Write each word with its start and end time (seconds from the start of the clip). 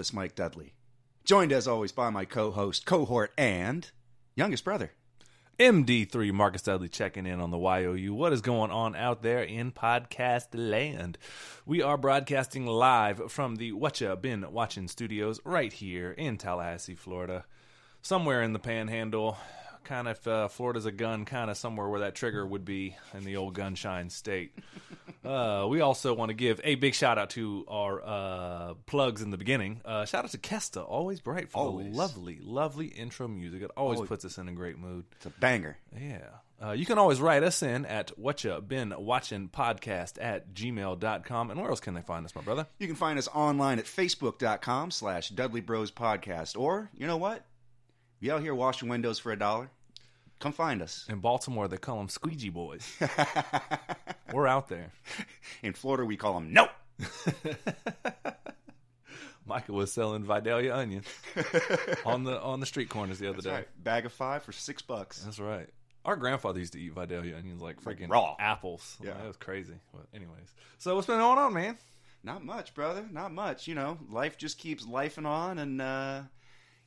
the 0.00 0.14
Mike 0.14 0.34
Dudley. 0.34 0.72
Joined 1.24 1.52
as 1.52 1.68
always 1.68 1.92
by 1.92 2.08
my 2.08 2.24
co 2.24 2.50
host, 2.50 2.86
cohort, 2.86 3.32
and 3.36 3.90
youngest 4.34 4.64
brother. 4.64 4.92
MD3 5.58 6.32
Marcus 6.32 6.62
Dudley 6.62 6.88
checking 6.88 7.26
in 7.26 7.38
on 7.38 7.50
the 7.50 7.58
YOU. 7.58 8.14
What 8.14 8.32
is 8.32 8.40
going 8.40 8.70
on 8.70 8.96
out 8.96 9.22
there 9.22 9.42
in 9.42 9.72
podcast 9.72 10.46
land? 10.54 11.18
We 11.66 11.82
are 11.82 11.98
broadcasting 11.98 12.64
live 12.64 13.30
from 13.30 13.56
the 13.56 13.72
Whatcha 13.72 14.16
Been 14.16 14.50
Watching 14.50 14.88
studios 14.88 15.38
right 15.44 15.70
here 15.70 16.12
in 16.12 16.38
Tallahassee, 16.38 16.94
Florida. 16.94 17.44
Somewhere 18.00 18.42
in 18.42 18.54
the 18.54 18.58
panhandle, 18.58 19.36
kind 19.84 20.08
of 20.08 20.26
uh, 20.26 20.48
Florida's 20.48 20.86
a 20.86 20.92
gun, 20.92 21.24
kind 21.24 21.50
of 21.50 21.56
somewhere 21.56 21.88
where 21.88 22.00
that 22.00 22.14
trigger 22.14 22.46
would 22.46 22.64
be 22.64 22.96
in 23.14 23.24
the 23.24 23.36
old 23.36 23.54
gunshine 23.56 24.10
state. 24.10 24.52
Uh, 25.24 25.66
we 25.68 25.80
also 25.80 26.14
want 26.14 26.30
to 26.30 26.34
give 26.34 26.60
a 26.64 26.76
big 26.76 26.94
shout 26.94 27.18
out 27.18 27.30
to 27.30 27.64
our 27.68 28.02
uh, 28.02 28.74
plugs 28.86 29.20
in 29.20 29.30
the 29.30 29.36
beginning. 29.36 29.80
Uh, 29.84 30.04
shout 30.06 30.24
out 30.24 30.30
to 30.30 30.38
Kesta, 30.38 30.82
always 30.82 31.20
bright 31.20 31.50
for 31.50 31.58
Always. 31.58 31.90
the 31.92 31.96
lovely, 31.98 32.38
lovely 32.40 32.86
intro 32.86 33.28
music. 33.28 33.62
It 33.62 33.70
always 33.76 33.96
Always. 33.98 34.08
puts 34.08 34.24
us 34.24 34.38
in 34.38 34.48
a 34.48 34.52
great 34.52 34.78
mood. 34.78 35.04
It's 35.16 35.26
a 35.26 35.30
banger. 35.30 35.76
Yeah. 35.94 36.28
Uh, 36.62 36.72
you 36.72 36.84
can 36.84 36.98
always 36.98 37.20
write 37.20 37.42
us 37.42 37.62
in 37.62 37.86
at 37.86 38.10
whatcha 38.18 38.60
been 38.60 38.94
watching 38.98 39.48
podcast 39.48 40.18
at 40.22 40.52
gmail.com. 40.54 41.50
And 41.50 41.60
where 41.60 41.70
else 41.70 41.80
can 41.80 41.94
they 41.94 42.02
find 42.02 42.24
us, 42.26 42.34
my 42.34 42.42
brother? 42.42 42.66
You 42.78 42.86
can 42.86 42.96
find 42.96 43.18
us 43.18 43.28
online 43.28 43.78
at 43.78 43.86
facebook.com 43.86 44.90
slash 44.90 45.30
Dudley 45.30 45.62
Bros 45.62 45.90
Podcast. 45.90 46.58
Or, 46.58 46.90
you 46.94 47.06
know 47.06 47.16
what? 47.16 47.44
You 48.20 48.34
out 48.34 48.42
here 48.42 48.54
washing 48.54 48.88
windows 48.90 49.18
for 49.18 49.32
a 49.32 49.38
dollar? 49.38 49.70
Come 50.40 50.52
find 50.52 50.82
us. 50.82 51.06
In 51.08 51.20
Baltimore, 51.20 51.68
they 51.68 51.78
call 51.78 51.96
them 51.98 52.08
squeegee 52.10 52.50
boys. 52.50 52.86
We're 54.32 54.46
out 54.46 54.68
there. 54.68 54.92
In 55.62 55.72
Florida, 55.72 56.04
we 56.04 56.16
call 56.16 56.34
them 56.34 56.52
nope. 56.52 56.70
Michael 59.46 59.74
was 59.76 59.90
selling 59.92 60.22
Vidalia 60.22 60.74
onions 60.76 61.06
on 62.04 62.24
the 62.24 62.40
on 62.40 62.60
the 62.60 62.66
street 62.66 62.90
corners 62.90 63.18
the 63.18 63.28
other 63.28 63.40
day. 63.40 63.64
Bag 63.82 64.06
of 64.06 64.12
five 64.12 64.42
for 64.42 64.52
six 64.52 64.82
bucks. 64.82 65.22
That's 65.22 65.40
right. 65.40 65.68
Our 66.04 66.16
grandfather 66.16 66.58
used 66.58 66.74
to 66.74 66.80
eat 66.80 66.92
Vidalia 66.92 67.36
onions 67.36 67.60
like 67.60 67.82
freaking 67.82 68.08
raw. 68.10 68.36
apples. 68.38 68.96
Yeah. 69.02 69.14
that 69.14 69.26
was 69.26 69.36
crazy. 69.36 69.74
But 69.92 70.06
anyways, 70.14 70.54
so 70.78 70.94
what's 70.94 71.06
been 71.06 71.18
going 71.18 71.38
on, 71.38 71.52
man? 71.54 71.78
Not 72.22 72.44
much, 72.44 72.74
brother. 72.74 73.04
Not 73.10 73.32
much. 73.32 73.66
You 73.66 73.74
know, 73.74 73.98
life 74.10 74.36
just 74.36 74.58
keeps 74.58 74.84
lifing 74.86 75.26
on, 75.26 75.58
and 75.58 75.80
uh, 75.80 76.22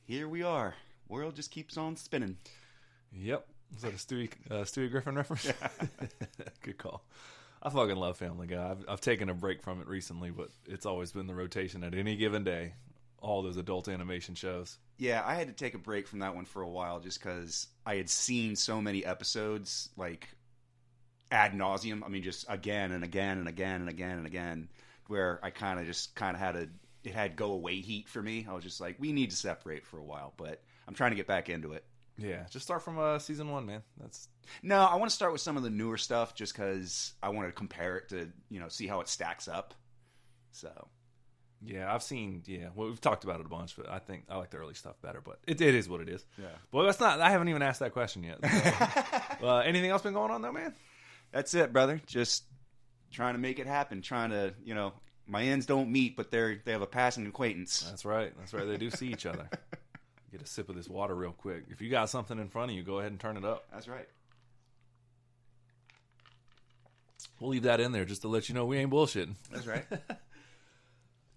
here 0.04 0.28
we 0.28 0.42
are. 0.42 0.74
World 1.08 1.36
just 1.36 1.50
keeps 1.50 1.76
on 1.76 1.96
spinning. 1.96 2.36
Yep. 3.12 3.46
Is 3.76 3.82
that 3.82 3.92
a 3.92 3.96
Stewie, 3.96 4.30
uh, 4.50 4.64
Stewie 4.64 4.90
Griffin 4.90 5.16
reference? 5.16 5.52
Good 6.62 6.78
call. 6.78 7.04
I 7.62 7.70
fucking 7.70 7.96
love 7.96 8.16
Family 8.16 8.46
Guy. 8.46 8.70
I've, 8.70 8.84
I've 8.88 9.00
taken 9.00 9.28
a 9.28 9.34
break 9.34 9.62
from 9.62 9.80
it 9.80 9.88
recently, 9.88 10.30
but 10.30 10.50
it's 10.66 10.86
always 10.86 11.12
been 11.12 11.26
the 11.26 11.34
rotation 11.34 11.82
at 11.82 11.94
any 11.94 12.16
given 12.16 12.44
day. 12.44 12.74
All 13.18 13.42
those 13.42 13.56
adult 13.56 13.88
animation 13.88 14.34
shows. 14.34 14.78
Yeah, 14.98 15.22
I 15.24 15.34
had 15.34 15.48
to 15.48 15.54
take 15.54 15.74
a 15.74 15.78
break 15.78 16.06
from 16.06 16.18
that 16.18 16.34
one 16.34 16.44
for 16.44 16.60
a 16.60 16.68
while 16.68 17.00
just 17.00 17.20
because 17.20 17.68
I 17.86 17.96
had 17.96 18.10
seen 18.10 18.54
so 18.54 18.82
many 18.82 19.04
episodes 19.04 19.88
like 19.96 20.28
ad 21.30 21.52
nauseum. 21.52 22.04
I 22.04 22.08
mean, 22.08 22.22
just 22.22 22.44
again 22.50 22.92
and 22.92 23.02
again 23.02 23.38
and 23.38 23.48
again 23.48 23.80
and 23.80 23.88
again 23.88 24.18
and 24.18 24.26
again, 24.26 24.68
where 25.06 25.40
I 25.42 25.48
kind 25.48 25.80
of 25.80 25.86
just 25.86 26.14
kind 26.14 26.36
of 26.36 26.40
had 26.40 26.56
a 26.56 26.68
it 27.02 27.14
had 27.14 27.36
go 27.36 27.52
away 27.52 27.80
heat 27.80 28.08
for 28.08 28.22
me. 28.22 28.46
I 28.48 28.52
was 28.52 28.64
just 28.64 28.80
like, 28.80 28.96
we 28.98 29.12
need 29.12 29.30
to 29.30 29.36
separate 29.36 29.86
for 29.86 29.98
a 29.98 30.04
while, 30.04 30.32
but 30.36 30.62
I'm 30.86 30.94
trying 30.94 31.10
to 31.10 31.16
get 31.16 31.26
back 31.26 31.48
into 31.48 31.72
it. 31.72 31.84
Yeah, 32.16 32.46
just 32.50 32.64
start 32.64 32.82
from 32.82 32.98
uh, 32.98 33.18
season 33.18 33.50
one, 33.50 33.66
man. 33.66 33.82
That's 34.00 34.28
No, 34.62 34.78
I 34.84 34.94
want 34.96 35.10
to 35.10 35.14
start 35.14 35.32
with 35.32 35.40
some 35.40 35.56
of 35.56 35.64
the 35.64 35.70
newer 35.70 35.96
stuff 35.96 36.34
just 36.34 36.54
because 36.54 37.14
I 37.22 37.30
want 37.30 37.48
to 37.48 37.52
compare 37.52 37.96
it 37.96 38.08
to 38.10 38.30
you 38.50 38.60
know 38.60 38.68
see 38.68 38.86
how 38.86 39.00
it 39.00 39.08
stacks 39.08 39.48
up. 39.48 39.74
So 40.52 40.70
yeah. 41.66 41.92
I've 41.92 42.02
seen 42.02 42.42
yeah. 42.46 42.68
Well, 42.74 42.88
we've 42.88 43.00
talked 43.00 43.24
about 43.24 43.40
it 43.40 43.46
a 43.46 43.48
bunch, 43.48 43.76
but 43.76 43.88
I 43.88 43.98
think 43.98 44.24
I 44.28 44.36
like 44.36 44.50
the 44.50 44.58
early 44.58 44.74
stuff 44.74 45.00
better. 45.02 45.20
But 45.20 45.38
it, 45.46 45.60
it 45.60 45.74
is 45.74 45.88
what 45.88 46.00
it 46.00 46.08
is. 46.08 46.24
Yeah. 46.38 46.46
Well, 46.72 46.84
that's 46.84 47.00
not. 47.00 47.20
I 47.20 47.30
haven't 47.30 47.48
even 47.48 47.62
asked 47.62 47.80
that 47.80 47.92
question 47.92 48.22
yet. 48.22 48.38
So, 49.40 49.46
uh, 49.48 49.58
anything 49.58 49.90
else 49.90 50.02
been 50.02 50.14
going 50.14 50.30
on 50.30 50.42
though, 50.42 50.52
man? 50.52 50.74
that's 51.32 51.52
it, 51.54 51.72
brother. 51.72 52.00
Just 52.06 52.44
trying 53.10 53.34
to 53.34 53.40
make 53.40 53.58
it 53.58 53.66
happen. 53.66 54.02
Trying 54.02 54.30
to 54.30 54.54
you 54.64 54.74
know 54.74 54.92
my 55.26 55.42
ends 55.42 55.66
don't 55.66 55.90
meet, 55.90 56.16
but 56.16 56.30
they're 56.30 56.60
they 56.64 56.72
have 56.72 56.82
a 56.82 56.86
passing 56.86 57.26
acquaintance. 57.26 57.84
That's 57.88 58.04
right. 58.04 58.32
That's 58.38 58.54
right. 58.54 58.66
They 58.66 58.76
do 58.76 58.90
see 58.90 59.08
each 59.08 59.26
other. 59.26 59.48
Get 60.34 60.42
a 60.42 60.46
sip 60.46 60.68
of 60.68 60.74
this 60.74 60.88
water 60.88 61.14
real 61.14 61.30
quick. 61.30 61.66
If 61.70 61.80
you 61.80 61.88
got 61.88 62.10
something 62.10 62.40
in 62.40 62.48
front 62.48 62.72
of 62.72 62.76
you, 62.76 62.82
go 62.82 62.98
ahead 62.98 63.12
and 63.12 63.20
turn 63.20 63.36
it 63.36 63.44
up. 63.44 63.66
That's 63.72 63.86
right. 63.86 64.08
We'll 67.38 67.50
leave 67.50 67.62
that 67.62 67.78
in 67.78 67.92
there 67.92 68.04
just 68.04 68.22
to 68.22 68.28
let 68.28 68.48
you 68.48 68.54
know 68.56 68.66
we 68.66 68.78
ain't 68.78 68.90
bullshitting. 68.90 69.36
That's 69.52 69.68
right. 69.68 69.84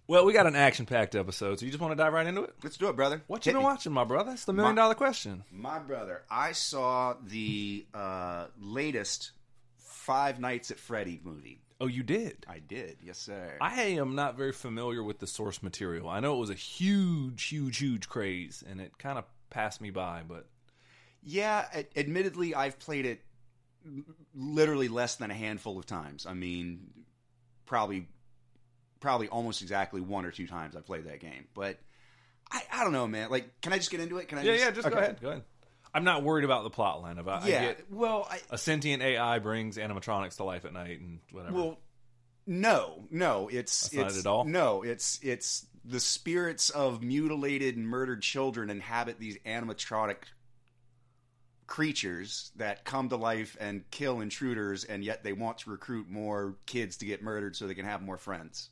Well, 0.09 0.23
we 0.23 0.31
got 0.31 0.47
an 0.47 0.55
action-packed 0.55 1.15
episode, 1.15 1.59
so 1.59 1.65
you 1.65 1.71
just 1.71 1.81
want 1.81 1.91
to 1.91 2.01
dive 2.01 2.13
right 2.13 2.25
into 2.25 2.43
it? 2.43 2.53
Let's 2.63 2.77
do 2.77 2.87
it, 2.87 2.95
brother. 2.95 3.21
What 3.27 3.45
you 3.45 3.51
been 3.51 3.59
me. 3.59 3.65
watching, 3.65 3.91
my 3.91 4.05
brother? 4.05 4.31
It's 4.31 4.45
the 4.45 4.53
million 4.53 4.73
dollar 4.73 4.95
question. 4.95 5.43
My 5.51 5.79
brother, 5.79 6.23
I 6.31 6.53
saw 6.53 7.15
the 7.21 7.85
uh, 7.93 8.45
latest 8.57 9.31
Five 9.75 10.39
Nights 10.39 10.71
at 10.71 10.79
Freddy 10.79 11.19
movie. 11.21 11.59
Oh, 11.79 11.87
you 11.87 12.01
did. 12.01 12.45
I 12.49 12.59
did, 12.59 12.97
yes, 13.03 13.19
sir. 13.19 13.55
I 13.61 13.81
am 13.83 14.15
not 14.15 14.35
very 14.35 14.51
familiar 14.51 15.03
with 15.03 15.19
the 15.19 15.27
source 15.27 15.61
material. 15.61 16.09
I 16.09 16.19
know 16.19 16.35
it 16.35 16.39
was 16.39 16.49
a 16.49 16.55
huge, 16.55 17.43
huge, 17.43 17.77
huge 17.77 18.09
craze, 18.09 18.63
and 18.67 18.81
it 18.81 18.97
kind 18.97 19.17
of 19.19 19.25
passed 19.51 19.79
me 19.79 19.91
by. 19.91 20.23
But 20.27 20.47
Yeah, 21.21 21.65
ad- 21.71 21.87
admittedly, 21.95 22.55
I've 22.55 22.79
played 22.79 23.05
it 23.05 23.21
literally 24.33 24.87
less 24.87 25.15
than 25.15 25.29
a 25.29 25.35
handful 25.35 25.77
of 25.77 25.85
times. 25.85 26.25
I 26.25 26.33
mean, 26.33 26.89
probably, 27.67 28.07
probably 28.99 29.27
almost 29.27 29.61
exactly 29.61 30.01
one 30.01 30.25
or 30.25 30.31
two 30.31 30.47
times 30.47 30.75
I 30.75 30.81
played 30.81 31.05
that 31.05 31.19
game. 31.19 31.45
But 31.53 31.77
I, 32.51 32.63
I 32.73 32.83
don't 32.83 32.93
know, 32.93 33.07
man. 33.07 33.29
Like, 33.29 33.61
can 33.61 33.71
I 33.71 33.77
just 33.77 33.91
get 33.91 33.99
into 33.99 34.17
it? 34.17 34.27
Can 34.27 34.39
I? 34.39 34.41
yeah, 34.41 34.53
just, 34.53 34.63
yeah, 34.63 34.71
just 34.71 34.89
go 34.89 34.97
ahead. 34.97 35.21
Go 35.21 35.29
ahead. 35.29 35.43
I'm 35.97 36.03
not 36.03 36.21
worried 36.21 36.45
about 36.45 36.63
the 36.63 36.69
plot 36.69 37.01
line 37.01 37.17
of 37.17 37.27
it. 37.27 37.31
I 37.31 37.47
Yeah, 37.47 37.61
get 37.61 37.91
well, 37.91 38.27
I, 38.29 38.39
a 38.51 38.57
sentient 38.57 39.01
AI 39.01 39.39
brings 39.39 39.77
animatronics 39.77 40.35
to 40.37 40.43
life 40.43 40.63
at 40.63 40.71
night 40.71 40.99
and 40.99 41.19
whatever. 41.31 41.55
Well, 41.55 41.77
no, 42.45 43.05
no, 43.09 43.47
it's 43.51 43.89
That's 43.89 43.95
not 43.95 44.05
it's 44.07 44.17
it 44.17 44.19
at 44.19 44.25
all? 44.27 44.45
no, 44.45 44.83
it's 44.83 45.19
it's 45.23 45.65
the 45.83 45.99
spirits 45.99 46.69
of 46.69 47.01
mutilated 47.01 47.77
and 47.77 47.87
murdered 47.87 48.21
children 48.21 48.69
inhabit 48.69 49.19
these 49.19 49.37
animatronic 49.39 50.17
creatures 51.65 52.51
that 52.55 52.85
come 52.85 53.09
to 53.09 53.15
life 53.17 53.57
and 53.59 53.89
kill 53.91 54.21
intruders, 54.21 54.83
and 54.83 55.03
yet 55.03 55.23
they 55.23 55.33
want 55.33 55.57
to 55.59 55.69
recruit 55.71 56.09
more 56.09 56.55
kids 56.65 56.97
to 56.97 57.05
get 57.05 57.21
murdered 57.23 57.55
so 57.55 57.67
they 57.67 57.73
can 57.73 57.85
have 57.85 58.01
more 58.01 58.17
friends. 58.17 58.69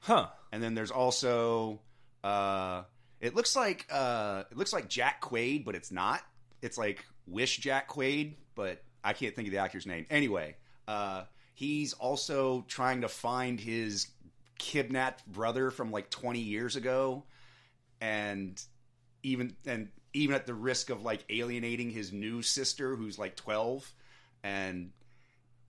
huh? 0.00 0.28
And 0.50 0.62
then 0.62 0.74
there's 0.74 0.90
also 0.90 1.80
uh 2.24 2.84
it 3.22 3.34
looks 3.34 3.56
like 3.56 3.86
uh 3.90 4.42
it 4.50 4.56
looks 4.58 4.72
like 4.74 4.88
Jack 4.88 5.22
Quaid, 5.22 5.64
but 5.64 5.74
it's 5.74 5.90
not. 5.90 6.20
It's 6.60 6.76
like 6.76 7.04
Wish 7.26 7.56
Jack 7.58 7.88
Quaid, 7.88 8.34
but 8.54 8.82
I 9.02 9.14
can't 9.14 9.34
think 9.34 9.48
of 9.48 9.52
the 9.52 9.58
actor's 9.58 9.86
name. 9.86 10.04
Anyway, 10.10 10.56
uh 10.86 11.22
he's 11.54 11.94
also 11.94 12.64
trying 12.68 13.00
to 13.02 13.08
find 13.08 13.58
his 13.58 14.08
kidnapped 14.58 15.24
brother 15.26 15.70
from 15.70 15.90
like 15.90 16.10
20 16.10 16.40
years 16.40 16.76
ago 16.76 17.24
and 18.00 18.62
even 19.22 19.54
and 19.66 19.88
even 20.12 20.34
at 20.34 20.46
the 20.46 20.54
risk 20.54 20.90
of 20.90 21.02
like 21.02 21.24
alienating 21.30 21.90
his 21.90 22.12
new 22.12 22.42
sister 22.42 22.96
who's 22.96 23.18
like 23.18 23.34
12 23.36 23.92
and 24.42 24.90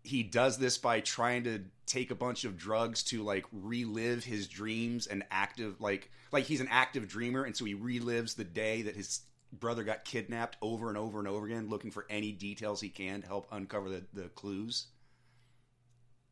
he 0.03 0.21
does 0.21 0.57
this 0.57 0.77
by 0.77 0.99
trying 0.99 1.45
to 1.45 1.63
take 1.85 2.11
a 2.11 2.15
bunch 2.15 2.43
of 2.43 2.57
drugs 2.57 3.03
to 3.03 3.23
like 3.23 3.45
relive 3.51 4.23
his 4.23 4.47
dreams 4.47 5.07
and 5.07 5.23
active 5.31 5.79
like 5.79 6.11
like 6.31 6.45
he's 6.45 6.61
an 6.61 6.67
active 6.69 7.07
dreamer 7.07 7.43
and 7.43 7.55
so 7.55 7.65
he 7.65 7.75
relives 7.75 8.35
the 8.35 8.43
day 8.43 8.83
that 8.83 8.95
his 8.95 9.21
brother 9.51 9.83
got 9.83 10.03
kidnapped 10.03 10.57
over 10.61 10.89
and 10.89 10.97
over 10.97 11.19
and 11.19 11.27
over 11.27 11.45
again 11.45 11.69
looking 11.69 11.91
for 11.91 12.05
any 12.09 12.31
details 12.31 12.81
he 12.81 12.89
can 12.89 13.21
to 13.21 13.27
help 13.27 13.47
uncover 13.51 13.89
the, 13.89 14.03
the 14.13 14.29
clues. 14.29 14.87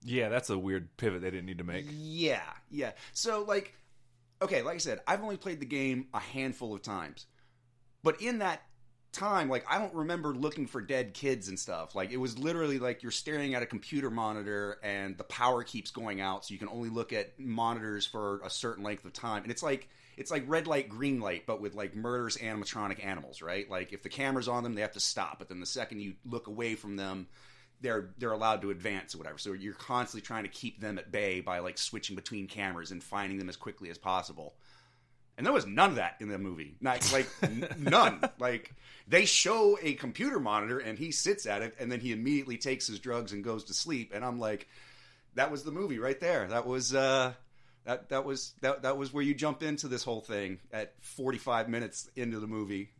Yeah, 0.04 0.30
that's 0.30 0.50
a 0.50 0.58
weird 0.58 0.98
pivot 0.98 1.22
they 1.22 1.30
didn't 1.30 1.46
need 1.46 1.60
to 1.60 1.64
make. 1.64 1.86
yeah 1.90 2.42
yeah. 2.70 2.92
So 3.14 3.44
like 3.44 3.74
okay 4.42 4.64
like 4.64 4.76
i 4.76 4.80
said 4.80 5.00
i've 5.08 5.22
only 5.22 5.38
played 5.38 5.60
the 5.60 5.66
game 5.66 6.08
a 6.14 6.20
handful 6.20 6.74
of 6.74 6.82
times. 6.82 7.26
But 8.04 8.22
in 8.22 8.40
that 8.40 8.64
time 9.12 9.50
like 9.50 9.66
i 9.70 9.78
don't 9.78 9.94
remember 9.94 10.34
looking 10.34 10.66
for 10.66 10.80
dead 10.80 11.14
kids 11.14 11.50
and 11.50 11.60
stuff 11.60 11.96
like 11.96 12.12
it 12.12 12.18
was 12.18 12.38
literally 12.38 12.80
like 12.80 13.04
you're 13.04 13.12
staring 13.12 13.56
at 13.56 13.62
a 13.62 13.66
computer 13.66 14.10
monitor 14.10 14.78
and 14.84 15.18
the 15.18 15.24
power 15.26 15.64
keeps 15.64 15.92
going 15.92 16.22
out 16.22 16.46
so 16.46 16.54
you 16.54 16.58
can 16.58 16.70
only 16.70 16.90
look 16.90 17.12
at 17.12 17.38
monitors 17.38 18.06
for 18.06 18.40
a 18.46 18.50
certain 18.50 18.84
length 18.84 19.04
of 19.04 19.12
time 19.12 19.44
and 19.44 19.52
it's 19.52 19.64
like 19.64 19.90
it's 20.18 20.32
like 20.32 20.44
red 20.48 20.66
light 20.66 20.88
green 20.88 21.20
light 21.20 21.44
but 21.46 21.60
with 21.60 21.76
like 21.76 21.96
murderous 21.96 22.38
animatronic 22.38 23.04
animals 23.06 23.42
right 23.42 23.70
like 23.70 23.92
if 23.92 24.02
the 24.02 24.10
camera's 24.10 24.48
on 24.48 24.64
them 24.64 24.76
they 24.76 24.82
have 24.82 24.94
to 24.94 25.00
stop 25.00 25.40
but 25.40 25.50
then 25.50 25.60
the 25.60 25.66
second 25.66 26.00
you 26.00 26.14
look 26.26 26.48
away 26.48 26.76
from 26.76 26.96
them 26.96 27.28
they're 27.82 28.10
they're 28.18 28.32
allowed 28.32 28.62
to 28.62 28.70
advance 28.70 29.16
or 29.16 29.18
whatever. 29.18 29.38
So 29.38 29.54
you're 29.54 29.74
constantly 29.74 30.26
trying 30.26 30.44
to 30.44 30.50
keep 30.50 30.80
them 30.80 30.98
at 30.98 31.12
bay 31.12 31.42
by 31.42 31.60
like 31.60 31.78
switching 31.78 32.16
between 32.16 32.48
cameras 32.48 32.92
and 32.92 33.04
finding 33.04 33.40
them 33.40 33.50
as 33.50 33.58
quickly 33.58 33.90
as 33.90 33.98
possible. 33.98 34.54
And 35.38 35.46
there 35.46 35.54
was 35.54 35.66
none 35.66 35.92
of 35.92 35.96
that 35.96 36.18
in 36.20 36.30
the 36.30 36.38
movie. 36.38 36.76
Not 36.82 37.12
like 37.12 37.28
none. 37.80 38.22
Like 38.40 38.74
they 39.08 39.26
show 39.26 39.78
a 39.82 39.94
computer 39.94 40.40
monitor 40.40 40.80
and 40.80 40.98
he 40.98 41.12
sits 41.12 41.46
at 41.46 41.62
it 41.62 41.76
and 41.80 41.92
then 41.92 42.00
he 42.00 42.12
immediately 42.12 42.58
takes 42.58 42.88
his 42.88 43.00
drugs 43.00 43.32
and 43.32 43.44
goes 43.44 43.64
to 43.66 43.74
sleep. 43.74 44.12
And 44.14 44.24
I'm 44.24 44.40
like, 44.40 44.68
that 45.36 45.52
was 45.52 45.64
the 45.64 45.72
movie 45.72 46.00
right 46.00 46.20
there. 46.20 46.48
That 46.48 46.68
was 46.68 46.94
uh 46.94 47.34
that 47.86 48.10
that 48.10 48.26
was 48.26 48.54
that 48.62 48.84
that 48.84 48.98
was 48.98 49.12
where 49.14 49.24
you 49.24 49.34
jump 49.34 49.64
into 49.64 49.88
this 49.88 50.04
whole 50.04 50.22
thing 50.22 50.60
at 50.72 50.94
45 51.02 51.70
minutes 51.70 52.10
into 52.16 52.40
the 52.40 52.48
movie. 52.48 52.92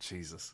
Jesus. 0.00 0.52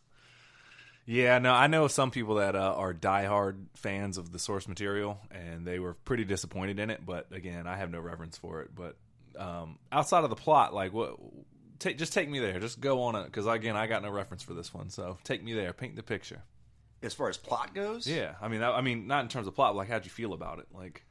Yeah, 1.10 1.38
no, 1.38 1.54
I 1.54 1.68
know 1.68 1.88
some 1.88 2.10
people 2.10 2.34
that 2.34 2.54
uh, 2.54 2.74
are 2.76 2.92
diehard 2.92 3.64
fans 3.76 4.18
of 4.18 4.30
the 4.30 4.38
source 4.38 4.68
material, 4.68 5.18
and 5.30 5.66
they 5.66 5.78
were 5.78 5.94
pretty 5.94 6.24
disappointed 6.24 6.78
in 6.78 6.90
it. 6.90 7.00
But 7.04 7.32
again, 7.32 7.66
I 7.66 7.78
have 7.78 7.90
no 7.90 7.98
reverence 7.98 8.36
for 8.36 8.60
it. 8.60 8.74
But 8.74 8.96
um, 9.38 9.78
outside 9.92 10.24
of 10.24 10.30
the 10.30 10.36
plot, 10.36 10.74
like 10.74 10.92
what? 10.92 11.16
Take, 11.78 11.96
just 11.96 12.12
take 12.12 12.28
me 12.28 12.40
there. 12.40 12.58
Just 12.58 12.80
go 12.80 13.02
on 13.02 13.14
it, 13.14 13.24
because 13.26 13.46
again, 13.46 13.76
I 13.76 13.86
got 13.86 14.02
no 14.02 14.10
reference 14.10 14.42
for 14.42 14.52
this 14.52 14.74
one. 14.74 14.90
So 14.90 15.16
take 15.22 15.42
me 15.44 15.54
there. 15.54 15.72
Paint 15.72 15.96
the 15.96 16.02
picture. 16.02 16.42
As 17.02 17.14
far 17.14 17.28
as 17.28 17.36
plot 17.36 17.74
goes, 17.74 18.08
Yeah, 18.08 18.34
I 18.42 18.48
mean, 18.48 18.62
I, 18.62 18.78
I 18.78 18.80
mean, 18.80 19.06
not 19.06 19.22
in 19.22 19.28
terms 19.28 19.46
of 19.46 19.54
plot. 19.54 19.74
But 19.74 19.78
like, 19.78 19.88
how'd 19.88 20.04
you 20.04 20.10
feel 20.10 20.32
about 20.32 20.58
it? 20.58 20.66
Like, 20.74 21.04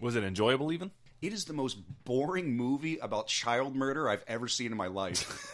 was 0.00 0.16
it 0.16 0.24
enjoyable? 0.24 0.72
Even 0.72 0.90
it 1.20 1.32
is 1.32 1.44
the 1.44 1.52
most 1.52 1.78
boring 2.04 2.56
movie 2.56 2.98
about 2.98 3.26
child 3.26 3.74
murder 3.74 4.08
I've 4.08 4.24
ever 4.26 4.48
seen 4.48 4.70
in 4.70 4.76
my 4.76 4.86
life. 4.86 5.52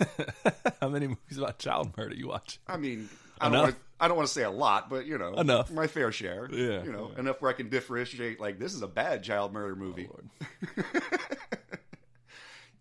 how 0.81 0.89
many 0.89 1.09
movies 1.09 1.39
about 1.39 1.59
child 1.59 1.97
murder 1.97 2.15
you 2.15 2.29
watch? 2.29 2.61
I 2.67 2.77
mean, 2.77 3.09
I 3.41 3.49
don't 3.49 3.61
want 3.61 3.75
to. 3.75 3.81
I 4.01 4.09
don't 4.09 4.17
want 4.17 4.27
to 4.29 4.35
say 4.35 4.43
a 4.43 4.51
lot, 4.51 4.91
but 4.91 5.07
you 5.07 5.17
know, 5.17 5.35
Enough. 5.35 5.71
my 5.71 5.87
fair 5.87 6.13
share. 6.13 6.49
Yeah, 6.51 6.83
you 6.83 6.93
know, 6.93 7.11
yeah. 7.15 7.21
enough 7.21 7.41
where 7.41 7.51
I 7.51 7.55
can 7.55 7.69
differentiate. 7.69 8.41
Like, 8.41 8.59
this 8.59 8.75
is 8.75 8.83
a 8.83 8.89
bad 8.89 9.23
child 9.23 9.53
murder 9.53 9.77
movie. 9.77 10.09
Lord. 10.11 10.29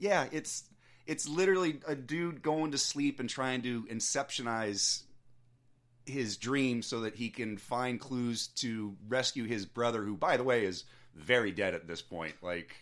yeah, 0.03 0.27
it's 0.33 0.65
it's 1.07 1.27
literally 1.29 1.79
a 1.87 1.95
dude 1.95 2.41
going 2.41 2.71
to 2.71 2.77
sleep 2.77 3.21
and 3.21 3.29
trying 3.29 3.61
to 3.61 3.83
inceptionize 3.83 5.03
his 6.05 6.35
dream 6.35 6.81
so 6.81 7.01
that 7.01 7.15
he 7.15 7.29
can 7.29 7.57
find 7.57 7.99
clues 7.99 8.47
to 8.47 8.95
rescue 9.07 9.45
his 9.45 9.65
brother, 9.65 10.03
who, 10.03 10.17
by 10.17 10.35
the 10.35 10.43
way, 10.43 10.65
is 10.65 10.83
very 11.15 11.51
dead 11.51 11.73
at 11.73 11.87
this 11.87 12.01
point. 12.01 12.35
Like, 12.41 12.75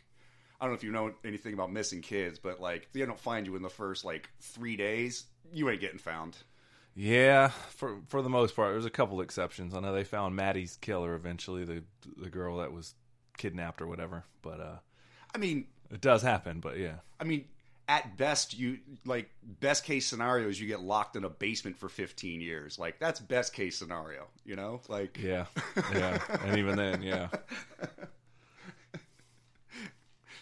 I 0.59 0.65
don't 0.65 0.71
know 0.71 0.77
if 0.77 0.83
you 0.83 0.91
know 0.91 1.13
anything 1.23 1.53
about 1.53 1.71
missing 1.71 2.01
kids, 2.01 2.39
but 2.39 2.59
like, 2.59 2.83
if 2.83 2.91
they 2.91 3.05
don't 3.05 3.19
find 3.19 3.45
you 3.45 3.55
in 3.55 3.61
the 3.61 3.69
first 3.69 4.03
like 4.03 4.27
three 4.39 4.75
days, 4.75 5.25
you 5.53 5.69
ain't 5.69 5.81
getting 5.81 5.99
found. 5.99 6.37
Yeah, 6.95 7.49
for 7.49 7.99
for 8.07 8.23
the 8.23 8.29
most 8.29 8.55
part, 8.55 8.73
there's 8.73 8.85
a 8.85 8.89
couple 8.89 9.21
exceptions. 9.21 9.75
I 9.75 9.79
know 9.79 9.93
they 9.93 10.03
found 10.03 10.35
Maddie's 10.35 10.75
killer 10.77 11.13
eventually, 11.13 11.65
the 11.65 11.83
the 12.17 12.31
girl 12.31 12.57
that 12.57 12.73
was 12.73 12.95
kidnapped 13.37 13.79
or 13.79 13.87
whatever. 13.87 14.25
But 14.41 14.59
uh, 14.59 14.75
I 15.33 15.37
mean, 15.37 15.67
it 15.91 16.01
does 16.01 16.21
happen. 16.21 16.59
But 16.59 16.77
yeah, 16.77 16.95
I 17.19 17.23
mean, 17.23 17.45
at 17.87 18.15
best, 18.17 18.57
you 18.57 18.79
like 19.05 19.29
best 19.43 19.83
case 19.83 20.07
scenario 20.07 20.47
is 20.47 20.59
you 20.61 20.67
get 20.67 20.81
locked 20.81 21.15
in 21.15 21.23
a 21.23 21.29
basement 21.29 21.77
for 21.77 21.89
15 21.89 22.41
years. 22.41 22.79
Like 22.79 22.99
that's 22.99 23.19
best 23.19 23.53
case 23.53 23.77
scenario, 23.77 24.27
you 24.45 24.55
know? 24.55 24.81
Like 24.87 25.17
yeah, 25.21 25.45
yeah, 25.93 26.19
and 26.43 26.57
even 26.57 26.75
then, 26.77 27.01
yeah. 27.01 27.27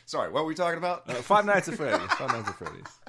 Sorry, 0.05 0.31
what 0.31 0.43
were 0.43 0.47
we 0.47 0.55
talking 0.55 0.77
about? 0.79 1.07
Uh, 1.09 1.13
Five 1.15 1.45
Nights 1.45 1.67
at 1.69 1.75
Freddy's. 1.75 2.11
Five 2.17 2.31
Nights 2.31 2.49
at 2.49 2.55
Freddy's. 2.55 2.99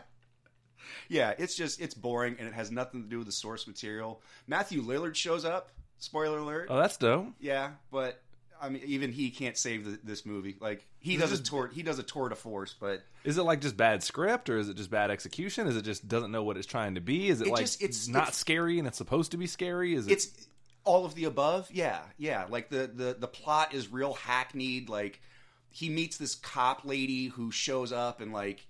yeah, 1.08 1.32
it's 1.38 1.54
just 1.56 1.80
it's 1.80 1.94
boring 1.94 2.36
and 2.38 2.46
it 2.46 2.54
has 2.54 2.70
nothing 2.70 3.02
to 3.02 3.08
do 3.08 3.18
with 3.18 3.26
the 3.26 3.32
source 3.32 3.66
material. 3.66 4.20
Matthew 4.46 4.82
Lillard 4.82 5.14
shows 5.14 5.44
up. 5.44 5.70
Spoiler 5.98 6.38
alert. 6.38 6.68
Oh, 6.70 6.78
that's 6.78 6.96
dope. 6.96 7.28
yeah, 7.40 7.72
but 7.90 8.22
I 8.60 8.68
mean, 8.68 8.82
even 8.84 9.12
he 9.12 9.30
can't 9.30 9.56
save 9.56 9.84
the, 9.84 9.98
this 10.04 10.26
movie. 10.26 10.56
Like 10.60 10.86
he 10.98 11.16
does 11.16 11.32
a 11.32 11.42
tour, 11.42 11.68
he 11.68 11.82
does 11.82 11.98
a 11.98 12.02
tour 12.02 12.28
de 12.28 12.34
force, 12.34 12.74
but 12.78 13.02
Is 13.24 13.38
it 13.38 13.42
like 13.42 13.60
just 13.60 13.76
bad 13.76 14.02
script, 14.02 14.50
or 14.50 14.58
is 14.58 14.68
it 14.68 14.76
just 14.76 14.90
bad 14.90 15.10
execution? 15.10 15.66
Is 15.66 15.76
it 15.76 15.82
just 15.82 16.08
doesn't 16.08 16.30
know 16.30 16.42
what 16.42 16.56
it's 16.56 16.66
trying 16.66 16.94
to 16.96 17.00
be? 17.00 17.28
Is 17.28 17.40
it, 17.40 17.46
It 17.48 17.50
like 17.52 17.60
just- 17.62 17.82
it's- 17.82 18.08
not 18.08 18.22
it's- 18.24 18.36
scary 18.36 18.78
and 18.78 18.86
it's 18.86 18.98
supposed 18.98 19.30
to 19.32 19.36
be 19.36 19.46
scary? 19.46 19.94
Is 19.94 20.06
it? 20.06 20.12
it's 20.12 20.46
all 20.82 21.04
of 21.04 21.14
the 21.14 21.24
above 21.24 21.68
yeah 21.70 22.00
yeah 22.16 22.46
like 22.48 22.70
the 22.70 22.90
the 22.92 23.14
the 23.18 23.28
plot 23.28 23.74
is 23.74 23.92
real 23.92 24.14
hackneyed 24.14 24.88
like 24.88 25.20
he 25.68 25.90
meets 25.90 26.16
this 26.16 26.34
cop 26.34 26.86
lady 26.86 27.26
who 27.26 27.50
shows 27.52 27.92
up 27.92 28.22
and 28.22 28.32
like 28.32 28.66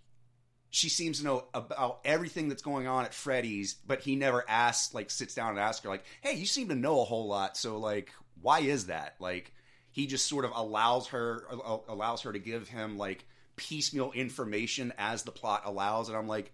she 0.70 0.88
seems 0.88 1.19
to 1.19 1.25
know 1.25 1.44
about 1.54 2.00
everything 2.04 2.48
that's 2.48 2.62
going 2.62 2.87
on 2.87 3.04
at 3.04 3.12
Freddy's, 3.12 3.75
but 3.75 4.00
he 4.02 4.14
never 4.14 4.44
asks, 4.48 4.94
like, 4.94 5.10
sits 5.10 5.34
down 5.34 5.50
and 5.50 5.58
asks 5.58 5.82
her, 5.82 5.88
like, 5.90 6.04
hey, 6.20 6.34
you 6.34 6.46
seem 6.46 6.69
to 6.69 6.76
know 6.76 7.00
a 7.00 7.04
whole 7.04 7.26
lot, 7.26 7.56
so, 7.56 7.76
like, 7.78 8.12
why 8.40 8.60
is 8.60 8.87
that? 8.87 9.16
Like, 9.19 9.52
he 9.92 10.06
just 10.06 10.26
sort 10.28 10.44
of 10.44 10.52
allows 10.54 11.08
her, 11.08 11.44
allows 11.88 12.22
her 12.22 12.32
to 12.32 12.38
give 12.38 12.69
him, 12.69 12.98
like, 12.98 13.25
piecemeal 13.56 14.12
information 14.12 14.92
as 14.98 15.22
the 15.22 15.32
plot 15.32 15.62
allows, 15.64 16.08
and 16.08 16.16
I'm 16.16 16.28
like, 16.28 16.52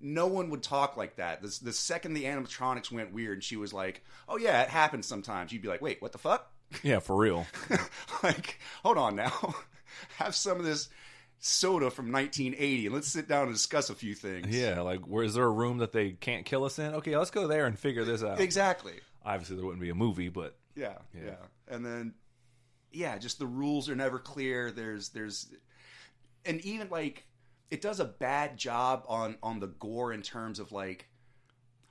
no 0.00 0.26
one 0.26 0.50
would 0.50 0.62
talk 0.62 0.96
like 0.96 1.16
that. 1.16 1.42
The, 1.42 1.58
the 1.62 1.72
second 1.72 2.14
the 2.14 2.24
animatronics 2.24 2.90
went 2.90 3.12
weird, 3.12 3.34
and 3.34 3.44
she 3.44 3.56
was 3.56 3.72
like, 3.72 4.02
oh, 4.28 4.36
yeah, 4.36 4.62
it 4.62 4.68
happens 4.68 5.06
sometimes, 5.06 5.52
you'd 5.52 5.62
be 5.62 5.68
like, 5.68 5.82
wait, 5.82 6.00
what 6.02 6.12
the 6.12 6.18
fuck? 6.18 6.50
yeah, 6.82 6.98
for 6.98 7.16
real. 7.16 7.46
like, 8.22 8.58
hold 8.82 8.98
on 8.98 9.16
now. 9.16 9.54
Have 10.18 10.34
some 10.34 10.58
of 10.58 10.64
this 10.64 10.88
soda 11.38 11.90
from 11.90 12.10
1980 12.10 12.86
and 12.86 12.94
let's 12.94 13.08
sit 13.08 13.28
down 13.28 13.46
and 13.46 13.54
discuss 13.54 13.90
a 13.90 13.94
few 13.94 14.14
things. 14.14 14.48
Yeah, 14.48 14.80
like 14.80 15.00
where 15.06 15.22
is 15.22 15.34
there 15.34 15.44
a 15.44 15.50
room 15.50 15.78
that 15.78 15.92
they 15.92 16.12
can't 16.12 16.46
kill 16.46 16.64
us 16.64 16.78
in? 16.78 16.94
Okay, 16.94 17.16
let's 17.16 17.30
go 17.30 17.46
there 17.46 17.66
and 17.66 17.78
figure 17.78 18.04
this 18.04 18.22
out. 18.22 18.40
Exactly. 18.40 18.94
Obviously, 19.24 19.56
there 19.56 19.64
wouldn't 19.64 19.82
be 19.82 19.90
a 19.90 19.94
movie, 19.94 20.30
but 20.30 20.56
Yeah, 20.74 20.94
yeah. 21.14 21.26
Yeah. 21.26 21.34
And 21.68 21.84
then 21.84 22.14
yeah, 22.94 23.18
just 23.18 23.38
the 23.38 23.46
rules 23.46 23.88
are 23.88 23.96
never 23.96 24.18
clear. 24.18 24.70
There's 24.70 25.10
there's 25.10 25.52
and 26.44 26.60
even 26.62 26.88
like 26.88 27.26
it 27.70 27.80
does 27.80 28.00
a 28.00 28.04
bad 28.04 28.56
job 28.56 29.04
on 29.08 29.36
on 29.42 29.60
the 29.60 29.66
gore 29.66 30.12
in 30.12 30.22
terms 30.22 30.58
of 30.58 30.72
like 30.72 31.08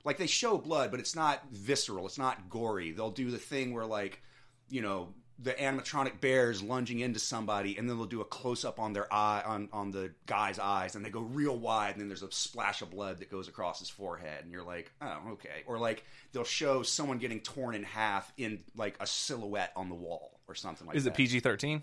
like 0.04 0.18
they 0.18 0.26
show 0.26 0.58
blood, 0.58 0.90
but 0.90 1.00
it's 1.00 1.16
not 1.16 1.42
visceral. 1.50 2.06
It's 2.06 2.18
not 2.18 2.48
gory. 2.50 2.92
They'll 2.92 3.10
do 3.10 3.30
the 3.30 3.38
thing 3.38 3.72
where 3.72 3.86
like, 3.86 4.22
you 4.68 4.82
know, 4.82 5.14
the 5.38 5.52
animatronic 5.52 6.20
bears 6.20 6.62
lunging 6.62 7.00
into 7.00 7.18
somebody, 7.18 7.76
and 7.76 7.88
then 7.88 7.96
they'll 7.96 8.06
do 8.06 8.20
a 8.20 8.24
close 8.24 8.64
up 8.64 8.78
on 8.78 8.92
their 8.92 9.12
eye 9.12 9.42
on 9.44 9.68
on 9.72 9.90
the 9.90 10.12
guy's 10.26 10.58
eyes, 10.58 10.94
and 10.94 11.04
they 11.04 11.10
go 11.10 11.20
real 11.20 11.56
wide, 11.56 11.92
and 11.92 12.00
then 12.00 12.08
there's 12.08 12.22
a 12.22 12.30
splash 12.30 12.82
of 12.82 12.90
blood 12.90 13.18
that 13.18 13.30
goes 13.30 13.48
across 13.48 13.80
his 13.80 13.88
forehead, 13.88 14.44
and 14.44 14.52
you're 14.52 14.64
like, 14.64 14.92
oh, 15.02 15.18
okay. 15.32 15.62
Or 15.66 15.78
like 15.78 16.04
they'll 16.32 16.44
show 16.44 16.82
someone 16.82 17.18
getting 17.18 17.40
torn 17.40 17.74
in 17.74 17.82
half 17.82 18.32
in 18.36 18.60
like 18.76 18.96
a 19.00 19.06
silhouette 19.06 19.72
on 19.74 19.88
the 19.88 19.94
wall 19.94 20.40
or 20.46 20.54
something 20.54 20.86
like 20.86 20.96
is 20.96 21.04
that. 21.04 21.10
it 21.10 21.16
PG 21.16 21.40
thirteen? 21.40 21.82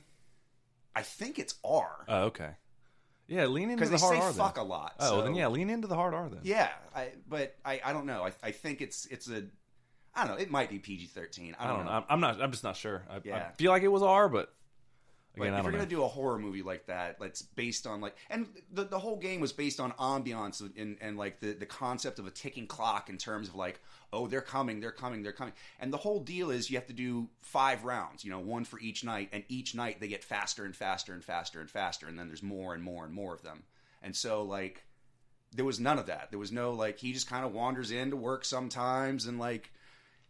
I 0.96 1.04
think 1.04 1.40
it's 1.40 1.56
R 1.64 2.06
Oh, 2.08 2.24
okay. 2.26 2.52
Yeah, 3.28 3.46
lean 3.46 3.70
into 3.70 3.86
the 3.88 3.98
hard 3.98 4.18
R. 4.18 4.34
fuck 4.34 4.56
then. 4.56 4.66
a 4.66 4.68
lot. 4.68 4.94
Oh, 5.00 5.10
so- 5.10 5.22
then 5.24 5.36
yeah, 5.36 5.48
lean 5.48 5.70
into 5.70 5.88
the 5.88 5.96
hard 5.96 6.14
R 6.14 6.28
then. 6.30 6.42
Yeah, 6.44 6.70
I, 6.94 7.12
but 7.30 7.56
I, 7.64 7.80
I 7.84 7.94
don't 7.94 8.06
know. 8.06 8.24
I, 8.26 8.32
I 8.44 8.52
think 8.52 8.82
it's 8.82 9.06
it's 9.06 9.30
a 9.30 9.44
I 10.16 10.28
don't 10.28 10.36
know. 10.36 10.42
It 10.42 10.52
might 10.52 10.70
be 10.70 10.80
PG 10.80 11.08
thirteen. 11.08 11.56
I 11.60 11.66
I 11.66 11.68
don't, 11.68 11.80
know. 11.80 11.92
know. 11.92 11.92
I'm, 11.92 12.04
I'm 12.10 12.20
not. 12.20 12.42
I'm 12.42 12.52
just 12.52 12.64
not 12.64 12.76
sure. 12.76 13.04
I, 13.10 13.18
I 13.30 13.52
feel 13.58 13.72
like 13.72 13.84
it 13.84 13.88
was 13.88 14.04
R, 14.04 14.28
but 14.28 14.54
again, 15.38 15.54
I 15.54 15.60
if 15.60 15.64
you're 15.64 15.72
know. 15.72 15.78
gonna 15.78 15.90
do 15.90 16.04
a 16.04 16.08
horror 16.08 16.38
movie 16.38 16.64
like 16.64 16.88
that, 16.88 17.20
that's 17.20 17.42
based 17.42 17.88
on 17.88 18.02
like, 18.02 18.16
and 18.30 18.48
the 18.74 18.84
the 18.84 19.00
whole 19.00 19.18
game 19.18 19.40
was 19.40 19.54
based 19.54 19.80
on 19.80 19.92
ambiance 19.94 20.62
and 20.78 20.98
and 21.00 21.18
like 21.18 21.40
the 21.40 21.54
the 21.54 21.66
concept 21.66 22.20
of 22.20 22.28
a 22.28 22.32
ticking 22.32 22.68
clock 22.68 23.10
in 23.10 23.18
terms 23.18 23.48
of 23.48 23.56
like, 23.56 23.80
oh, 24.12 24.28
they're 24.28 24.42
coming, 24.42 24.82
they're 24.82 24.92
coming, 24.92 25.24
they're 25.24 25.32
coming, 25.32 25.54
and 25.80 25.94
the 25.94 25.98
whole 25.98 26.20
deal 26.20 26.52
is 26.52 26.70
you 26.70 26.78
have 26.78 26.88
to 26.88 26.94
do 26.94 27.30
five 27.40 27.86
rounds, 27.86 28.26
you 28.26 28.32
know, 28.32 28.40
one 28.40 28.66
for 28.66 28.80
each 28.82 29.04
night, 29.06 29.30
and 29.32 29.44
each 29.48 29.74
night 29.76 30.02
they 30.02 30.10
get 30.10 30.24
faster 30.24 30.66
and 30.66 30.76
faster 30.76 31.14
and 31.14 31.24
faster 31.24 31.62
and 31.62 31.70
faster, 31.70 32.08
and 32.08 32.20
then 32.20 32.28
there's 32.28 32.44
more 32.44 32.74
and 32.74 32.84
more 32.84 33.06
and 33.06 33.14
more 33.14 33.34
of 33.34 33.42
them, 33.44 33.64
and 34.04 34.14
so 34.14 34.44
like, 34.44 34.84
there 35.56 35.66
was 35.66 35.80
none 35.80 36.00
of 36.00 36.08
that. 36.08 36.28
There 36.32 36.40
was 36.40 36.52
no 36.52 36.74
like 36.74 37.00
he 37.00 37.14
just 37.14 37.30
kind 37.30 37.46
of 37.46 37.54
wanders 37.54 37.92
in 37.92 38.10
to 38.12 38.18
work 38.18 38.44
sometimes 38.44 39.26
and 39.26 39.40
like 39.40 39.72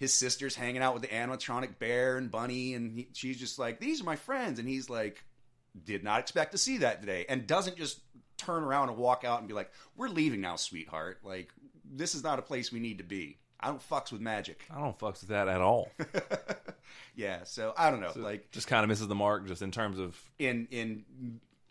his 0.02 0.12
sister's 0.12 0.56
hanging 0.56 0.82
out 0.82 0.96
with 0.96 1.04
the 1.04 1.08
animatronic 1.10 1.78
bear 1.78 2.18
and 2.18 2.32
bunny 2.32 2.74
and 2.74 2.98
he, 2.98 3.08
she's 3.14 3.38
just 3.38 3.60
like 3.60 3.80
these 3.80 4.02
are 4.02 4.04
my 4.04 4.16
friends 4.16 4.58
and 4.58 4.68
he's 4.68 4.90
like 4.90 5.24
did 5.86 6.04
not 6.04 6.20
expect 6.20 6.54
to 6.54 6.58
see 6.58 6.80
that 6.80 7.02
today 7.02 7.24
and 7.30 7.46
doesn't 7.46 7.78
just 7.78 8.00
turn 8.36 8.64
around 8.64 8.90
and 8.90 8.98
walk 8.98 9.24
out 9.24 9.38
and 9.38 9.48
be 9.48 9.54
like 9.54 9.70
we're 9.96 10.10
leaving 10.10 10.42
now 10.42 10.56
sweetheart 10.56 11.20
like 11.24 11.50
this 11.86 12.16
is 12.16 12.24
not 12.24 12.40
a 12.40 12.42
place 12.42 12.72
we 12.72 12.80
need 12.80 12.98
to 12.98 13.04
be 13.04 13.38
i 13.60 13.68
don't 13.68 13.88
fucks 13.92 14.12
with 14.12 14.22
magic 14.22 14.66
I 14.72 14.82
don't 14.82 14.98
fucks 14.98 15.22
with 15.22 15.30
that 15.30 15.48
at 15.48 15.62
all. 15.62 15.92
yeah 17.16 17.44
so 17.44 17.72
i 17.78 17.92
don't 17.92 18.02
know 18.02 18.12
like 18.16 18.50
just 18.50 18.66
kind 18.66 18.82
of 18.84 18.90
misses 18.90 19.08
the 19.08 19.14
mark, 19.14 19.48
just 19.48 19.62
in 19.62 19.70
terms 19.70 20.00
of. 20.00 20.20
in 20.40 20.68
in 20.72 21.06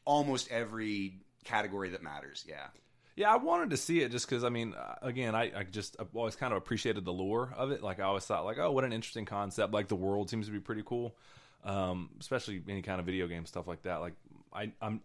almost 0.04 0.48
every 0.52 1.14
category 1.42 1.88
that 1.88 2.02
matters 2.04 2.44
yeah 2.48 2.68
Yeah, 3.16 3.32
I 3.32 3.36
wanted 3.36 3.70
to 3.70 3.76
see 3.76 4.00
it 4.00 4.10
just 4.10 4.28
because 4.28 4.44
I 4.44 4.48
mean, 4.48 4.74
uh, 4.74 4.94
again, 5.02 5.34
I, 5.34 5.52
I 5.54 5.62
just 5.64 5.96
I've 5.98 6.14
always 6.14 6.36
kind 6.36 6.52
of 6.52 6.58
appreciated 6.58 7.04
the 7.04 7.12
lore 7.12 7.52
of 7.56 7.70
it. 7.70 7.82
Like 7.82 8.00
I 8.00 8.04
always 8.04 8.24
thought, 8.24 8.44
like, 8.44 8.58
oh, 8.58 8.70
what 8.70 8.84
an 8.84 8.92
interesting 8.92 9.24
concept. 9.24 9.72
Like 9.72 9.88
the 9.88 9.96
world 9.96 10.30
seems 10.30 10.46
to 10.46 10.52
be 10.52 10.60
pretty 10.60 10.82
cool, 10.84 11.16
um, 11.64 12.10
especially 12.20 12.62
any 12.68 12.82
kind 12.82 13.00
of 13.00 13.06
video 13.06 13.26
game 13.26 13.46
stuff 13.46 13.66
like 13.66 13.82
that. 13.82 13.96
Like 14.00 14.14
I, 14.52 14.72
I'm 14.80 15.00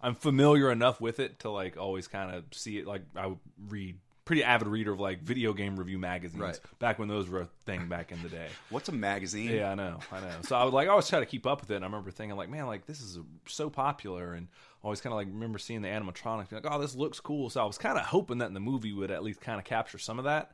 I'm 0.00 0.14
familiar 0.14 0.70
enough 0.70 1.00
with 1.00 1.20
it 1.20 1.40
to 1.40 1.50
like 1.50 1.76
always 1.76 2.08
kind 2.08 2.34
of 2.34 2.44
see 2.52 2.78
it. 2.78 2.86
Like 2.86 3.02
I 3.16 3.32
read 3.68 3.96
pretty 4.24 4.44
avid 4.44 4.68
reader 4.68 4.92
of 4.92 5.00
like 5.00 5.22
video 5.22 5.52
game 5.52 5.76
review 5.76 5.98
magazines 5.98 6.40
Right. 6.42 6.60
back 6.78 6.98
when 6.98 7.08
those 7.08 7.28
were 7.28 7.40
a 7.40 7.48
thing 7.66 7.88
back 7.88 8.12
in 8.12 8.22
the 8.22 8.28
day. 8.28 8.48
what's 8.70 8.88
a 8.88 8.92
magazine 8.92 9.50
Yeah, 9.50 9.70
I 9.72 9.74
know, 9.74 9.98
I 10.12 10.20
know. 10.20 10.30
So 10.42 10.54
I 10.56 10.64
would 10.64 10.74
like 10.74 10.88
always 10.88 11.08
try 11.08 11.20
to 11.20 11.26
keep 11.26 11.46
up 11.46 11.60
with 11.62 11.70
it. 11.70 11.76
And 11.76 11.84
I 11.84 11.88
remember 11.88 12.10
thinking 12.10 12.36
like, 12.36 12.48
man, 12.50 12.66
like 12.66 12.86
this 12.86 13.00
is 13.00 13.18
so 13.46 13.70
popular, 13.70 14.34
and 14.34 14.48
always 14.82 15.00
kind 15.00 15.12
of 15.12 15.16
like 15.16 15.26
remember 15.28 15.58
seeing 15.58 15.82
the 15.82 15.88
animatronics, 15.88 16.52
like, 16.52 16.66
oh, 16.70 16.80
this 16.80 16.94
looks 16.94 17.18
cool. 17.20 17.50
So 17.50 17.60
I 17.62 17.64
was 17.66 17.78
kind 17.78 17.98
of 17.98 18.04
hoping 18.04 18.38
that 18.38 18.46
in 18.46 18.54
the 18.54 18.60
movie 18.60 18.92
would 18.92 19.10
at 19.10 19.22
least 19.24 19.40
kind 19.40 19.58
of 19.58 19.64
capture 19.64 19.98
some 19.98 20.18
of 20.18 20.24
that. 20.26 20.52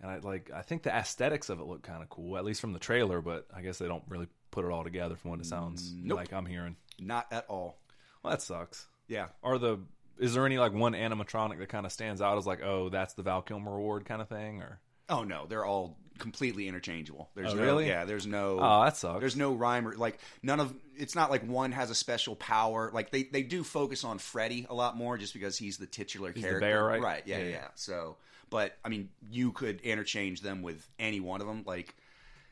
And 0.00 0.10
I 0.10 0.18
like, 0.18 0.50
I 0.52 0.62
think 0.62 0.82
the 0.82 0.94
aesthetics 0.94 1.50
of 1.50 1.60
it 1.60 1.64
look 1.66 1.82
kind 1.82 2.02
of 2.02 2.08
cool, 2.08 2.36
at 2.36 2.44
least 2.44 2.60
from 2.60 2.72
the 2.72 2.78
trailer. 2.80 3.20
But 3.20 3.46
I 3.54 3.62
guess 3.62 3.78
they 3.78 3.86
don't 3.86 4.02
really 4.08 4.26
put 4.50 4.64
it 4.64 4.70
all 4.70 4.82
together 4.84 5.14
from 5.16 5.30
what 5.30 5.40
it 5.40 5.46
sounds 5.46 5.94
Nope. 5.96 6.16
like 6.18 6.32
I'm 6.32 6.46
hearing. 6.46 6.76
not 6.98 7.26
at 7.32 7.46
all 7.48 7.78
Well, 8.22 8.32
that 8.32 8.42
sucks. 8.42 8.86
Yeah. 9.08 9.26
Are 9.42 9.58
the 9.58 9.78
is 10.18 10.34
there 10.34 10.46
any 10.46 10.58
like 10.58 10.72
one 10.72 10.92
animatronic 10.92 11.58
that 11.58 11.68
kind 11.68 11.86
of 11.86 11.92
stands 11.92 12.20
out 12.20 12.38
as 12.38 12.46
like, 12.46 12.62
oh, 12.62 12.88
that's 12.88 13.14
the 13.14 13.22
Val 13.22 13.42
Kilmer 13.42 13.74
award 13.76 14.04
kind 14.04 14.22
of 14.22 14.28
thing, 14.28 14.62
or 14.62 14.80
Oh 15.08 15.22
no, 15.22 15.46
they're 15.46 15.64
all 15.64 15.98
completely 16.18 16.68
interchangeable. 16.68 17.30
There's 17.34 17.52
Oh, 17.52 17.56
no, 17.56 17.62
really? 17.62 17.88
Yeah, 17.88 18.04
there's 18.04 18.26
no. 18.26 18.58
oh, 18.60 18.84
that 18.84 18.96
sucks. 18.96 19.20
There's 19.20 19.36
no 19.36 19.52
rhyme 19.52 19.86
or 19.86 19.96
like 19.96 20.18
none 20.42 20.60
of. 20.60 20.74
It's 20.96 21.14
not 21.14 21.30
like 21.30 21.46
one 21.46 21.72
has 21.72 21.90
a 21.90 21.94
special 21.94 22.36
power. 22.36 22.90
Like 22.92 23.10
they 23.10 23.24
they 23.24 23.42
do 23.42 23.64
focus 23.64 24.04
on 24.04 24.18
Freddy 24.18 24.66
a 24.70 24.74
lot 24.74 24.96
more 24.96 25.18
just 25.18 25.34
because 25.34 25.58
he's 25.58 25.76
the 25.76 25.86
titular 25.86 26.32
the 26.32 26.40
character. 26.40 26.60
bear, 26.60 26.84
right? 26.84 27.02
Right. 27.02 27.22
Yeah, 27.26 27.38
Yeah, 27.38 27.44
yeah. 27.44 27.50
yeah. 27.50 27.68
So, 27.74 28.16
but 28.50 28.76
I 28.84 28.88
mean, 28.88 29.10
you 29.30 29.52
could 29.52 29.80
interchange 29.82 30.40
them 30.40 30.62
with 30.62 30.88
any 30.98 31.20
one 31.20 31.40
of 31.40 31.46
them. 31.46 31.64
Like 31.66 31.94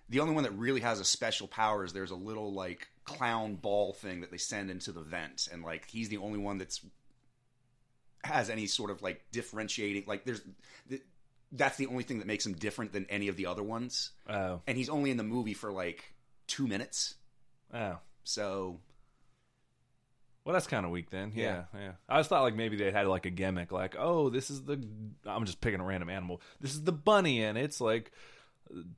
the 0.09 0.21
only 0.21 0.35
one 0.35 0.45
that 0.45 0.53
really 0.53 0.81
has 0.81 1.01
a 1.01 1.05
special 1.05 1.49
power 1.49 1.85
is 1.85 1.93
there's 1.95 2.11
a 2.11 2.17
little 2.17 2.53
like 2.53 2.89
clown 3.05 3.55
ball 3.55 3.95
thing 3.95 4.21
that 4.21 4.31
they 4.31 4.37
send 4.37 4.71
into 4.71 4.93
the 4.93 5.01
vent, 5.01 5.49
and 5.51 5.63
like 5.63 5.89
he's 5.89 6.11
the 6.11 6.19
only 6.19 6.39
one 6.39 6.59
that's 6.59 6.85
has 8.25 8.51
any 8.51 8.67
sort 8.67 8.91
of 8.91 9.03
like 9.03 9.25
differentiating. 9.33 10.05
Like 10.07 10.25
there's. 10.25 10.43
th- 10.89 11.03
That's 11.53 11.77
the 11.77 11.87
only 11.87 12.03
thing 12.05 12.19
that 12.21 12.27
makes 12.27 12.47
him 12.47 12.55
different 12.55 12.93
than 12.93 13.05
any 13.11 13.29
of 13.29 13.37
the 13.37 13.45
other 13.47 13.63
ones 13.63 14.11
oh, 14.31 14.63
and 14.67 14.79
he's 14.79 14.89
only 14.89 15.11
in 15.11 15.19
the 15.19 15.23
movie 15.25 15.53
for 15.55 15.71
like 15.71 16.15
two 16.47 16.67
minutes. 16.67 17.15
oh. 17.75 17.99
So 18.25 18.81
Well, 20.45 20.53
that's 20.55 20.67
kind 20.67 20.85
of 20.87 20.93
weak 20.93 21.11
then. 21.11 21.33
Yeah, 21.35 21.65
Yeah. 21.75 21.81
yeah, 21.81 21.93
I 22.09 22.19
just 22.21 22.29
thought 22.31 22.43
like 22.43 22.57
maybe 22.57 22.77
they 22.77 22.91
had 22.91 23.07
like 23.07 23.27
a 23.27 23.31
gimmick, 23.31 23.71
like, 23.73 23.97
oh, 23.99 24.31
this 24.31 24.49
is 24.51 24.63
the. 24.65 24.83
I'm 25.27 25.45
just 25.45 25.61
picking 25.61 25.81
a 25.81 25.85
random 25.85 26.09
animal. 26.09 26.41
This 26.61 26.73
is 26.73 26.83
the 26.85 26.93
bunny, 26.93 27.43
and 27.45 27.59
it's 27.59 27.81
like 27.81 28.13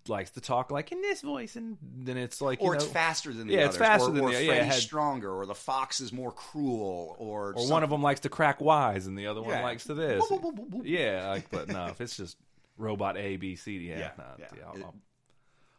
likes 0.08 0.30
to 0.32 0.40
talk 0.40 0.70
like 0.70 0.92
in 0.92 1.00
this 1.00 1.20
voice, 1.20 1.56
and 1.56 1.76
then 1.82 2.16
it's 2.16 2.40
like, 2.40 2.60
you 2.60 2.66
or 2.68 2.74
it's 2.74 2.84
faster 2.84 3.32
than 3.32 3.46
the 3.48 3.54
Yeah, 3.54 3.60
others. 3.60 3.68
it's 3.70 3.78
faster 3.78 4.08
or, 4.08 4.12
than 4.12 4.24
or 4.24 4.32
the- 4.32 4.44
yeah, 4.44 4.62
had- 4.62 4.74
stronger, 4.74 5.32
or 5.32 5.46
the 5.46 5.54
fox 5.54 6.00
is 6.00 6.12
more 6.12 6.32
cruel, 6.32 7.16
or 7.18 7.54
or 7.56 7.68
one 7.68 7.82
of 7.82 7.90
them 7.90 8.02
likes 8.02 8.20
to 8.20 8.28
crack 8.28 8.60
wise, 8.60 9.06
and 9.06 9.18
the 9.18 9.26
other 9.26 9.42
one 9.42 9.50
Yeah. 9.50 9.62
likes 9.62 9.84
to 9.84 9.94
this. 9.94 10.24
Boop, 10.30 10.42
boop, 10.42 10.70
boop, 10.70 10.82
yeah, 10.84 11.28
like, 11.28 11.50
but 11.50 11.68
no, 11.68 11.86
if 11.86 12.00
it's 12.00 12.16
just 12.16 12.36
robot 12.76 13.16
A, 13.16 13.36
B, 13.36 13.56
C, 13.56 13.78
D, 13.78 13.88
yeah, 13.88 13.98
Yeah, 13.98 14.10
nah, 14.18 14.24
yeah. 14.38 14.46
yeah, 14.56 14.64
I'll, 14.66 14.76
It- 14.76 14.82
I'll- 14.84 14.94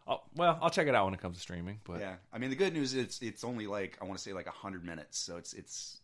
I'll- 0.08 0.24
well, 0.36 0.60
I'll 0.62 0.70
check 0.70 0.88
it 0.88 0.94
out 0.94 1.06
when 1.06 1.14
it 1.16 1.20
comes 1.20 1.38
to 1.38 1.42
streaming. 1.42 1.80
But 1.84 2.00
Yeah, 2.00 2.16
I 2.32 2.38
mean 2.38 2.50
the 2.52 2.56
good 2.56 2.74
news 2.74 2.94
is 2.94 3.04
it's 3.04 3.22
it's 3.22 3.44
only 3.44 3.66
like 3.66 3.98
I 4.02 4.06
want 4.06 4.18
to 4.18 4.24
say 4.24 4.34
like 4.34 4.48
hundred 4.48 4.84
minutes, 4.86 5.18
so 5.18 5.38
it's 5.38 5.54
it's 5.54 6.00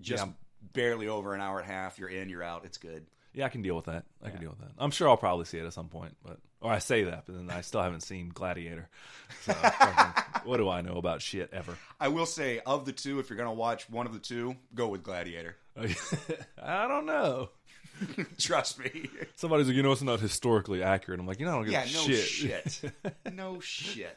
just 0.00 0.26
barely 0.74 1.08
over 1.08 1.34
an 1.34 1.40
hour 1.40 1.58
and 1.60 1.68
a 1.68 1.72
half. 1.72 1.98
You're 1.98 2.08
in, 2.10 2.28
you're 2.28 2.42
out. 2.42 2.64
It's 2.66 2.76
good. 2.78 3.06
Yeah, 3.32 3.46
I 3.46 3.48
can 3.48 3.62
deal 3.62 3.76
with 3.76 3.86
that. 3.86 4.04
I 4.22 4.30
can 4.30 4.40
deal 4.40 4.50
with 4.50 4.60
that. 4.60 4.70
I'm 4.78 4.90
sure 4.90 5.08
I'll 5.08 5.16
probably 5.16 5.44
see 5.44 5.58
it 5.58 5.66
at 5.66 5.72
some 5.72 5.88
point, 5.88 6.16
but 6.24 6.38
or 6.60 6.72
I 6.72 6.78
say 6.78 7.04
that, 7.04 7.24
but 7.26 7.36
then 7.36 7.50
I 7.50 7.60
still 7.60 7.82
haven't 7.82 8.00
seen 8.02 8.30
Gladiator. 8.34 8.88
So 9.42 9.52
what 10.44 10.56
do 10.56 10.68
I 10.68 10.80
know 10.80 10.96
about 10.96 11.22
shit 11.22 11.50
ever? 11.52 11.76
I 12.00 12.08
will 12.08 12.26
say 12.26 12.60
of 12.66 12.84
the 12.84 12.92
two, 12.92 13.20
if 13.20 13.30
you're 13.30 13.36
gonna 13.36 13.52
watch 13.52 13.88
one 13.88 14.06
of 14.06 14.12
the 14.12 14.18
two, 14.18 14.56
go 14.74 14.88
with 14.88 15.02
Gladiator. 15.02 15.56
I 16.62 16.88
don't 16.88 17.06
know. 17.06 17.50
Trust 18.38 18.78
me. 18.78 19.08
Somebody's 19.36 19.66
like, 19.66 19.76
you 19.76 19.82
know, 19.82 19.92
it's 19.92 20.02
not 20.02 20.20
historically 20.20 20.82
accurate. 20.82 21.20
I'm 21.20 21.26
like, 21.26 21.40
you 21.40 21.46
know, 21.46 21.52
I 21.52 21.54
don't 21.56 21.64
give 21.64 21.72
yeah, 21.72 21.82
a 21.82 21.92
no 21.92 22.14
shit. 22.14 22.70
shit. 22.70 22.92
no 23.32 23.60
shit. 23.60 24.16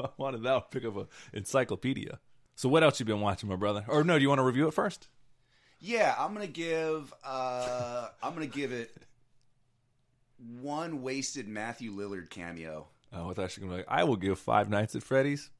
I 0.00 0.08
wanted 0.16 0.42
that, 0.44 0.54
I'd 0.54 0.70
pick 0.70 0.84
up 0.84 0.96
a 0.96 1.06
encyclopedia. 1.32 2.18
So 2.56 2.68
what 2.68 2.82
else 2.82 3.00
you 3.00 3.06
been 3.06 3.20
watching, 3.20 3.48
my 3.48 3.56
brother? 3.56 3.84
Or 3.88 4.04
no, 4.04 4.18
do 4.18 4.22
you 4.22 4.28
want 4.28 4.40
to 4.40 4.44
review 4.44 4.68
it 4.68 4.74
first? 4.74 5.08
Yeah, 5.80 6.14
I'm 6.18 6.32
gonna 6.34 6.46
give. 6.46 7.12
uh 7.24 8.08
I'm 8.22 8.34
gonna 8.34 8.46
give 8.46 8.72
it 8.72 8.94
one 10.60 11.02
wasted 11.02 11.48
Matthew 11.48 11.92
Lillard 11.92 12.30
cameo. 12.30 12.86
Oh, 13.12 13.18
I 13.18 13.22
were 13.22 13.34
going 13.34 13.48
to 13.48 13.60
be 13.60 13.66
like, 13.68 13.86
I 13.88 14.04
will 14.04 14.16
give 14.16 14.38
Five 14.38 14.70
Nights 14.70 14.94
at 14.94 15.02
Freddy's, 15.02 15.50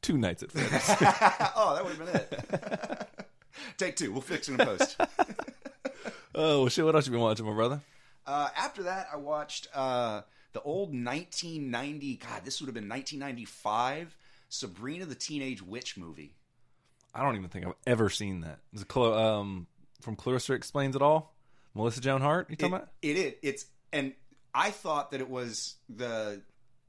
two 0.00 0.16
nights 0.16 0.42
at 0.42 0.52
Freddy's. 0.52 0.88
oh, 1.56 1.74
that 1.74 1.84
would 1.84 1.96
have 1.96 1.98
been 1.98 2.16
it. 2.16 3.08
Take 3.78 3.96
two. 3.96 4.12
We'll 4.12 4.20
fix 4.20 4.48
it 4.48 4.52
in 4.52 4.58
the 4.58 4.64
post. 4.64 4.96
oh, 6.34 6.60
well, 6.60 6.68
shit, 6.68 6.84
what 6.84 6.94
else 6.94 7.06
you 7.06 7.12
been 7.12 7.20
watching, 7.20 7.46
my 7.46 7.52
brother? 7.52 7.80
Uh, 8.26 8.48
after 8.56 8.84
that, 8.84 9.08
I 9.12 9.16
watched 9.16 9.66
uh, 9.74 10.22
the 10.52 10.62
old 10.62 10.90
1990. 10.90 12.16
God, 12.16 12.44
this 12.44 12.60
would 12.60 12.68
have 12.68 12.74
been 12.74 12.88
1995. 12.88 14.16
Sabrina 14.48 15.04
the 15.04 15.14
Teenage 15.14 15.62
Witch 15.62 15.96
movie. 15.96 16.34
I 17.14 17.22
don't 17.22 17.36
even 17.36 17.48
think 17.48 17.66
I've 17.66 17.74
ever 17.86 18.08
seen 18.08 18.42
that. 18.42 18.58
Is 18.72 18.82
it 18.82 18.88
Clo- 18.88 19.16
um, 19.40 19.66
from 20.00 20.16
Clarissa 20.16 20.52
Explains 20.54 20.94
It 20.96 21.02
All? 21.02 21.34
Melissa 21.74 22.00
Joan 22.00 22.20
Hart? 22.20 22.48
You 22.50 22.56
talking 22.56 22.72
It, 22.74 22.76
about? 22.76 22.88
it 23.02 23.16
is. 23.16 23.34
It's 23.42 23.66
and 23.92 24.12
I 24.54 24.70
thought 24.70 25.10
that 25.12 25.20
it 25.20 25.28
was 25.30 25.76
the 25.88 26.42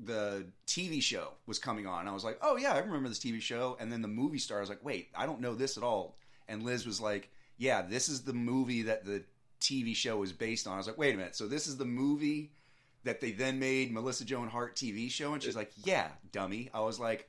the 0.03 0.47
TV 0.65 1.01
show 1.01 1.29
was 1.45 1.59
coming 1.59 1.85
on. 1.85 2.07
I 2.07 2.11
was 2.13 2.23
like, 2.23 2.39
oh 2.41 2.57
yeah, 2.57 2.73
I 2.73 2.79
remember 2.79 3.07
this 3.09 3.19
TV 3.19 3.39
show. 3.41 3.77
And 3.79 3.91
then 3.91 4.01
the 4.01 4.07
movie 4.07 4.39
star 4.39 4.57
I 4.57 4.61
was 4.61 4.69
like, 4.69 4.83
wait, 4.83 5.09
I 5.15 5.25
don't 5.27 5.41
know 5.41 5.53
this 5.53 5.77
at 5.77 5.83
all. 5.83 6.17
And 6.47 6.63
Liz 6.63 6.85
was 6.87 6.99
like, 6.99 7.29
yeah, 7.57 7.83
this 7.83 8.09
is 8.09 8.21
the 8.21 8.33
movie 8.33 8.83
that 8.83 9.05
the 9.05 9.23
TV 9.59 9.95
show 9.95 10.17
was 10.17 10.31
based 10.33 10.65
on. 10.65 10.73
I 10.73 10.77
was 10.77 10.87
like, 10.87 10.97
wait 10.97 11.13
a 11.13 11.17
minute, 11.17 11.35
so 11.35 11.47
this 11.47 11.67
is 11.67 11.77
the 11.77 11.85
movie 11.85 12.51
that 13.03 13.21
they 13.21 13.31
then 13.31 13.59
made 13.59 13.91
Melissa 13.93 14.25
Joan 14.25 14.47
Hart 14.47 14.75
TV 14.75 15.09
show? 15.11 15.33
And 15.33 15.43
she's 15.43 15.55
like, 15.55 15.71
yeah, 15.83 16.07
dummy. 16.31 16.69
I 16.73 16.81
was 16.81 16.99
like. 16.99 17.27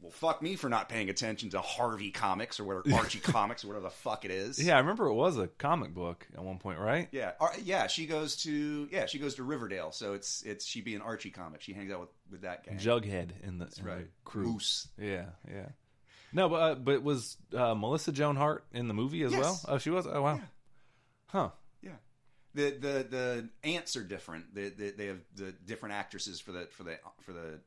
Well, 0.00 0.12
fuck 0.12 0.40
me 0.42 0.54
for 0.54 0.68
not 0.68 0.88
paying 0.88 1.10
attention 1.10 1.50
to 1.50 1.60
Harvey 1.60 2.10
Comics 2.12 2.60
or 2.60 2.64
whatever 2.64 2.94
Archie 2.94 3.18
Comics 3.18 3.64
or 3.64 3.68
whatever 3.68 3.84
the 3.84 3.90
fuck 3.90 4.24
it 4.24 4.30
is. 4.30 4.62
Yeah, 4.62 4.76
I 4.76 4.78
remember 4.78 5.06
it 5.06 5.14
was 5.14 5.38
a 5.38 5.48
comic 5.48 5.92
book 5.92 6.26
at 6.36 6.42
one 6.44 6.58
point, 6.58 6.78
right? 6.78 7.08
Yeah, 7.10 7.32
yeah. 7.64 7.88
She 7.88 8.06
goes 8.06 8.36
to 8.44 8.88
yeah, 8.92 9.06
she 9.06 9.18
goes 9.18 9.34
to 9.36 9.42
Riverdale, 9.42 9.90
so 9.90 10.12
it's 10.12 10.42
it's 10.42 10.64
she 10.64 10.82
be 10.82 10.94
an 10.94 11.02
Archie 11.02 11.30
comic. 11.30 11.62
She 11.62 11.72
hangs 11.72 11.90
out 11.90 12.00
with 12.00 12.10
with 12.30 12.40
that 12.42 12.64
gang. 12.64 12.78
Jughead 12.78 13.30
in 13.42 13.58
the, 13.58 13.64
in 13.64 13.84
the 13.84 13.90
right. 13.90 14.06
crew. 14.24 14.44
Moose. 14.52 14.86
Yeah, 15.00 15.26
yeah. 15.50 15.66
No, 16.32 16.48
but 16.48 16.56
uh, 16.56 16.74
but 16.76 17.02
was 17.02 17.36
uh, 17.56 17.74
Melissa 17.74 18.12
Joan 18.12 18.36
Hart 18.36 18.64
in 18.72 18.86
the 18.86 18.94
movie 18.94 19.22
as 19.22 19.32
Yes. 19.32 19.40
well? 19.40 19.60
Oh, 19.68 19.78
she 19.78 19.90
was. 19.90 20.06
Oh, 20.06 20.22
wow. 20.22 20.34
Yeah. 20.36 20.40
Huh. 21.26 21.48
Yeah. 21.82 21.90
The 22.54 22.70
the 22.70 23.06
the 23.08 23.48
ants 23.64 23.96
are 23.96 24.04
different. 24.04 24.54
They, 24.54 24.68
they 24.68 24.90
they 24.90 25.06
have 25.06 25.20
the 25.34 25.52
different 25.52 25.94
actresses 25.94 26.40
for 26.40 26.52
the 26.52 26.68
for 26.70 26.84
the 26.84 26.98
for 27.22 27.32
the 27.32 27.60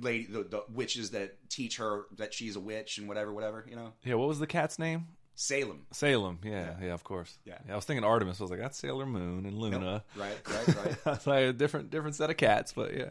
lady 0.00 0.26
the, 0.26 0.42
the 0.44 0.64
witches 0.72 1.10
that 1.10 1.36
teach 1.50 1.76
her 1.76 2.06
that 2.16 2.32
she's 2.32 2.56
a 2.56 2.60
witch 2.60 2.98
and 2.98 3.06
whatever 3.08 3.32
whatever 3.32 3.64
you 3.68 3.76
know 3.76 3.92
Yeah. 4.04 4.14
What 4.14 4.28
was 4.28 4.38
the 4.38 4.46
cat's 4.46 4.78
name? 4.78 5.08
Salem. 5.36 5.86
Salem. 5.90 6.38
Yeah, 6.44 6.74
yeah, 6.80 6.94
of 6.94 7.02
course. 7.02 7.38
Yeah. 7.44 7.58
I 7.68 7.74
was 7.74 7.84
thinking 7.84 8.04
Artemis. 8.04 8.40
I 8.40 8.44
was 8.44 8.50
like, 8.52 8.60
that's 8.60 8.78
Sailor 8.78 9.04
Moon 9.04 9.46
and 9.46 9.58
Luna. 9.58 9.78
Nope. 9.80 10.02
Right, 10.16 10.36
right, 10.48 10.76
right. 10.86 10.96
I 11.06 11.10
was 11.10 11.26
like, 11.26 11.44
a 11.46 11.52
different 11.52 11.90
different 11.90 12.14
set 12.14 12.30
of 12.30 12.36
cats, 12.36 12.72
but 12.72 12.94
yeah. 12.96 13.10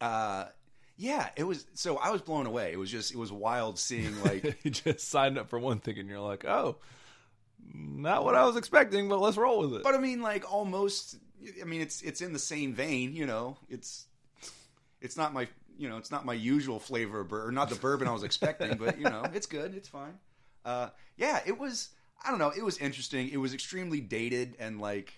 uh, 0.00 0.46
yeah, 0.96 1.28
it 1.36 1.44
was. 1.44 1.66
So 1.74 1.96
I 1.96 2.10
was 2.10 2.22
blown 2.22 2.46
away. 2.46 2.72
It 2.72 2.78
was 2.78 2.90
just 2.90 3.12
it 3.12 3.18
was 3.18 3.30
wild 3.30 3.78
seeing 3.78 4.20
like 4.22 4.58
you 4.64 4.70
just 4.70 5.08
signed 5.08 5.38
up 5.38 5.48
for 5.48 5.58
one 5.58 5.80
thing 5.80 5.98
and 5.98 6.08
you're 6.08 6.18
like, 6.18 6.44
oh, 6.44 6.76
not 7.74 8.24
what 8.24 8.34
I 8.34 8.44
was 8.44 8.56
expecting, 8.56 9.08
but 9.08 9.20
let's 9.20 9.36
roll 9.36 9.60
with 9.60 9.74
it. 9.74 9.82
But 9.82 9.94
I 9.94 9.98
mean, 9.98 10.22
like 10.22 10.50
almost. 10.52 11.16
I 11.60 11.64
mean, 11.64 11.82
it's 11.82 12.02
it's 12.02 12.20
in 12.20 12.32
the 12.32 12.38
same 12.38 12.74
vein. 12.74 13.14
You 13.14 13.26
know, 13.26 13.58
it's 13.68 14.06
it's 15.00 15.16
not 15.16 15.32
my 15.32 15.46
you 15.78 15.88
know 15.88 15.96
it's 15.96 16.10
not 16.10 16.26
my 16.26 16.34
usual 16.34 16.78
flavor 16.78 17.20
of 17.20 17.28
bourbon, 17.28 17.48
or 17.48 17.52
not 17.52 17.70
the 17.70 17.76
bourbon 17.76 18.06
I 18.08 18.12
was 18.12 18.24
expecting, 18.24 18.76
but 18.76 18.98
you 18.98 19.04
know, 19.04 19.24
it's 19.32 19.46
good. 19.46 19.74
It's 19.74 19.88
fine. 19.88 20.18
Uh, 20.64 20.88
yeah, 21.16 21.40
it 21.46 21.58
was. 21.58 21.90
I 22.24 22.30
don't 22.30 22.38
know. 22.40 22.50
It 22.54 22.64
was 22.64 22.78
interesting. 22.78 23.28
It 23.30 23.36
was 23.36 23.54
extremely 23.54 24.00
dated 24.00 24.56
and 24.58 24.80
like 24.80 25.14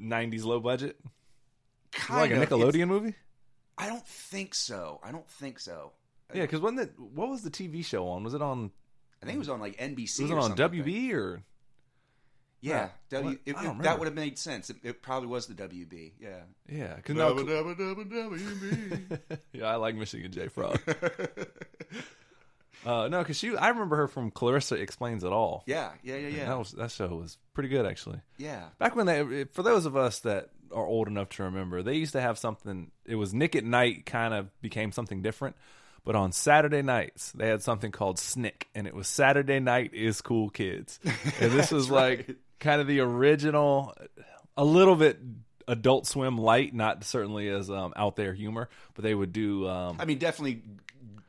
90s 0.00 0.44
low 0.44 0.60
budget. 0.60 0.98
kind 1.92 2.32
of 2.32 2.38
like 2.38 2.50
a 2.50 2.54
of 2.54 2.60
it's- 2.62 2.74
Nickelodeon 2.74 2.88
movie? 2.88 3.14
I 3.76 3.88
don't 3.88 4.06
think 4.06 4.54
so. 4.54 5.00
I 5.02 5.10
don't 5.10 5.28
think 5.28 5.58
so. 5.58 5.92
Yeah, 6.32 6.42
because 6.42 6.60
wasn't 6.60 6.80
it? 6.80 6.92
What 6.98 7.28
was 7.28 7.42
the 7.42 7.50
TV 7.50 7.84
show 7.84 8.06
on? 8.08 8.22
Was 8.22 8.34
it 8.34 8.40
on? 8.40 8.70
I 9.20 9.26
think 9.26 9.36
it 9.36 9.38
was 9.40 9.48
on 9.48 9.60
like 9.60 9.76
NBC. 9.78 10.22
Was 10.22 10.30
it 10.30 10.38
on 10.38 10.42
something 10.56 10.78
like. 10.78 10.86
WB 10.86 11.12
or? 11.12 11.42
Yeah, 12.64 12.88
W. 13.10 13.30
What? 13.30 13.38
It, 13.44 13.56
I 13.56 13.64
don't 13.64 13.64
that 13.64 13.78
remember. 13.78 13.98
would 13.98 14.08
have 14.08 14.14
made 14.14 14.38
sense. 14.38 14.70
It, 14.70 14.76
it 14.82 15.02
probably 15.02 15.28
was 15.28 15.46
the 15.46 15.54
WB. 15.54 16.12
Yeah. 16.18 16.40
Yeah, 16.66 16.96
because 16.96 17.14
no, 17.14 17.38
yeah, 19.52 19.66
I 19.66 19.76
like 19.76 19.94
Michigan 19.96 20.32
J 20.32 20.48
Frog. 20.48 20.80
uh, 22.86 23.08
no, 23.08 23.18
because 23.18 23.36
she, 23.36 23.54
I 23.54 23.68
remember 23.68 23.96
her 23.96 24.08
from 24.08 24.30
Clarissa 24.30 24.76
Explains 24.76 25.24
It 25.24 25.32
All. 25.32 25.62
yeah, 25.66 25.90
yeah, 26.02 26.16
yeah, 26.16 26.28
yeah. 26.28 26.44
that 26.46 26.58
was 26.58 26.72
that 26.72 26.90
show 26.90 27.08
was 27.08 27.36
pretty 27.52 27.68
good 27.68 27.84
actually. 27.84 28.20
yeah. 28.38 28.68
Back 28.78 28.96
when 28.96 29.06
they, 29.06 29.44
for 29.52 29.62
those 29.62 29.84
of 29.84 29.94
us 29.94 30.20
that 30.20 30.48
are 30.72 30.86
old 30.86 31.06
enough 31.06 31.28
to 31.30 31.42
remember, 31.44 31.82
they 31.82 31.96
used 31.96 32.12
to 32.12 32.20
have 32.22 32.38
something. 32.38 32.90
It 33.04 33.16
was 33.16 33.34
Nick 33.34 33.56
at 33.56 33.64
Night, 33.64 34.06
kind 34.06 34.32
of 34.32 34.48
became 34.62 34.90
something 34.90 35.20
different. 35.20 35.56
But 36.04 36.16
on 36.16 36.32
Saturday 36.32 36.82
nights, 36.82 37.32
they 37.32 37.48
had 37.48 37.62
something 37.62 37.90
called 37.90 38.18
Snick, 38.18 38.68
and 38.74 38.86
it 38.86 38.94
was 38.94 39.08
Saturday 39.08 39.58
Night 39.58 39.94
is 39.94 40.20
Cool 40.20 40.50
Kids, 40.50 41.00
and 41.40 41.52
this 41.52 41.70
was 41.70 41.90
like 41.90 42.26
right. 42.28 42.36
Kind 42.60 42.80
of 42.80 42.86
the 42.86 43.00
original, 43.00 43.94
a 44.56 44.64
little 44.64 44.96
bit 44.96 45.18
Adult 45.68 46.06
Swim 46.06 46.36
light, 46.38 46.74
not 46.74 47.04
certainly 47.04 47.48
as 47.48 47.70
um, 47.70 47.92
out 47.96 48.16
there 48.16 48.32
humor, 48.34 48.68
but 48.94 49.02
they 49.04 49.14
would 49.14 49.32
do 49.32 49.66
um, 49.68 49.96
I 49.98 50.04
mean, 50.04 50.18
definitely, 50.18 50.62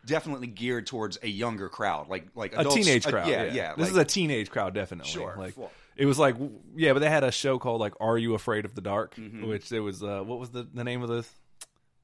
definitely 0.06 0.48
geared 0.48 0.88
towards 0.88 1.18
a 1.24 1.28
younger 1.28 1.70
crowd, 1.70 2.10
like 2.10 2.28
like 2.36 2.54
a 2.56 2.60
adults, 2.60 2.76
teenage 2.76 3.08
uh, 3.08 3.12
crowd. 3.12 3.28
yeah, 3.28 3.44
yeah, 3.46 3.54
yeah. 3.54 3.70
This 3.76 3.84
like- 3.88 3.92
is 3.92 3.98
a 3.98 4.06
teenage 4.06 4.50
crowd, 4.50 4.74
definitely. 4.74 5.10
Sure, 5.12 5.36
Like 5.38 5.54
full. 5.54 5.72
it 5.96 6.06
was 6.06 6.20
like 6.20 6.36
yeah, 6.76 6.94
but 6.94 7.00
they 7.00 7.10
had 7.10 7.24
a 7.24 7.32
show 7.32 7.58
called 7.60 7.80
like 7.82 7.94
Are 8.00 8.18
You 8.18 8.34
Afraid 8.36 8.66
of 8.66 8.76
the 8.76 8.82
Dark, 8.82 9.16
Mm-hmm. 9.16 9.48
which 9.48 9.70
there 9.70 9.82
was 9.84 10.04
uh, 10.04 10.22
what 10.24 10.40
was 10.40 10.50
the 10.50 10.68
the 10.74 10.84
name 10.84 11.02
of 11.02 11.08
the 11.10 11.26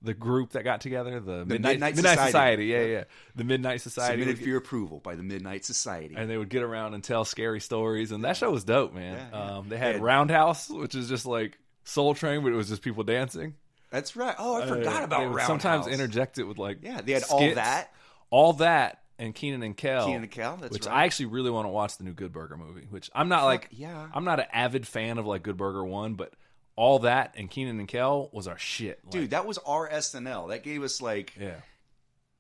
the 0.02 0.14
group 0.14 0.52
that 0.52 0.64
got 0.64 0.82
together, 0.82 1.20
the, 1.20 1.46
Midnight 1.46 1.80
Midnight 1.80 1.96
Society. 1.96 2.22
Society. 2.28 2.66
Yeah, 2.66 2.84
yeah, 2.86 3.04
the 3.36 3.44
Midnight 3.44 3.82
Society. 3.82 4.22
Submitted 4.22 4.42
for 4.42 4.50
your 4.50 4.58
approval 4.58 5.00
by 5.00 5.16
the 5.16 5.24
Midnight 5.24 5.64
Society. 5.66 6.16
and 6.18 6.30
they 6.30 6.38
would 6.38 6.50
get 6.50 6.64
around 6.64 6.94
and 6.96 7.04
tell 7.04 7.24
scary 7.26 7.60
stories, 7.60 8.12
and 8.12 8.24
that 8.24 8.38
show 8.38 8.50
was 8.52 8.64
dope, 8.64 8.94
man. 8.94 9.16
Yeah, 9.16 9.28
yeah. 9.32 9.58
Um, 9.58 9.70
they 9.70 9.78
had. 9.78 10.02
Roundhouse, 10.02 10.70
which 10.70 10.96
is 10.96 11.08
just 11.08 11.26
like 11.26 11.58
Soul 11.84 12.14
Train, 12.16 12.42
but 12.44 12.52
it 12.52 12.56
was 12.56 12.70
just 12.70 12.82
people 12.82 13.04
dancing. 13.04 13.56
That's 13.92 14.16
right. 14.16 14.36
Oh, 14.40 14.62
I 14.62 14.66
forgot 14.66 15.02
Uh, 15.02 15.06
about 15.06 15.20
they 15.20 15.28
would 15.28 15.36
Roundhouse. 15.36 15.48
Sometimes 15.48 15.88
interject 15.88 16.38
it 16.40 16.44
with 16.44 16.58
like 16.58 16.80
Yeah, 16.82 17.02
they 17.02 17.12
had 17.12 17.24
all 17.30 17.54
that. 17.56 17.92
all 18.30 18.54
that, 18.54 19.02
and 19.20 19.36
Kenan 19.36 19.62
and 19.64 19.76
Kel. 19.76 20.06
Kenan 20.06 20.24
and 20.24 20.32
Kel, 20.32 20.58
that's 20.58 20.72
which 20.74 20.86
right. 20.86 20.96
I 20.96 21.06
actually 21.06 21.26
really 21.28 21.52
want 21.52 21.66
to 21.66 21.70
watch 21.70 21.98
the 21.98 22.06
new 22.06 22.14
Good 22.14 22.32
Burger 22.32 22.56
movie. 22.58 22.88
Which 22.90 23.12
I'm 23.14 23.28
not 23.28 23.44
like, 23.44 23.68
yeah. 23.72 24.08
I'm 24.14 24.24
not 24.24 24.40
an 24.40 24.46
avid 24.54 24.88
fan 24.88 25.18
of 25.18 25.28
like 25.28 25.44
Good 25.44 25.58
Burger 25.58 25.84
One, 25.84 26.14
but 26.16 26.34
all 26.82 27.00
that 27.00 27.36
and 27.38 27.50
Kenan 27.50 27.78
and 27.80 27.88
Kel 27.88 28.30
was 28.34 28.48
our 28.48 28.58
shit, 28.58 29.00
Like, 29.04 29.12
Dude, 29.12 29.30
that 29.32 29.46
was 29.46 29.60
our 29.60 29.88
SNL. 29.90 30.50
That 30.50 30.64
gave 30.64 30.82
us 30.82 31.00
like 31.02 31.34
Yeah, 31.40 31.58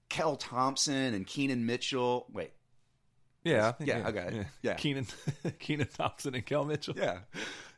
Kel 0.09 0.35
Thompson 0.35 1.13
and 1.13 1.27
Kenan 1.27 1.65
Mitchell. 1.65 2.25
Wait, 2.33 2.51
yeah, 3.43 3.71
think- 3.73 3.89
Yeah, 3.89 4.03
I 4.07 4.11
got 4.11 4.33
it. 4.33 4.47
Yeah. 4.63 4.73
Kenan, 4.73 5.05
Kenan 5.59 5.87
Thompson 5.95 6.33
and 6.35 6.45
Kel 6.45 6.65
Mitchell. 6.65 6.95
yeah, 6.97 7.19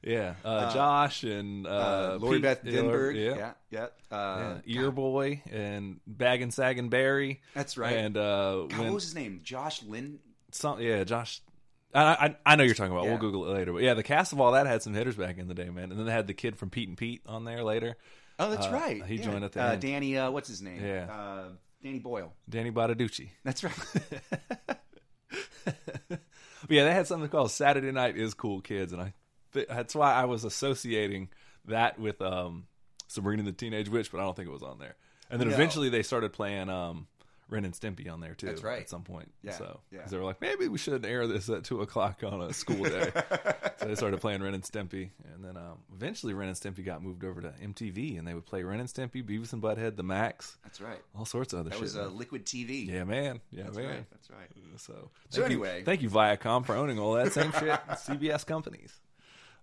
yeah. 0.01 0.35
Uh, 0.43 0.73
Josh 0.73 1.23
and 1.23 1.67
uh, 1.67 1.69
uh, 1.69 2.17
Lori 2.21 2.37
Pete- 2.37 2.43
Beth 2.43 2.61
yeah, 2.63 2.71
Denberg. 2.79 3.15
yeah. 3.15 3.35
yeah, 3.35 3.87
yeah. 4.11 4.17
Uh, 4.17 4.59
Yeah, 4.65 4.81
Ear 4.81 4.91
Boy 4.91 5.41
and 5.51 5.99
Bag 6.07 6.41
and 6.41 6.53
Sag 6.53 6.77
and 6.79 6.89
Barry. 6.89 7.41
That's 7.53 7.77
right. 7.77 7.95
And 7.97 8.15
uh, 8.17 8.67
God, 8.69 8.71
when 8.77 8.87
what 8.87 8.93
was 8.95 9.03
his 9.03 9.15
name? 9.15 9.41
Josh 9.43 9.83
Lynn. 9.83 10.19
some, 10.51 10.79
yeah, 10.81 11.03
Josh. 11.03 11.41
I, 11.95 12.01
I 12.13 12.35
I 12.45 12.55
know 12.55 12.63
you're 12.63 12.73
talking 12.75 12.91
about. 12.91 13.03
Yeah. 13.05 13.11
We'll 13.11 13.19
Google 13.19 13.45
it 13.49 13.53
later. 13.53 13.73
But 13.73 13.83
yeah, 13.83 13.93
the 13.93 14.03
cast 14.03 14.33
of 14.33 14.39
all 14.41 14.53
that 14.53 14.65
had 14.67 14.81
some 14.81 14.93
hitters 14.93 15.15
back 15.15 15.37
in 15.37 15.47
the 15.47 15.53
day, 15.53 15.69
man. 15.69 15.91
And 15.91 15.99
then 15.99 16.05
they 16.05 16.11
had 16.11 16.27
the 16.27 16.33
kid 16.33 16.55
from 16.57 16.69
Pete 16.69 16.87
and 16.89 16.97
Pete 16.97 17.21
on 17.25 17.45
there 17.45 17.63
later. 17.63 17.95
Oh, 18.39 18.49
that's 18.49 18.65
Uh, 18.67 18.71
right. 18.71 19.05
he 19.05 19.15
Yeah. 19.15 19.23
joined 19.25 19.43
at 19.43 19.51
the 19.51 19.63
uh, 19.63 19.71
end. 19.73 19.81
Danny. 19.81 20.17
Uh, 20.17 20.31
what's 20.31 20.47
his 20.47 20.61
name? 20.61 20.83
Yeah. 20.83 21.05
uh, 21.11 21.49
Danny 21.83 21.99
Boyle. 21.99 22.33
Danny 22.49 22.71
Bottaducci. 22.71 23.29
That's 23.43 23.63
right. 23.63 23.73
But 26.65 26.71
yeah, 26.77 26.85
they 26.85 26.93
had 26.93 27.07
something 27.07 27.27
called 27.29 27.51
Saturday 27.51 27.91
Night 27.91 28.15
is 28.15 28.33
Cool 28.33 28.61
Kids, 28.61 28.93
and 28.93 29.01
I 29.01 29.13
that's 29.51 29.93
why 29.93 30.13
I 30.13 30.25
was 30.25 30.45
associating 30.45 31.27
that 31.65 31.99
with 31.99 32.21
um, 32.21 32.67
Sabrina 33.07 33.43
the 33.43 33.51
Teenage 33.51 33.89
Witch, 33.89 34.11
but 34.13 34.19
I 34.19 34.23
don't 34.23 34.33
think 34.35 34.47
it 34.47 34.51
was 34.53 34.63
on 34.63 34.79
there. 34.79 34.95
And 35.29 35.41
then 35.41 35.49
No. 35.49 35.53
eventually 35.55 35.89
they 35.89 36.03
started 36.03 36.31
playing 36.31 36.69
um, 36.69 37.07
Ren 37.53 37.65
and 37.65 37.73
Stimpy 37.73 38.11
on 38.11 38.19
there 38.19 38.33
too. 38.35 38.47
That's 38.47 38.63
right. 38.63 38.81
At 38.81 38.89
some 38.89 39.03
point, 39.03 39.31
Yeah, 39.43 39.53
so 39.53 39.79
yeah. 39.91 40.01
they 40.07 40.17
were 40.17 40.23
like, 40.23 40.41
maybe 40.41 40.67
we 40.67 40.77
should 40.77 41.05
air 41.05 41.27
this 41.27 41.47
at 41.49 41.63
two 41.63 41.81
o'clock 41.81 42.21
on 42.25 42.41
a 42.41 42.51
school 42.53 42.83
day. 42.83 43.11
so 43.77 43.85
they 43.85 43.95
started 43.95 44.19
playing 44.19 44.41
Ren 44.41 44.53
and 44.53 44.63
Stimpy, 44.63 45.11
and 45.33 45.43
then 45.45 45.55
um, 45.55 45.77
eventually 45.95 46.33
Ren 46.33 46.49
and 46.49 46.57
Stimpy 46.57 46.83
got 46.83 47.01
moved 47.03 47.23
over 47.23 47.39
to 47.41 47.49
MTV, 47.63 48.17
and 48.19 48.27
they 48.27 48.33
would 48.33 48.45
play 48.45 48.63
Ren 48.63 48.79
and 48.79 48.89
Stimpy, 48.89 49.23
Beavis 49.23 49.53
and 49.53 49.61
Butthead, 49.61 49.95
The 49.95 50.03
Maxx, 50.03 50.57
That's 50.63 50.81
right. 50.81 50.99
all 51.17 51.25
sorts 51.25 51.53
of 51.53 51.59
other 51.59 51.69
That 51.69 51.75
shit. 51.75 51.81
was 51.83 51.95
uh. 51.97 52.07
Liquid 52.07 52.45
TV. 52.45 52.87
yeah, 52.87 53.03
man. 53.03 53.39
Yeah, 53.51 53.63
That's 53.63 53.77
man. 53.77 53.85
right. 53.89 54.05
That's 54.11 54.29
right. 54.31 54.49
So, 54.77 55.11
So 55.29 55.41
thank 55.41 55.51
you- 55.53 55.63
anyway. 55.63 55.83
thank 55.83 56.01
you 56.01 56.09
Viacom 56.09 56.65
for 56.65 56.75
owning 56.75 56.97
all 56.99 57.13
that 57.13 57.31
same 57.33 57.51
shit. 57.51 57.79
CBS 57.89 58.45
companies. 58.47 58.91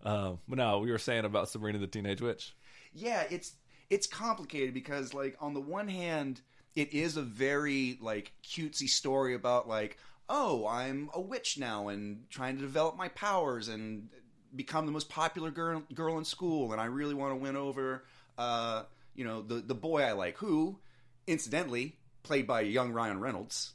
Uh, 0.04 0.34
but 0.48 0.56
no, 0.58 0.78
we 0.78 0.90
were 0.90 0.98
saying 0.98 1.24
about 1.24 1.48
Sabrina 1.48 1.78
the 1.78 1.86
Teenage 1.86 2.22
Witch. 2.22 2.54
yeah 2.94 3.24
it's 3.30 3.52
it's 3.90 4.06
complicated 4.06 4.72
because 4.72 5.12
like 5.12 5.36
on 5.40 5.52
the 5.52 5.60
one 5.60 5.88
hand 5.88 6.40
it 6.76 6.92
is 6.92 7.16
a 7.16 7.22
very 7.22 7.98
like 8.00 8.32
cutesy 8.44 8.88
story 8.88 9.34
about 9.34 9.68
like 9.68 9.98
oh 10.28 10.66
i'm 10.66 11.10
a 11.14 11.20
witch 11.20 11.58
now 11.58 11.88
and 11.88 12.24
trying 12.30 12.56
to 12.56 12.62
develop 12.62 12.96
my 12.96 13.08
powers 13.08 13.68
and 13.68 14.08
become 14.54 14.86
the 14.86 14.92
most 14.92 15.08
popular 15.08 15.50
girl 15.50 15.82
girl 15.94 16.18
in 16.18 16.24
school 16.24 16.72
and 16.72 16.80
i 16.80 16.84
really 16.86 17.14
want 17.14 17.32
to 17.32 17.36
win 17.36 17.56
over 17.56 18.04
uh 18.38 18.82
you 19.14 19.24
know 19.24 19.42
the 19.42 19.56
the 19.56 19.74
boy 19.74 20.02
i 20.02 20.12
like 20.12 20.36
who 20.38 20.78
incidentally 21.26 21.96
played 22.22 22.46
by 22.46 22.60
young 22.60 22.92
ryan 22.92 23.20
reynolds 23.20 23.72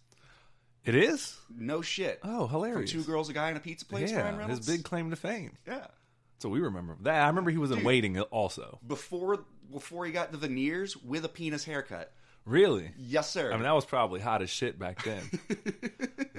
It 0.83 0.95
is. 0.95 1.37
no 1.55 1.81
shit 1.81 2.19
Oh, 2.23 2.41
from 2.47 2.49
hilarious! 2.49 2.91
two 2.91 3.03
girls 3.03 3.29
a 3.29 3.33
guy 3.33 3.51
in 3.51 3.57
a 3.57 3.59
pizza 3.59 3.85
place 3.85 4.11
ryan 4.13 4.39
yeah, 4.39 4.47
his 4.47 4.65
big 4.65 4.83
claim 4.83 5.09
to 5.09 5.15
fame. 5.15 5.57
yeah 5.67 5.87
So 6.39 6.49
we 6.49 6.59
remember 6.59 6.97
that. 7.03 7.23
I 7.23 7.27
remember 7.27 7.49
he 7.51 7.57
was 7.57 7.71
in 7.71 7.77
Dude. 7.77 7.85
Waiting 7.85 8.19
also. 8.19 8.79
before 8.85 9.45
before 9.71 10.05
he 10.05 10.11
got 10.11 10.31
the 10.31 10.37
veneers 10.37 10.95
with 10.97 11.25
a 11.25 11.29
penis 11.29 11.63
haircut 11.63 12.11
Really? 12.45 12.91
yes 12.97 13.29
sir 13.31 13.51
I 13.51 13.55
mean, 13.55 13.63
that 13.63 13.73
was 13.73 13.85
probably 13.85 14.19
hot 14.19 14.41
as 14.41 14.49
shit 14.49 14.77
back 14.77 15.03
then. 15.03 15.23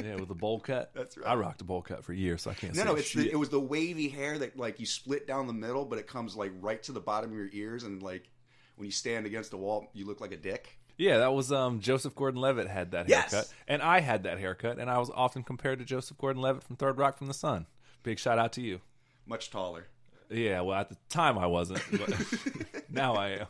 yeah, 0.05 0.15
with 0.17 0.29
the 0.29 0.35
bowl 0.35 0.61
cut. 0.61 0.93
That's 0.95 1.19
right. 1.19 1.27
I 1.27 1.35
rocked 1.35 1.61
a 1.61 1.65
bowl 1.65 1.83
cut 1.83 2.05
for 2.05 2.13
years, 2.13 2.43
so 2.43 2.51
I 2.51 2.55
can't. 2.55 2.75
No, 2.75 2.83
say 2.83 2.87
no, 2.89 2.95
it's 2.95 3.13
the, 3.13 3.31
it 3.31 3.37
was 3.39 3.49
the 3.49 3.61
wavy 3.61 4.09
hair 4.09 4.39
that 4.39 4.57
like 4.57 4.79
you 4.79 4.87
split 4.87 5.27
down 5.27 5.47
the 5.47 5.53
middle, 5.53 5.85
but 5.85 5.99
it 5.99 6.07
comes 6.07 6.37
like 6.37 6.53
right 6.61 6.83
to 6.85 6.93
the 6.93 7.01
bottom 7.01 7.31
of 7.33 7.37
your 7.37 7.51
ears, 7.53 7.83
and 7.83 8.03
like 8.03 8.31
when 8.77 8.87
you 8.87 8.93
stand 8.93 9.27
against 9.27 9.53
a 9.53 9.57
wall, 9.57 9.89
you 9.95 10.07
look 10.07 10.21
like 10.21 10.33
a 10.33 10.37
dick. 10.37 10.79
Yeah, 10.99 11.19
that 11.19 11.35
was 11.35 11.53
um, 11.53 11.81
Joseph 11.81 12.15
Gordon-Levitt 12.15 12.69
had 12.69 12.93
that 12.93 13.09
Yes. 13.09 13.33
haircut, 13.33 13.53
and 13.69 13.83
I 13.83 14.01
had 14.01 14.23
that 14.23 14.39
haircut, 14.39 14.79
and 14.79 14.89
I 14.89 14.99
was 14.99 15.11
often 15.15 15.43
compared 15.43 15.79
to 15.81 15.85
Joseph 15.85 16.17
Gordon-Levitt 16.19 16.63
from 16.63 16.77
Third 16.77 16.97
Rock 16.97 17.19
from 17.19 17.27
the 17.27 17.35
Sun. 17.35 17.67
Big 18.03 18.19
shout 18.19 18.39
out 18.39 18.53
to 18.55 18.63
you. 18.63 18.81
Much 19.27 19.51
taller. 19.51 19.89
Yeah, 20.31 20.63
well, 20.63 20.79
at 20.79 20.89
the 20.89 20.97
time 21.09 21.39
I 21.39 21.47
wasn't, 21.47 21.83
but 21.91 22.11
now 22.91 23.15
I 23.15 23.29
am. 23.31 23.47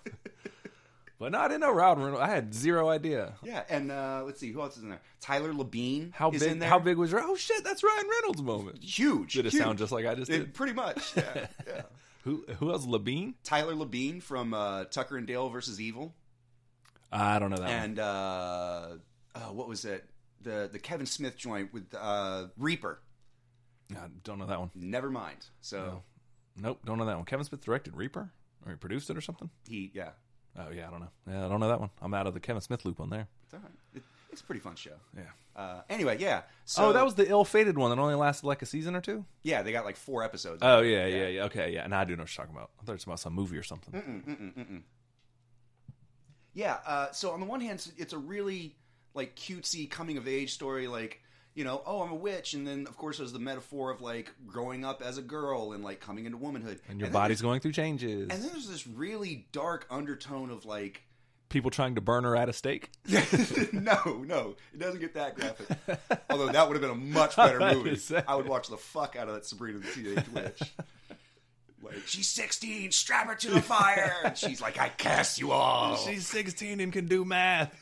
But 1.18 1.32
no, 1.32 1.38
I 1.38 1.48
didn't 1.48 1.60
know 1.62 1.72
Rod 1.72 1.98
Reynolds. 1.98 2.20
I 2.20 2.28
had 2.28 2.52
zero 2.52 2.88
idea. 2.90 3.34
Yeah, 3.42 3.62
and 3.70 3.90
uh, 3.90 4.22
let's 4.26 4.38
see 4.38 4.52
who 4.52 4.60
else 4.60 4.76
is 4.76 4.82
in 4.82 4.90
there. 4.90 5.00
Tyler 5.20 5.52
Labine. 5.54 6.12
How 6.12 6.30
is 6.30 6.42
big? 6.42 6.52
In 6.52 6.58
there. 6.58 6.68
How 6.68 6.78
big 6.78 6.98
was? 6.98 7.14
Oh 7.14 7.36
shit, 7.36 7.64
that's 7.64 7.82
Ryan 7.82 8.04
Reynolds' 8.20 8.42
moment. 8.42 8.82
Huge. 8.84 9.32
Did 9.32 9.46
it 9.46 9.52
huge. 9.52 9.62
sound 9.62 9.78
just 9.78 9.92
like 9.92 10.04
I 10.04 10.14
just 10.14 10.30
It- 10.30 10.38
did? 10.38 10.54
pretty 10.54 10.74
much. 10.74 11.16
Yeah, 11.16 11.46
yeah. 11.66 11.82
Who? 12.24 12.44
Who 12.58 12.70
else? 12.70 12.84
Labine? 12.86 13.34
Tyler 13.44 13.72
Labine 13.74 14.22
from 14.22 14.52
uh, 14.52 14.84
Tucker 14.84 15.16
and 15.16 15.26
Dale 15.26 15.48
versus 15.48 15.80
Evil, 15.80 16.14
I 17.12 17.38
don't 17.38 17.50
know 17.50 17.56
that. 17.56 17.62
one. 17.64 17.72
and 17.72 17.98
uh, 17.98 18.88
uh, 19.34 19.38
what 19.52 19.68
was 19.68 19.84
it? 19.84 20.04
The 20.42 20.68
the 20.70 20.78
Kevin 20.78 21.06
Smith 21.06 21.36
joint 21.36 21.72
with 21.72 21.94
uh, 21.98 22.48
Reaper. 22.58 23.00
I 23.92 24.08
don't 24.24 24.38
know 24.38 24.46
that 24.46 24.58
one. 24.58 24.70
Never 24.74 25.08
mind. 25.10 25.46
So 25.60 25.78
No. 25.78 26.02
Nope, 26.68 26.80
don't 26.84 26.98
know 26.98 27.06
that 27.06 27.16
one. 27.16 27.24
Kevin 27.24 27.44
Smith 27.44 27.64
directed 27.64 27.94
Reaper, 27.96 28.30
or 28.64 28.72
he 28.72 28.76
produced 28.76 29.08
it 29.10 29.16
or 29.16 29.20
something. 29.20 29.48
he, 29.68 29.90
yeah, 29.94 30.10
Oh 30.58 30.70
yeah, 30.70 30.88
I 30.88 30.90
don't 30.90 31.00
know. 31.00 31.10
Yeah, 31.28 31.44
I 31.44 31.48
don't 31.48 31.60
know 31.60 31.68
that 31.68 31.80
one. 31.80 31.90
I'm 32.00 32.14
out 32.14 32.26
of 32.26 32.34
the 32.34 32.40
Kevin 32.40 32.62
Smith 32.62 32.84
loop 32.84 33.00
on 33.00 33.10
there. 33.10 33.28
it's 33.44 33.54
all 33.54 33.60
right. 33.60 33.72
It, 33.94 34.02
it's 34.32 34.40
a 34.40 34.44
pretty 34.44 34.60
fun 34.60 34.74
show. 34.76 34.92
Yeah. 35.16 35.22
Uh, 35.54 35.80
anyway, 35.88 36.18
yeah. 36.18 36.42
So 36.66 36.86
oh, 36.88 36.92
that 36.92 37.04
was 37.04 37.14
the 37.14 37.26
ill-fated 37.28 37.78
one 37.78 37.88
that 37.90 37.98
only 37.98 38.14
lasted 38.14 38.46
like 38.46 38.60
a 38.62 38.66
season 38.66 38.94
or 38.94 39.00
two. 39.00 39.24
yeah. 39.42 39.62
They 39.62 39.72
got 39.72 39.84
like 39.84 39.96
four 39.96 40.22
episodes. 40.22 40.60
Oh 40.62 40.80
yeah, 40.80 41.06
yeah, 41.06 41.28
yeah. 41.28 41.44
Okay, 41.44 41.72
yeah. 41.72 41.84
And 41.84 41.94
I 41.94 42.04
do 42.04 42.16
know 42.16 42.22
what 42.24 42.36
you're 42.36 42.44
talking 42.44 42.56
about. 42.56 42.70
I 42.80 42.84
thought 42.84 42.92
it 42.92 42.96
was 42.96 43.04
about 43.04 43.20
some 43.20 43.32
movie 43.34 43.56
or 43.56 43.62
something. 43.62 44.84
Yeah. 46.54 46.78
Uh, 46.86 47.10
so 47.12 47.30
on 47.32 47.40
the 47.40 47.46
one 47.46 47.60
hand, 47.60 47.80
it's- 47.80 47.92
it's 47.98 48.12
a 48.12 48.18
really 48.18 48.76
like 49.14 49.36
cutesy 49.36 49.88
coming 49.90 50.16
of 50.18 50.26
age 50.28 50.52
story. 50.52 50.88
Like 50.88 51.20
you 51.56 51.64
know, 51.64 51.82
oh, 51.86 52.02
I'm 52.02 52.12
a 52.12 52.14
witch, 52.14 52.52
and 52.52 52.66
then 52.66 52.86
of 52.86 52.96
course 52.98 53.16
there's 53.16 53.32
the 53.32 53.38
metaphor 53.38 53.90
of 53.90 54.02
like 54.02 54.30
growing 54.46 54.84
up 54.84 55.02
as 55.02 55.16
a 55.16 55.22
girl 55.22 55.72
and 55.72 55.82
like 55.82 56.00
coming 56.00 56.26
into 56.26 56.36
womanhood, 56.36 56.78
And 56.88 57.00
your 57.00 57.08
then 57.08 57.14
body's 57.14 57.40
going 57.40 57.60
through 57.60 57.72
changes. 57.72 58.28
And 58.30 58.42
then 58.42 58.50
there's 58.52 58.68
this 58.68 58.86
really 58.86 59.48
dark 59.50 59.86
undertone 59.90 60.50
of 60.50 60.66
like. 60.66 61.02
People 61.48 61.70
trying 61.70 61.94
to 61.94 62.00
burn 62.00 62.24
her 62.24 62.36
at 62.36 62.48
a 62.48 62.52
stake. 62.52 62.90
no, 63.72 64.22
no, 64.26 64.56
it 64.74 64.78
doesn't 64.78 65.00
get 65.00 65.14
that 65.14 65.36
graphic. 65.36 66.18
Although 66.28 66.48
that 66.48 66.68
would 66.68 66.74
have 66.74 66.82
been 66.82 66.90
a 66.90 66.94
much 66.94 67.36
better 67.36 67.58
movie. 67.58 67.98
I 68.28 68.34
would 68.34 68.48
watch 68.48 68.68
the 68.68 68.76
fuck 68.76 69.16
out 69.16 69.28
of 69.28 69.34
that 69.34 69.46
Sabrina 69.46 69.78
the 69.78 69.88
Teenage 69.90 70.28
Witch. 70.32 70.62
Like 71.82 72.06
she's 72.06 72.26
16, 72.28 72.90
strap 72.90 73.28
her 73.28 73.36
to 73.36 73.50
the 73.50 73.62
fire, 73.62 74.12
and 74.24 74.36
she's 74.36 74.60
like, 74.60 74.80
"I 74.80 74.88
cast 74.88 75.38
you 75.38 75.52
all." 75.52 75.94
She's 75.96 76.26
16 76.26 76.80
and 76.80 76.92
can 76.92 77.06
do 77.06 77.24
math. 77.24 77.72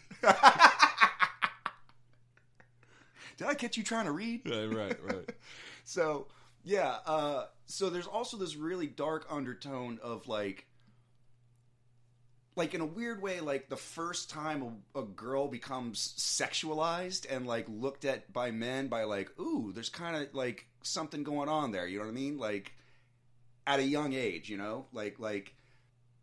Did 3.36 3.46
I 3.46 3.54
catch 3.54 3.76
you 3.76 3.82
trying 3.82 4.06
to 4.06 4.12
read? 4.12 4.42
right, 4.48 4.72
right, 4.72 5.04
right. 5.04 5.30
So 5.86 6.28
yeah, 6.62 6.96
uh, 7.04 7.44
so 7.66 7.90
there's 7.90 8.06
also 8.06 8.38
this 8.38 8.56
really 8.56 8.86
dark 8.86 9.26
undertone 9.30 9.98
of 10.02 10.26
like, 10.28 10.66
like 12.56 12.72
in 12.72 12.80
a 12.80 12.86
weird 12.86 13.20
way, 13.20 13.40
like 13.40 13.68
the 13.68 13.76
first 13.76 14.30
time 14.30 14.82
a, 14.94 15.00
a 15.00 15.02
girl 15.04 15.48
becomes 15.48 16.14
sexualized 16.16 17.26
and 17.30 17.46
like 17.46 17.66
looked 17.68 18.04
at 18.04 18.32
by 18.32 18.50
men 18.50 18.88
by 18.88 19.04
like, 19.04 19.28
ooh, 19.38 19.72
there's 19.74 19.88
kind 19.90 20.16
of 20.16 20.34
like 20.34 20.66
something 20.82 21.22
going 21.22 21.48
on 21.48 21.70
there. 21.72 21.86
You 21.86 21.98
know 21.98 22.04
what 22.04 22.10
I 22.10 22.14
mean? 22.14 22.38
Like 22.38 22.72
at 23.66 23.80
a 23.80 23.84
young 23.84 24.12
age, 24.14 24.48
you 24.48 24.56
know, 24.56 24.86
like 24.92 25.18
like 25.18 25.54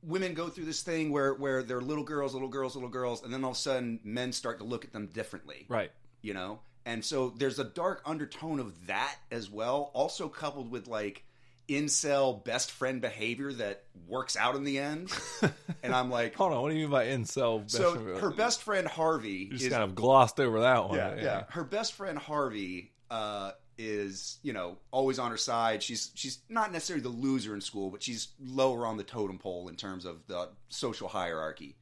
women 0.02 0.34
go 0.34 0.47
through 0.50 0.65
this 0.65 0.82
thing 0.82 1.12
where 1.12 1.34
where 1.34 1.62
they're 1.63 1.82
little 1.82 2.04
girls, 2.04 2.34
little 2.34 2.47
girls, 2.50 2.76
little 2.76 2.89
girls, 2.89 3.24
and 3.24 3.32
then 3.34 3.43
all 3.43 3.52
of 3.52 3.58
a 3.58 3.60
sudden 3.60 4.00
men 4.04 4.32
start 4.32 4.58
to 4.60 4.63
look 4.63 4.86
at 4.86 4.91
them 4.93 5.08
differently 5.08 5.65
Right. 5.69 5.91
you 6.24 6.34
know 6.34 6.62
and 6.86 7.04
so 7.06 7.30
there's 7.38 7.60
a 7.60 7.63
dark 7.63 8.02
undertone 8.06 8.60
of 8.60 8.88
that 8.88 9.15
as 9.32 9.50
well 9.50 9.91
also 9.94 10.28
coupled 10.30 10.72
with 10.72 10.88
like 10.88 11.24
incel 11.70 12.44
best 12.44 12.72
friend 12.72 13.00
behavior 13.02 13.54
that 13.54 13.84
works 14.08 14.36
out 14.36 14.56
in 14.56 14.63
the 14.63 14.78
end 14.80 15.10
and 15.84 15.94
i'm 15.96 16.10
like 16.10 16.36
Hold 16.36 16.54
on. 16.54 16.62
What 16.62 16.70
do 16.70 16.76
you 16.76 16.82
mean 16.82 16.91
by 16.91 17.06
incel? 17.08 17.62
best 17.62 17.72
so 17.76 17.94
friend? 17.96 18.17
her 18.20 18.32
best 18.32 18.62
friend 18.63 18.88
harvey 18.88 19.48
You 19.50 19.52
just 19.52 19.65
is 19.65 19.72
kind 19.72 19.84
of 19.84 19.96
glossed 19.96 20.39
over 20.39 20.62
that 20.62 20.89
one. 20.89 20.98
yeah, 20.98 21.15
yeah 21.15 21.44
her 21.50 21.63
best 21.63 21.94
friend 21.94 22.17
harvey 22.17 22.91
uh 23.10 23.52
is 23.78 24.38
you 24.44 24.54
know 24.54 24.78
always 24.91 25.17
on 25.17 25.32
her 25.32 25.38
side 25.38 25.82
she's 25.82 26.12
she's 26.13 26.39
not 26.50 26.72
necessarily 26.74 27.02
the 27.04 27.10
loser 27.10 27.54
in 27.56 27.62
school 27.62 27.89
but 27.89 28.04
she's 28.04 28.30
lower 28.39 28.86
on 28.86 28.98
the 28.98 29.04
totem 29.04 29.38
pole 29.39 29.70
in 29.70 29.76
terms 29.76 30.06
of 30.06 30.17
the 30.28 30.50
social 30.70 31.08
hierarchy 31.08 31.76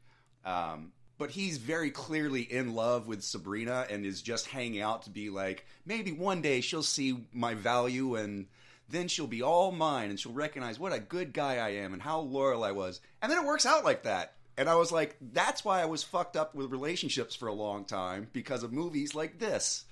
Um, 0.46 0.92
but 1.20 1.30
he's 1.30 1.58
very 1.58 1.92
clearly 1.92 2.42
in 2.42 2.74
love 2.74 3.06
with 3.06 3.22
Sabrina 3.22 3.86
and 3.90 4.06
is 4.06 4.22
just 4.22 4.48
hanging 4.48 4.82
out 4.82 5.04
to 5.04 5.10
be 5.10 5.30
like, 5.30 5.66
maybe 5.86 6.14
one 6.14 6.42
day 6.42 6.62
she'll 6.62 6.82
see 6.82 7.26
my 7.34 7.54
value 7.54 8.16
and 8.16 8.48
then 8.88 9.10
she'll 9.10 9.28
be 9.28 9.44
all 9.44 9.74
mine 9.74 10.10
and 10.10 10.20
she'll 10.20 10.32
recognize 10.32 10.80
what 10.80 10.94
a 10.94 11.00
good 11.00 11.34
guy 11.34 11.58
I 11.58 11.72
am 11.72 11.92
and 11.92 12.02
how 12.02 12.22
loyal 12.22 12.64
I 12.64 12.72
was. 12.72 13.02
And 13.22 13.30
then 13.30 13.38
it 13.38 13.46
works 13.46 13.66
out 13.66 13.84
like 13.84 14.04
that. 14.04 14.36
And 14.58 14.70
I 14.70 14.76
was 14.76 14.94
like, 14.94 15.18
that's 15.34 15.64
why 15.64 15.82
I 15.82 15.86
was 15.86 16.04
fucked 16.04 16.38
up 16.38 16.56
with 16.56 16.72
relationships 16.72 17.36
for 17.36 17.50
a 17.50 17.54
long 17.54 17.84
time 17.84 18.30
because 18.32 18.64
of 18.64 18.72
movies 18.72 19.14
like 19.14 19.40
this. 19.40 19.84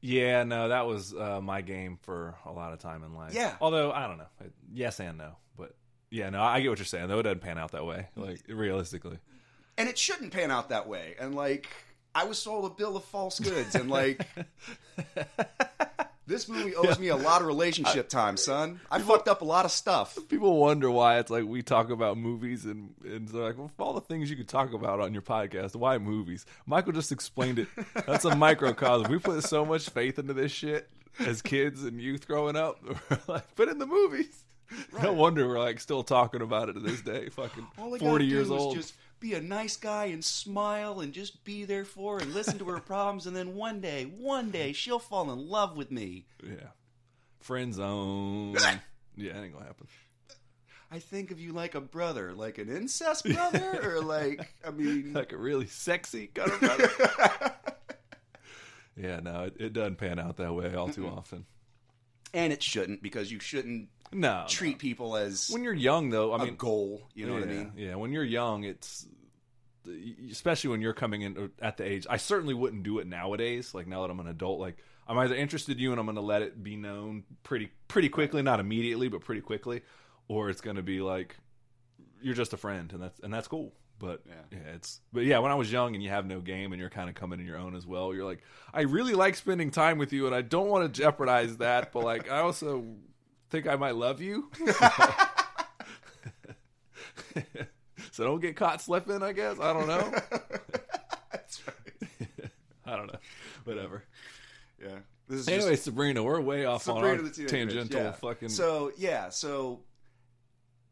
Yeah, 0.00 0.44
no, 0.44 0.68
that 0.68 0.86
was 0.86 1.12
uh, 1.12 1.40
my 1.40 1.62
game 1.62 1.98
for 2.02 2.36
a 2.46 2.52
lot 2.52 2.72
of 2.72 2.78
time 2.78 3.02
in 3.02 3.12
life. 3.14 3.34
Yeah. 3.34 3.56
Although 3.60 3.90
I 3.90 4.06
don't 4.06 4.18
know, 4.18 4.28
yes 4.72 5.00
and 5.00 5.18
no, 5.18 5.32
but 5.56 5.74
yeah, 6.10 6.30
no, 6.30 6.40
I 6.40 6.60
get 6.60 6.68
what 6.68 6.78
you're 6.78 6.86
saying. 6.86 7.08
Though 7.08 7.18
it 7.18 7.24
doesn't 7.24 7.40
pan 7.40 7.58
out 7.58 7.72
that 7.72 7.84
way, 7.84 8.06
like 8.14 8.42
realistically. 8.48 9.18
And 9.78 9.88
it 9.88 9.96
shouldn't 9.96 10.32
pan 10.32 10.50
out 10.50 10.68
that 10.68 10.86
way. 10.88 11.14
And 11.18 11.34
like, 11.34 11.68
I 12.14 12.24
was 12.24 12.38
sold 12.38 12.70
a 12.70 12.74
bill 12.74 12.96
of 12.96 13.04
false 13.04 13.38
goods. 13.38 13.74
And 13.74 13.88
like, 13.90 14.26
this 16.26 16.48
movie 16.48 16.74
owes 16.74 16.98
me 16.98 17.08
a 17.08 17.16
lot 17.16 17.40
of 17.40 17.46
relationship 17.46 18.08
time, 18.08 18.36
son. 18.36 18.80
I 18.90 18.98
fucked 18.98 19.28
up 19.28 19.40
a 19.40 19.44
lot 19.44 19.64
of 19.64 19.70
stuff. 19.70 20.18
People 20.28 20.58
wonder 20.58 20.90
why 20.90 21.18
it's 21.18 21.30
like 21.30 21.44
we 21.44 21.62
talk 21.62 21.90
about 21.90 22.18
movies 22.18 22.64
and 22.66 22.92
and 23.04 23.28
they're 23.28 23.44
like, 23.44 23.56
well, 23.56 23.70
all 23.78 23.94
the 23.94 24.00
things 24.00 24.28
you 24.28 24.36
could 24.36 24.48
talk 24.48 24.72
about 24.72 25.00
on 25.00 25.12
your 25.12 25.22
podcast, 25.22 25.74
why 25.74 25.96
movies? 25.98 26.44
Michael 26.66 26.92
just 26.92 27.12
explained 27.12 27.58
it. 27.60 27.68
That's 28.06 28.24
a 28.24 28.36
microcosm. 28.36 29.10
We 29.10 29.18
put 29.18 29.42
so 29.44 29.64
much 29.64 29.88
faith 29.88 30.18
into 30.18 30.34
this 30.34 30.52
shit 30.52 30.90
as 31.20 31.40
kids 31.40 31.84
and 31.84 32.00
youth 32.00 32.26
growing 32.28 32.56
up. 32.56 32.78
We're 32.84 33.18
like, 33.34 33.44
but 33.56 33.68
in 33.68 33.78
the 33.78 33.86
movies. 33.86 34.44
No 35.02 35.14
wonder 35.14 35.48
we're 35.48 35.58
like 35.58 35.80
still 35.80 36.02
talking 36.02 36.42
about 36.42 36.68
it 36.68 36.74
to 36.74 36.80
this 36.80 37.00
day. 37.00 37.30
Fucking 37.30 37.66
All 37.78 37.86
I 37.94 37.98
gotta 37.98 38.10
forty 38.10 38.26
years 38.26 38.50
old. 38.50 38.76
just 38.76 38.92
be 39.20 39.34
a 39.34 39.40
nice 39.40 39.76
guy 39.76 40.06
and 40.06 40.24
smile 40.24 41.00
and 41.00 41.12
just 41.12 41.44
be 41.44 41.64
there 41.64 41.84
for 41.84 42.14
her 42.16 42.20
and 42.22 42.32
listen 42.34 42.58
to 42.58 42.64
her 42.66 42.80
problems. 42.80 43.26
And 43.26 43.34
then 43.36 43.54
one 43.54 43.80
day, 43.80 44.04
one 44.04 44.50
day, 44.50 44.72
she'll 44.72 44.98
fall 44.98 45.30
in 45.32 45.48
love 45.48 45.76
with 45.76 45.90
me. 45.90 46.26
Yeah, 46.42 46.68
friend 47.40 47.74
zone. 47.74 48.52
yeah, 49.16 49.36
it 49.36 49.36
ain't 49.36 49.52
gonna 49.52 49.64
happen. 49.66 49.86
I 50.90 51.00
think 51.00 51.30
of 51.30 51.38
you 51.40 51.52
like 51.52 51.74
a 51.74 51.82
brother, 51.82 52.32
like 52.32 52.56
an 52.58 52.68
incest 52.74 53.24
brother, 53.26 53.78
or 53.96 54.00
like, 54.02 54.54
I 54.66 54.70
mean, 54.70 55.12
Like 55.12 55.32
a 55.32 55.36
really 55.36 55.66
sexy 55.66 56.28
kind 56.28 56.50
of 56.50 56.60
brother. 56.60 56.90
yeah, 58.96 59.20
no, 59.20 59.44
it, 59.44 59.56
it 59.58 59.72
doesn't 59.72 59.96
pan 59.96 60.18
out 60.18 60.36
that 60.38 60.54
way 60.54 60.74
all 60.74 60.88
too 60.88 61.06
often. 61.06 61.44
and 62.34 62.52
it 62.52 62.62
shouldn't 62.62 63.02
because 63.02 63.30
you 63.30 63.38
shouldn't 63.40 63.88
No, 64.12 64.44
treat 64.48 64.78
people 64.78 65.16
as 65.16 65.48
when 65.50 65.62
you're 65.62 65.74
young 65.74 66.10
though. 66.10 66.32
I 66.32 66.36
a 66.36 66.38
mean, 66.40 66.48
a 66.48 66.56
goal. 66.56 67.02
You 67.14 67.26
know 67.26 67.34
yeah, 67.34 67.40
what 67.40 67.48
I 67.48 67.52
mean? 67.52 67.72
Yeah, 67.76 67.94
when 67.96 68.12
you're 68.12 68.24
young, 68.24 68.64
it's 68.64 69.06
especially 70.30 70.70
when 70.70 70.80
you're 70.80 70.94
coming 70.94 71.22
in 71.22 71.50
at 71.60 71.76
the 71.76 71.84
age. 71.84 72.06
I 72.08 72.16
certainly 72.16 72.54
wouldn't 72.54 72.82
do 72.82 72.98
it 72.98 73.06
nowadays. 73.06 73.74
Like 73.74 73.86
now 73.86 74.02
that 74.02 74.10
I'm 74.10 74.20
an 74.20 74.28
adult, 74.28 74.60
like 74.60 74.78
I'm 75.06 75.18
either 75.18 75.34
interested 75.34 75.76
in 75.76 75.82
you 75.82 75.90
and 75.92 76.00
I'm 76.00 76.06
going 76.06 76.16
to 76.16 76.22
let 76.22 76.42
it 76.42 76.62
be 76.62 76.76
known 76.76 77.24
pretty 77.42 77.70
pretty 77.88 78.08
quickly, 78.08 78.42
not 78.42 78.60
immediately, 78.60 79.08
but 79.08 79.20
pretty 79.22 79.40
quickly, 79.40 79.82
or 80.28 80.50
it's 80.50 80.60
going 80.60 80.76
to 80.76 80.82
be 80.82 81.00
like 81.00 81.36
you're 82.20 82.34
just 82.34 82.52
a 82.52 82.56
friend, 82.56 82.92
and 82.92 83.02
that's 83.02 83.18
and 83.20 83.32
that's 83.32 83.48
cool. 83.48 83.72
But 83.98 84.22
Yeah. 84.26 84.34
yeah. 84.52 84.74
it's 84.74 85.00
but 85.12 85.24
yeah, 85.24 85.38
when 85.40 85.50
I 85.50 85.56
was 85.56 85.72
young 85.72 85.94
and 85.94 86.02
you 86.02 86.10
have 86.10 86.24
no 86.26 86.40
game 86.40 86.72
and 86.72 86.80
you're 86.80 86.90
kind 86.90 87.08
of 87.08 87.14
coming 87.14 87.40
in 87.40 87.46
your 87.46 87.58
own 87.58 87.74
as 87.74 87.86
well, 87.86 88.14
you're 88.14 88.24
like, 88.24 88.42
I 88.72 88.82
really 88.82 89.14
like 89.14 89.34
spending 89.34 89.70
time 89.70 89.98
with 89.98 90.12
you, 90.12 90.26
and 90.26 90.34
I 90.34 90.42
don't 90.42 90.68
want 90.68 90.92
to 90.92 91.00
jeopardize 91.00 91.56
that, 91.58 91.92
but 91.92 92.04
like 92.04 92.30
I 92.30 92.40
also 92.40 92.84
think 93.50 93.66
I 93.66 93.76
might 93.76 93.96
love 93.96 94.20
you. 94.20 94.50
so 98.12 98.24
don't 98.24 98.40
get 98.40 98.56
caught 98.56 98.80
slipping, 98.80 99.22
I 99.22 99.32
guess. 99.32 99.58
I 99.60 99.72
don't 99.72 99.86
know. 99.86 100.10
That's 101.32 101.62
right. 101.66 101.76
I 102.86 102.96
don't 102.96 103.06
know. 103.06 103.18
Whatever. 103.64 104.04
Yeah. 104.80 104.98
This 105.28 105.40
is 105.40 105.48
Anyway, 105.48 105.76
Sabrina, 105.76 106.22
we're 106.22 106.40
way 106.40 106.64
off 106.64 106.84
Sabrina 106.84 107.08
on 107.08 107.16
our 107.18 107.22
the 107.22 107.30
Teenage 107.30 107.38
Witch, 107.38 107.50
tangential 107.50 108.00
yeah. 108.00 108.12
fucking. 108.12 108.48
So 108.48 108.92
yeah, 108.96 109.28
so 109.28 109.80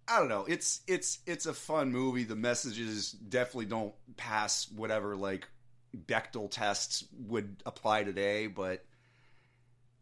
I 0.06 0.18
don't 0.18 0.28
know. 0.28 0.44
It's 0.46 0.82
it's 0.86 1.20
it's 1.26 1.46
a 1.46 1.54
fun 1.54 1.90
movie. 1.90 2.24
The 2.24 2.36
messages 2.36 3.12
definitely 3.12 3.66
don't 3.66 3.94
pass 4.18 4.70
whatever 4.70 5.16
like 5.16 5.48
Bechdel 5.96 6.50
tests 6.50 7.04
would 7.26 7.62
apply 7.64 8.04
today, 8.04 8.46
but 8.46 8.84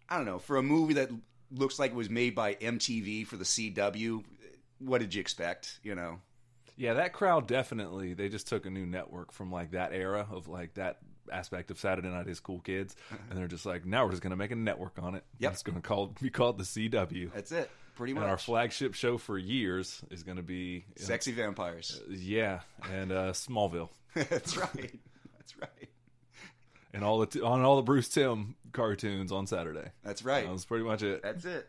I 0.09 0.17
don't 0.17 0.27
know. 0.27 0.41
For 0.41 0.57
a 0.57 0.63
movie 0.63 0.95
that 0.95 1.11
looks 1.55 1.79
like 1.79 1.93
it 1.93 1.97
was 1.97 2.11
made 2.11 2.35
by 2.35 2.55
MTV 2.55 3.27
for 3.27 3.37
the 3.37 3.45
CW, 3.45 4.25
what 4.79 5.01
did 5.01 5.15
you 5.15 5.21
expect? 5.21 5.79
You 5.83 5.95
know? 5.95 6.21
yeah, 6.77 6.95
that 6.95 7.13
crowd 7.13 7.47
definitely. 7.47 8.15
They 8.15 8.29
just 8.29 8.49
took 8.49 8.67
a 8.67 8.71
new 8.71 8.85
network 8.87 9.33
from 9.33 9.51
like 9.53 9.71
that 9.73 9.93
era 9.93 10.27
of 10.31 10.49
like 10.49 10.75
that 10.75 10.99
aspect 11.33 11.71
of 11.71 11.79
Saturday 11.79 12.09
Night 12.09 12.29
is 12.29 12.41
Cool 12.41 12.61
Kids, 12.61 12.97
and 13.31 13.39
they're 13.39 13.47
just 13.49 13.65
like, 13.65 13.87
now 13.87 14.05
we're 14.05 14.11
just 14.11 14.23
gonna 14.23 14.37
make 14.37 14.51
a 14.51 14.57
network 14.57 14.99
on 15.01 15.15
it. 15.15 15.25
Yep. 15.39 15.53
It's 15.53 15.63
gonna 15.63 15.81
call 15.81 16.09
be 16.21 16.31
called 16.31 16.59
the 16.59 16.65
CW. 16.65 17.33
That's 17.33 17.53
it. 17.53 17.71
Pretty 17.97 18.11
And 18.11 18.23
much. 18.23 18.29
our 18.29 18.37
flagship 18.37 18.95
show 18.95 19.19
for 19.19 19.39
years 19.39 20.03
is 20.11 20.25
going 20.25 20.37
to 20.37 20.43
be 20.43 20.85
Sexy 20.97 21.31
vampires. 21.31 22.01
yeah, 22.11 22.59
and 22.93 23.13
uh, 23.13 23.31
Smallville, 23.31 23.91
That's 24.15 24.57
right. 24.57 24.99
That's 25.39 25.57
right. 25.61 25.89
And 26.95 27.05
all 27.05 27.19
the 27.19 27.27
t- 27.27 27.41
on 27.43 27.61
all 27.63 27.77
the 27.77 27.83
Bruce 27.83 28.09
Timm 28.09 28.55
cartoons 28.73 29.33
on 29.33 29.47
Saturday. 29.47 29.91
That's 30.05 30.25
right. 30.25 30.45
That 30.47 30.53
was 30.53 30.65
pretty 30.65 30.85
much 30.85 31.03
it. 31.03 31.23
That's 31.23 31.45
it. 31.45 31.69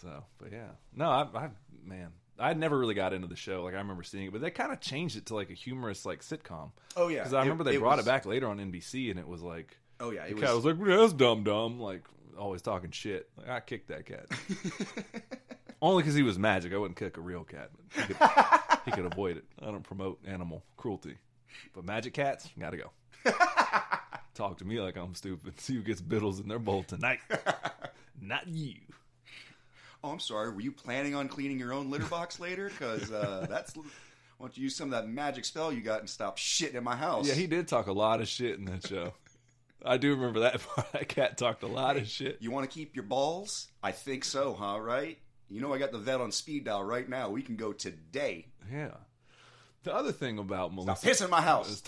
So, 0.00 0.24
but 0.38 0.52
yeah, 0.52 0.68
no, 0.96 1.06
I, 1.10 1.22
I 1.34 1.50
man, 1.84 2.08
I 2.38 2.54
never 2.54 2.78
really 2.78 2.94
got 2.94 3.12
into 3.12 3.26
the 3.28 3.36
show. 3.36 3.62
Like 3.64 3.74
I 3.74 3.78
remember 3.78 4.02
seeing 4.04 4.26
it, 4.26 4.32
but 4.32 4.40
they 4.40 4.50
kind 4.50 4.72
of 4.72 4.80
changed 4.80 5.16
it 5.16 5.26
to 5.26 5.34
like 5.34 5.50
a 5.50 5.54
humorous 5.54 6.06
like 6.06 6.20
sitcom. 6.22 6.70
Oh 6.96 7.08
yeah. 7.08 7.18
Because 7.18 7.34
I 7.34 7.38
It- 7.40 7.42
remember 7.42 7.64
they 7.64 7.74
it 7.74 7.80
brat 7.80 7.96
was- 7.98 8.06
it 8.06 8.08
back 8.08 8.24
later 8.24 8.46
on 8.48 8.58
NBC, 8.58 9.10
and 9.10 9.18
it 9.18 9.26
was 9.28 9.42
like 9.42 9.76
Oh 10.00 10.10
yeah. 10.10 10.24
the 10.26 10.30
It 10.30 10.38
cat 10.38 10.54
was, 10.54 10.64
was 10.64 10.76
like, 10.78 10.88
yeah, 10.88 10.96
"That's 10.96 11.12
dumb, 11.12 11.42
dumb," 11.44 11.78
like 11.80 12.02
always 12.38 12.62
talking 12.62 12.90
shit. 12.92 13.28
Like 13.36 13.48
I 13.48 13.60
kicked 13.60 13.88
that 13.88 14.06
cat 14.06 14.26
only 15.82 16.02
because 16.02 16.14
he 16.14 16.22
was 16.22 16.38
magic. 16.38 16.72
I 16.72 16.76
wouldn't 16.78 16.98
kick 16.98 17.16
a 17.16 17.20
real 17.20 17.44
cat, 17.44 17.70
but 17.94 18.04
he 18.06 18.14
could, 18.14 18.28
he 18.86 18.90
could 18.92 19.12
avoid 19.12 19.36
it. 19.36 19.44
I 19.60 19.66
don't 19.66 19.82
promote 19.82 20.20
animal 20.26 20.62
cruelty, 20.76 21.16
but 21.74 21.84
magic 21.84 22.14
cats 22.14 22.48
gotta 22.58 22.76
go. 22.76 22.90
Talk 24.34 24.58
to 24.58 24.64
me 24.64 24.80
like 24.80 24.96
I'm 24.96 25.14
stupid. 25.14 25.60
See 25.60 25.74
who 25.74 25.82
gets 25.82 26.00
biddles 26.00 26.40
in 26.40 26.48
their 26.48 26.58
bowl 26.58 26.82
tonight. 26.82 27.20
Not 28.20 28.48
you. 28.48 28.76
Oh, 30.04 30.10
I'm 30.10 30.20
sorry. 30.20 30.50
Were 30.52 30.60
you 30.60 30.72
planning 30.72 31.14
on 31.14 31.28
cleaning 31.28 31.58
your 31.58 31.72
own 31.72 31.90
litter 31.90 32.06
box 32.06 32.40
later? 32.40 32.68
Because 32.68 33.10
uh, 33.10 33.46
that's. 33.50 33.74
Why 33.76 34.46
don't 34.46 34.56
you 34.56 34.64
use 34.64 34.74
some 34.74 34.92
of 34.92 35.00
that 35.00 35.08
magic 35.08 35.44
spell 35.44 35.72
you 35.72 35.82
got 35.82 36.00
and 36.00 36.10
stop 36.10 36.38
shitting 36.38 36.74
in 36.74 36.82
my 36.82 36.96
house? 36.96 37.28
Yeah, 37.28 37.34
he 37.34 37.46
did 37.46 37.68
talk 37.68 37.86
a 37.86 37.92
lot 37.92 38.20
of 38.20 38.26
shit 38.26 38.58
in 38.58 38.64
that 38.64 38.86
show. 38.86 39.12
I 39.84 39.98
do 39.98 40.10
remember 40.14 40.40
that 40.40 40.60
part. 40.60 40.92
That 40.92 41.08
cat 41.08 41.38
talked 41.38 41.62
a 41.62 41.68
lot 41.68 41.96
of 41.96 42.08
shit. 42.08 42.38
You 42.40 42.50
want 42.50 42.68
to 42.68 42.74
keep 42.74 42.96
your 42.96 43.04
balls? 43.04 43.68
I 43.82 43.92
think 43.92 44.24
so, 44.24 44.54
huh? 44.54 44.80
Right? 44.80 45.18
You 45.48 45.60
know, 45.60 45.72
I 45.72 45.78
got 45.78 45.92
the 45.92 45.98
vet 45.98 46.20
on 46.20 46.32
speed 46.32 46.64
dial 46.64 46.82
right 46.82 47.08
now. 47.08 47.28
We 47.30 47.42
can 47.42 47.56
go 47.56 47.72
today. 47.72 48.46
Yeah. 48.72 48.94
The 49.84 49.94
other 49.94 50.12
thing 50.12 50.38
about 50.38 50.72
Stop 50.72 51.02
pissing 51.02 51.30
my 51.30 51.42
house. 51.42 51.82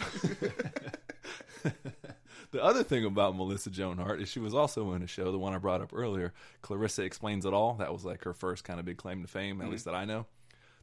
The 2.54 2.62
other 2.62 2.84
thing 2.84 3.04
about 3.04 3.34
Melissa 3.36 3.68
Joan 3.68 3.98
Hart 3.98 4.22
is 4.22 4.28
she 4.28 4.38
was 4.38 4.54
also 4.54 4.92
in 4.92 5.02
a 5.02 5.08
show, 5.08 5.32
the 5.32 5.38
one 5.38 5.54
I 5.54 5.58
brought 5.58 5.80
up 5.80 5.90
earlier, 5.92 6.32
Clarissa 6.62 7.02
Explains 7.02 7.44
It 7.44 7.52
All. 7.52 7.74
That 7.74 7.92
was 7.92 8.04
like 8.04 8.22
her 8.22 8.32
first 8.32 8.62
kind 8.62 8.78
of 8.78 8.86
big 8.86 8.96
claim 8.96 9.22
to 9.22 9.28
fame, 9.28 9.56
Mm-hmm. 9.56 9.64
at 9.64 9.70
least 9.72 9.86
that 9.86 9.94
I 9.96 10.04
know. 10.04 10.26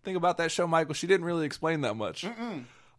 Think 0.04 0.18
about 0.18 0.38
that 0.40 0.52
show, 0.52 0.68
Michael, 0.68 0.94
she 0.96 1.08
didn't 1.08 1.26
really 1.26 1.46
explain 1.46 1.80
that 1.82 1.94
much. 1.96 2.26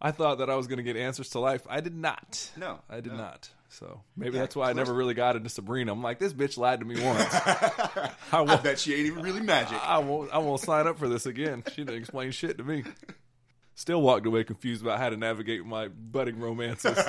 I 0.01 0.09
thought 0.09 0.39
that 0.39 0.49
I 0.49 0.55
was 0.55 0.65
going 0.65 0.77
to 0.77 0.83
get 0.83 0.97
answers 0.97 1.29
to 1.29 1.39
life. 1.39 1.67
I 1.69 1.81
did 1.81 1.93
not. 1.95 2.49
No, 2.57 2.79
I 2.89 2.95
did 2.99 3.11
no. 3.11 3.17
not. 3.19 3.47
So 3.69 4.01
maybe 4.17 4.37
Yeah, 4.37 4.41
that's 4.41 4.55
why 4.55 4.71
I 4.71 4.73
never 4.73 4.91
really 4.91 5.13
got 5.13 5.35
into 5.35 5.49
Sabrina. 5.49 5.91
I'm 5.91 6.01
like, 6.01 6.17
this 6.17 6.33
bitch 6.33 6.57
lied 6.57 6.79
to 6.79 6.85
me 6.87 6.99
once. 6.99 7.27
I 7.31 8.11
I 8.31 8.41
won't, 8.41 8.63
bet 8.63 8.79
she 8.79 8.95
ain't 8.95 9.05
even 9.05 9.21
really 9.23 9.41
magic. 9.41 9.77
I 9.83 9.99
won't. 9.99 10.31
I 10.33 10.39
won't 10.39 10.61
sign 10.61 10.87
up 10.87 10.97
for 10.97 11.07
this 11.07 11.27
again. 11.27 11.63
She 11.73 11.83
didn't 11.83 11.97
explain 11.99 12.31
shit 12.31 12.57
to 12.57 12.63
me. 12.63 12.83
Still 13.75 14.01
walked 14.01 14.25
away 14.25 14.43
confused 14.43 14.81
about 14.81 14.97
how 14.99 15.09
to 15.09 15.17
navigate 15.17 15.63
my 15.63 15.89
budding 15.89 16.39
romances. 16.39 16.97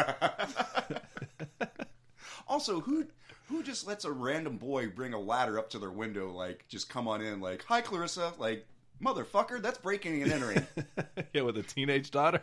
Also, 2.48 2.80
who 2.80 3.06
who 3.48 3.62
just 3.62 3.86
lets 3.86 4.04
a 4.04 4.12
random 4.12 4.56
boy 4.58 4.88
bring 4.88 5.12
a 5.14 5.18
ladder 5.20 5.58
up 5.58 5.70
to 5.70 5.78
their 5.78 5.90
window, 5.90 6.30
like 6.32 6.64
just 6.68 6.88
come 6.88 7.08
on 7.08 7.20
in, 7.22 7.40
like, 7.40 7.64
"Hi, 7.64 7.80
Clarissa," 7.80 8.32
like, 8.38 8.66
motherfucker, 9.02 9.60
that's 9.62 9.78
breaking 9.78 10.22
and 10.22 10.32
entering. 10.32 10.66
yeah, 11.34 11.42
with 11.42 11.56
a 11.58 11.62
teenage 11.62 12.10
daughter. 12.10 12.42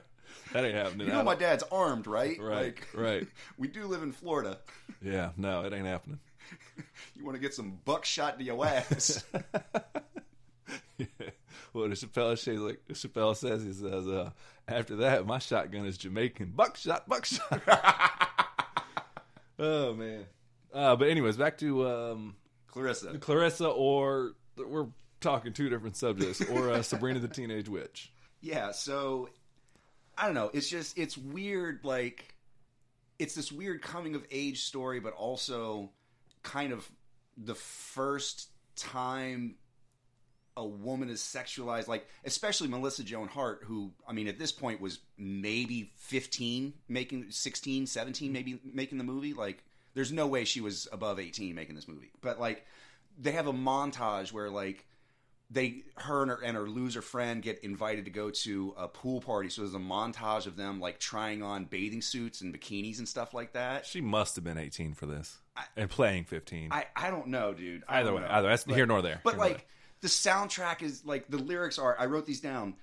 That 0.53 0.63
ain't 0.65 0.75
happening. 0.75 1.07
you 1.07 1.13
know, 1.13 1.23
my 1.23 1.35
dad's 1.35 1.63
armed, 1.71 2.07
right? 2.07 2.37
Right, 2.39 2.55
Like, 2.65 2.87
right. 2.93 3.27
we 3.57 3.67
do 3.67 3.85
live 3.85 4.03
in 4.03 4.11
Florida. 4.11 4.59
Yeah, 5.03 5.31
no, 5.35 5.63
it 5.65 5.73
ain't 5.73 5.87
happening. 5.87 6.19
You 7.15 7.25
want 7.25 7.35
to 7.35 7.41
get 7.41 7.55
some 7.55 7.79
buckshot 7.85 8.37
to 8.37 8.43
your 8.45 8.63
ass? 8.63 9.23
Well, 11.73 11.87
the 11.89 11.95
Chappelle 11.95 12.37
says, 12.37 12.59
like 12.59 12.81
Chappelle 12.89 13.35
says, 13.35 13.63
he 13.63 13.71
says, 13.73 14.07
uh, 14.07 14.29
after 14.67 14.97
that, 14.97 15.25
my 15.25 15.39
shotgun 15.39 15.85
is 15.85 15.97
Jamaican. 15.97 16.51
Buckshot, 16.55 17.07
buckshot. 17.09 17.61
Oh 19.61 19.93
man. 19.93 20.25
Uh, 20.73 20.95
but 20.95 21.09
anyways, 21.09 21.37
back 21.37 21.57
to 21.59 21.87
um, 21.87 22.35
Clarissa. 22.67 23.17
Clarissa, 23.19 23.67
or 23.67 24.33
we're 24.57 24.87
talking 25.19 25.53
two 25.53 25.69
different 25.69 25.95
subjects, 25.95 26.41
or 26.49 26.69
uh, 26.71 26.81
Sabrina 26.81 27.19
the 27.19 27.27
Teenage 27.27 27.69
Witch. 27.69 28.11
Yeah, 28.41 28.71
so 28.71 29.29
I 30.17 30.25
don't 30.25 30.35
know. 30.35 30.49
It's 30.53 30.69
just 30.69 30.97
it's 30.97 31.17
weird. 31.17 31.81
Like 31.83 32.35
it's 33.19 33.35
this 33.35 33.51
weird 33.51 33.81
coming 33.81 34.15
of 34.15 34.25
age 34.31 34.63
story, 34.63 34.99
but 34.99 35.13
also 35.13 35.91
kind 36.43 36.73
of 36.73 36.89
the 37.37 37.55
first 37.55 38.49
time 38.75 39.55
a 40.61 40.65
woman 40.65 41.09
is 41.09 41.19
sexualized. 41.21 41.87
Like 41.87 42.07
especially 42.23 42.67
Melissa 42.67 43.03
Joan 43.03 43.27
Hart, 43.27 43.63
who 43.65 43.91
I 44.07 44.13
mean 44.13 44.27
at 44.27 44.39
this 44.39 44.51
point 44.51 44.79
was 44.79 44.99
maybe 45.17 45.91
15, 45.97 46.73
making 46.87 47.31
16, 47.31 47.87
17, 47.87 48.27
mm-hmm. 48.27 48.33
maybe 48.33 48.59
making 48.63 48.97
the 48.97 49.03
movie. 49.03 49.33
Like 49.33 49.63
there's 49.93 50.11
no 50.11 50.27
way 50.27 50.45
she 50.45 50.61
was 50.61 50.87
above 50.91 51.19
18 51.19 51.53
making 51.55 51.75
this 51.75 51.87
movie. 51.87 52.11
But 52.21 52.39
like 52.39 52.65
they 53.19 53.31
have 53.31 53.47
a 53.47 53.53
montage 53.53 54.31
where 54.31 54.49
like 54.49 54.85
they 55.49 55.83
her 55.95 56.21
and 56.21 56.31
her, 56.31 56.39
and 56.43 56.55
her 56.55 56.69
loser 56.69 57.01
friend 57.01 57.41
get 57.41 57.59
invited 57.63 58.05
to 58.05 58.11
go 58.11 58.29
to 58.29 58.73
a 58.77 58.87
pool 58.87 59.19
party 59.19 59.49
so 59.49 59.61
there's 59.61 59.73
a 59.75 59.79
montage 59.79 60.45
of 60.47 60.55
them 60.55 60.79
like 60.79 60.97
trying 60.97 61.43
on 61.43 61.65
bathing 61.65 62.01
suits 62.01 62.39
and 62.39 62.57
bikinis 62.57 62.99
and 62.99 63.07
stuff 63.09 63.33
like 63.33 63.51
that 63.51 63.85
She 63.85 63.99
must 63.99 64.35
have 64.35 64.45
been 64.45 64.57
18 64.57 64.93
for 64.93 65.07
this 65.07 65.39
and 65.75 65.89
playing 65.89 66.23
15. 66.23 66.69
i 66.71 66.85
i 66.95 67.09
don't 67.11 67.27
know 67.27 67.53
dude 67.53 67.83
I 67.87 67.99
either 67.99 68.13
way, 68.13 68.21
know. 68.21 68.27
either 68.29 68.47
that's 68.47 68.63
But- 68.63 68.75
here 68.75 68.85
nor 68.85 69.01
there. 69.01 69.19
but 69.25 69.33
Here 69.33 69.39
like 69.41 69.67
the 70.01 70.07
soundtrack 70.07 70.81
is 70.81 71.05
like 71.05 71.27
the 71.29 71.37
lyrics 71.37 71.77
are 71.79 71.95
i 71.99 72.05
wrote 72.05 72.25
these 72.25 72.41
down 72.41 72.73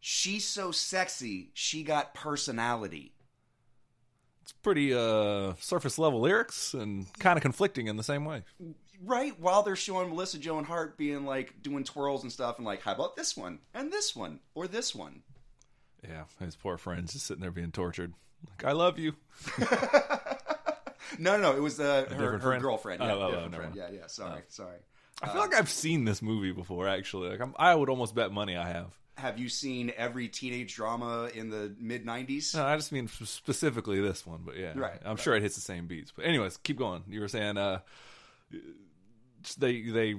she's 0.00 0.44
so 0.44 0.70
sexy 0.70 1.50
she 1.54 1.82
got 1.82 2.14
personality 2.14 3.12
it's 4.42 4.52
pretty 4.52 4.92
uh, 4.92 5.54
surface 5.60 5.98
level 5.98 6.20
lyrics 6.20 6.74
and 6.74 7.06
kind 7.20 7.36
of 7.36 7.42
conflicting 7.42 7.86
in 7.86 7.96
the 7.96 8.02
same 8.02 8.24
way. 8.24 8.42
right 9.04 9.38
while 9.38 9.62
they're 9.62 9.76
showing 9.76 10.08
melissa 10.08 10.38
joan 10.38 10.64
hart 10.64 10.96
being 10.98 11.24
like 11.24 11.62
doing 11.62 11.84
twirls 11.84 12.22
and 12.24 12.32
stuff 12.32 12.56
and 12.58 12.66
like 12.66 12.82
how 12.82 12.92
about 12.92 13.14
this 13.16 13.36
one 13.36 13.58
and 13.74 13.92
this 13.92 14.16
one 14.16 14.40
or 14.54 14.66
this 14.66 14.94
one 14.94 15.22
Yeah, 16.02 16.24
his 16.40 16.56
poor 16.56 16.76
friends 16.78 17.12
just 17.12 17.26
sitting 17.26 17.40
there 17.42 17.52
being 17.52 17.70
tortured. 17.70 18.12
Like, 18.48 18.64
I 18.64 18.72
love 18.72 18.98
you. 18.98 19.14
no 21.18 21.36
no 21.36 21.38
no 21.38 21.56
it 21.56 21.60
was 21.60 21.78
uh, 21.78 22.06
her, 22.10 22.32
her 22.32 22.38
friend? 22.40 22.62
girlfriend 22.62 23.02
Oh, 23.02 23.06
yeah, 23.06 23.12
oh, 23.12 23.44
oh, 23.46 23.50
friend. 23.50 23.74
yeah 23.76 23.88
yeah 23.92 24.06
sorry 24.06 24.42
sorry 24.48 24.78
I 25.22 25.28
feel 25.28 25.40
like 25.40 25.54
I've 25.54 25.70
seen 25.70 26.04
this 26.04 26.20
movie 26.22 26.52
before. 26.52 26.88
Actually, 26.88 27.30
like 27.30 27.40
I'm, 27.40 27.54
I 27.58 27.74
would 27.74 27.88
almost 27.88 28.14
bet 28.14 28.32
money 28.32 28.56
I 28.56 28.68
have. 28.68 28.92
have 29.16 29.38
you 29.38 29.48
seen 29.48 29.92
every 29.96 30.26
teenage 30.28 30.74
drama 30.74 31.30
in 31.34 31.48
the 31.50 31.74
mid 31.78 32.04
90s 32.04 32.54
No, 32.56 32.64
I 32.66 32.74
just 32.76 32.90
mean 32.92 33.06
specifically 33.08 34.00
this 34.00 34.26
one, 34.26 34.40
but 34.44 34.56
yeah, 34.56 34.72
Right, 34.74 34.98
I'm 35.04 35.10
right. 35.10 35.20
sure 35.20 35.34
it 35.36 35.42
hits 35.42 35.54
the 35.54 35.60
same 35.60 35.86
beats. 35.86 36.12
But 36.14 36.24
anyways, 36.24 36.56
keep 36.58 36.76
going. 36.78 37.04
You 37.08 37.20
were 37.20 37.28
saying 37.28 37.56
uh, 37.56 37.80
they 39.58 39.82
they 39.82 40.16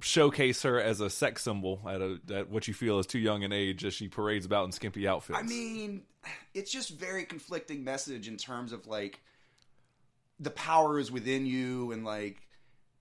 showcase 0.00 0.62
her 0.62 0.78
as 0.80 1.00
a 1.00 1.08
sex 1.08 1.42
symbol 1.42 1.80
at 1.88 2.00
a 2.00 2.20
at 2.34 2.50
what 2.50 2.68
you 2.68 2.74
feel 2.74 2.98
is 2.98 3.06
too 3.06 3.18
young 3.18 3.42
an 3.44 3.52
age 3.52 3.84
as 3.84 3.94
she 3.94 4.08
parades 4.08 4.46
about 4.46 4.66
in 4.66 4.72
skimpy 4.72 5.08
outfits. 5.08 5.38
I 5.38 5.42
mean, 5.42 6.02
it's 6.54 6.70
just 6.70 6.90
very 6.90 7.24
conflicting 7.24 7.82
message 7.82 8.28
in 8.28 8.36
terms 8.36 8.72
of 8.72 8.86
like 8.86 9.20
the 10.38 10.50
power 10.50 10.98
is 10.98 11.10
within 11.10 11.46
you, 11.46 11.92
and 11.92 12.04
like 12.04 12.36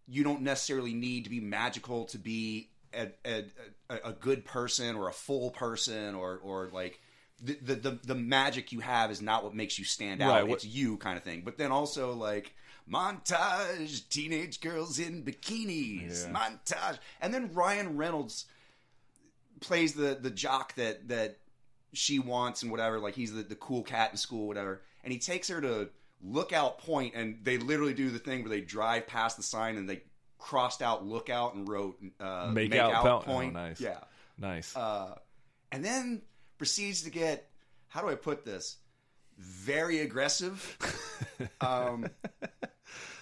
you 0.08 0.24
don't 0.24 0.42
necessarily 0.42 0.94
need 0.94 1.24
to 1.24 1.30
be 1.30 1.40
magical 1.40 2.06
to 2.06 2.18
be 2.18 2.70
a, 2.94 3.10
a, 3.26 3.46
a, 3.90 4.12
good 4.14 4.46
person 4.46 4.96
or 4.96 5.10
a 5.10 5.14
full 5.14 5.52
person 5.52 6.16
or 6.16 6.40
or 6.44 6.70
like. 6.72 7.00
The, 7.44 7.58
the, 7.62 7.76
the 7.76 8.00
the 8.02 8.16
magic 8.16 8.72
you 8.72 8.80
have 8.80 9.12
is 9.12 9.22
not 9.22 9.44
what 9.44 9.54
makes 9.54 9.78
you 9.78 9.84
stand 9.84 10.22
out. 10.22 10.30
Right, 10.30 10.48
what- 10.48 10.56
It's 10.64 10.66
you 10.66 10.96
kind 10.96 11.18
of 11.18 11.24
thing. 11.24 11.42
But 11.44 11.58
then 11.58 11.70
also 11.70 12.14
like 12.14 12.56
montage, 12.90 14.08
teenage 14.10 14.62
girls 14.62 15.00
in 15.00 15.24
bikinis, 15.24 16.26
Yeah. 16.26 16.34
montage, 16.34 17.00
and 17.22 17.34
then 17.34 17.54
Ryan 17.54 17.98
Reynolds 17.98 18.46
plays 19.60 19.94
the 19.94 20.18
the 20.20 20.30
jock 20.30 20.76
that 20.76 21.08
that 21.10 21.38
she 21.94 22.20
wants 22.20 22.62
and 22.62 22.72
whatever. 22.72 23.00
Like 23.00 23.16
he's 23.16 23.34
the, 23.34 23.44
the 23.44 23.56
cool 23.56 23.84
cat 23.84 24.12
in 24.12 24.18
school, 24.18 24.48
whatever. 24.48 24.82
And 25.04 25.12
he 25.14 25.20
takes 25.20 25.48
her 25.50 25.62
to 25.62 25.90
Lookout 26.26 26.80
Point, 26.80 27.14
and 27.16 27.40
they 27.44 27.58
literally 27.58 27.94
do 27.94 28.10
the 28.10 28.20
thing 28.20 28.42
where 28.42 28.50
they 28.50 28.62
drive 28.62 29.08
past 29.08 29.38
the 29.38 29.44
sign 29.44 29.78
and 29.78 29.90
they 29.90 30.02
crossed 30.38 30.82
out 30.82 31.06
Lookout 31.06 31.56
and 31.56 31.68
wrote 31.68 31.98
uh, 32.20 32.50
Make 32.52 32.72
Make, 32.72 32.80
out 32.80 32.94
out, 32.94 33.26
Point. 33.26 33.56
Oh, 33.56 33.60
nice. 33.60 33.80
Yeah, 33.80 34.00
nice. 34.38 34.76
uh, 34.76 35.16
and 35.72 35.84
then 35.84 36.22
proceeds 36.58 37.04
to 37.04 37.10
get 37.10 37.50
how 37.88 38.02
do 38.02 38.10
I 38.10 38.16
put 38.16 38.44
this? 38.44 38.78
Very 39.38 40.00
aggressive. 40.00 40.78
um, 41.62 42.08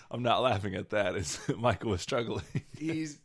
I'm 0.10 0.24
not 0.24 0.42
laughing 0.42 0.76
at 0.76 0.92
that. 0.92 1.16
As 1.16 1.40
Michael 1.58 1.92
was 1.92 2.02
struggling. 2.02 2.44
he's 2.78 3.20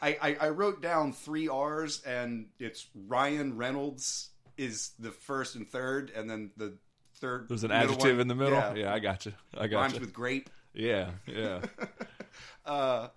I, 0.00 0.18
I, 0.20 0.36
I 0.40 0.48
wrote 0.48 0.82
down 0.82 1.12
three 1.12 1.48
R's 1.48 2.02
and 2.04 2.46
it's 2.58 2.86
Ryan 3.06 3.56
Reynolds 3.56 4.30
is 4.56 4.90
the 4.98 5.10
first 5.12 5.54
and 5.54 5.68
third, 5.68 6.10
and 6.14 6.28
then 6.28 6.50
the 6.56 6.74
third 7.22 7.48
There's 7.48 7.64
an 7.64 7.70
adjective 7.72 8.16
one- 8.16 8.20
in 8.20 8.28
the 8.28 8.34
middle. 8.34 8.58
Yeah, 8.58 8.74
Yeah, 8.74 8.92
I 8.94 8.98
got 8.98 9.24
you. 9.24 9.32
I 9.56 9.66
got 9.68 9.80
rhymes 9.80 9.94
you. 9.94 10.00
with 10.00 10.12
grape. 10.12 10.50
Yeah, 10.74 11.10
yeah. 11.26 11.60
Uh, 12.64 13.08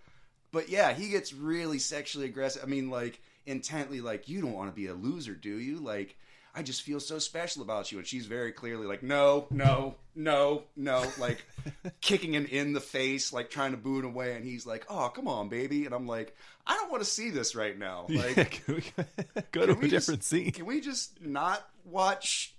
but 0.51 0.69
yeah, 0.69 0.93
he 0.93 1.09
gets 1.09 1.33
really 1.33 1.79
sexually 1.79 2.25
aggressive. 2.25 2.63
I 2.63 2.65
mean, 2.67 2.89
like 2.89 3.19
intently, 3.45 4.01
like 4.01 4.27
you 4.27 4.41
don't 4.41 4.53
want 4.53 4.69
to 4.69 4.75
be 4.75 4.87
a 4.87 4.93
loser, 4.93 5.33
do 5.33 5.57
you? 5.59 5.77
Like 5.77 6.15
I 6.55 6.63
just 6.63 6.81
feel 6.81 6.99
so 6.99 7.19
special 7.19 7.61
about 7.61 7.91
you, 7.91 7.97
and 7.99 8.07
she's 8.07 8.25
very 8.25 8.51
clearly 8.51 8.87
like, 8.87 9.03
no, 9.03 9.45
no, 9.51 9.95
no, 10.15 10.63
no, 10.75 11.03
like 11.19 11.45
kicking 12.01 12.33
him 12.33 12.45
in 12.45 12.73
the 12.73 12.81
face, 12.81 13.31
like 13.33 13.49
trying 13.49 13.71
to 13.71 13.77
boo 13.77 13.99
him 13.99 14.05
away, 14.05 14.35
and 14.35 14.43
he's 14.45 14.65
like, 14.65 14.85
oh, 14.89 15.09
come 15.09 15.27
on, 15.27 15.47
baby, 15.49 15.85
and 15.85 15.93
I'm 15.93 16.07
like, 16.07 16.35
I 16.65 16.75
don't 16.75 16.89
want 16.89 17.03
to 17.03 17.09
see 17.09 17.29
this 17.29 17.55
right 17.55 17.77
now. 17.77 18.05
Like, 18.09 18.35
yeah, 18.37 18.43
can 18.45 18.75
we 18.75 18.83
go 19.51 19.65
to 19.67 19.71
a 19.73 19.75
different 19.75 19.91
just- 19.91 20.23
scene? 20.23 20.51
Can 20.51 20.65
we 20.65 20.81
just 20.81 21.21
not 21.21 21.65
watch 21.83 22.54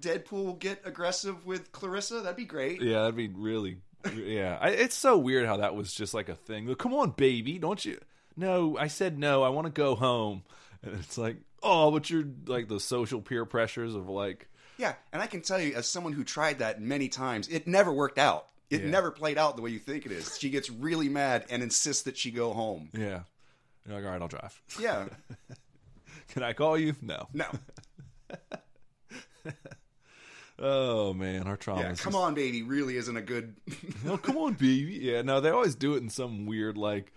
Deadpool 0.00 0.58
get 0.58 0.80
aggressive 0.84 1.44
with 1.46 1.72
Clarissa? 1.72 2.20
That'd 2.20 2.36
be 2.36 2.44
great. 2.44 2.80
Yeah, 2.82 3.00
that'd 3.00 3.16
be 3.16 3.28
really. 3.28 3.78
Yeah, 4.14 4.58
I, 4.60 4.70
it's 4.70 4.96
so 4.96 5.16
weird 5.16 5.46
how 5.46 5.58
that 5.58 5.74
was 5.76 5.92
just 5.92 6.12
like 6.14 6.28
a 6.28 6.34
thing. 6.34 6.66
Like, 6.66 6.78
Come 6.78 6.92
on, 6.94 7.10
baby, 7.12 7.58
don't 7.58 7.84
you? 7.84 7.98
No, 8.36 8.76
I 8.78 8.88
said 8.88 9.18
no. 9.18 9.42
I 9.42 9.48
want 9.50 9.66
to 9.66 9.72
go 9.72 9.94
home, 9.94 10.42
and 10.82 10.94
it's 10.94 11.16
like, 11.18 11.36
oh, 11.62 11.90
but 11.90 12.10
you're 12.10 12.24
like 12.46 12.66
the 12.68 12.80
social 12.80 13.20
peer 13.20 13.44
pressures 13.44 13.94
of 13.94 14.08
like, 14.08 14.48
Yeah, 14.78 14.94
and 15.12 15.20
I 15.22 15.26
can 15.26 15.40
tell 15.42 15.60
you, 15.60 15.74
as 15.74 15.86
someone 15.86 16.12
who 16.14 16.24
tried 16.24 16.58
that 16.60 16.80
many 16.80 17.08
times, 17.08 17.46
it 17.48 17.66
never 17.68 17.92
worked 17.92 18.18
out. 18.18 18.46
It 18.70 18.82
Yeah. 18.84 18.90
never 18.90 19.10
played 19.10 19.36
out 19.38 19.54
the 19.56 19.62
way 19.62 19.70
you 19.70 19.78
think 19.78 20.06
it 20.06 20.12
is. 20.12 20.38
She 20.38 20.48
gets 20.50 20.70
really 20.70 21.08
mad 21.10 21.44
and 21.50 21.62
insists 21.62 22.04
that 22.04 22.16
she 22.16 22.30
go 22.30 22.52
home. 22.54 22.88
yeah, 22.94 23.20
you're 23.86 23.96
like, 23.96 24.04
all 24.04 24.10
right, 24.12 24.22
I'll 24.22 24.28
drive. 24.28 24.60
Yeah, 24.80 25.06
Can 26.28 26.42
I 26.42 26.54
call 26.54 26.78
you? 26.78 26.94
No. 27.02 27.28
no, 27.34 27.46
Oh 30.58 31.12
man, 31.14 31.46
our 31.48 31.56
trauma. 31.56 31.80
yeah. 31.82 31.94
Come 31.94 32.14
on, 32.14 32.34
baby, 32.34 32.62
really 32.62 32.96
isn't 32.96 33.16
a 33.16 33.22
good. 33.22 33.56
No, 34.04 34.16
come 34.18 34.36
on, 34.36 34.52
baby. 34.54 34.98
Yeah, 35.00 35.22
no, 35.22 35.40
they 35.40 35.50
always 35.50 35.74
do 35.74 35.94
it 35.94 36.02
in 36.02 36.08
some 36.10 36.46
weird 36.46 36.76
like. 36.76 37.12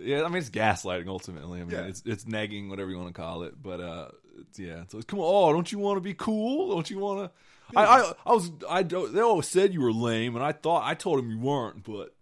Yeah, 0.00 0.22
I 0.22 0.28
mean 0.28 0.38
it's 0.38 0.50
gaslighting 0.50 1.06
ultimately. 1.06 1.60
I 1.60 1.64
mean 1.64 1.76
Yeah. 1.76 1.84
it's 1.84 2.02
it's 2.06 2.24
negging, 2.24 2.68
whatever 2.70 2.90
you 2.90 2.96
want 2.96 3.14
to 3.14 3.20
call 3.20 3.42
it. 3.42 3.62
But 3.62 3.80
uh, 3.80 4.08
it's, 4.40 4.58
yeah, 4.58 4.82
it's 4.82 4.94
come 5.04 5.18
on, 5.20 5.26
oh, 5.28 5.52
don't 5.52 5.70
you 5.70 5.78
want 5.78 5.98
to 5.98 6.00
be 6.00 6.14
cool? 6.14 6.70
Don't 6.74 6.88
you 6.90 6.98
want 6.98 7.30
to? 7.30 7.78
I, 7.78 7.84
I 7.84 8.12
I 8.24 8.32
was 8.32 8.50
I 8.68 8.82
don't. 8.82 9.12
They 9.12 9.20
always 9.20 9.46
said 9.46 9.74
you 9.74 9.82
were 9.82 9.92
lame, 9.92 10.34
and 10.34 10.44
I 10.44 10.52
thought 10.52 10.82
I 10.84 10.94
told 10.94 11.18
him 11.18 11.30
you 11.30 11.38
weren't, 11.38 11.84
but 11.84 12.14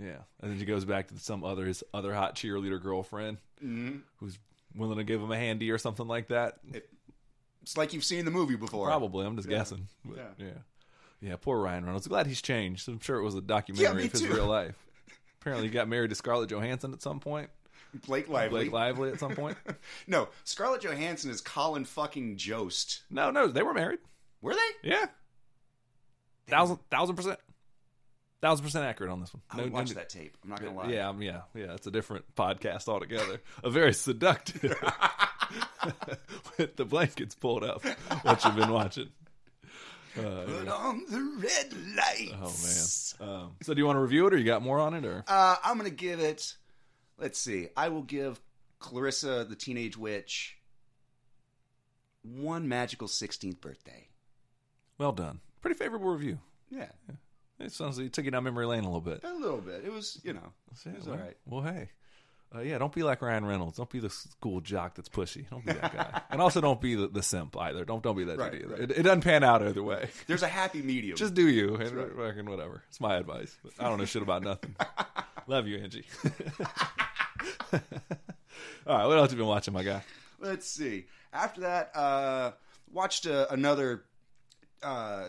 yeah. 0.00 0.22
And 0.40 0.50
then 0.50 0.58
she 0.58 0.64
goes 0.64 0.84
back 0.86 1.08
to 1.08 1.18
some 1.18 1.44
other 1.44 1.66
his 1.66 1.84
other 1.92 2.14
hot 2.14 2.36
cheerleader 2.36 2.80
girlfriend 2.80 3.36
who's 3.60 4.38
willing 4.74 4.96
to 4.96 5.04
give 5.04 5.20
him 5.20 5.30
a 5.30 5.36
handy 5.36 5.70
or 5.70 5.78
something 5.78 6.06
like 6.08 6.28
that. 6.28 6.58
It's 7.70 7.76
like 7.78 7.92
you've 7.92 8.04
seen 8.04 8.24
the 8.24 8.30
movie 8.32 8.56
before. 8.56 8.86
Probably, 8.86 9.24
I'm 9.24 9.36
just 9.36 9.48
guessing. 9.48 9.86
But, 10.04 10.16
Yeah. 10.16 10.46
yeah. 10.46 10.50
yeah, 11.30 11.36
Poor 11.40 11.60
Ryan 11.60 11.84
Reynolds. 11.84 12.08
Glad 12.08 12.26
he's 12.26 12.42
changed. 12.42 12.88
I'm 12.88 12.98
sure 13.00 13.18
it 13.18 13.22
was 13.24 13.36
a 13.36 13.40
documentary 13.40 13.94
me 14.02 14.04
of 14.06 14.12
his 14.12 14.22
too. 14.22 14.32
real 14.34 14.46
life. 14.48 14.74
Apparently, 15.40 15.68
he 15.68 15.72
got 15.72 15.88
married 15.88 16.10
to 16.10 16.16
Scarlett 16.16 16.50
Johansson 16.50 16.92
at 16.92 17.00
some 17.00 17.20
point. 17.20 17.48
Blake 18.06 18.28
Lively. 18.28 18.60
Blake 18.64 18.72
Lively 18.72 19.10
at 19.10 19.20
some 19.20 19.34
point. 19.34 19.56
no, 20.06 20.28
Scarlett 20.44 20.82
Johansson 20.82 21.30
is 21.30 21.40
Colin 21.40 21.84
fucking 21.84 22.36
Jost. 22.36 23.02
No, 23.10 23.30
no, 23.30 23.46
they 23.48 23.62
were 23.62 23.72
married. 23.74 23.98
Were 24.42 24.54
they? 24.54 24.88
Yeah, 24.90 25.06
thousand 26.48 26.78
thousand 26.90 27.16
percent, 27.16 27.38
thousand 28.42 28.64
percent 28.64 28.84
accurate 28.84 29.12
on 29.12 29.20
this 29.20 29.32
one. 29.34 29.42
I 29.50 29.56
No- 29.56 29.62
would 29.64 29.72
no- 29.72 29.78
watch 29.78 29.90
that 29.90 30.08
tape. 30.08 30.36
I'm 30.44 30.50
not 30.50 30.60
gonna 30.60 30.76
lie. 30.76 30.88
Yeah, 30.90 31.08
um, 31.08 31.20
yeah, 31.22 31.42
yeah. 31.54 31.74
It's 31.74 31.86
a 31.86 31.90
different 31.90 32.32
podcast 32.34 32.88
altogether. 32.88 33.40
a 33.64 33.70
very 33.70 33.92
seductive 33.92 34.74
with 36.58 36.76
the 36.76 36.84
blankets 36.84 37.34
pulled 37.34 37.64
up. 37.64 37.82
What 38.22 38.44
you've 38.44 38.56
been 38.56 38.72
watching? 38.72 39.08
Uh, 40.18 40.42
Put 40.46 40.68
on 40.68 41.02
the 41.08 41.20
red 41.40 41.72
lights. 41.96 43.14
oh 43.20 43.24
man. 43.24 43.30
Um, 43.40 43.50
so, 43.62 43.74
do 43.74 43.80
you 43.80 43.86
want 43.86 43.96
to 43.96 44.00
review 44.00 44.26
it, 44.26 44.34
or 44.34 44.36
you 44.38 44.44
got 44.44 44.60
more 44.62 44.80
on 44.80 44.94
it, 44.94 45.04
or? 45.04 45.24
Uh, 45.28 45.56
I'm 45.62 45.76
gonna 45.76 45.90
give 45.90 46.18
it. 46.20 46.56
Let's 47.18 47.38
see. 47.38 47.68
I 47.76 47.88
will 47.90 48.02
give 48.02 48.40
Clarissa 48.80 49.46
the 49.48 49.54
Teenage 49.54 49.96
Witch 49.96 50.56
one 52.22 52.68
magical 52.68 53.08
16th 53.08 53.60
birthday. 53.60 54.08
Well 54.98 55.12
done. 55.12 55.40
Pretty 55.60 55.76
favorable 55.76 56.08
review. 56.10 56.38
Yeah, 56.70 56.86
It 57.58 57.72
sounds 57.72 57.96
like 57.98 58.04
you 58.04 58.10
took 58.10 58.24
you 58.24 58.30
down 58.30 58.44
memory 58.44 58.66
lane 58.66 58.80
a 58.84 58.86
little 58.86 59.00
bit. 59.00 59.20
a 59.24 59.32
little 59.34 59.60
bit. 59.60 59.82
It 59.84 59.92
was, 59.92 60.20
you 60.22 60.32
know, 60.32 60.52
it 60.86 60.96
was 60.96 61.08
all 61.08 61.16
right. 61.16 61.36
Well, 61.46 61.62
hey. 61.62 61.88
Uh, 62.52 62.60
yeah, 62.62 62.78
don't 62.78 62.92
be 62.92 63.04
like 63.04 63.22
Ryan 63.22 63.46
Reynolds. 63.46 63.76
Don't 63.76 63.88
be 63.88 64.00
the 64.00 64.10
school 64.10 64.60
jock 64.60 64.96
that's 64.96 65.08
pushy. 65.08 65.48
Don't 65.50 65.64
be 65.64 65.72
that 65.72 65.94
guy. 65.94 66.20
and 66.30 66.40
also 66.42 66.60
don't 66.60 66.80
be 66.80 66.96
the, 66.96 67.06
the 67.06 67.22
simp 67.22 67.56
either. 67.56 67.84
Don't 67.84 68.02
don't 68.02 68.16
be 68.16 68.24
that 68.24 68.38
Right, 68.38 68.50
dude 68.50 68.62
either. 68.64 68.72
right. 68.74 68.80
It, 68.82 68.90
it 68.90 69.02
doesn't 69.04 69.20
pan 69.20 69.44
out 69.44 69.62
either 69.62 69.82
way. 69.84 70.08
There's 70.26 70.42
a 70.42 70.48
happy 70.48 70.82
medium. 70.82 71.16
Just 71.16 71.34
do 71.34 71.46
you 71.48 71.76
and 71.76 72.16
fucking 72.16 72.50
whatever. 72.50 72.82
It's 72.88 73.00
my 73.00 73.16
advice. 73.18 73.56
I 73.78 73.88
don't 73.88 73.98
know 73.98 74.04
shit 74.04 74.22
about 74.22 74.42
nothing. 74.42 74.74
Love 75.46 75.68
you, 75.68 75.78
Angie. 75.78 76.04
All 78.86 78.96
right, 78.98 79.06
what 79.06 79.16
else 79.18 79.30
have 79.30 79.32
you 79.32 79.38
been 79.38 79.46
watching, 79.46 79.74
my 79.74 79.82
guy? 79.84 80.02
Let's 80.40 80.66
see. 80.66 81.06
After 81.32 81.60
that, 81.62 81.94
uh, 81.94 82.52
watched 82.92 83.26
uh, 83.26 83.46
another 83.50 84.04
uh, 84.82 85.28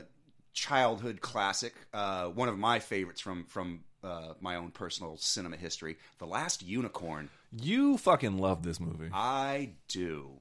childhood 0.53 1.21
classic, 1.21 1.73
uh, 1.93 2.27
one 2.27 2.49
of 2.49 2.57
my 2.57 2.79
favorites 2.79 3.21
from 3.21 3.45
from 3.45 3.81
uh, 4.03 4.33
my 4.39 4.55
own 4.55 4.71
personal 4.71 5.17
cinema 5.17 5.57
history, 5.57 5.97
The 6.19 6.25
Last 6.25 6.63
Unicorn. 6.63 7.29
You 7.51 7.97
fucking 7.97 8.37
love 8.37 8.63
this 8.63 8.79
movie. 8.79 9.09
I 9.13 9.71
do. 9.87 10.39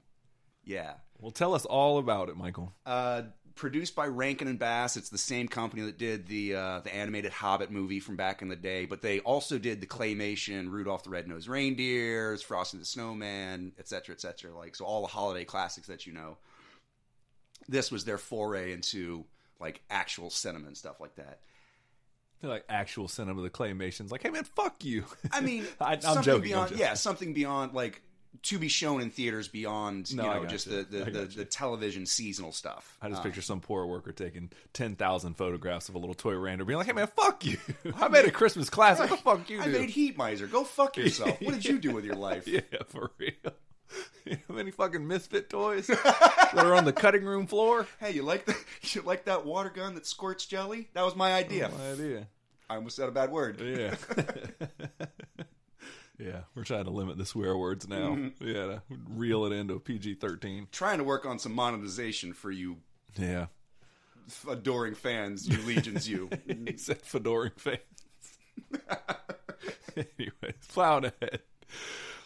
Yeah. 0.63 0.93
Well, 1.19 1.31
tell 1.31 1.53
us 1.53 1.65
all 1.65 1.97
about 1.97 2.29
it, 2.29 2.37
Michael. 2.37 2.73
Uh, 2.85 3.23
produced 3.55 3.95
by 3.95 4.07
Rankin 4.07 4.47
and 4.47 4.57
Bass. 4.59 4.97
It's 4.97 5.09
the 5.09 5.17
same 5.17 5.47
company 5.47 5.83
that 5.83 5.97
did 5.97 6.27
the 6.27 6.55
uh, 6.55 6.79
the 6.81 6.93
animated 6.93 7.31
Hobbit 7.31 7.71
movie 7.71 7.99
from 7.99 8.15
back 8.15 8.41
in 8.41 8.47
the 8.47 8.55
day, 8.55 8.85
but 8.85 9.01
they 9.01 9.19
also 9.19 9.57
did 9.57 9.81
the 9.81 9.87
claymation 9.87 10.69
Rudolph 10.69 11.03
the 11.03 11.09
Red-Nosed 11.09 11.47
Reindeers, 11.47 12.41
Frosty 12.41 12.77
the 12.77 12.85
Snowman, 12.85 13.73
etc., 13.77 14.15
etc. 14.15 14.55
Like 14.55 14.75
so, 14.75 14.85
all 14.85 15.01
the 15.01 15.07
holiday 15.07 15.45
classics 15.45 15.87
that 15.87 16.07
you 16.07 16.13
know. 16.13 16.37
This 17.69 17.91
was 17.91 18.05
their 18.05 18.17
foray 18.17 18.73
into 18.73 19.25
like 19.59 19.81
actual 19.89 20.31
cinema 20.31 20.67
and 20.67 20.77
stuff 20.77 20.99
like 20.99 21.15
that. 21.15 21.39
They're 22.41 22.49
like 22.49 22.65
actual 22.69 23.07
cinema, 23.07 23.39
of 23.39 23.43
the 23.43 23.49
claymations. 23.49 24.11
Like, 24.11 24.23
hey 24.23 24.29
man, 24.29 24.43
fuck 24.43 24.83
you. 24.83 25.05
I 25.31 25.41
mean, 25.41 25.65
I, 25.79 25.93
I'm 25.93 26.01
something 26.01 26.23
joking. 26.23 26.35
I'm 26.35 26.41
beyond, 26.49 26.69
joking. 26.71 26.79
yeah, 26.85 26.93
something 26.95 27.33
beyond 27.33 27.73
like 27.73 28.01
to 28.43 28.57
be 28.57 28.69
shown 28.69 29.01
in 29.01 29.09
theaters 29.11 29.47
beyond 29.49 30.15
No, 30.15 30.23
you 30.23 30.29
know 30.41 30.45
just 30.45 30.65
you. 30.65 30.83
the 30.83 31.03
the, 31.03 31.11
the, 31.11 31.25
the 31.25 31.45
television 31.45 32.05
seasonal 32.05 32.51
stuff. 32.51 32.97
I 33.01 33.09
just 33.09 33.19
Uh, 33.19 33.23
picture 33.25 33.41
some 33.41 33.59
poor 33.59 33.85
worker 33.85 34.11
taking 34.11 34.49
ten 34.73 34.95
thousand 34.95 35.35
photographs 35.35 35.89
of 35.89 35.95
a 35.95 35.99
little 35.99 36.15
toy 36.15 36.33
reindeer, 36.33 36.65
being 36.65 36.77
like, 36.77 36.87
"Hey 36.87 36.93
man, 36.93 37.07
fuck 37.15 37.45
you! 37.45 37.57
I 37.97 38.07
made 38.09 38.25
a 38.25 38.31
Christmas 38.31 38.69
classic. 38.69 39.09
What 39.11 39.17
the 39.17 39.23
fuck 39.23 39.49
you 39.49 39.61
I 39.61 39.65
do?" 39.65 39.71
made 39.79 39.89
Heat 39.89 40.17
Miser. 40.17 40.47
Go 40.47 40.63
fuck 40.63 40.97
yourself. 40.97 41.39
What 41.41 41.53
did 41.53 41.65
you 41.65 41.77
do 41.77 41.91
with 41.91 42.05
your 42.05 42.15
life? 42.15 42.47
yeah, 42.47 42.61
for 42.87 43.11
real. 43.19 43.31
You 44.25 44.37
have 44.47 44.57
any 44.59 44.69
fucking 44.71 45.05
misfit 45.07 45.49
toys 45.49 45.87
that 45.87 46.53
are 46.55 46.75
on 46.75 46.85
the 46.85 46.93
cutting 46.93 47.25
room 47.25 47.47
floor? 47.47 47.87
Hey, 47.99 48.11
you 48.11 48.21
like 48.23 48.45
that? 48.45 48.55
You 48.93 49.01
like 49.01 49.25
that 49.25 49.45
water 49.45 49.69
gun 49.69 49.95
that 49.95 50.05
squirts 50.05 50.45
jelly? 50.45 50.89
That 50.93 51.03
was 51.03 51.15
my 51.15 51.33
idea. 51.33 51.69
No 51.75 51.91
idea. 51.93 52.27
I 52.69 52.75
almost 52.75 52.95
said 52.95 53.09
a 53.09 53.11
bad 53.11 53.31
word. 53.31 53.59
Yeah. 53.59 53.95
yeah, 56.19 56.41
we're 56.55 56.63
trying 56.63 56.85
to 56.85 56.91
limit 56.91 57.17
the 57.17 57.25
swear 57.25 57.57
words 57.57 57.87
now. 57.87 58.15
Mm-hmm. 58.15 58.47
Yeah, 58.47 58.79
reel 59.09 59.45
it 59.45 59.51
into 59.53 59.73
a 59.73 59.79
PG 59.79 60.15
thirteen. 60.15 60.67
Trying 60.71 60.99
to 60.99 61.03
work 61.03 61.25
on 61.25 61.39
some 61.39 61.53
monetization 61.53 62.33
for 62.33 62.51
you 62.51 62.77
Yeah. 63.17 63.47
adoring 64.47 64.95
fans, 64.95 65.47
you 65.47 65.57
legions, 65.63 66.07
you. 66.07 66.29
he 66.67 66.77
said 66.77 67.01
fedoring 67.01 67.51
fans. 67.57 67.79
Anyways, 69.97 70.55
plowing 70.69 71.05
ahead. 71.05 71.41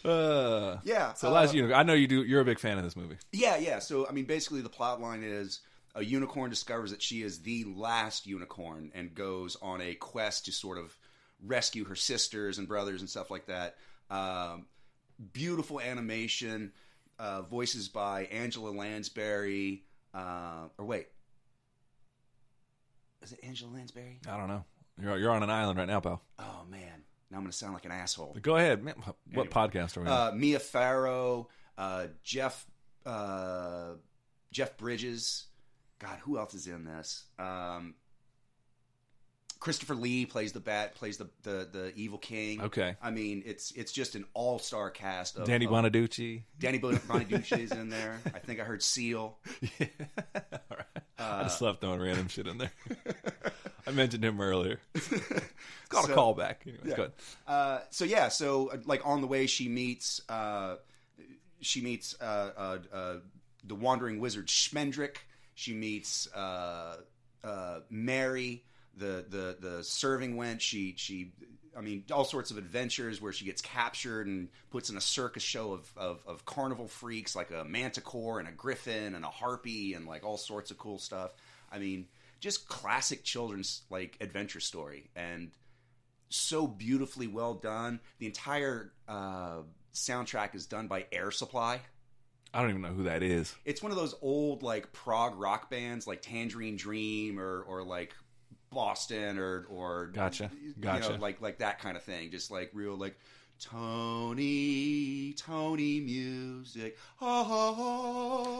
Uh, 0.07 0.79
Yeah. 0.83 1.13
so 1.13 1.29
uh, 1.29 1.31
last 1.31 1.53
unicorn. 1.53 1.79
I 1.79 1.83
know 1.83 1.93
you 1.93 2.07
do. 2.07 2.23
You're 2.23 2.41
a 2.41 2.45
big 2.45 2.59
fan 2.59 2.77
of 2.77 2.83
this 2.83 2.95
movie. 2.95 3.17
Yeah, 3.31 3.57
yeah. 3.57 3.79
So 3.79 4.07
I 4.07 4.11
mean, 4.11 4.25
basically, 4.25 4.61
the 4.61 4.69
plot 4.69 5.01
line 5.01 5.23
is 5.23 5.61
a 5.95 6.03
unicorn 6.03 6.49
discovers 6.49 6.91
that 6.91 7.01
she 7.01 7.21
is 7.21 7.41
the 7.41 7.63
last 7.65 8.27
unicorn 8.27 8.91
and 8.93 9.15
goes 9.15 9.55
on 9.61 9.81
a 9.81 9.95
quest 9.95 10.45
to 10.45 10.51
sort 10.51 10.77
of 10.77 10.95
rescue 11.43 11.85
her 11.85 11.95
sisters 11.95 12.57
and 12.57 12.67
brothers 12.67 13.01
and 13.01 13.09
stuff 13.09 13.31
like 13.31 13.45
that. 13.47 13.75
Um, 14.09 14.65
beautiful 15.33 15.79
animation, 15.79 16.71
uh, 17.19 17.41
voices 17.43 17.87
by 17.89 18.25
Angela 18.25 18.69
Lansbury. 18.71 19.83
Uh, 20.13 20.67
or 20.77 20.85
wait, 20.85 21.07
is 23.21 23.31
it 23.33 23.39
Angela 23.43 23.71
Lansbury? 23.71 24.19
I 24.29 24.37
don't 24.37 24.47
know. 24.47 24.63
You're 25.01 25.17
you're 25.17 25.31
on 25.31 25.43
an 25.43 25.49
island 25.49 25.77
right 25.79 25.87
now, 25.87 25.99
pal. 25.99 26.21
Oh 26.39 26.61
man, 26.69 27.03
now 27.31 27.37
I'm 27.37 27.43
gonna 27.43 27.51
sound 27.51 27.73
like 27.73 27.85
an 27.85 27.91
asshole. 27.91 28.37
Go 28.41 28.55
ahead. 28.57 28.83
Man, 28.83 28.95
what 29.03 29.15
Anyway. 29.31 29.47
podcast 29.49 29.97
are 29.97 30.01
we 30.01 30.07
on? 30.07 30.33
Uh, 30.33 30.35
Mia 30.35 30.59
Farrow, 30.59 31.49
uh, 31.77 32.07
Jeff 32.23 32.65
uh, 33.05 33.93
Jeff 34.51 34.77
Bridges. 34.77 35.45
God, 35.99 36.17
who 36.23 36.37
else 36.37 36.53
is 36.53 36.67
in 36.67 36.83
this? 36.83 37.23
Um, 37.39 37.95
Christopher 39.59 39.95
Lee 39.95 40.25
plays 40.27 40.51
the 40.51 40.59
bat, 40.59 40.93
plays 40.95 41.17
the 41.17 41.29
the, 41.43 41.67
the 41.71 41.93
evil 41.95 42.17
king. 42.19 42.61
okay. 42.61 42.95
I 43.01 43.09
mean, 43.11 43.41
it's 43.45 43.71
it's 43.71 43.91
just 43.91 44.15
an 44.15 44.25
all 44.33 44.59
star 44.59 44.91
cast. 44.91 45.37
Of, 45.37 45.47
Danny 45.47 45.65
Bonaducci. 45.65 46.43
Danny 46.59 46.77
Bon- 46.77 46.95
Bonaduce 47.07 47.57
is 47.57 47.71
in 47.71 47.89
there. 47.89 48.19
I 48.33 48.39
think 48.39 48.59
I 48.59 48.63
heard 48.63 48.83
Seal. 48.83 49.37
Yeah. 49.79 49.87
All 50.35 50.77
right. 50.77 51.03
I 51.17 51.23
Uh, 51.23 51.43
just 51.43 51.61
left 51.61 51.81
throwing 51.81 52.01
random 52.01 52.27
shit 52.27 52.45
in 52.47 52.57
there. 52.59 52.71
I 53.87 53.91
mentioned 53.91 54.23
him 54.23 54.41
earlier. 54.41 54.79
Called 55.89 56.05
So- 56.07 56.13
a 56.13 56.15
callback. 56.15 56.55
Anyways, 56.65 56.85
Yeah. 56.85 56.95
go 56.95 57.03
ahead. 57.03 57.13
Uh, 57.47 57.79
so 57.91 58.05
yeah, 58.05 58.27
so 58.29 58.71
like 58.85 59.01
on 59.05 59.21
the 59.21 59.27
way, 59.27 59.45
she 59.47 59.67
meets 59.69 60.21
uh, 60.29 60.77
she 61.61 61.81
meets 61.81 62.15
uh, 62.21 62.51
uh, 62.57 62.77
uh, 62.93 63.15
the 63.63 63.75
wandering 63.75 64.19
wizard 64.19 64.47
Schmendrick. 64.47 65.17
She 65.53 65.73
meets 65.73 66.27
uh, 66.33 66.97
uh, 67.43 67.79
Mary, 67.89 68.63
the 68.97 69.25
the 69.29 69.57
the 69.59 69.83
serving 69.83 70.35
wench. 70.35 70.61
She 70.61 70.95
she. 70.97 71.31
I 71.77 71.81
mean, 71.81 72.05
all 72.09 72.23
sorts 72.23 72.51
of 72.51 72.57
adventures 72.57 73.21
where 73.21 73.33
she 73.33 73.43
gets 73.43 73.61
captured 73.61 74.27
and 74.27 74.47
puts 74.71 74.89
in 74.89 74.95
a 74.95 75.01
circus 75.01 75.43
show 75.43 75.73
of, 75.73 75.91
of, 75.97 76.23
of 76.25 76.45
carnival 76.45 76.87
freaks 76.87 77.35
like 77.35 77.51
a 77.51 77.65
manticore 77.65 78.39
and 78.39 78.47
a 78.47 78.51
griffin 78.53 79.13
and 79.13 79.25
a 79.25 79.27
harpy 79.27 79.93
and 79.93 80.05
like 80.07 80.23
all 80.23 80.37
sorts 80.37 80.71
of 80.71 80.77
cool 80.77 80.97
stuff. 80.99 81.31
I 81.69 81.79
mean, 81.79 82.07
just 82.39 82.67
classic 82.67 83.23
children's 83.23 83.83
like 83.89 84.17
adventure 84.21 84.59
story 84.59 85.09
and 85.15 85.51
so 86.29 86.67
beautifully 86.67 87.27
well 87.27 87.53
done. 87.53 87.99
The 88.19 88.25
entire 88.25 88.93
uh, 89.07 89.59
soundtrack 89.93 90.55
is 90.55 90.65
done 90.65 90.87
by 90.87 91.05
Air 91.11 91.31
Supply. 91.31 91.81
I 92.53 92.61
don't 92.61 92.69
even 92.69 92.81
know 92.81 92.93
who 92.93 93.03
that 93.03 93.21
is. 93.21 93.53
It's 93.65 93.83
one 93.83 93.91
of 93.91 93.97
those 93.97 94.15
old 94.21 94.63
like 94.63 94.93
prog 94.93 95.37
rock 95.37 95.69
bands 95.69 96.07
like 96.07 96.21
Tangerine 96.21 96.77
Dream 96.77 97.39
or 97.39 97.61
or 97.63 97.83
like 97.83 98.15
Boston 98.71 99.37
or 99.37 99.65
or 99.69 100.07
Gotcha. 100.07 100.49
you 100.61 100.69
know, 100.69 100.73
Gotcha. 100.79 101.17
like 101.19 101.41
like 101.41 101.59
that 101.59 101.79
kind 101.79 101.97
of 101.97 102.03
thing. 102.03 102.31
Just 102.31 102.51
like 102.51 102.71
real 102.73 102.95
like 102.95 103.17
Tony 103.59 105.33
Tony 105.33 105.99
music. 105.99 106.97
Oh, 107.21 107.47
oh, 107.49 107.75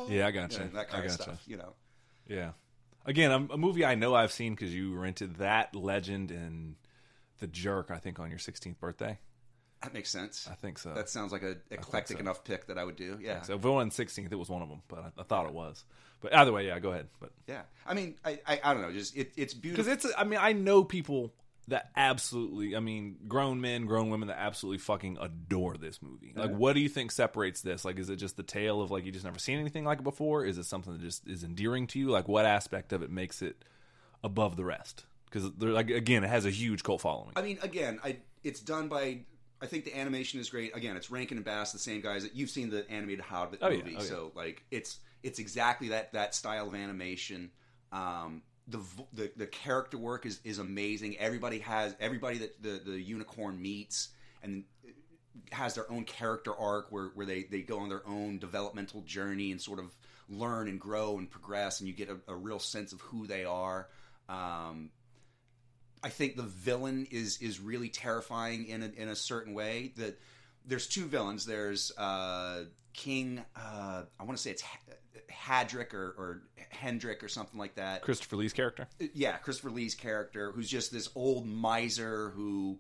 oh. 0.08 0.12
Yeah, 0.12 0.28
I 0.28 0.32
gotcha. 0.32 0.70
that 0.74 0.90
kind 0.90 1.04
I 1.04 1.06
of 1.06 1.12
gotcha. 1.12 1.24
stuff. 1.24 1.44
You 1.48 1.58
know. 1.58 1.74
Yeah. 2.28 2.52
Again, 3.06 3.32
a, 3.32 3.54
a 3.54 3.58
movie 3.58 3.86
I 3.86 3.96
know 3.96 4.16
I've 4.16 4.32
seen 4.32 4.56
because 4.56 4.74
you 4.74 4.96
rented 4.96 5.36
that 5.36 5.76
Legend 5.76 6.32
and 6.32 6.76
The 7.40 7.48
Jerk. 7.48 7.92
I 7.92 7.98
think 7.98 8.20
on 8.20 8.30
your 8.30 8.40
16th 8.40 8.80
birthday. 8.80 9.20
That 9.84 9.94
makes 9.94 10.10
sense. 10.10 10.48
I 10.52 10.56
think 10.56 10.80
so. 10.80 10.94
That 10.94 11.10
sounds 11.10 11.32
like 11.32 11.44
a 11.44 11.58
eclectic 11.70 12.18
so. 12.18 12.22
enough 12.22 12.44
pick 12.44 12.66
that 12.68 12.78
I 12.78 12.84
would 12.84 12.96
do. 12.96 13.20
Yeah. 13.22 13.42
so 13.44 13.54
if 13.54 13.64
it 13.64 13.70
wasn't 13.70 13.94
16th, 13.94 14.32
it 14.32 14.36
was 14.36 14.50
one 14.50 14.64
of 14.64 14.70
them, 14.70 14.82
but 14.88 15.00
I, 15.00 15.22
I 15.22 15.24
thought 15.24 15.46
it 15.46 15.54
was. 15.54 15.84
But 16.22 16.34
either 16.34 16.52
way, 16.52 16.66
yeah, 16.66 16.80
go 16.80 16.92
ahead. 16.92 17.08
But 17.20 17.32
Yeah, 17.48 17.62
I 17.86 17.94
mean, 17.94 18.16
I, 18.26 18.40
I, 18.48 18.60
I 18.64 18.74
don't 18.74 18.82
know, 18.82 18.92
just 18.92 19.16
it, 19.16 19.34
it's 19.38 19.54
beautiful 19.54 19.86
because 19.86 20.06
it's, 20.06 20.16
I 20.18 20.24
mean, 20.24 20.40
I 20.42 20.54
know 20.54 20.84
people 20.84 21.34
that 21.68 21.90
absolutely, 21.96 22.76
I 22.76 22.80
mean, 22.80 23.18
grown 23.28 23.60
men, 23.60 23.86
grown 23.86 24.10
women 24.10 24.28
that 24.28 24.38
absolutely 24.40 24.78
fucking 24.78 25.18
adore 25.20 25.78
this 25.78 26.02
movie. 26.02 26.32
Like, 26.36 26.52
what 26.52 26.74
do 26.74 26.80
you 26.80 26.90
think 26.90 27.12
separates 27.12 27.62
this? 27.62 27.84
Like, 27.84 27.98
is 27.98 28.10
it 28.10 28.18
just 28.18 28.38
the 28.38 28.44
tale 28.44 28.82
of 28.82 28.92
like 28.92 29.06
you 29.06 29.12
just 29.12 29.26
never 29.26 29.40
seen 29.40 29.60
anything 29.60 29.84
like 29.84 30.00
it 30.00 30.04
before? 30.04 30.46
Is 30.46 30.58
it 30.58 30.66
something 30.66 30.94
that 30.94 31.02
just 31.02 31.28
is 31.28 31.44
endearing 31.44 31.88
to 31.88 32.00
you? 32.00 32.10
Like, 32.10 32.28
what 32.28 32.46
aspect 32.46 32.94
of 32.94 33.02
it 33.02 33.10
makes 33.10 33.42
it 33.42 33.64
above 34.24 34.58
the 34.58 34.66
rest? 34.66 35.06
Because 35.26 35.50
like 35.60 35.90
again, 35.90 36.24
it 36.24 36.30
has 36.30 36.46
a 36.46 36.52
huge 36.52 36.84
cult 36.84 37.02
following. 37.02 37.32
I 37.36 37.42
mean, 37.42 37.58
again, 37.62 38.00
I 38.04 38.18
it's 38.44 38.60
done 38.60 38.88
by. 38.88 39.22
I 39.62 39.68
think 39.68 39.86
the 39.86 39.98
animation 39.98 40.40
is 40.40 40.50
great. 40.50 40.76
Again, 40.76 40.96
it's 40.98 41.10
Rankin 41.10 41.38
and 41.38 41.46
Bass, 41.46 41.72
the 41.72 41.80
same 41.80 42.02
guys 42.02 42.24
that 42.24 42.36
you've 42.36 42.50
seen 42.50 42.70
the 42.70 42.88
animated 42.92 43.22
Hobbit 43.26 43.60
Oh, 43.62 43.70
yeah. 43.70 43.78
movie, 43.78 43.96
Oh, 43.98 44.02
yeah. 44.02 44.08
so 44.08 44.32
like 44.36 44.64
it's 44.70 45.00
it's 45.24 45.40
exactly 45.40 45.88
that 45.90 46.14
that 46.14 46.36
style 46.36 46.68
of 46.68 46.76
animation. 46.76 47.50
Um, 47.92 48.44
the, 48.68 48.80
the 49.14 49.32
the 49.36 49.48
character 49.48 49.98
work 49.98 50.26
is 50.26 50.40
is 50.44 50.60
amazing. 50.60 51.18
Everybody 51.18 51.60
has 51.60 51.96
everybody 52.00 52.40
that 52.40 52.62
the 52.62 52.82
the 52.84 53.00
unicorn 53.00 53.62
meets 53.62 54.10
and 54.42 54.64
has 55.52 55.76
their 55.76 55.90
own 55.92 56.06
character 56.06 56.56
arc 56.56 56.92
where, 56.92 57.08
where 57.14 57.26
they, 57.26 57.44
they 57.44 57.62
go 57.62 57.80
on 57.80 57.90
their 57.90 58.08
own 58.08 58.40
developmental 58.40 59.02
journey 59.02 59.52
and 59.52 59.62
sort 59.62 59.80
of 59.80 59.94
learn 60.30 60.68
and 60.68 60.80
grow 60.80 61.18
and 61.18 61.30
progress 61.30 61.80
and 61.80 61.88
you 61.88 61.94
get 61.94 62.10
a, 62.10 62.18
a 62.28 62.36
real 62.36 62.60
sense 62.60 62.94
of 62.94 63.02
who 63.02 63.28
they 63.28 63.46
are. 63.46 63.88
Um, 64.28 64.90
I 66.04 66.10
think 66.10 66.36
the 66.36 66.44
villain 66.44 67.08
is 67.12 67.40
is 67.42 67.60
really 67.60 67.90
terrifying 67.90 68.68
in 68.68 68.84
a, 68.84 68.92
in 68.96 69.10
a 69.10 69.16
certain 69.16 69.54
way. 69.54 69.94
That 69.98 70.20
there's 70.66 70.88
two 70.88 71.06
villains. 71.06 71.46
There's 71.46 71.92
uh, 71.98 72.66
King. 72.94 73.44
Uh, 73.56 74.04
I 74.20 74.24
want 74.24 74.38
to 74.38 74.42
say 74.42 74.52
it's 74.52 74.64
Hadrick 75.30 75.94
or, 75.94 76.16
or 76.18 76.42
Hendrick 76.70 77.24
or 77.24 77.28
something 77.28 77.60
like 77.60 77.76
that. 77.76 78.02
Christopher 78.02 78.36
Lee's 78.36 78.54
character. 78.54 78.88
Uh, 79.02 79.08
yeah, 79.14 79.38
Christopher 79.38 79.72
Lee's 79.72 79.96
character, 79.96 80.52
who's 80.52 80.70
just 80.70 80.92
this 80.92 81.10
old 81.16 81.48
miser 81.48 82.32
who 82.32 82.80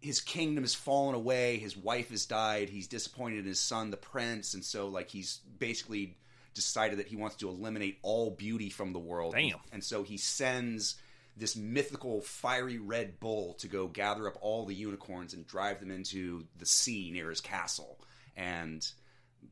his 0.00 0.20
kingdom 0.20 0.64
has 0.64 0.74
fallen 0.74 1.14
away. 1.14 1.58
His 1.58 1.76
wife 1.76 2.10
has 2.10 2.26
died. 2.26 2.68
He's 2.68 2.86
disappointed 2.86 3.40
in 3.40 3.46
his 3.46 3.60
son, 3.60 3.90
the 3.90 3.96
prince, 3.96 4.54
and 4.54 4.64
so 4.64 4.88
like 4.88 5.10
he's 5.10 5.40
basically 5.58 6.16
decided 6.54 6.98
that 6.98 7.08
he 7.08 7.16
wants 7.16 7.36
to 7.36 7.48
eliminate 7.48 7.98
all 8.02 8.30
beauty 8.30 8.70
from 8.70 8.92
the 8.92 8.98
world. 8.98 9.34
Damn. 9.34 9.58
And 9.72 9.82
so 9.82 10.02
he 10.02 10.16
sends 10.16 10.96
this 11.36 11.56
mythical 11.56 12.20
fiery 12.20 12.78
red 12.78 13.20
bull 13.20 13.54
to 13.54 13.68
go 13.68 13.86
gather 13.86 14.26
up 14.26 14.36
all 14.40 14.66
the 14.66 14.74
unicorns 14.74 15.34
and 15.34 15.46
drive 15.46 15.78
them 15.80 15.90
into 15.90 16.44
the 16.58 16.66
sea 16.66 17.10
near 17.12 17.30
his 17.30 17.40
castle. 17.40 18.00
And 18.36 18.84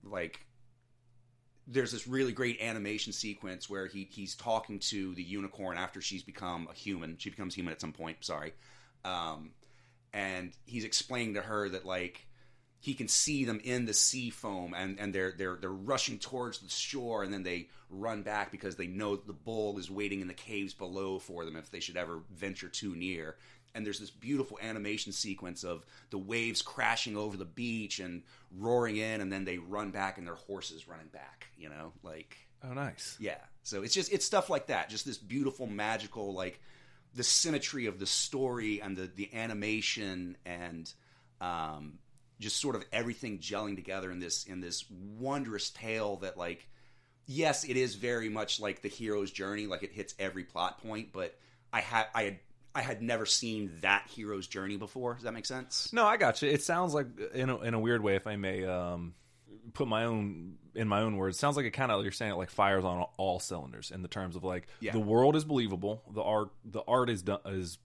like 0.02 0.45
there's 1.66 1.92
this 1.92 2.06
really 2.06 2.32
great 2.32 2.60
animation 2.60 3.12
sequence 3.12 3.68
where 3.68 3.86
he 3.86 4.08
he's 4.10 4.34
talking 4.34 4.78
to 4.78 5.14
the 5.14 5.22
unicorn 5.22 5.76
after 5.76 6.00
she's 6.00 6.22
become 6.22 6.68
a 6.70 6.74
human. 6.74 7.16
She 7.18 7.30
becomes 7.30 7.54
human 7.54 7.72
at 7.72 7.80
some 7.80 7.92
point, 7.92 8.18
sorry. 8.20 8.52
Um, 9.04 9.50
and 10.12 10.52
he's 10.64 10.84
explaining 10.84 11.34
to 11.34 11.42
her 11.42 11.68
that 11.68 11.84
like 11.84 12.26
he 12.78 12.94
can 12.94 13.08
see 13.08 13.44
them 13.44 13.60
in 13.64 13.84
the 13.84 13.92
sea 13.92 14.30
foam 14.30 14.74
and, 14.76 14.98
and 15.00 15.12
they're 15.12 15.32
they're 15.36 15.56
they're 15.56 15.70
rushing 15.70 16.18
towards 16.18 16.58
the 16.58 16.68
shore 16.68 17.24
and 17.24 17.32
then 17.32 17.42
they 17.42 17.68
run 17.90 18.22
back 18.22 18.50
because 18.52 18.76
they 18.76 18.86
know 18.86 19.16
the 19.16 19.32
bull 19.32 19.78
is 19.78 19.90
waiting 19.90 20.20
in 20.20 20.28
the 20.28 20.34
caves 20.34 20.72
below 20.72 21.18
for 21.18 21.44
them 21.44 21.56
if 21.56 21.70
they 21.70 21.80
should 21.80 21.96
ever 21.96 22.20
venture 22.34 22.68
too 22.68 22.94
near 22.94 23.36
and 23.76 23.86
there's 23.86 24.00
this 24.00 24.10
beautiful 24.10 24.58
animation 24.62 25.12
sequence 25.12 25.62
of 25.62 25.84
the 26.10 26.18
waves 26.18 26.62
crashing 26.62 27.16
over 27.16 27.36
the 27.36 27.44
beach 27.44 28.00
and 28.00 28.22
roaring 28.56 28.96
in 28.96 29.20
and 29.20 29.30
then 29.32 29.44
they 29.44 29.58
run 29.58 29.90
back 29.90 30.18
and 30.18 30.26
their 30.26 30.34
horses 30.34 30.88
running 30.88 31.08
back 31.08 31.46
you 31.56 31.68
know 31.68 31.92
like 32.02 32.36
Oh, 32.64 32.72
nice. 32.72 33.16
yeah. 33.20 33.36
So 33.62 33.82
it's 33.82 33.94
just 33.94 34.12
it's 34.12 34.24
stuff 34.24 34.48
like 34.48 34.68
that. 34.68 34.88
Just 34.88 35.04
this 35.04 35.18
beautiful, 35.18 35.66
magical, 35.66 36.32
like 36.32 36.58
the 37.14 37.22
symmetry 37.22 37.86
of 37.86 37.98
the 38.00 38.06
story 38.06 38.80
and 38.80 38.96
the 38.96 39.10
the 39.14 39.32
animation 39.34 40.36
and 40.46 40.90
um, 41.40 41.98
just 42.40 42.56
sort 42.56 42.74
of 42.76 42.84
everything 42.92 43.38
gelling 43.38 43.76
together 43.76 44.10
in 44.10 44.18
this 44.20 44.44
in 44.44 44.60
this 44.60 44.84
wondrous 45.18 45.70
tale 45.70 46.16
that 46.16 46.36
like 46.38 46.66
yes, 47.26 47.62
it 47.64 47.76
is 47.76 47.94
very 47.94 48.28
much 48.30 48.58
like 48.58 48.80
the 48.80 48.88
hero's 48.88 49.30
journey. 49.30 49.66
Like 49.66 49.82
it 49.82 49.92
hits 49.92 50.14
every 50.18 50.44
plot 50.44 50.82
point, 50.82 51.12
but 51.12 51.38
I 51.72 51.82
had 51.82 52.06
I 52.14 52.22
had 52.22 52.38
I 52.76 52.82
had 52.82 53.00
never 53.02 53.24
seen 53.26 53.72
that 53.80 54.04
hero's 54.14 54.46
journey 54.46 54.76
before. 54.76 55.14
Does 55.14 55.22
that 55.24 55.32
make 55.32 55.46
sense? 55.46 55.92
No, 55.92 56.04
I 56.04 56.16
got 56.18 56.42
you. 56.42 56.50
It 56.50 56.62
sounds 56.62 56.92
like, 56.94 57.06
in 57.34 57.48
a, 57.50 57.56
in 57.62 57.74
a 57.74 57.80
weird 57.80 58.02
way, 58.02 58.16
if 58.16 58.26
I 58.26 58.36
may 58.36 58.64
um, 58.64 59.14
put 59.72 59.88
my 59.88 60.04
own 60.04 60.56
in 60.74 60.86
my 60.86 61.00
own 61.00 61.16
words, 61.16 61.36
it 61.36 61.40
sounds 61.40 61.56
like 61.56 61.64
it 61.64 61.70
kind 61.70 61.90
of 61.90 62.02
you're 62.02 62.12
saying 62.12 62.32
it 62.32 62.36
like 62.36 62.50
fires 62.50 62.84
on 62.84 62.98
all, 62.98 63.14
all 63.16 63.40
cylinders 63.40 63.90
in 63.90 64.02
the 64.02 64.08
terms 64.08 64.36
of 64.36 64.44
like 64.44 64.66
Yeah. 64.80 64.92
the 64.92 65.00
world 65.00 65.34
is 65.34 65.44
believable, 65.44 66.02
the 66.12 66.22
art 66.22 66.50
the 66.66 66.82
art 66.86 67.08
is 67.08 67.22
done 67.22 67.40
is 67.46 67.78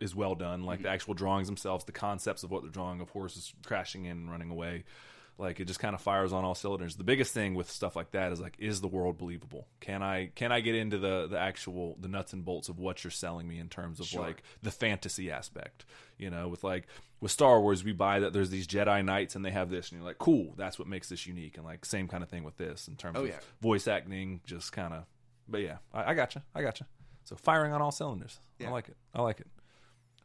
is 0.00 0.14
well 0.14 0.36
done, 0.36 0.62
like 0.62 0.78
Mm-hmm. 0.78 0.84
the 0.84 0.90
actual 0.90 1.14
drawings 1.14 1.48
themselves, 1.48 1.84
the 1.84 1.90
concepts 1.92 2.44
of 2.44 2.52
what 2.52 2.62
they're 2.62 2.70
drawing 2.70 3.00
of 3.00 3.10
horses 3.10 3.52
crashing 3.66 4.04
in 4.04 4.12
and 4.18 4.30
running 4.30 4.50
away. 4.50 4.84
Like 5.40 5.60
it 5.60 5.66
just 5.66 5.78
kind 5.78 5.94
of 5.94 6.00
fires 6.00 6.32
on 6.32 6.44
all 6.44 6.56
cylinders. 6.56 6.96
The 6.96 7.04
biggest 7.04 7.32
thing 7.32 7.54
with 7.54 7.70
stuff 7.70 7.94
like 7.94 8.10
that 8.10 8.32
is 8.32 8.40
like, 8.40 8.56
is 8.58 8.80
the 8.80 8.88
world 8.88 9.18
believable? 9.18 9.68
Can 9.78 10.02
I 10.02 10.32
can 10.34 10.50
I 10.50 10.58
get 10.60 10.74
into 10.74 10.98
the 10.98 11.28
the 11.28 11.38
actual 11.38 11.96
the 12.00 12.08
nuts 12.08 12.32
and 12.32 12.44
bolts 12.44 12.68
of 12.68 12.80
what 12.80 13.04
you're 13.04 13.10
selling 13.12 13.46
me 13.46 13.60
in 13.60 13.68
terms 13.68 14.00
of 14.00 14.06
Sure. 14.06 14.20
like 14.20 14.42
the 14.62 14.72
fantasy 14.72 15.30
aspect? 15.30 15.84
You 16.18 16.30
know, 16.30 16.48
with 16.48 16.64
like 16.64 16.88
with 17.20 17.30
Star 17.30 17.60
Wars, 17.60 17.84
we 17.84 17.92
buy 17.92 18.18
that 18.20 18.32
there's 18.32 18.50
these 18.50 18.66
Jedi 18.66 19.04
Knights 19.04 19.36
and 19.36 19.44
they 19.44 19.50
have 19.52 19.70
this, 19.70 19.90
and 19.90 19.98
you're 20.00 20.06
like, 20.06 20.18
cool, 20.18 20.54
that's 20.56 20.76
what 20.78 20.88
makes 20.88 21.08
this 21.08 21.24
unique. 21.26 21.56
And 21.56 21.64
like 21.64 21.84
same 21.84 22.08
kind 22.08 22.24
of 22.24 22.28
thing 22.28 22.42
with 22.42 22.56
this 22.56 22.88
in 22.88 22.96
terms 22.96 23.16
Oh, 23.16 23.22
of 23.22 23.28
yeah. 23.28 23.38
voice 23.60 23.86
acting, 23.86 24.40
just 24.44 24.72
kind 24.72 24.92
of. 24.92 25.04
But 25.48 25.60
yeah, 25.62 25.76
I, 25.94 26.10
I 26.10 26.14
gotcha, 26.14 26.42
I 26.52 26.62
got 26.62 26.68
gotcha. 26.74 26.86
So 27.24 27.36
firing 27.36 27.72
on 27.72 27.80
all 27.80 27.92
cylinders, 27.92 28.40
Yeah. 28.58 28.68
I 28.68 28.72
like 28.72 28.88
it. 28.88 28.96
I 29.14 29.22
like 29.22 29.38
it. 29.38 29.46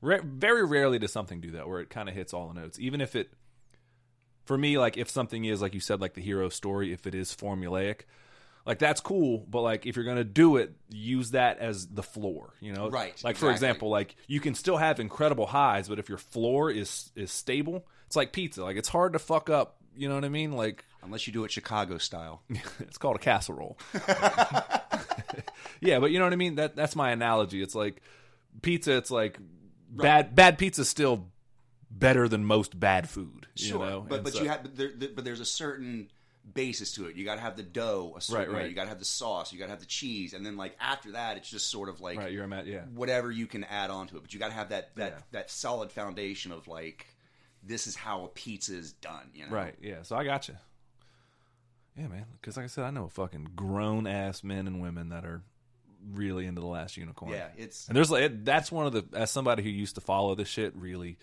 Ra- 0.01 0.19
very 0.23 0.65
rarely 0.65 0.97
does 0.99 1.13
something 1.13 1.39
do 1.39 1.51
that 1.51 1.67
where 1.67 1.79
it 1.81 1.89
kind 1.89 2.09
of 2.09 2.15
hits 2.15 2.33
all 2.33 2.47
the 2.47 2.59
notes, 2.59 2.79
even 2.79 2.99
if 2.99 3.15
it. 3.15 3.31
For 4.45 4.57
me, 4.57 4.77
like 4.77 4.97
if 4.97 5.09
something 5.09 5.45
is 5.45 5.61
like 5.61 5.73
you 5.73 5.79
said, 5.79 6.01
like 6.01 6.13
the 6.15 6.21
hero 6.21 6.49
story, 6.49 6.91
if 6.91 7.07
it 7.07 7.15
is 7.15 7.33
formulaic, 7.35 8.01
like 8.65 8.77
that's 8.79 8.99
cool. 9.01 9.45
But 9.49 9.61
like 9.61 9.85
if 9.85 9.95
you're 9.95 10.05
gonna 10.05 10.23
do 10.23 10.57
it, 10.57 10.73
use 10.89 11.31
that 11.31 11.59
as 11.59 11.87
the 11.87 12.03
floor. 12.03 12.53
You 12.59 12.73
know, 12.73 12.89
Right, 12.89 13.13
Like 13.23 13.37
for 13.37 13.49
exactly. 13.49 13.53
example, 13.53 13.89
like 13.89 14.15
you 14.27 14.39
can 14.39 14.53
still 14.55 14.77
have 14.77 14.99
incredible 14.99 15.45
highs, 15.45 15.87
but 15.87 15.99
if 15.99 16.09
your 16.09 16.17
floor 16.17 16.69
is 16.71 17.11
is 17.15 17.31
stable, 17.31 17.85
it's 18.07 18.15
like 18.15 18.33
pizza. 18.33 18.63
Like 18.63 18.77
it's 18.77 18.89
hard 18.89 19.13
to 19.13 19.19
fuck 19.19 19.49
up. 19.49 19.77
You 19.95 20.09
know 20.09 20.15
what 20.15 20.25
I 20.25 20.29
mean? 20.29 20.51
Like 20.53 20.83
Unless 21.03 21.27
you 21.27 21.33
do 21.33 21.43
it 21.43 21.51
Chicago 21.51 21.97
style. 21.97 22.41
it's 22.79 22.97
called 22.97 23.17
a 23.17 23.19
casserole. 23.19 23.77
yeah, 25.81 25.99
but 25.99 26.11
you 26.11 26.19
know 26.19 26.25
what 26.25 26.33
I 26.33 26.37
mean. 26.37 26.55
That 26.55 26.75
that's 26.75 26.95
my 26.95 27.11
analogy. 27.11 27.61
It's 27.61 27.75
like 27.75 28.01
pizza. 28.61 28.93
It's 28.97 29.11
like 29.11 29.37
bad 29.89 30.35
bad 30.35 30.57
pizza 30.57 30.85
still 30.85 31.27
better 31.99 32.27
than 32.27 32.43
most 32.45 32.79
bad 32.79 33.09
food. 33.09 33.47
You 33.55 33.67
Sure, 33.67 33.85
know? 33.85 34.01
but 34.01 34.15
And 34.15 34.23
but 34.23 34.33
so- 34.33 34.43
you 34.43 34.49
have 34.49 34.63
but, 34.63 34.75
there, 34.75 34.91
but 35.15 35.23
there's 35.23 35.39
a 35.39 35.45
certain 35.45 36.09
basis 36.53 36.91
to 36.95 37.05
it. 37.05 37.15
You 37.15 37.23
got 37.23 37.35
to 37.35 37.41
have 37.41 37.55
the 37.55 37.63
dough, 37.63 38.15
a 38.17 38.21
certain 38.21 38.47
Right, 38.47 38.47
way. 38.53 38.61
right. 38.63 38.69
You 38.69 38.75
got 38.75 38.83
to 38.83 38.89
have 38.89 38.99
the 38.99 39.05
sauce. 39.05 39.53
You 39.53 39.59
got 39.59 39.65
to 39.65 39.71
have 39.71 39.79
the 39.79 39.85
cheese, 39.85 40.33
and 40.33 40.45
then 40.45 40.57
like 40.57 40.75
after 40.79 41.11
that, 41.13 41.37
it's 41.37 41.49
just 41.49 41.69
sort 41.69 41.87
of 41.87 42.01
like 42.01 42.17
right. 42.17 42.31
You're 42.31 42.43
a 42.43 42.47
ma- 42.47 42.61
yeah. 42.65 42.81
whatever 42.93 43.31
you 43.31 43.47
can 43.47 43.63
add 43.63 43.89
on 43.89 44.07
to 44.07 44.17
it. 44.17 44.21
But 44.23 44.33
you 44.33 44.39
got 44.39 44.49
to 44.49 44.53
have 44.53 44.69
that 44.69 44.95
that 44.95 45.11
Yeah. 45.13 45.19
that 45.31 45.51
solid 45.51 45.91
foundation 45.91 46.51
of 46.51 46.67
like 46.67 47.05
this 47.63 47.87
is 47.87 47.95
how 47.95 48.25
a 48.25 48.27
pizza 48.27 48.75
is 48.75 48.91
done. 48.91 49.29
You 49.33 49.45
know, 49.45 49.51
Right. 49.53 49.75
Yeah. 49.81 50.01
So 50.03 50.17
I 50.17 50.25
got 50.25 50.49
you. 50.49 50.55
Yeah, 51.97 52.07
man. 52.07 52.25
Because 52.41 52.57
like 52.57 52.63
I 52.65 52.67
said, 52.67 52.83
I 52.85 52.89
know 52.91 53.07
fucking 53.07 53.51
grown 53.55 54.07
ass 54.07 54.43
men 54.43 54.67
and 54.67 54.81
women 54.81 55.09
that 55.09 55.23
are 55.25 55.43
really 56.11 56.45
into 56.45 56.59
the 56.59 56.67
Last 56.67 56.97
Unicorn. 56.97 57.31
Yeah, 57.31 57.47
it's 57.55 57.87
And 57.87 57.95
there's 57.95 58.11
like 58.11 58.43
that's 58.43 58.69
one 58.71 58.85
of 58.87 58.91
the 58.93 59.05
as 59.17 59.31
somebody 59.31 59.63
who 59.63 59.69
used 59.69 59.95
to 59.95 60.01
follow 60.01 60.35
this 60.35 60.49
shit 60.49 60.75
really 60.75 61.17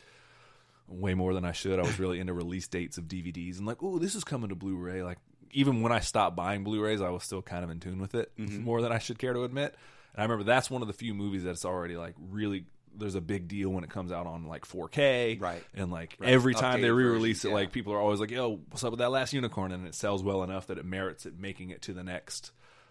way 0.91 1.15
more 1.15 1.33
than 1.35 1.45
I 1.45 1.53
should. 1.53 1.79
I 1.79 1.83
was 1.83 1.99
really 1.99 2.21
into 2.21 2.35
release 2.35 2.69
dates 2.69 2.99
of 2.99 3.05
DVDs 3.05 3.59
and 3.59 3.67
like, 3.67 3.83
oh, 3.83 3.99
this 3.99 4.15
is 4.15 4.25
coming 4.25 4.49
to 4.51 4.55
Blu-ray. 4.55 5.03
Like 5.03 5.19
even 5.53 5.83
when 5.83 5.93
I 5.93 6.01
stopped 6.01 6.37
buying 6.37 6.65
Blu-rays, 6.65 7.01
I 7.01 7.11
was 7.11 7.23
still 7.25 7.43
kind 7.43 7.65
of 7.65 7.71
in 7.71 7.81
tune 7.81 8.01
with 8.01 8.15
it 8.15 8.31
Mm-hmm. 8.39 8.63
more 8.63 8.83
than 8.83 8.93
I 8.93 8.99
should 8.99 9.19
care 9.19 9.33
to 9.33 9.45
admit. 9.45 9.75
And 10.15 10.21
I 10.21 10.23
remember 10.23 10.45
that's 10.45 10.71
one 10.71 10.83
of 10.83 10.89
the 10.89 10.95
few 10.95 11.15
movies 11.15 11.45
that's 11.45 11.65
already 11.65 11.97
like 11.97 12.15
really 12.31 12.65
there's 12.93 13.15
a 13.15 13.21
big 13.21 13.47
deal 13.47 13.69
when 13.69 13.85
it 13.85 13.91
comes 13.91 14.11
out 14.11 14.27
on 14.27 14.47
like 14.49 14.65
4K, 14.67 15.41
Right. 15.41 15.63
And 15.75 15.93
like 15.93 16.17
Right. 16.19 16.31
every 16.31 16.55
time 16.55 16.81
they 16.81 16.91
re-release 16.91 17.43
versions, 17.43 17.45
it, 17.45 17.49
yeah. 17.51 17.55
like 17.55 17.73
people 17.73 17.93
are 17.93 18.01
always 18.01 18.19
like, 18.19 18.33
"Yo, 18.33 18.59
what's 18.69 18.83
up 18.83 18.91
with 18.91 18.99
that 18.99 19.13
last 19.13 19.33
unicorn?" 19.33 19.71
And 19.71 19.87
it 19.87 19.95
sells 19.95 20.25
well 20.25 20.43
enough 20.43 20.67
that 20.67 20.77
it 20.79 20.85
merits 20.85 21.25
it 21.25 21.39
making 21.39 21.71
it 21.71 21.83
to 21.83 21.93
the 21.93 22.03
next 22.03 22.51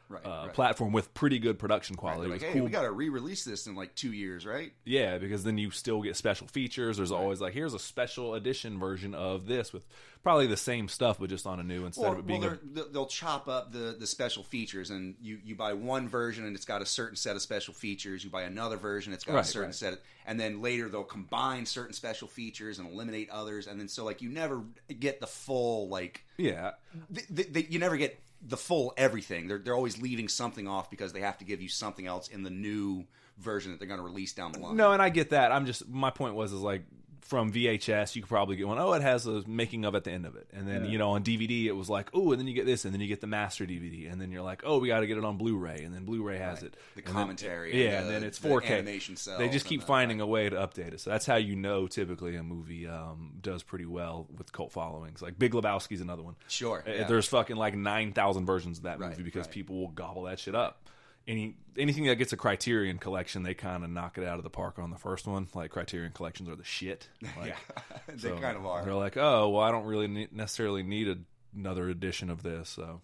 right, 0.10 0.26
uh, 0.26 0.44
right. 0.48 0.54
platform 0.54 0.92
with 0.92 1.14
pretty 1.14 1.40
good 1.40 1.58
production 1.58 1.96
quality. 1.96 2.22
they're 2.24 2.30
like, 2.32 2.42
hey, 2.42 2.54
cool 2.54 2.66
we 2.66 2.70
got 2.72 2.82
to 2.82 2.92
re-release 2.92 3.46
this 3.46 3.68
in 3.68 3.76
like 3.76 3.96
two 3.96 4.12
years, 4.12 4.46
right? 4.46 4.74
yeah, 4.84 5.18
because 5.18 5.44
then 5.44 5.58
you 5.58 5.72
still 5.72 6.02
get 6.02 6.16
special 6.18 6.48
features. 6.48 6.98
There's 6.98 7.12
always 7.12 7.40
like, 7.40 7.54
here's 7.54 7.74
a 7.74 7.80
special 7.80 8.34
edition 8.36 8.78
version 8.80 9.14
of 9.16 9.46
this 9.48 9.72
with 9.72 9.84
probably 10.22 10.48
the 10.48 10.58
same 10.58 10.90
stuff, 10.90 11.18
but 11.20 11.30
just 11.30 11.48
on 11.48 11.60
a 11.60 11.64
new 11.64 11.86
instead 11.86 12.06
Or, 12.06 12.14
of 12.14 12.20
it 12.20 12.28
being 12.28 12.42
well, 12.42 12.58
a, 12.76 12.84
they'll- 12.92 13.06
chop 13.06 13.48
up 13.48 13.72
the, 13.72 13.96
the 14.00 14.06
special 14.06 14.44
features, 14.44 14.90
and 14.90 15.16
you, 15.22 15.40
you 15.44 15.56
buy 15.56 15.74
one 15.74 16.08
version 16.10 16.46
and 16.46 16.56
it's 16.56 16.66
got 16.66 16.82
a 16.82 16.86
certain 16.86 17.16
set 17.16 17.36
of 17.36 17.42
special 17.42 17.74
features. 17.74 18.24
You 18.24 18.30
buy 18.30 18.44
another 18.44 18.78
version, 18.78 19.14
it's 19.14 19.24
got 19.24 19.34
Right, 19.36 19.44
a 19.46 19.48
certain 19.48 19.70
right. 19.70 19.76
set, 19.76 19.94
of, 19.94 20.00
and 20.26 20.40
then 20.40 20.62
later 20.62 20.90
they'll 20.90 21.04
combine 21.04 21.66
certain 21.66 21.94
special 21.94 22.28
features 22.28 22.78
and 22.80 22.92
eliminate 22.92 23.30
others, 23.30 23.66
and 23.68 23.80
then 23.80 23.88
so 23.88 24.04
like 24.06 24.22
you 24.22 24.30
never 24.30 24.62
get 25.00 25.20
the 25.22 25.28
full 25.28 25.88
like 25.90 26.24
yeah. 26.38 26.72
th- 27.14 27.28
th- 27.36 27.54
th- 27.54 27.70
you 27.70 27.80
never 27.80 27.98
get 27.98 28.20
the 28.42 28.58
full 28.58 28.94
everything. 28.98 29.48
They're 29.48 29.60
they're 29.60 29.76
always 29.76 30.02
leaving 30.02 30.28
something 30.28 30.68
off 30.68 30.90
because 30.90 31.14
they 31.14 31.22
have 31.22 31.38
to 31.40 31.46
give 31.46 31.62
you 31.62 31.70
something 31.70 32.06
else 32.06 32.28
in 32.28 32.44
the 32.44 32.50
new 32.50 33.06
version 33.38 33.72
that 33.72 33.80
they're 33.80 33.88
going 33.88 34.00
to 34.00 34.06
release 34.06 34.34
down 34.34 34.52
the 34.52 34.60
line. 34.60 34.76
No, 34.76 34.92
and 34.92 35.02
I 35.02 35.10
get 35.10 35.32
that. 35.32 35.52
I'm 35.52 35.66
just 35.66 35.88
my 35.88 36.10
point 36.10 36.36
was 36.36 36.54
is 36.54 36.62
like 36.62 36.84
from 37.22 37.52
VHS, 37.52 38.16
you 38.16 38.22
could 38.22 38.30
probably 38.30 38.56
get 38.56 38.68
one. 38.68 38.80
Oh, 38.80 38.94
it 38.94 39.02
has 39.02 39.26
a 39.28 39.44
making 39.48 39.86
of 39.86 39.94
at 39.96 40.04
the 40.04 40.12
end 40.12 40.26
of 40.26 40.36
it, 40.36 40.48
and 40.54 40.68
then 40.68 40.86
you 40.86 40.98
know 40.98 41.12
on 41.12 41.24
DVD 41.24 41.66
it 41.66 41.74
was 41.74 41.90
like, 41.90 42.10
oh, 42.14 42.32
and 42.32 42.40
then 42.40 42.48
you 42.48 42.54
get 42.54 42.66
this, 42.66 42.86
and 42.86 42.94
then 42.94 43.02
you 43.02 43.08
get 43.08 43.22
the 43.22 43.28
master 43.28 43.66
DVD, 43.66 44.12
and 44.12 44.20
then 44.22 44.32
you're 44.32 44.42
like, 44.42 44.62
oh, 44.66 44.80
we 44.80 44.88
got 44.88 45.02
to 45.02 45.08
get 45.08 45.18
it 45.18 45.24
on 45.26 45.38
Blu-ray, 45.38 45.84
and 45.84 45.94
then 45.94 46.06
Blu-ray 46.06 46.38
has 46.38 46.64
it, 46.64 46.74
The 46.96 47.00
And 47.02 47.06
then- 47.08 47.14
commentary, 47.14 47.84
yeah, 47.84 48.00
and 48.00 48.08
and 48.08 48.16
then 48.16 48.24
it's 48.24 48.40
4K. 48.40 48.72
animation 48.72 49.16
They 49.38 49.50
just 49.50 49.66
keep 49.66 49.82
the- 49.82 49.86
finding 49.88 50.22
a 50.22 50.26
way 50.28 50.50
to 50.50 50.56
update 50.56 50.94
it, 50.94 51.02
so 51.02 51.10
that's 51.10 51.26
how 51.26 51.36
you 51.36 51.56
know 51.56 51.88
typically 51.88 52.36
a 52.36 52.44
movie 52.44 52.88
um, 52.88 53.34
does 53.42 53.64
pretty 53.64 53.86
well 53.86 54.28
with 54.38 54.52
cult 54.52 54.72
followings. 54.72 55.22
Like 55.22 55.38
Big 55.38 55.52
Lebowski's 55.54 56.02
another 56.02 56.24
one. 56.24 56.36
Sure, 56.48 56.84
Uh, 56.88 56.92
yeah. 56.92 57.04
There's 57.08 57.28
fucking 57.28 57.56
like 57.58 57.76
nine 57.76 58.14
thousand 58.14 58.46
versions 58.46 58.78
of 58.80 58.84
that 58.86 59.00
Right, 59.00 59.12
movie 59.12 59.24
because 59.24 59.46
right. 59.46 59.54
people 59.54 59.78
will 59.80 59.90
gobble 59.90 60.24
that 60.24 60.40
shit 60.40 60.56
up. 60.56 60.89
Any 61.30 61.56
anything 61.78 62.06
that 62.06 62.16
gets 62.16 62.34
a 62.34 62.38
Criterion 62.38 62.98
collection, 62.98 63.44
they 63.44 63.54
kind 63.54 63.84
of 63.84 63.92
knock 63.92 64.18
it 64.18 64.24
out 64.26 64.40
of 64.40 64.44
the 64.44 64.50
park 64.50 64.80
on 64.80 64.90
the 64.90 64.98
first 64.98 65.28
one. 65.28 65.48
Like 65.54 65.70
Criterion 65.70 66.12
collections 66.12 66.50
are 66.50 66.56
the 66.56 66.64
shit. 66.64 67.08
Like, 67.38 67.50
yeah, 67.50 67.84
they 68.08 68.30
so 68.30 68.38
kind 68.38 68.58
of 68.58 68.66
are. 68.66 68.84
They're 68.84 68.96
like, 68.96 69.16
oh, 69.16 69.50
well, 69.50 69.62
I 69.62 69.72
don't 69.72 69.86
really 69.86 70.08
need, 70.08 70.34
necessarily 70.34 70.82
need 70.82 71.08
a, 71.08 71.18
another 71.56 71.88
edition 71.88 72.32
of 72.32 72.42
this. 72.42 72.70
So, 72.70 73.02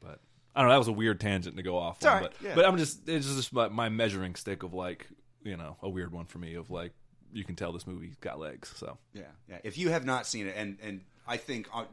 but 0.00 0.20
I 0.54 0.60
don't 0.60 0.68
know. 0.68 0.74
That 0.74 0.78
was 0.78 0.88
a 0.88 0.92
weird 0.92 1.20
tangent 1.20 1.56
to 1.56 1.62
go 1.62 1.76
off 1.76 1.96
It's 1.96 2.06
on, 2.06 2.22
right, 2.22 2.22
but 2.22 2.46
yeah. 2.46 2.54
but 2.54 2.64
I'm 2.64 2.76
just 2.76 3.08
it's 3.08 3.26
just 3.26 3.52
my, 3.52 3.68
my 3.68 3.88
measuring 3.88 4.36
stick 4.36 4.62
of 4.62 4.72
like 4.72 5.08
you 5.42 5.56
know 5.56 5.76
a 5.82 5.88
weird 5.88 6.12
one 6.12 6.26
for 6.26 6.38
me 6.38 6.54
of 6.54 6.70
like 6.70 6.92
you 7.32 7.44
can 7.44 7.56
tell 7.56 7.72
this 7.72 7.86
movie's 7.86 8.14
got 8.16 8.38
legs. 8.38 8.72
So 8.76 8.98
Yeah, 9.12 9.22
yeah. 9.48 9.58
If 9.64 9.76
you 9.76 9.90
have 9.90 10.04
not 10.04 10.26
seen 10.26 10.46
it, 10.46 10.54
and 10.56 10.78
and 10.80 11.00
I 11.26 11.36
think 11.38 11.68
uh, 11.74 11.84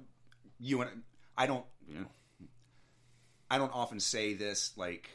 you 0.60 0.82
and 0.82 1.04
I 1.38 1.48
don't, 1.48 1.66
you 1.88 1.96
know, 1.96 2.06
I 3.50 3.58
don't 3.58 3.74
often 3.74 4.00
say 4.00 4.34
this 4.34 4.74
like 4.78 5.10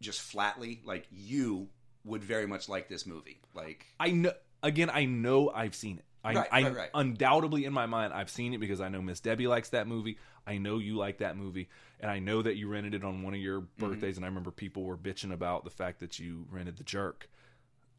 just 0.00 0.20
flatly. 0.20 0.80
Like 0.84 1.06
you 1.10 1.68
would 2.04 2.22
very 2.24 2.46
much 2.46 2.68
like 2.68 2.88
this 2.88 3.06
movie. 3.06 3.40
Like 3.54 3.86
I 3.98 4.10
know 4.10 4.32
again, 4.62 4.90
I 4.90 5.04
know 5.04 5.50
I've 5.50 5.74
seen 5.74 5.98
it. 5.98 6.04
I, 6.22 6.34
Right, 6.34 6.48
I 6.52 6.62
right, 6.64 6.76
right. 6.76 6.90
undoubtedly 6.92 7.64
in 7.64 7.72
my 7.72 7.86
mind 7.86 8.12
I've 8.12 8.28
seen 8.28 8.52
it 8.52 8.58
because 8.58 8.80
I 8.82 8.88
know 8.88 9.00
Miss 9.00 9.20
Debbie 9.20 9.46
likes 9.46 9.70
that 9.70 9.86
movie. 9.88 10.18
I 10.46 10.58
know 10.58 10.78
you 10.78 10.96
like 10.96 11.18
that 11.18 11.36
movie, 11.36 11.68
and 12.00 12.10
I 12.10 12.18
know 12.18 12.42
that 12.42 12.56
you 12.56 12.68
rented 12.68 12.94
it 12.94 13.04
on 13.04 13.22
one 13.22 13.34
of 13.34 13.40
your 13.40 13.60
Mm-hmm. 13.62 13.88
birthdays. 13.88 14.16
And 14.16 14.24
I 14.24 14.28
remember 14.28 14.50
people 14.50 14.84
were 14.84 14.96
bitching 14.98 15.32
about 15.32 15.64
the 15.64 15.70
fact 15.70 16.00
that 16.00 16.18
you 16.18 16.46
rented 16.50 16.76
The 16.76 16.84
Jerk, 16.84 17.28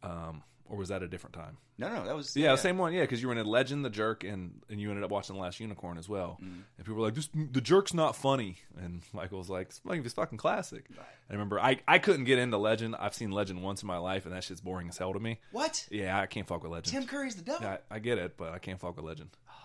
um, 0.04 0.44
or 0.72 0.78
was 0.78 0.88
that 0.88 1.04
a 1.04 1.08
different 1.08 1.34
time? 1.34 1.58
No, 1.78 1.90
no, 1.90 2.06
that 2.06 2.16
was 2.16 2.34
Yeah, 2.36 2.56
same 2.56 2.78
one. 2.78 2.94
Yeah, 2.94 3.02
because 3.02 3.22
you 3.22 3.28
rented 3.28 3.46
Legend, 3.46 3.84
The 3.84 3.90
Jerk, 3.90 4.24
and 4.24 4.62
and 4.70 4.80
you 4.80 4.88
ended 4.88 5.04
up 5.04 5.12
watching 5.12 5.36
The 5.36 5.42
Last 5.42 5.60
Unicorn 5.60 5.98
as 5.98 6.08
well. 6.08 6.40
Mm-hmm. 6.42 6.62
And 6.78 6.86
people 6.86 6.96
were 6.96 7.06
like, 7.06 7.14
"This 7.14 7.30
The 7.34 7.60
Jerk's 7.60 7.94
not 7.94 8.16
funny," 8.16 8.60
and 8.82 9.04
Michael 9.12 9.38
was 9.40 9.50
like, 9.50 9.68
"It's 9.68 9.80
fucking, 9.80 10.06
it's 10.06 10.14
fucking 10.14 10.38
classic." 10.38 10.86
I 10.98 11.34
remember 11.34 11.60
I 11.60 11.82
I 11.88 12.00
couldn't 12.00 12.24
get 12.24 12.40
into 12.40 12.58
Legend. 12.58 12.96
I've 12.98 13.14
seen 13.14 13.32
Legend 13.32 13.62
once 13.62 13.82
in 13.82 13.88
my 13.88 13.98
life, 13.98 14.26
and 14.26 14.34
that 14.34 14.46
shit's 14.46 14.62
boring 14.62 14.88
as 14.88 14.98
hell 14.98 15.12
to 15.12 15.20
me. 15.20 15.40
What? 15.52 15.86
Yeah, 15.92 16.18
I 16.18 16.26
can't 16.26 16.48
fuck 16.48 16.64
with 16.64 16.72
Legend. 16.72 16.94
Tim 16.94 17.06
Curry's 17.06 17.36
the 17.36 17.44
devil. 17.44 17.68
Yeah, 17.68 17.78
I, 17.92 17.96
I 17.98 18.00
get 18.00 18.18
it, 18.18 18.38
but 18.38 18.54
I 18.54 18.60
can't 18.60 18.80
fuck 18.80 18.96
with 18.96 19.06
Legend. 19.06 19.30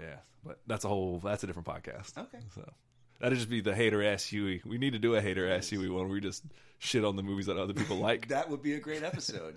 Yeah, 0.00 0.16
but 0.42 0.60
that's 0.66 0.86
a 0.86 0.88
whole 0.88 1.20
that's 1.22 1.44
a 1.44 1.46
different 1.46 1.68
podcast. 1.68 2.16
Okay. 2.16 2.38
So 2.54 2.66
that'd 3.20 3.36
just 3.36 3.50
be 3.50 3.60
the 3.60 3.74
hater 3.74 4.02
ass 4.02 4.24
Huey. 4.24 4.62
We 4.64 4.78
need 4.78 4.94
to 4.94 4.98
do 4.98 5.14
a 5.14 5.20
hater 5.20 5.46
ass 5.52 5.68
Huey 5.68 5.90
one 5.90 6.04
where 6.04 6.12
we 6.12 6.20
just 6.20 6.42
shit 6.78 7.04
on 7.04 7.16
the 7.16 7.22
movies 7.22 7.46
that 7.46 7.58
other 7.58 7.74
people 7.74 7.96
like. 7.98 8.28
That 8.28 8.48
would 8.48 8.62
be 8.62 8.74
a 8.74 8.80
great 8.80 9.02
episode. 9.02 9.56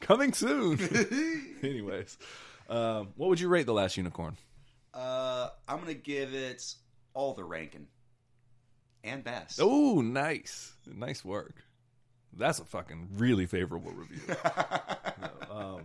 Coming 0.00 0.32
soon. 0.32 0.78
Anyways, 1.62 2.18
um, 2.68 3.08
what 3.16 3.28
would 3.28 3.40
you 3.40 3.48
rate 3.48 3.66
the 3.66 3.74
last 3.74 3.96
unicorn? 3.96 4.36
uh, 4.96 5.50
I'm 5.68 5.78
gonna 5.78 5.94
give 5.94 6.34
it 6.34 6.74
all 7.14 7.34
the 7.34 7.44
ranking 7.44 7.86
and 9.04 9.22
best. 9.22 9.60
Oh, 9.62 10.00
nice, 10.00 10.72
nice 10.86 11.24
work. 11.24 11.64
That's 12.32 12.58
a 12.58 12.64
fucking 12.64 13.08
really 13.16 13.46
favorable 13.46 13.92
review. 13.92 14.20
um, 15.50 15.82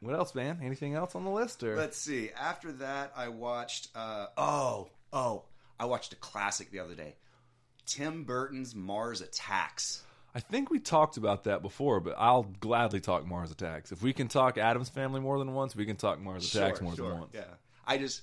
what 0.00 0.14
else, 0.14 0.34
man? 0.34 0.58
Anything 0.62 0.94
else 0.94 1.14
on 1.14 1.24
the 1.24 1.30
list? 1.30 1.62
Or 1.62 1.76
Let's 1.76 1.98
see. 1.98 2.30
After 2.38 2.72
that, 2.72 3.12
I 3.16 3.28
watched. 3.28 3.88
Uh, 3.94 4.26
oh, 4.36 4.88
oh, 5.12 5.44
I 5.78 5.84
watched 5.86 6.12
a 6.12 6.16
classic 6.16 6.70
the 6.70 6.78
other 6.78 6.94
day. 6.94 7.16
Tim 7.86 8.24
Burton's 8.24 8.74
Mars 8.74 9.20
Attacks. 9.20 10.02
I 10.34 10.40
think 10.40 10.70
we 10.70 10.78
talked 10.78 11.18
about 11.18 11.44
that 11.44 11.60
before, 11.60 12.00
but 12.00 12.14
I'll 12.16 12.44
gladly 12.44 13.00
talk 13.00 13.26
Mars 13.26 13.50
Attacks. 13.50 13.92
If 13.92 14.02
we 14.02 14.12
can 14.12 14.28
talk 14.28 14.56
Addams 14.56 14.88
Family 14.88 15.20
more 15.20 15.38
than 15.38 15.52
once, 15.52 15.76
we 15.76 15.84
can 15.84 15.96
talk 15.96 16.18
Mars 16.20 16.54
Attacks 16.54 16.80
more 16.80 16.94
than 16.94 17.18
once. 17.18 17.32
Yeah, 17.34 17.42
I 17.86 17.98
just, 17.98 18.22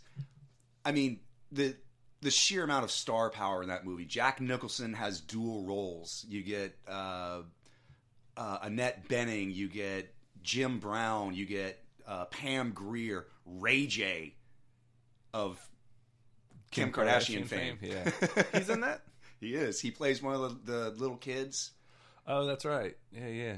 I 0.84 0.91
mean 0.91 1.20
the 1.51 1.76
the 2.22 2.32
sheer 2.32 2.64
amount 2.64 2.84
of 2.84 2.91
star 2.91 3.30
power 3.30 3.62
in 3.62 3.70
that 3.70 3.86
movie. 3.86 4.05
Jack 4.05 4.41
Nicholson 4.41 4.93
has 4.93 5.22
dual 5.22 5.64
roles. 5.64 6.26
You 6.28 6.43
get 6.43 6.76
uh, 6.88 7.41
uh, 8.36 8.57
Annette 8.64 9.07
Bening. 9.07 9.53
You 9.53 9.70
get 9.70 10.14
Jim 10.41 10.80
Brown. 10.80 11.34
You 11.34 11.45
get 11.45 11.84
uh, 12.07 12.26
Pam 12.26 12.72
Grier, 12.72 13.28
Ray 13.45 13.86
J 13.86 14.34
of 15.34 15.60
Kim, 16.72 16.91
Kardashian, 16.91 17.45
fame. 17.45 17.78
Yeah, 17.82 18.10
he's 18.53 18.70
in 18.70 18.82
that. 18.82 19.03
he 19.39 19.53
is. 19.53 19.80
He 19.80 19.91
plays 19.91 20.22
one 20.22 20.36
of 20.36 20.66
the, 20.66 20.74
the 20.74 20.89
little 20.91 21.18
kids. 21.18 21.72
Oh, 22.30 22.46
that's 22.46 22.64
right. 22.64 22.96
Yeah, 23.12 23.28
yeah. 23.28 23.56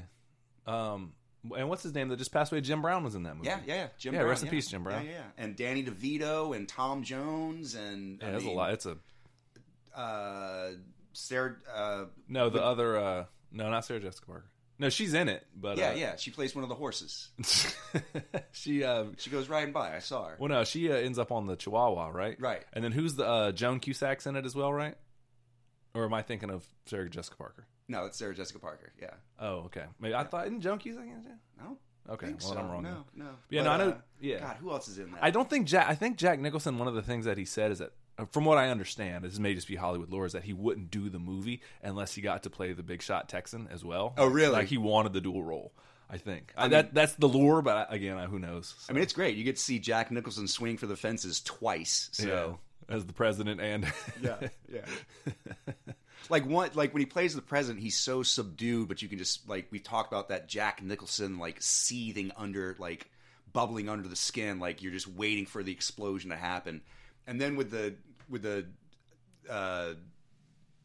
Um, 0.66 1.12
and 1.56 1.68
what's 1.68 1.82
his 1.82 1.94
name 1.94 2.08
that 2.08 2.16
just 2.18 2.32
passed 2.32 2.50
away? 2.52 2.60
Jim 2.62 2.82
Brown 2.82 3.04
was 3.04 3.14
in 3.14 3.24
that 3.24 3.36
movie. 3.36 3.48
Yeah, 3.48 3.58
yeah, 3.66 3.74
yeah. 3.74 3.86
Jim 3.98 4.14
Yeah, 4.14 4.20
Brown. 4.20 4.30
rest 4.30 4.42
in 4.44 4.48
peace, 4.48 4.68
Jim 4.68 4.82
Brown. 4.82 5.04
Yeah, 5.04 5.10
yeah. 5.12 5.22
And 5.36 5.54
Danny 5.56 5.84
DeVito 5.84 6.56
and 6.56 6.68
Tom 6.68 7.02
Jones 7.02 7.74
and 7.74 8.20
Yeah, 8.20 8.28
I 8.28 8.30
there's 8.32 8.44
a 8.44 8.50
lot. 8.50 8.72
It's 8.72 8.86
a 8.86 8.96
uh, 9.94 10.70
Sarah. 11.12 11.56
Uh, 11.72 12.04
no. 12.28 12.48
The 12.48 12.62
other, 12.62 12.96
uh, 12.98 13.24
no, 13.50 13.70
not 13.70 13.84
Sarah 13.84 14.00
Jessica 14.00 14.26
Parker. 14.26 14.46
No, 14.78 14.88
she's 14.88 15.14
in 15.14 15.28
it, 15.28 15.46
but 15.54 15.76
yeah, 15.78 15.90
uh, 15.90 15.94
yeah. 15.94 16.16
She 16.16 16.30
plays 16.30 16.54
one 16.56 16.64
of 16.64 16.68
the 16.68 16.74
horses. 16.74 17.28
she, 18.52 18.82
uh, 18.82 19.04
She 19.18 19.30
goes 19.30 19.48
riding 19.48 19.72
by. 19.72 19.94
I 19.94 19.98
saw 20.00 20.24
her. 20.28 20.36
well, 20.40 20.48
no, 20.48 20.64
she 20.64 20.90
uh, 20.90 20.94
ends 20.96 21.18
up 21.18 21.30
on 21.30 21.46
the 21.46 21.54
Chihuahua, 21.56 22.08
right? 22.08 22.40
Right. 22.40 22.64
And 22.72 22.82
then 22.82 22.90
who's 22.90 23.14
the 23.14 23.26
uh, 23.26 23.52
Joan 23.52 23.78
Cusack's 23.80 24.26
in 24.26 24.34
it 24.34 24.44
as 24.46 24.54
well, 24.56 24.72
right? 24.72 24.96
Or 25.94 26.04
am 26.04 26.14
I 26.14 26.22
thinking 26.22 26.50
of 26.50 26.64
Sarah 26.86 27.08
Jessica 27.08 27.36
Parker? 27.36 27.66
No, 27.92 28.06
it's 28.06 28.16
Sarah 28.18 28.34
Jessica 28.34 28.58
Parker. 28.58 28.92
Yeah. 29.00 29.10
Oh, 29.38 29.56
okay. 29.66 29.84
Maybe 30.00 30.14
I 30.14 30.24
thought 30.24 30.46
isn't 30.46 30.62
Joan 30.62 30.78
Cusack 30.78 31.04
in 31.04 31.10
it? 31.10 31.24
too? 31.24 31.62
No. 31.62 31.76
Okay, 32.10 32.28
well 32.30 32.40
so. 32.40 32.56
I'm 32.58 32.68
wrong. 32.70 32.82
No, 32.82 33.04
no. 33.14 33.28
Yeah, 33.50 33.60
But, 33.60 33.64
no, 33.64 33.70
I 33.70 33.76
know- 33.76 33.92
uh, 33.92 34.00
yeah. 34.20 34.38
God, 34.40 34.56
who 34.60 34.70
else 34.72 34.88
is 34.88 34.98
in 34.98 35.12
that? 35.12 35.22
I 35.22 35.30
don't 35.30 35.48
think 35.48 35.66
Jack. 35.68 35.86
I 35.88 35.94
think 35.94 36.16
Jack 36.16 36.40
Nicholson. 36.40 36.78
One 36.78 36.88
of 36.88 36.94
the 36.94 37.02
things 37.02 37.26
that 37.26 37.38
he 37.38 37.44
said 37.44 37.70
is 37.70 37.78
that, 37.78 37.92
uh, 38.18 38.24
from 38.32 38.44
what 38.44 38.58
I 38.58 38.70
understand, 38.70 39.24
this 39.24 39.38
may 39.38 39.54
just 39.54 39.68
be 39.68 39.76
Hollywood 39.76 40.10
lore, 40.10 40.26
is 40.26 40.32
that 40.32 40.42
he 40.42 40.52
wouldn't 40.52 40.90
do 40.90 41.08
the 41.10 41.20
movie 41.20 41.62
unless 41.82 42.14
he 42.14 42.20
got 42.22 42.42
to 42.42 42.50
play 42.50 42.72
the 42.72 42.82
big 42.82 43.02
shot 43.02 43.28
Texan 43.28 43.68
as 43.70 43.84
well. 43.84 44.14
Oh, 44.18 44.26
really? 44.26 44.52
Like 44.54 44.66
he 44.68 44.78
wanted 44.78 45.12
the 45.12 45.20
dual 45.20 45.44
role. 45.44 45.72
I 46.10 46.16
think 46.18 46.52
I 46.56 46.62
mean- 46.62 46.70
that 46.72 46.92
that's 46.94 47.14
the 47.14 47.28
lure, 47.28 47.62
but 47.62 47.92
again, 47.92 48.18
who 48.28 48.38
knows? 48.40 48.74
I 48.88 48.94
mean, 48.94 49.02
it's 49.02 49.12
great. 49.12 49.36
You 49.36 49.44
get 49.44 49.56
to 49.56 49.62
see 49.62 49.78
Jack 49.78 50.10
Nicholson 50.10 50.48
swing 50.48 50.78
for 50.78 50.86
the 50.86 50.96
fences 50.96 51.40
twice. 51.40 52.08
So. 52.12 52.58
yeah, 52.88 52.94
as 52.96 53.06
the 53.06 53.12
president 53.12 53.60
and 53.60 53.86
Yeah, 54.20 54.48
yeah. 54.70 54.86
like 56.28 56.46
one, 56.46 56.70
like 56.74 56.92
when 56.92 57.00
he 57.00 57.06
plays 57.06 57.34
the 57.34 57.42
president, 57.42 57.82
he's 57.82 57.98
so 57.98 58.22
subdued, 58.22 58.88
but 58.88 59.02
you 59.02 59.08
can 59.08 59.18
just 59.18 59.48
like 59.48 59.66
we 59.70 59.78
talked 59.78 60.12
about 60.12 60.28
that 60.28 60.48
Jack 60.48 60.82
Nicholson 60.82 61.38
like 61.38 61.56
seething 61.60 62.32
under, 62.36 62.76
like 62.78 63.10
bubbling 63.52 63.88
under 63.88 64.08
the 64.08 64.16
skin, 64.16 64.58
like 64.58 64.82
you're 64.82 64.92
just 64.92 65.08
waiting 65.08 65.46
for 65.46 65.62
the 65.62 65.72
explosion 65.72 66.30
to 66.30 66.36
happen. 66.36 66.82
And 67.26 67.40
then 67.40 67.56
with 67.56 67.70
the 67.70 67.94
with 68.28 68.42
the 68.42 68.66
uh, 69.48 69.94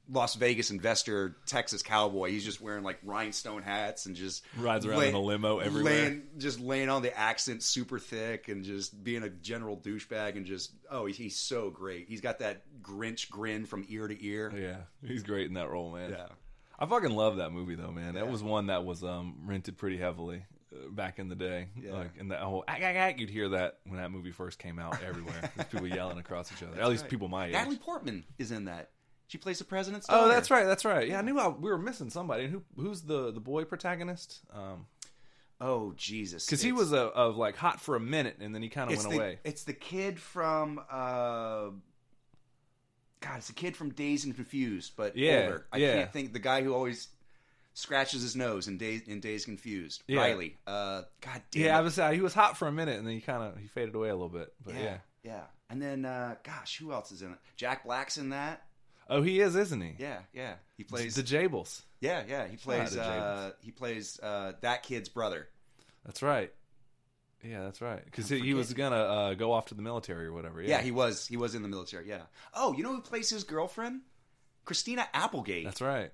Las 0.10 0.36
Vegas 0.36 0.72
investor 0.72 1.38
Texas 1.46 1.84
cowboy, 1.84 2.32
he's 2.32 2.46
just 2.46 2.62
wearing 2.62 2.84
like 2.84 3.00
rhinestone 3.04 3.62
hats 3.62 4.06
and 4.06 4.16
just 4.16 4.46
rides 4.58 4.86
around 4.86 5.00
lay- 5.00 5.10
in 5.10 5.16
a 5.16 5.20
limo 5.20 5.60
everywhere. 5.60 5.94
laying, 5.94 6.24
just 6.38 6.60
laying 6.60 6.90
on 6.90 7.02
the 7.02 7.18
accent 7.18 7.62
super 7.64 8.00
thick 8.00 8.48
and 8.48 8.64
just 8.64 9.04
being 9.04 9.24
a 9.24 9.30
general 9.30 9.78
douchebag 9.78 10.38
and 10.38 10.46
just 10.46 10.72
oh 10.90 11.06
he's, 11.06 11.18
he's 11.18 11.36
so 11.36 11.70
great. 11.70 12.08
He's 12.08 12.22
got 12.22 12.40
that 12.40 12.64
Grinch 12.82 13.30
grin 13.30 13.66
from 13.66 13.86
ear 13.90 14.08
to 14.08 14.26
ear. 14.26 14.54
yeah, 14.56 15.08
he's 15.08 15.24
great 15.24 15.48
in 15.48 15.56
that 15.56 15.70
role, 15.70 15.92
man. 15.92 16.12
Yeah. 16.12 16.28
I 16.80 16.86
fucking 16.86 17.12
love 17.12 17.38
that 17.38 17.52
movie 17.52 17.76
though, 17.76 17.92
man. 17.92 18.16
That 18.16 18.30
was 18.30 18.44
one 18.44 18.68
that 18.68 18.86
was 18.86 19.04
um, 19.04 19.36
rented 19.46 19.78
pretty 19.78 19.98
heavily 19.98 20.46
uh, 20.72 20.90
back 20.90 21.18
in 21.18 21.28
the 21.28 21.36
day. 21.36 21.70
Yeah. 21.82 21.94
Like 21.94 22.18
in 22.18 22.28
that 22.30 22.42
whole 22.42 22.64
ag, 22.68 22.84
ag, 22.84 22.96
ag, 22.96 23.20
you'd 23.20 23.30
hear 23.30 23.50
that 23.50 23.80
when 23.86 23.98
that 23.98 24.12
movie 24.12 24.32
first 24.32 24.60
came 24.60 24.78
out 24.78 25.02
everywhere. 25.04 25.52
People 25.72 25.88
yelling 25.88 26.20
across 26.20 26.52
each 26.52 26.62
other. 26.62 26.80
At 26.82 26.88
least 26.90 27.04
right. 27.04 27.10
people 27.10 27.28
my 27.30 27.48
age. 27.48 27.54
Natalie 27.54 27.78
Portman 27.78 28.26
is 28.38 28.52
in 28.52 28.66
that. 28.66 28.92
She 29.28 29.38
plays 29.38 29.60
the 29.60 29.66
president's 29.66 30.06
Oh, 30.10 30.28
that's 30.30 30.50
right. 30.50 30.66
That's 30.66 30.86
right. 30.86 31.08
Yeah, 31.08 31.20
I 31.20 31.22
knew 31.22 31.38
I, 31.38 31.50
we 31.50 31.70
were 31.70 31.78
missing 31.78 32.10
somebody. 32.10 32.46
And 32.46 32.54
who 32.54 32.64
who's 32.82 33.02
the 33.02 33.32
the 33.32 33.40
boy 33.42 33.66
protagonist? 33.66 34.40
Um, 34.54 34.86
Oh 35.60 35.94
Jesus! 35.98 36.46
because 36.46 36.62
he 36.62 36.70
It's- 36.70 36.80
was 36.80 36.94
a, 36.94 37.00
of 37.02 37.36
like 37.36 37.56
hot 37.58 37.82
for 37.82 37.96
a 37.96 38.00
minute 38.00 38.38
and 38.40 38.54
then 38.54 38.62
he 38.62 38.70
kind 38.70 38.90
of 38.90 38.94
It's 38.94 39.04
went 39.06 39.18
the, 39.18 39.24
away. 39.24 39.40
It's 39.44 39.64
the 39.64 39.74
kid 39.74 40.20
from. 40.20 40.80
Uh, 40.90 41.70
God, 43.20 43.38
it's 43.38 43.48
the 43.48 43.54
kid 43.54 43.76
from 43.76 43.90
Dazed 43.92 44.26
and 44.26 44.36
Confused, 44.36 44.94
but 44.96 45.18
Yeah, 45.18 45.42
older. 45.44 45.66
I 45.74 45.78
yeah. 45.78 45.94
can't 45.96 46.14
think 46.14 46.34
the 46.34 46.40
guy 46.40 46.62
who 46.62 46.74
always 46.74 47.08
scratches 47.74 48.22
his 48.22 48.36
nose 48.36 48.68
in 48.68 48.78
Dazed, 48.78 49.08
in 49.08 49.20
Dazed 49.20 49.46
Confused. 49.46 50.04
Yeah. 50.08 50.20
Riley. 50.22 50.58
Uh, 50.68 51.02
God 51.22 51.42
damn. 51.52 51.64
Yeah, 51.64 51.76
it. 51.76 51.80
I 51.80 51.82
was 51.82 51.98
uh, 52.00 52.12
he 52.12 52.22
was 52.22 52.34
hot 52.36 52.58
for 52.58 52.68
a 52.68 52.72
minute 52.72 52.98
and 53.00 53.08
then 53.08 53.16
he 53.16 53.22
kind 53.22 53.42
of 53.44 53.58
he 53.58 53.68
faded 53.68 53.96
away 53.96 54.10
a 54.10 54.14
little 54.14 54.30
bit. 54.30 54.54
But 54.64 54.76
yeah. 54.76 54.82
yeah, 54.84 54.98
yeah. 55.24 55.42
And 55.70 55.82
then, 55.82 56.06
uh, 56.06 56.36
gosh, 56.44 56.78
who 56.78 56.94
else 56.94 57.12
is 57.12 57.24
in 57.24 57.32
it? 57.32 57.38
Jack 57.58 57.84
Black's 57.84 58.18
in 58.18 58.30
that. 58.30 58.62
Oh, 59.10 59.22
he 59.22 59.40
is, 59.40 59.56
isn't 59.56 59.82
he? 59.82 59.96
Yeah, 59.98 60.20
yeah. 60.34 60.54
He 60.76 60.84
plays. 60.84 61.16
the 61.16 61.24
Jables. 61.24 61.84
yeah, 62.02 62.24
yeah. 62.28 62.48
He 62.48 62.58
plays. 62.58 62.96
Uh, 62.96 63.52
he 63.62 63.72
plays 63.72 64.20
uh, 64.22 64.54
that 64.62 64.84
kid's 64.84 65.10
brother. 65.10 65.48
That's 66.06 66.22
right. 66.22 66.52
Yeah, 67.44 67.64
that's 67.64 67.82
right. 67.82 68.04
Because 68.04 68.30
he, 68.30 68.40
he 68.40 68.54
was 68.54 68.74
gonna 68.74 68.96
uh, 68.96 69.34
go 69.36 69.52
off 69.52 69.68
to 69.68 69.76
the 69.76 69.82
military 69.82 70.26
or 70.26 70.34
whatever. 70.34 70.62
Yeah. 70.62 70.82
he 70.82 70.92
was. 70.92 71.28
He 71.28 71.38
was 71.38 71.56
in 71.56 71.62
the 71.62 71.68
military. 71.68 72.10
Yeah. 72.10 72.24
Oh, 72.54 72.74
you 72.74 72.84
know 72.84 72.96
who 72.96 73.02
plays 73.02 73.30
his 73.30 73.44
girlfriend? 73.44 74.02
Christina 74.66 75.08
Applegate. 75.14 75.64
That's 75.64 75.82
right. 75.82 76.12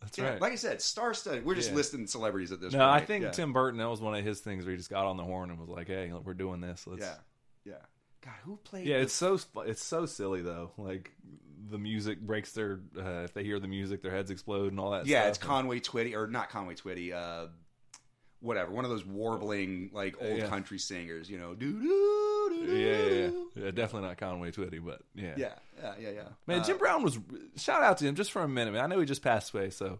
That's 0.00 0.18
Yeah, 0.18 0.30
right. 0.30 0.40
Like 0.40 0.52
I 0.52 0.56
said, 0.56 0.82
star 0.82 1.14
studded. 1.14 1.44
We're 1.44 1.54
just 1.54 1.70
Yeah. 1.70 1.76
listing 1.76 2.06
celebrities 2.06 2.52
at 2.52 2.60
this 2.60 2.72
point. 2.72 2.80
no, 2.80 2.88
point. 2.90 3.02
I 3.02 3.06
think 3.06 3.24
yeah. 3.24 3.30
Tim 3.30 3.52
Burton. 3.52 3.78
That 3.78 3.88
was 3.88 4.00
one 4.00 4.14
of 4.14 4.24
his 4.24 4.40
things 4.40 4.64
where 4.64 4.72
he 4.72 4.76
just 4.76 4.90
got 4.90 5.06
on 5.06 5.16
the 5.16 5.22
horn 5.22 5.50
and 5.50 5.58
was 5.58 5.68
like, 5.68 5.86
"Hey, 5.86 6.12
we're 6.12 6.34
doing 6.34 6.60
this." 6.60 6.86
Let's... 6.86 7.02
Yeah, 7.02 7.14
yeah. 7.64 7.74
God, 8.24 8.34
who 8.44 8.56
played? 8.56 8.86
Yeah, 8.86 8.96
it's 8.96 9.14
so 9.14 9.38
it's 9.66 9.84
so 9.84 10.06
silly 10.06 10.42
though. 10.42 10.72
Like 10.76 11.12
the 11.74 11.78
music 11.80 12.20
breaks 12.20 12.52
their 12.52 12.78
uh, 12.96 13.24
if 13.24 13.34
they 13.34 13.42
hear 13.42 13.58
the 13.58 13.66
music, 13.66 14.00
their 14.00 14.12
heads 14.12 14.30
explode 14.30 14.70
and 14.70 14.78
all 14.78 14.92
that. 14.92 15.06
yeah, 15.06 15.22
stuff. 15.22 15.28
it's 15.30 15.38
Conway 15.38 15.80
Twitty 15.80 16.14
or 16.14 16.28
not 16.28 16.48
Conway 16.50 16.76
Twitty. 16.76 17.12
Uh, 17.12 17.48
whatever, 18.40 18.70
one 18.70 18.84
of 18.84 18.90
those 18.90 19.04
warbling 19.04 19.90
like 19.92 20.14
old 20.22 20.38
Yeah. 20.38 20.46
country 20.48 20.78
singers. 20.78 21.28
You 21.28 21.38
know, 21.38 21.54
doo 21.54 21.72
doo 21.72 22.48
doo 22.50 22.66
doo. 22.66 22.76
Yeah, 22.76 22.96
yeah, 23.58 23.64
yeah. 23.64 23.70
Definitely 23.72 24.08
not 24.08 24.18
Conway 24.18 24.52
Twitty, 24.52 24.78
but 24.84 25.02
yeah, 25.14 25.34
yeah, 25.36 25.54
yeah, 25.82 25.94
yeah, 25.98 26.10
yeah. 26.10 26.22
Man, 26.46 26.60
Uh, 26.60 26.64
Jim 26.64 26.78
Brown 26.78 27.02
was 27.02 27.18
shout 27.56 27.82
out 27.82 27.98
to 27.98 28.04
him 28.06 28.14
just 28.14 28.30
for 28.30 28.42
a 28.42 28.48
minute. 28.48 28.72
Man, 28.72 28.82
I 28.84 28.86
know 28.86 29.00
he 29.00 29.06
just 29.06 29.22
passed 29.22 29.52
away, 29.52 29.70
so 29.70 29.98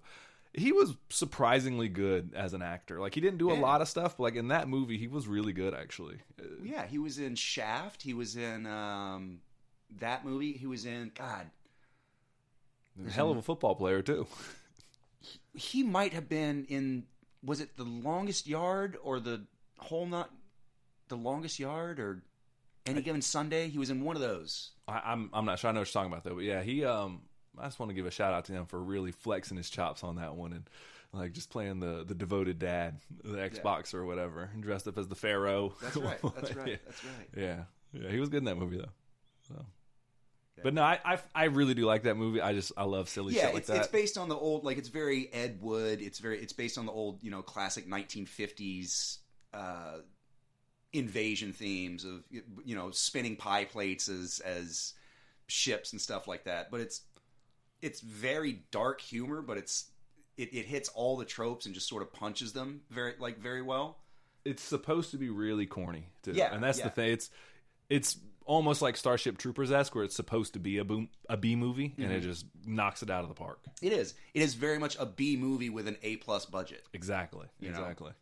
he 0.52 0.70
was 0.70 0.94
surprisingly 1.10 1.88
good 1.88 2.32
as 2.36 2.54
an 2.54 2.62
actor. 2.62 3.00
Like 3.00 3.14
he 3.16 3.20
didn't 3.20 3.38
do 3.38 3.50
a 3.50 3.54
Yeah. 3.54 3.60
lot 3.60 3.80
of 3.80 3.88
stuff, 3.88 4.16
but 4.16 4.22
like 4.22 4.36
in 4.36 4.48
that 4.48 4.68
movie, 4.68 4.98
he 4.98 5.08
was 5.08 5.26
really 5.26 5.52
good 5.52 5.74
actually. 5.74 6.18
Yeah, 6.62 6.86
he 6.86 6.98
was 6.98 7.18
in 7.18 7.34
Shaft. 7.34 8.02
He 8.02 8.14
was 8.14 8.36
in 8.36 8.64
um, 8.66 9.40
that 9.98 10.24
movie. 10.24 10.52
He 10.52 10.66
was 10.66 10.84
in 10.84 11.10
God. 11.14 11.46
Hell 13.10 13.30
of 13.30 13.36
a 13.36 13.42
football 13.42 13.74
player 13.74 14.02
too. 14.02 14.26
He 15.54 15.82
might 15.82 16.12
have 16.12 16.28
been 16.28 16.64
in. 16.68 17.04
Was 17.42 17.60
it 17.60 17.76
the 17.76 17.84
longest 17.84 18.46
yard 18.46 18.96
or 19.02 19.20
the 19.20 19.42
whole 19.78 20.06
not 20.06 20.30
The 21.08 21.16
Longest 21.16 21.58
Yard 21.58 22.00
or 22.00 22.22
Any 22.86 23.02
Given 23.02 23.22
Sunday. 23.22 23.68
He 23.68 23.78
was 23.78 23.90
in 23.90 24.02
one 24.02 24.16
of 24.16 24.22
those. 24.22 24.70
I, 24.88 25.00
I'm 25.04 25.30
I'm 25.32 25.44
not 25.44 25.58
sure. 25.58 25.70
I 25.70 25.72
know 25.72 25.80
what 25.80 25.88
you're 25.88 25.92
talking 25.92 26.12
about 26.12 26.24
though. 26.24 26.34
But 26.36 26.44
yeah, 26.44 26.62
he 26.62 26.84
um. 26.84 27.22
I 27.56 27.66
just 27.66 27.78
want 27.78 27.90
to 27.90 27.94
give 27.94 28.06
a 28.06 28.10
shout 28.10 28.34
out 28.34 28.46
to 28.46 28.52
him 28.52 28.66
for 28.66 28.82
really 28.82 29.12
flexing 29.12 29.56
his 29.56 29.70
chops 29.70 30.02
on 30.02 30.16
that 30.16 30.34
one 30.34 30.52
and 30.52 30.68
like 31.12 31.32
just 31.32 31.50
playing 31.50 31.78
the 31.78 32.04
the 32.04 32.14
devoted 32.14 32.58
dad, 32.58 32.98
the 33.22 33.36
Xbox 33.36 33.94
or 33.94 34.04
whatever, 34.04 34.50
and 34.52 34.60
dressed 34.62 34.88
up 34.88 34.98
as 34.98 35.06
the 35.06 35.14
Pharaoh. 35.14 35.72
That's 35.80 35.96
right. 35.96 36.18
That's 36.34 36.54
right. 36.56 36.68
yeah. 36.68 36.76
That's 36.84 37.04
right. 37.04 37.28
yeah, 37.36 37.62
yeah, 37.92 38.10
he 38.10 38.18
was 38.18 38.28
good 38.28 38.38
in 38.38 38.44
that 38.46 38.56
movie 38.56 38.78
though. 38.78 38.92
So. 39.48 39.64
But 40.62 40.74
no, 40.74 40.82
I, 40.82 40.98
I 41.04 41.18
I 41.34 41.44
really 41.44 41.74
do 41.74 41.84
like 41.84 42.04
that 42.04 42.16
movie. 42.16 42.40
I 42.40 42.52
just 42.52 42.72
I 42.76 42.84
love 42.84 43.08
silly 43.08 43.34
yeah, 43.34 43.46
shit 43.46 43.54
like 43.54 43.60
it's, 43.60 43.68
that. 43.68 43.76
it's 43.78 43.88
based 43.88 44.16
on 44.16 44.28
the 44.28 44.36
old, 44.36 44.64
like 44.64 44.78
it's 44.78 44.88
very 44.88 45.32
Ed 45.32 45.58
Wood. 45.60 46.00
It's 46.00 46.18
very, 46.20 46.40
it's 46.40 46.52
based 46.52 46.78
on 46.78 46.86
the 46.86 46.92
old, 46.92 47.22
you 47.22 47.30
know, 47.30 47.42
classic 47.42 47.88
1950s 47.88 49.18
uh, 49.52 49.98
invasion 50.92 51.52
themes 51.52 52.04
of, 52.04 52.22
you 52.64 52.76
know, 52.76 52.90
spinning 52.92 53.36
pie 53.36 53.64
plates 53.64 54.08
as 54.08 54.40
as 54.40 54.94
ships 55.48 55.92
and 55.92 56.00
stuff 56.00 56.28
like 56.28 56.44
that. 56.44 56.70
But 56.70 56.80
it's 56.80 57.02
it's 57.82 58.00
very 58.00 58.62
dark 58.70 59.00
humor, 59.00 59.42
but 59.42 59.58
it's 59.58 59.90
it, 60.36 60.54
it 60.54 60.66
hits 60.66 60.88
all 60.90 61.16
the 61.16 61.24
tropes 61.24 61.66
and 61.66 61.74
just 61.74 61.88
sort 61.88 62.02
of 62.02 62.12
punches 62.12 62.52
them 62.52 62.82
very 62.90 63.14
like 63.18 63.38
very 63.38 63.62
well. 63.62 63.98
it's 64.44 64.62
supposed 64.62 65.10
to 65.10 65.18
be 65.18 65.30
really 65.30 65.66
corny 65.66 66.06
too. 66.22 66.32
Yeah, 66.32 66.54
and 66.54 66.62
that's 66.62 66.78
yeah. 66.78 66.84
the 66.84 66.90
thing. 66.90 67.10
It's 67.10 67.30
it's 67.90 68.18
almost 68.44 68.82
like 68.82 68.96
Starship 68.96 69.38
Troopers 69.38 69.70
esque, 69.72 69.94
where 69.94 70.04
it's 70.04 70.14
supposed 70.16 70.52
to 70.54 70.58
be 70.58 70.78
a 70.78 70.84
boom 70.84 71.08
a 71.28 71.36
B 71.36 71.56
movie, 71.56 71.94
and 71.96 72.06
it 72.12 72.18
Mm-hmm. 72.20 72.28
just 72.28 72.46
knocks 72.66 73.02
it 73.02 73.10
out 73.10 73.22
of 73.22 73.28
the 73.28 73.34
park. 73.34 73.60
It 73.82 73.92
is. 73.92 74.14
It 74.34 74.42
is 74.42 74.54
very 74.54 74.78
much 74.78 74.96
a 74.98 75.06
B 75.06 75.36
movie 75.36 75.70
with 75.70 75.88
an 75.88 75.96
A 76.02 76.16
plus 76.16 76.46
budget. 76.46 76.84
Exactly. 76.92 77.46
know? 77.60 77.68
exactly. 77.68 78.12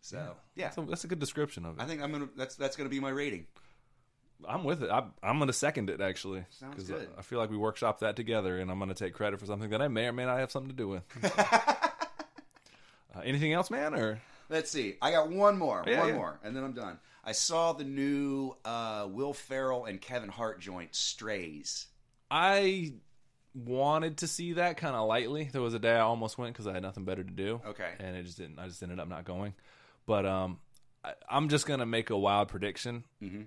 So 0.00 0.34
yeah, 0.56 0.70
So 0.70 0.82
that's 0.82 1.04
a 1.04 1.08
good 1.08 1.20
description 1.20 1.64
of 1.64 1.78
it. 1.78 1.82
I 1.82 1.86
think 1.86 2.02
I'm 2.02 2.10
gonna. 2.12 2.28
That's 2.36 2.56
that's 2.56 2.76
gonna 2.76 2.88
be 2.88 3.00
my 3.00 3.10
rating. 3.10 3.46
I'm 4.48 4.64
with 4.64 4.82
it. 4.82 4.90
I, 4.90 5.04
I'm 5.22 5.38
going 5.38 5.46
to 5.46 5.52
second 5.52 5.88
it 5.88 6.00
actually. 6.00 6.44
Sounds 6.50 6.82
good. 6.82 7.08
I, 7.16 7.20
I 7.20 7.22
feel 7.22 7.38
like 7.38 7.48
we 7.48 7.56
workshopped 7.56 8.00
that 8.00 8.16
together, 8.16 8.58
and 8.58 8.72
I'm 8.72 8.78
going 8.78 8.88
to 8.88 8.94
take 8.94 9.14
credit 9.14 9.38
for 9.38 9.46
something 9.46 9.70
that 9.70 9.80
I 9.80 9.86
may 9.86 10.06
or 10.08 10.12
may 10.12 10.24
not 10.24 10.38
have 10.40 10.50
something 10.50 10.68
to 10.70 10.76
do 10.76 10.88
with. 10.88 11.02
uh, 11.38 13.20
anything 13.24 13.52
else, 13.52 13.70
man? 13.70 13.94
Or 13.94 14.20
Let's 14.48 14.70
see. 14.70 14.96
I 15.00 15.12
got 15.12 15.30
one 15.30 15.56
more. 15.58 15.84
Yeah, 15.86 16.00
one 16.00 16.08
yeah. 16.08 16.14
more, 16.14 16.40
and 16.42 16.56
then 16.56 16.64
I'm 16.64 16.72
done. 16.72 16.98
I 17.24 17.32
saw 17.32 17.72
the 17.72 17.84
new 17.84 18.56
uh, 18.64 19.06
Will 19.10 19.32
Ferrell 19.32 19.84
and 19.84 20.00
Kevin 20.00 20.28
Hart 20.28 20.60
joint, 20.60 20.94
Strays. 20.94 21.86
I 22.30 22.94
wanted 23.54 24.18
to 24.18 24.26
see 24.26 24.54
that 24.54 24.76
kind 24.76 24.96
of 24.96 25.06
lightly. 25.06 25.48
There 25.52 25.60
was 25.62 25.74
a 25.74 25.78
day 25.78 25.92
I 25.94 26.00
almost 26.00 26.38
went 26.38 26.52
because 26.52 26.66
I 26.66 26.72
had 26.72 26.82
nothing 26.82 27.04
better 27.04 27.22
to 27.22 27.30
do. 27.30 27.60
Okay. 27.66 27.90
and 27.98 28.16
it 28.16 28.24
just 28.24 28.38
didn't. 28.38 28.58
I 28.58 28.66
just 28.66 28.82
ended 28.82 28.98
up 28.98 29.08
not 29.08 29.24
going. 29.24 29.54
But 30.06 30.26
um, 30.26 30.58
I, 31.04 31.12
I'm 31.28 31.48
just 31.48 31.66
gonna 31.66 31.86
make 31.86 32.10
a 32.10 32.18
wild 32.18 32.48
prediction. 32.48 33.04
Mhm. 33.22 33.46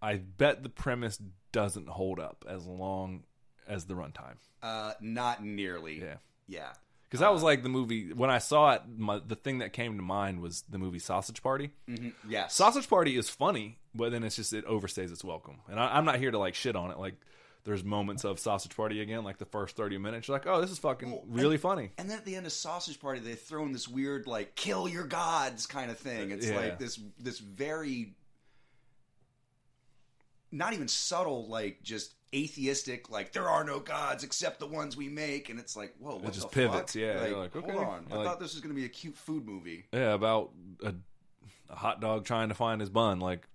I 0.00 0.16
bet 0.16 0.62
the 0.62 0.68
premise 0.68 1.18
doesn't 1.52 1.88
hold 1.88 2.20
up 2.20 2.44
as 2.48 2.66
long 2.66 3.24
as 3.66 3.84
the 3.86 3.94
runtime. 3.94 4.36
Uh, 4.62 4.92
not 5.00 5.42
nearly. 5.44 6.00
Yeah. 6.00 6.16
Yeah. 6.46 6.72
Because 7.08 7.20
that 7.20 7.32
was 7.32 7.42
like 7.42 7.62
the 7.62 7.68
movie 7.68 8.12
when 8.12 8.30
I 8.30 8.38
saw 8.38 8.72
it. 8.72 8.82
My, 8.96 9.20
the 9.24 9.36
thing 9.36 9.58
that 9.58 9.72
came 9.72 9.96
to 9.96 10.02
mind 10.02 10.40
was 10.40 10.62
the 10.68 10.78
movie 10.78 10.98
Sausage 10.98 11.42
Party. 11.42 11.70
hmm 11.86 12.08
Yes. 12.28 12.54
Sausage 12.54 12.88
Party 12.88 13.16
is 13.16 13.28
funny, 13.30 13.78
but 13.94 14.10
then 14.10 14.24
it's 14.24 14.36
just 14.36 14.52
it 14.52 14.66
overstays 14.66 15.12
its 15.12 15.22
welcome. 15.22 15.58
And 15.68 15.78
I, 15.78 15.96
I'm 15.96 16.04
not 16.04 16.18
here 16.18 16.30
to 16.32 16.38
like 16.38 16.54
shit 16.54 16.74
on 16.74 16.90
it. 16.90 16.98
Like 16.98 17.14
there's 17.64 17.84
moments 17.84 18.24
of 18.24 18.38
Sausage 18.40 18.74
Party 18.76 19.00
again, 19.00 19.22
like 19.24 19.38
the 19.38 19.44
first 19.44 19.76
30 19.76 19.96
minutes. 19.98 20.26
You're 20.28 20.36
like, 20.36 20.46
oh, 20.46 20.60
this 20.60 20.70
is 20.70 20.78
fucking 20.78 21.10
Well, 21.12 21.24
really 21.28 21.56
funny. 21.56 21.92
and 21.98 22.10
then 22.10 22.18
at 22.18 22.24
the 22.24 22.34
end 22.36 22.46
of 22.46 22.52
Sausage 22.52 22.98
Party, 23.00 23.20
they 23.20 23.34
throw 23.34 23.64
in 23.64 23.72
this 23.72 23.86
weird 23.88 24.26
like 24.26 24.54
"kill 24.56 24.88
your 24.88 25.04
gods" 25.04 25.66
kind 25.66 25.90
of 25.90 25.98
thing. 25.98 26.30
It's 26.32 26.46
Yeah. 26.48 26.56
like 26.56 26.78
this 26.78 26.98
this 27.18 27.38
very 27.38 28.14
not 30.52 30.72
even 30.72 30.88
subtle, 30.88 31.48
like 31.48 31.82
just 31.82 32.14
atheistic, 32.34 33.10
like 33.10 33.32
there 33.32 33.48
are 33.48 33.64
no 33.64 33.78
gods 33.80 34.24
except 34.24 34.58
the 34.60 34.66
ones 34.66 34.96
we 34.96 35.08
make, 35.08 35.48
and 35.48 35.58
it's 35.60 35.76
like, 35.76 35.94
whoa, 35.98 36.16
what 36.16 36.32
just 36.32 36.50
the 36.50 36.54
pivots, 36.54 36.92
fuck? 36.92 37.00
yeah, 37.00 37.20
Like, 37.20 37.36
like, 37.36 37.56
okay. 37.56 37.72
hold 37.72 37.84
on, 37.86 38.06
I 38.10 38.16
like- 38.16 38.26
thought 38.26 38.40
this 38.40 38.52
was 38.54 38.60
going 38.60 38.74
to 38.74 38.78
be 38.80 38.84
a 38.86 38.90
cute 38.90 39.16
food 39.16 39.46
movie. 39.46 39.84
Yeah, 39.92 40.12
about 40.14 40.50
a, 40.82 40.94
a 41.70 41.74
hot 41.76 42.00
dog 42.00 42.24
trying 42.24 42.48
to 42.48 42.54
find 42.54 42.80
his 42.80 42.90
bun, 42.90 43.20
like 43.20 43.46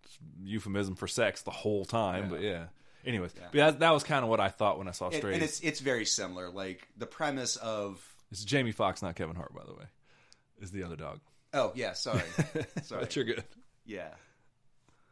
euphemism 0.44 0.96
for 0.96 1.08
sex 1.08 1.42
the 1.44 1.52
whole 1.52 1.86
time. 1.86 2.24
Yeah. 2.26 2.30
But 2.30 2.42
yeah. 2.42 2.64
Anyways, 3.06 3.34
Yeah. 3.38 3.44
but 3.52 3.58
that, 3.58 3.80
that 3.80 3.92
was 3.94 4.04
kind 4.04 4.24
of 4.24 4.30
what 4.30 4.40
I 4.42 4.50
thought 4.50 4.78
when 4.78 4.88
I 4.88 4.92
saw 4.92 5.06
And, 5.08 5.16
Strays. 5.16 5.34
and 5.36 5.44
it's 5.44 5.60
it's 5.62 5.80
very 5.80 6.06
similar. 6.06 6.50
Like 6.50 6.88
the 6.98 7.06
premise 7.06 7.56
of 7.56 8.04
it's 8.32 8.44
Jamie 8.44 8.72
Foxx, 8.74 9.02
not 9.02 9.16
Kevin 9.16 9.36
Hart, 9.36 9.54
by 9.56 9.64
the 9.66 9.74
way, 9.74 9.86
is 10.62 10.72
the 10.72 10.84
other 10.84 10.96
dog. 10.98 11.20
oh 11.54 11.72
yeah, 11.76 11.94
sorry, 11.94 12.22
sorry, 12.84 13.02
but 13.02 13.16
you're 13.16 13.26
good. 13.26 13.44
yeah, 13.86 14.10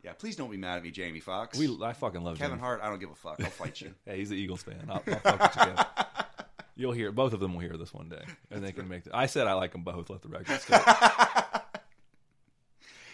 yeah. 0.08 0.14
Please 0.14 0.38
don't 0.38 0.50
be 0.50 0.56
mad 0.56 0.78
at 0.78 0.84
me, 0.84 0.92
Jamie 0.92 1.20
Foxx. 1.20 1.58
We, 1.58 1.78
I 1.84 1.92
fucking 1.92 2.24
love 2.24 2.38
you. 2.38 2.40
Kevin 2.40 2.58
Jamie. 2.58 2.62
Hart, 2.62 2.80
I 2.82 2.88
don't 2.90 3.00
give 3.00 3.12
a 3.12 3.16
fuck. 3.16 3.42
I'll 3.44 3.50
fight 3.50 3.82
you. 3.82 3.94
Hey, 4.06 4.18
he's 4.20 4.32
an 4.32 4.38
Eagles 4.38 4.64
fan. 4.64 4.86
I'll, 4.88 5.04
I'll 5.06 5.20
fuck 5.20 5.40
with 5.42 5.56
you, 5.56 5.62
Kevin. 5.62 5.86
You'll 6.78 6.94
hear 6.94 7.12
both 7.12 7.34
of 7.34 7.40
them 7.42 7.54
will 7.54 7.60
hear 7.62 7.76
this 7.76 7.94
one 7.94 8.08
day, 8.08 8.22
and 8.52 8.64
they 8.64 8.72
can 8.72 8.88
make. 8.88 9.04
The, 9.04 9.16
I 9.16 9.26
said 9.26 9.48
I 9.48 9.54
like 9.54 9.72
them 9.74 9.84
both. 9.84 10.10
Let 10.10 10.22
the 10.22 10.30
record 10.30 10.62
stay. 10.62 10.78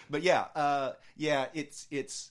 but 0.09 0.21
yeah, 0.21 0.45
uh, 0.53 0.91
yeah, 1.15 1.47
it's 1.53 1.87
it's 1.89 2.29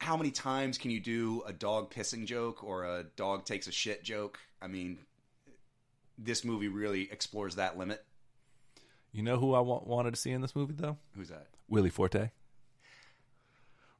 how 0.00 0.16
many 0.16 0.30
times 0.30 0.78
can 0.78 0.90
you 0.90 1.00
do 1.00 1.42
a 1.46 1.52
dog 1.52 1.92
pissing 1.92 2.24
joke 2.24 2.64
or 2.64 2.84
a 2.84 3.04
dog 3.14 3.44
takes 3.44 3.68
a 3.68 3.72
shit 3.72 4.02
joke? 4.02 4.38
I 4.60 4.66
mean, 4.68 4.98
this 6.16 6.44
movie 6.44 6.68
really 6.68 7.08
explores 7.12 7.56
that 7.56 7.76
limit. 7.78 8.02
You 9.12 9.22
know 9.22 9.36
who 9.36 9.52
I 9.54 9.60
wa- 9.60 9.82
wanted 9.84 10.14
to 10.14 10.20
see 10.20 10.30
in 10.30 10.40
this 10.40 10.56
movie 10.56 10.74
though? 10.76 10.96
Who's 11.14 11.28
that? 11.28 11.46
Willie 11.68 11.90
Forte. 11.90 12.30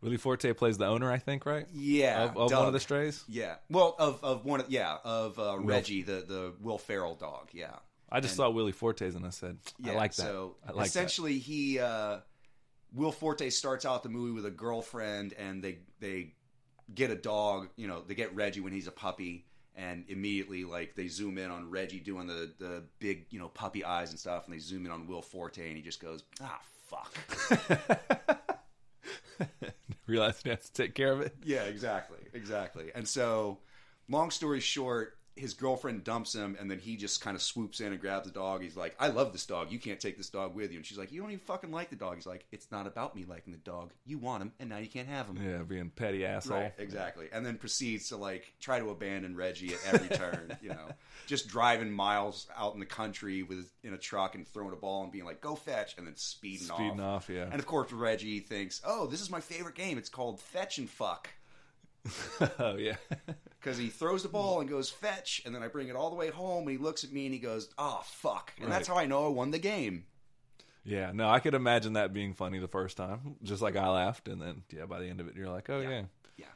Willie 0.00 0.16
Forte 0.16 0.52
plays 0.52 0.78
the 0.78 0.86
owner, 0.86 1.10
I 1.10 1.18
think, 1.18 1.44
right? 1.44 1.66
Yeah, 1.72 2.24
Of, 2.24 2.36
of 2.36 2.52
one 2.52 2.66
of 2.66 2.72
the 2.72 2.80
strays. 2.80 3.24
Yeah, 3.28 3.56
well, 3.70 3.96
of 3.98 4.22
of 4.22 4.44
one, 4.44 4.60
of, 4.60 4.70
yeah, 4.70 4.98
of 5.04 5.38
uh, 5.38 5.58
Reggie, 5.58 6.02
the 6.02 6.24
the 6.26 6.54
Will 6.60 6.78
Ferrell 6.78 7.14
dog. 7.16 7.48
Yeah, 7.52 7.70
I 8.10 8.20
just 8.20 8.32
And- 8.32 8.36
saw 8.36 8.50
Willie 8.50 8.72
Forte's 8.72 9.14
and 9.14 9.26
I 9.26 9.30
said, 9.30 9.58
yeah. 9.78 9.92
I 9.92 9.96
like 9.96 10.14
that. 10.14 10.22
So 10.22 10.56
I 10.64 10.68
like 10.72 10.76
that. 10.76 10.86
essentially, 10.86 11.38
he 11.38 11.78
uh, 11.80 12.18
Will 12.94 13.12
Forte 13.12 13.50
starts 13.50 13.84
out 13.84 14.02
the 14.02 14.08
movie 14.08 14.32
with 14.32 14.46
a 14.46 14.50
girlfriend, 14.50 15.32
and 15.34 15.62
they 15.62 15.78
they 16.00 16.34
get 16.94 17.10
a 17.10 17.16
dog. 17.16 17.68
You 17.76 17.88
know, 17.88 18.02
they 18.06 18.14
get 18.14 18.34
Reggie 18.36 18.60
when 18.60 18.72
he's 18.72 18.86
a 18.86 18.92
puppy, 18.92 19.46
and 19.74 20.04
immediately 20.08 20.64
like 20.64 20.94
they 20.94 21.08
zoom 21.08 21.38
in 21.38 21.50
on 21.50 21.70
Reggie 21.70 21.98
doing 22.00 22.26
the 22.28 22.52
the 22.58 22.84
big 23.00 23.26
you 23.30 23.38
know 23.40 23.48
puppy 23.48 23.84
eyes 23.84 24.10
and 24.10 24.18
stuff, 24.18 24.44
and 24.46 24.54
they 24.54 24.58
zoom 24.60 24.86
in 24.86 24.92
on 24.92 25.08
Will 25.08 25.22
Forte, 25.22 25.66
and 25.66 25.76
he 25.76 25.82
just 25.82 26.00
goes, 26.00 26.22
ah, 26.40 26.60
fuck. 26.86 27.14
Realized 30.08 30.42
he 30.42 30.48
has 30.48 30.70
to 30.70 30.72
take 30.72 30.94
care 30.94 31.12
of 31.12 31.20
it. 31.20 31.34
Yeah, 31.44 31.64
exactly, 31.64 32.18
exactly. 32.32 32.90
And 32.94 33.06
so, 33.06 33.58
long 34.08 34.30
story 34.30 34.60
short, 34.60 35.17
his 35.38 35.54
girlfriend 35.54 36.04
dumps 36.04 36.34
him, 36.34 36.56
and 36.60 36.70
then 36.70 36.78
he 36.78 36.96
just 36.96 37.20
kind 37.20 37.34
of 37.34 37.42
swoops 37.42 37.80
in 37.80 37.92
and 37.92 38.00
grabs 38.00 38.26
the 38.26 38.32
dog. 38.32 38.62
He's 38.62 38.76
like, 38.76 38.94
"I 38.98 39.08
love 39.08 39.32
this 39.32 39.46
dog. 39.46 39.70
You 39.70 39.78
can't 39.78 40.00
take 40.00 40.16
this 40.16 40.28
dog 40.28 40.54
with 40.54 40.70
you." 40.70 40.78
And 40.78 40.86
she's 40.86 40.98
like, 40.98 41.12
"You 41.12 41.20
don't 41.20 41.30
even 41.30 41.44
fucking 41.44 41.70
like 41.70 41.90
the 41.90 41.96
dog." 41.96 42.16
He's 42.16 42.26
like, 42.26 42.46
"It's 42.52 42.70
not 42.70 42.86
about 42.86 43.14
me 43.16 43.24
liking 43.24 43.52
the 43.52 43.58
dog. 43.58 43.92
You 44.04 44.18
want 44.18 44.42
him, 44.42 44.52
and 44.58 44.68
now 44.68 44.78
you 44.78 44.88
can't 44.88 45.08
have 45.08 45.26
him." 45.28 45.38
Yeah, 45.42 45.62
being 45.62 45.90
petty 45.90 46.24
asshole. 46.24 46.58
Right, 46.58 46.72
exactly. 46.78 47.28
And 47.32 47.44
then 47.46 47.56
proceeds 47.56 48.08
to 48.08 48.16
like 48.16 48.52
try 48.60 48.78
to 48.78 48.90
abandon 48.90 49.36
Reggie 49.36 49.74
at 49.74 49.94
every 49.94 50.16
turn. 50.16 50.56
You 50.62 50.70
know, 50.70 50.88
just 51.26 51.48
driving 51.48 51.90
miles 51.90 52.48
out 52.56 52.74
in 52.74 52.80
the 52.80 52.86
country 52.86 53.42
with 53.42 53.70
in 53.84 53.94
a 53.94 53.98
truck 53.98 54.34
and 54.34 54.46
throwing 54.46 54.72
a 54.72 54.76
ball 54.76 55.04
and 55.04 55.12
being 55.12 55.24
like, 55.24 55.40
"Go 55.40 55.54
fetch," 55.54 55.96
and 55.96 56.06
then 56.06 56.16
speeding, 56.16 56.66
Speeding 56.66 57.00
off. 57.00 57.24
Speeding 57.24 57.40
off, 57.40 57.48
yeah. 57.48 57.52
And 57.52 57.60
of 57.60 57.66
course, 57.66 57.92
Reggie 57.92 58.40
thinks, 58.40 58.80
"Oh, 58.84 59.06
this 59.06 59.20
is 59.20 59.30
my 59.30 59.40
favorite 59.40 59.74
game. 59.74 59.98
It's 59.98 60.08
called 60.08 60.40
Fetch 60.40 60.78
and 60.78 60.90
Fuck." 60.90 61.30
oh 62.58 62.76
yeah. 62.76 62.96
because 63.60 63.76
he 63.78 63.88
throws 63.88 64.22
the 64.22 64.28
ball 64.28 64.60
and 64.60 64.68
goes 64.68 64.88
fetch, 64.90 65.42
and 65.44 65.54
then 65.54 65.62
I 65.62 65.68
bring 65.68 65.88
it 65.88 65.96
all 65.96 66.10
the 66.10 66.16
way 66.16 66.30
home, 66.30 66.62
and 66.62 66.70
he 66.70 66.78
looks 66.78 67.04
at 67.04 67.12
me 67.12 67.26
and 67.26 67.34
he 67.34 67.40
goes, 67.40 67.68
"Oh 67.78 68.00
fuck!" 68.04 68.52
And 68.60 68.70
that's 68.70 68.88
how 68.88 68.96
I 68.96 69.06
know 69.06 69.26
I 69.26 69.28
won 69.28 69.50
the 69.50 69.58
game. 69.58 70.04
yeah, 70.84 71.10
no, 71.12 71.28
I 71.28 71.40
could 71.40 71.54
imagine 71.54 71.94
that 71.94 72.12
being 72.12 72.32
funny 72.34 72.58
the 72.58 72.68
first 72.68 72.96
time, 72.96 73.36
just 73.42 73.60
like 73.62 73.76
I 73.76 73.88
laughed, 73.88 74.28
and 74.28 74.40
then 74.40 74.62
yeah, 74.70 74.86
by 74.86 75.00
the 75.00 75.06
end 75.06 75.20
of 75.20 75.28
it, 75.28 75.36
you're 75.36 75.48
like, 75.50 75.68
oh 75.70 75.80
yeah. 75.80 76.04
Yeah. 76.36 76.46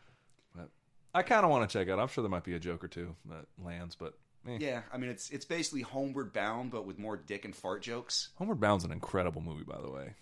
But 0.55 0.71
I 1.15 1.23
kind 1.23 1.45
of 1.45 1.51
want 1.51 1.69
to 1.69 1.73
check 1.73 1.89
it. 1.89 1.91
out. 1.91 1.99
I'm 1.99 2.09
sure 2.09 2.23
there 2.23 2.31
might 2.31 2.45
be 2.45 2.55
a 2.55 2.61
joke 2.61 2.83
or 2.85 2.89
two 2.89 3.15
that 3.29 3.47
lands, 3.63 3.95
but 3.97 4.15
eh. 4.49 4.59
Yeah, 4.61 4.83
I 4.93 4.97
mean 4.97 5.11
it's 5.11 5.29
it's 5.31 5.45
basically 5.45 5.83
Homeward 5.83 6.33
Bound, 6.33 6.71
but 6.71 6.87
with 6.87 6.99
more 6.99 7.17
dick 7.17 7.45
and 7.45 7.55
fart 7.55 7.83
jokes. 7.83 8.31
Homeward 8.37 8.61
Bound's 8.61 8.85
an 8.85 8.93
incredible 8.93 9.43
movie, 9.43 9.65
by 9.65 9.81
the 9.83 9.91
way. 9.91 10.15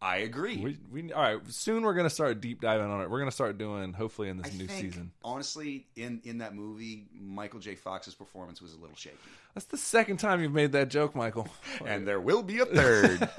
I 0.00 0.18
agree. 0.18 0.56
We, 0.58 0.78
we 0.90 1.12
all 1.12 1.22
right. 1.22 1.40
Soon 1.48 1.82
we're 1.82 1.94
gonna 1.94 2.10
start 2.10 2.40
deep 2.40 2.60
diving 2.60 2.86
on 2.88 3.00
it. 3.02 3.10
We're 3.10 3.18
gonna 3.18 3.30
start 3.32 3.58
doing 3.58 3.92
hopefully 3.92 4.28
in 4.28 4.36
this 4.36 4.52
I 4.54 4.56
new 4.56 4.66
think, 4.66 4.92
season. 4.92 5.10
honestly, 5.24 5.86
in 5.96 6.20
in 6.24 6.38
that 6.38 6.54
movie, 6.54 7.06
Michael 7.20 7.58
J. 7.58 7.74
Fox's 7.74 8.14
performance 8.14 8.62
was 8.62 8.74
a 8.74 8.78
little 8.78 8.94
shaky, 8.96 9.16
That's 9.54 9.66
the 9.66 9.76
second 9.76 10.18
time 10.18 10.40
you've 10.40 10.52
made 10.52 10.72
that 10.72 10.88
joke, 10.88 11.16
Michael. 11.16 11.48
and 11.84 12.06
there 12.06 12.20
will 12.20 12.42
be 12.42 12.58
a 12.60 12.64
third. 12.66 13.28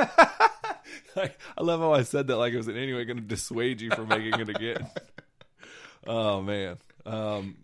Like, 1.15 1.39
I 1.57 1.63
love 1.63 1.79
how 1.79 1.93
I 1.93 2.03
said 2.03 2.27
that 2.27 2.37
like 2.37 2.53
it 2.53 2.57
was 2.57 2.67
in 2.67 2.77
any 2.77 2.93
way 2.93 3.03
going 3.05 3.17
to 3.17 3.23
dissuade 3.23 3.81
you 3.81 3.89
from 3.91 4.07
making 4.07 4.39
it 4.39 4.49
again. 4.49 4.87
oh 6.07 6.41
man. 6.41 6.77
Um, 7.05 7.57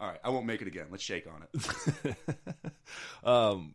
all 0.00 0.08
right, 0.08 0.18
I 0.24 0.30
won't 0.30 0.46
make 0.46 0.62
it 0.62 0.68
again. 0.68 0.86
Let's 0.90 1.02
shake 1.02 1.26
on 1.26 1.44
it. 1.52 2.16
um, 3.24 3.74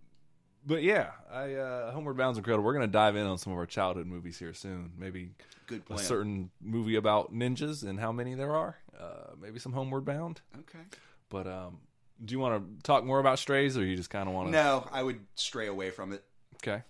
but 0.67 0.83
yeah, 0.83 1.11
I 1.31 1.53
uh, 1.53 1.91
Homeward 1.91 2.17
Bound's 2.17 2.37
incredible. 2.37 2.65
We're 2.65 2.73
gonna 2.73 2.87
dive 2.87 3.15
in 3.15 3.25
on 3.25 3.37
some 3.37 3.53
of 3.53 3.57
our 3.57 3.65
childhood 3.65 4.05
movies 4.05 4.37
here 4.37 4.53
soon. 4.53 4.91
Maybe 4.97 5.31
Good 5.65 5.83
a 5.89 5.97
certain 5.97 6.51
movie 6.61 6.95
about 6.95 7.33
ninjas 7.33 7.83
and 7.83 7.99
how 7.99 8.11
many 8.11 8.35
there 8.35 8.53
are. 8.55 8.77
Uh, 8.99 9.35
maybe 9.41 9.59
some 9.59 9.73
Homeward 9.73 10.05
Bound. 10.05 10.41
Okay. 10.59 10.83
But 11.29 11.47
um, 11.47 11.79
do 12.23 12.33
you 12.33 12.39
want 12.39 12.77
to 12.77 12.83
talk 12.83 13.03
more 13.03 13.19
about 13.19 13.39
Strays, 13.39 13.77
or 13.77 13.85
you 13.85 13.95
just 13.95 14.09
kind 14.09 14.27
of 14.27 14.35
want 14.35 14.49
to? 14.49 14.51
No, 14.51 14.87
I 14.91 15.01
would 15.03 15.19
stray 15.35 15.67
away 15.67 15.89
from 15.89 16.11
it. 16.11 16.23
Okay, 16.55 16.83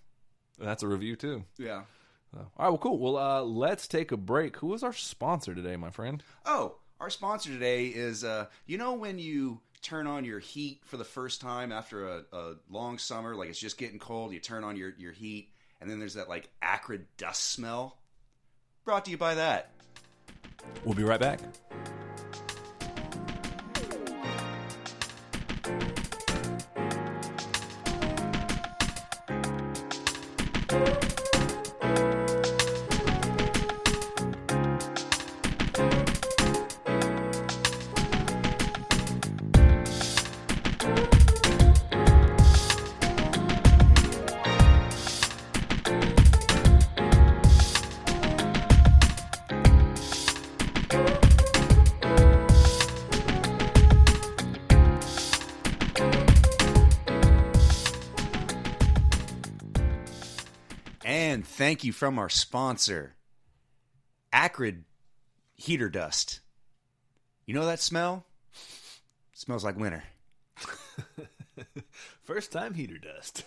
that's 0.58 0.84
a 0.84 0.88
review 0.88 1.16
too. 1.16 1.44
Yeah. 1.58 1.84
So, 2.34 2.40
all 2.40 2.48
right, 2.58 2.70
well, 2.70 2.78
cool. 2.78 3.00
Well, 3.00 3.18
uh, 3.18 3.42
let's 3.42 3.88
take 3.88 4.12
a 4.12 4.18
break. 4.18 4.58
Who 4.58 4.74
is 4.74 4.84
our 4.84 4.94
sponsor 4.94 5.56
today, 5.56 5.76
my 5.76 5.92
friend? 5.92 6.24
Oh, 6.46 6.76
our 7.00 7.10
sponsor 7.10 7.50
today 7.52 7.88
is 7.88 8.24
uh, 8.24 8.48
you 8.66 8.78
know 8.78 8.94
when 8.94 9.20
you 9.20 9.60
turn 9.82 10.08
on 10.08 10.26
your 10.26 10.40
heat 10.40 10.82
for 10.86 10.98
the 10.98 11.04
first 11.04 11.42
time 11.42 11.72
after 11.72 12.08
a, 12.08 12.24
a 12.34 12.54
long 12.70 12.98
summer, 12.98 13.36
like 13.36 13.50
it's 13.50 13.60
just 13.60 13.78
getting 13.78 14.00
cold, 14.00 14.34
you 14.34 14.40
turn 14.40 14.64
on 14.64 14.76
your, 14.76 14.94
your 14.98 15.12
heat, 15.12 15.50
and 15.82 15.90
then 15.90 16.00
there's 16.00 16.16
that 16.16 16.30
like 16.30 16.50
acrid 16.62 17.06
dust 17.18 17.52
smell. 17.52 17.98
Brought 18.86 19.06
to 19.06 19.12
you 19.12 19.18
by 19.18 19.36
that. 19.36 19.72
We'll 20.84 20.96
be 20.96 21.04
right 21.04 21.20
back. 21.20 21.40
Thank 61.68 61.84
you 61.84 61.92
from 61.92 62.18
our 62.18 62.30
sponsor, 62.30 63.14
Acrid 64.32 64.86
Heater 65.56 65.90
Dust. 65.90 66.40
You 67.46 67.54
know 67.54 67.66
that 67.66 67.82
smell? 67.82 68.26
smells 69.34 69.66
like 69.66 69.78
winter. 69.78 70.06
First 72.24 72.54
time 72.54 72.74
heater 72.74 72.98
dust. 72.98 73.44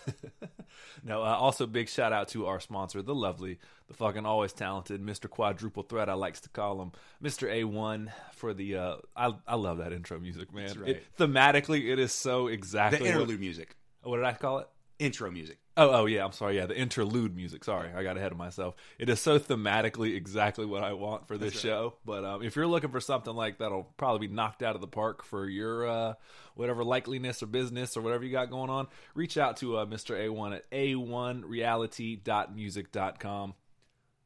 now, 1.03 1.23
uh, 1.23 1.35
also 1.35 1.65
big 1.65 1.89
shout 1.89 2.13
out 2.13 2.27
to 2.29 2.45
our 2.45 2.59
sponsor, 2.59 3.01
the 3.01 3.15
lovely, 3.15 3.57
the 3.87 3.95
fucking 3.95 4.27
always 4.27 4.53
talented 4.53 5.01
Mr. 5.01 5.27
Quadruple 5.27 5.81
Threat. 5.81 6.07
I 6.07 6.13
likes 6.13 6.41
to 6.41 6.49
call 6.49 6.79
him 6.79 6.91
Mr. 7.23 7.51
A1 7.51 8.11
for 8.33 8.53
the. 8.53 8.77
Uh, 8.77 8.95
I 9.15 9.33
I 9.47 9.55
love 9.55 9.79
that 9.79 9.93
intro 9.93 10.19
music, 10.19 10.53
man. 10.53 10.79
right. 10.79 10.89
It, 10.89 11.03
thematically, 11.17 11.91
it 11.91 11.97
is 11.97 12.13
so 12.13 12.45
The 12.45 12.53
exactly. 12.53 13.01
what, 13.01 13.09
interlude 13.09 13.39
music. 13.39 13.75
what 14.03 14.17
did 14.17 14.25
I 14.25 14.33
call 14.33 14.59
it? 14.59 14.67
Intro 14.99 15.31
music. 15.31 15.57
Oh, 15.77 16.01
oh 16.01 16.05
yeah. 16.05 16.25
I'm 16.25 16.31
sorry. 16.33 16.57
Yeah, 16.57 16.65
the 16.65 16.77
interlude 16.77 17.35
music. 17.35 17.63
Sorry, 17.63 17.89
I 17.95 18.03
got 18.03 18.17
ahead 18.17 18.31
of 18.31 18.37
myself. 18.37 18.75
It 18.99 19.09
is 19.09 19.19
so 19.21 19.39
thematically 19.39 20.15
exactly 20.15 20.65
what 20.65 20.83
I 20.83 20.93
want 20.93 21.27
for 21.27 21.37
this 21.37 21.59
show. 21.59 21.93
But 22.05 22.25
um, 22.25 22.43
if 22.43 22.55
you're 22.55 22.67
looking 22.67 22.89
for 22.89 22.99
something 22.99 23.33
like 23.33 23.59
that'll 23.59 23.83
probably 23.97 24.27
be 24.27 24.33
knocked 24.33 24.63
out 24.63 24.75
of 24.75 24.81
the 24.81 24.87
park 24.87 25.23
for 25.23 25.47
your 25.47 25.87
uh, 25.87 26.13
whatever 26.55 26.83
likeliness 26.83 27.41
or 27.41 27.45
business 27.45 27.95
or 27.95 28.01
whatever 28.01 28.25
you 28.25 28.31
got 28.31 28.49
going 28.49 28.69
on, 28.69 28.87
reach 29.15 29.37
out 29.37 29.57
to 29.57 29.77
uh, 29.77 29.85
Mr. 29.85 30.17
A1 30.19 30.55
at 30.57 30.69
a1reality.music.com. 30.71 33.53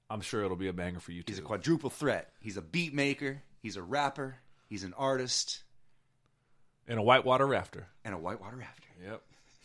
I'm 0.09 0.21
sure 0.21 0.43
it'll 0.43 0.57
be 0.57 0.67
a 0.67 0.73
banger 0.73 0.99
for 0.99 1.11
you 1.11 1.23
too. 1.23 1.31
He's 1.31 1.39
a 1.39 1.43
quadruple 1.43 1.89
threat. 1.89 2.31
He's 2.39 2.57
a 2.57 2.61
beat 2.61 2.93
maker. 2.93 3.41
He's 3.61 3.75
a 3.77 3.83
rapper. 3.83 4.37
He's 4.67 4.83
an 4.83 4.93
artist 4.97 5.63
and 6.87 6.99
a 6.99 7.01
whitewater 7.01 7.47
rafter. 7.47 7.87
and 8.03 8.13
a 8.13 8.17
whitewater 8.17 8.57
rafter. 8.57 8.87
Yep. 9.03 9.21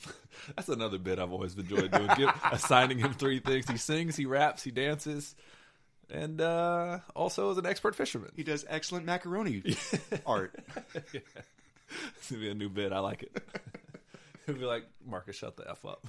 That's 0.57 0.68
another 0.68 0.98
bit 0.98 1.18
I've 1.18 1.32
always 1.32 1.55
enjoyed 1.57 1.90
doing. 1.90 2.09
Give, 2.16 2.30
assigning 2.53 2.98
him 2.98 3.12
three 3.14 3.40
things: 3.40 3.68
he 3.68 3.76
sings, 3.76 4.16
he 4.16 4.26
raps, 4.26 4.62
he 4.62 4.70
dances, 4.70 5.34
and 6.11 6.40
uh, 6.40 6.98
also 7.14 7.51
is 7.51 7.59
an 7.59 7.66
expert 7.66 7.94
fisherman. 7.94 8.32
He 8.36 8.42
does 8.42 8.64
excellent 8.68 9.07
macaroni 9.07 9.62
art. 10.26 10.59
It's 10.94 12.30
gonna 12.30 12.40
be 12.40 12.51
a 12.51 12.55
new 12.55 12.68
bit. 12.68 12.92
I 12.92 13.01
like 13.01 13.22
it. 13.22 13.42
He'll 14.46 14.55
be 14.55 14.64
like, 14.64 14.84
Marcus, 15.07 15.36
shut 15.36 15.57
the 15.57 15.68
f 15.70 15.84
up. 15.84 16.07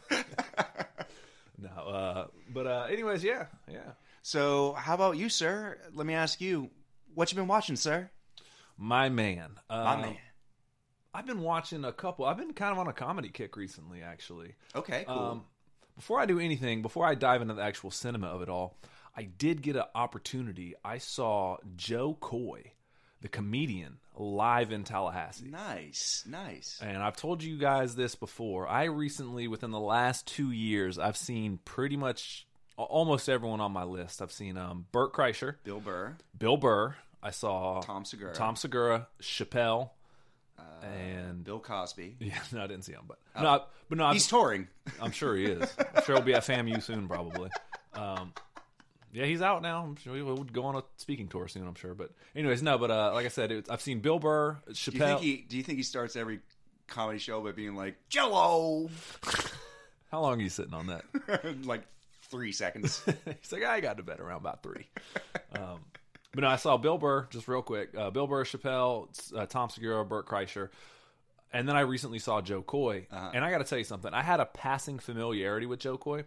no, 1.58 1.70
uh, 1.70 2.28
but 2.54 2.68
uh, 2.68 2.88
anyways, 2.90 3.24
yeah, 3.24 3.46
yeah. 3.70 3.80
So, 4.24 4.74
how 4.74 4.94
about 4.94 5.18
you, 5.18 5.30
sir? 5.30 5.78
Let 5.94 6.06
me 6.06 6.14
ask 6.14 6.40
you, 6.40 6.70
what 7.16 7.32
you 7.32 7.36
been 7.36 7.48
watching, 7.48 7.76
sir? 7.76 8.10
My 8.78 9.10
man, 9.10 9.60
uh, 9.70 9.84
My 9.84 10.02
man. 10.02 10.18
I've 11.14 11.26
been 11.26 11.42
watching 11.42 11.84
a 11.84 11.92
couple. 11.92 12.26
I've 12.26 12.38
been 12.38 12.54
kind 12.54 12.72
of 12.72 12.80
on 12.80 12.88
a 12.88 12.94
comedy 12.94 13.30
kick 13.30 13.58
recently, 13.58 14.02
actually. 14.02 14.56
Okay, 14.76 15.04
cool. 15.08 15.18
Um, 15.18 15.44
before 15.96 16.20
I 16.20 16.26
do 16.26 16.40
anything, 16.40 16.82
before 16.82 17.06
I 17.06 17.16
dive 17.16 17.42
into 17.42 17.54
the 17.54 17.62
actual 17.64 17.92
cinema 17.92 18.28
of 18.28 18.42
it 18.42 18.50
all, 18.50 18.78
I 19.16 19.24
did 19.24 19.62
get 19.62 19.76
an 19.76 19.84
opportunity. 19.94 20.74
I 20.86 21.00
saw 21.00 21.58
Jo 21.76 22.16
Koy, 22.20 22.72
the 23.22 23.28
comedian, 23.28 23.98
live 24.16 24.72
in 24.72 24.84
Tallahassee. 24.86 25.50
nice, 25.50 26.24
nice. 26.28 26.80
And 26.82 26.98
I've 26.98 27.18
told 27.18 27.44
you 27.44 27.58
guys 27.58 27.96
this 27.96 28.16
before. 28.16 28.68
I 28.68 28.86
recently, 28.86 29.48
within 29.50 29.72
the 29.72 29.80
last 29.80 30.28
two 30.28 30.52
years, 30.52 30.98
I've 30.98 31.18
seen 31.18 31.60
pretty 31.66 31.98
much 31.98 32.48
almost 32.78 33.28
everyone 33.28 33.60
on 33.60 33.74
my 33.74 33.84
list. 33.84 34.22
I've 34.22 34.32
seen 34.32 34.58
um, 34.58 34.86
Bert 34.94 35.14
Kreischer, 35.14 35.56
Bill 35.66 35.82
Burr, 35.82 36.16
Bill 36.38 36.58
Burr. 36.58 36.96
I 37.22 37.32
saw 37.32 37.82
Tom 37.82 38.06
Segura, 38.06 38.34
Tom 38.34 38.56
Segura, 38.56 39.08
Chappelle, 39.22 39.92
and 40.84 41.44
Bill 41.44 41.60
Cosby. 41.60 42.16
yeah, 42.20 42.40
no, 42.52 42.64
I 42.64 42.68
didn't 42.68 42.84
see 42.84 42.94
him, 42.94 43.04
but 43.08 43.18
no, 43.42 43.48
I- 43.50 43.62
but 43.90 43.98
no, 43.98 44.10
He's 44.12 44.28
touring. 44.28 44.68
I'm 45.02 45.12
sure 45.12 45.36
he 45.36 45.46
is. 45.46 45.70
I'm 45.96 46.04
sure 46.04 46.16
he'll 46.16 46.24
be 46.26 46.34
at 46.34 46.44
FAMU 46.44 46.82
soon, 46.82 47.08
probably. 47.08 47.50
Um, 47.94 48.32
yeah, 49.14 49.26
he's 49.26 49.42
out 49.42 49.62
now. 49.62 49.84
I'm 49.84 49.98
sure 49.98 50.16
he'll 50.16 50.38
go 50.46 50.64
on 50.64 50.76
a 50.78 50.84
speaking 50.96 51.28
tour 51.28 51.48
soon. 51.50 51.68
I'm 51.68 51.76
sure. 51.76 51.94
But 51.94 52.12
anyways, 52.36 52.64
no. 52.64 52.78
But 52.78 52.90
uh, 52.92 53.12
like 53.14 53.26
I 53.26 53.30
said, 53.30 53.52
it, 53.52 53.68
I've 53.70 53.82
seen 53.82 54.00
Bill 54.00 54.18
Burr, 54.20 54.54
Do 54.54 54.58
you 54.70 54.74
Chappelle. 54.74 55.08
think 55.08 55.20
he? 55.22 55.38
Do 55.48 55.58
you 55.58 55.64
think 55.64 55.78
he 55.78 55.84
starts 55.84 56.16
every 56.16 56.40
comedy 56.88 57.20
show 57.20 57.42
by 57.42 57.52
being 57.52 57.76
like 57.76 57.96
Jello, 58.10 58.90
How 60.12 60.22
long 60.22 60.40
are 60.40 60.44
you 60.44 60.50
sitting 60.50 60.74
on 60.74 60.88
that? 60.88 61.04
like 61.66 61.84
three 62.24 62.52
seconds? 62.54 63.02
He's 63.42 63.52
like, 63.52 63.64
I 63.66 63.82
got 63.82 63.98
to 63.98 64.04
bed 64.04 64.20
around 64.22 64.38
about 64.38 64.64
three. 64.64 64.88
um, 65.58 65.80
but 66.34 66.42
no, 66.42 66.48
I 66.48 66.56
saw 66.56 66.78
Bill 66.78 66.98
Burr 66.98 67.28
just 67.30 67.48
real 67.48 67.62
quick. 67.62 67.96
Uh, 67.98 68.10
Bill 68.10 68.28
Burr, 68.28 68.44
Chappelle, 68.44 69.08
uh, 69.36 69.46
Tom 69.46 69.70
Segura, 69.70 70.06
Bert 70.06 70.26
Kreischer, 70.28 70.70
and 71.54 71.68
then 71.68 71.76
I 71.76 71.82
recently 71.82 72.20
saw 72.20 72.42
Jo 72.42 72.62
Koy. 72.62 73.08
And 73.12 73.44
I 73.44 73.52
got 73.52 73.58
to 73.60 73.64
tell 73.66 73.78
you 73.78 73.84
something. 73.84 74.14
I 74.14 74.22
had 74.24 74.40
a 74.40 74.46
passing 74.46 75.00
familiarity 75.00 75.66
with 75.66 75.80
Jo 75.80 75.98
Koy. 75.98 76.24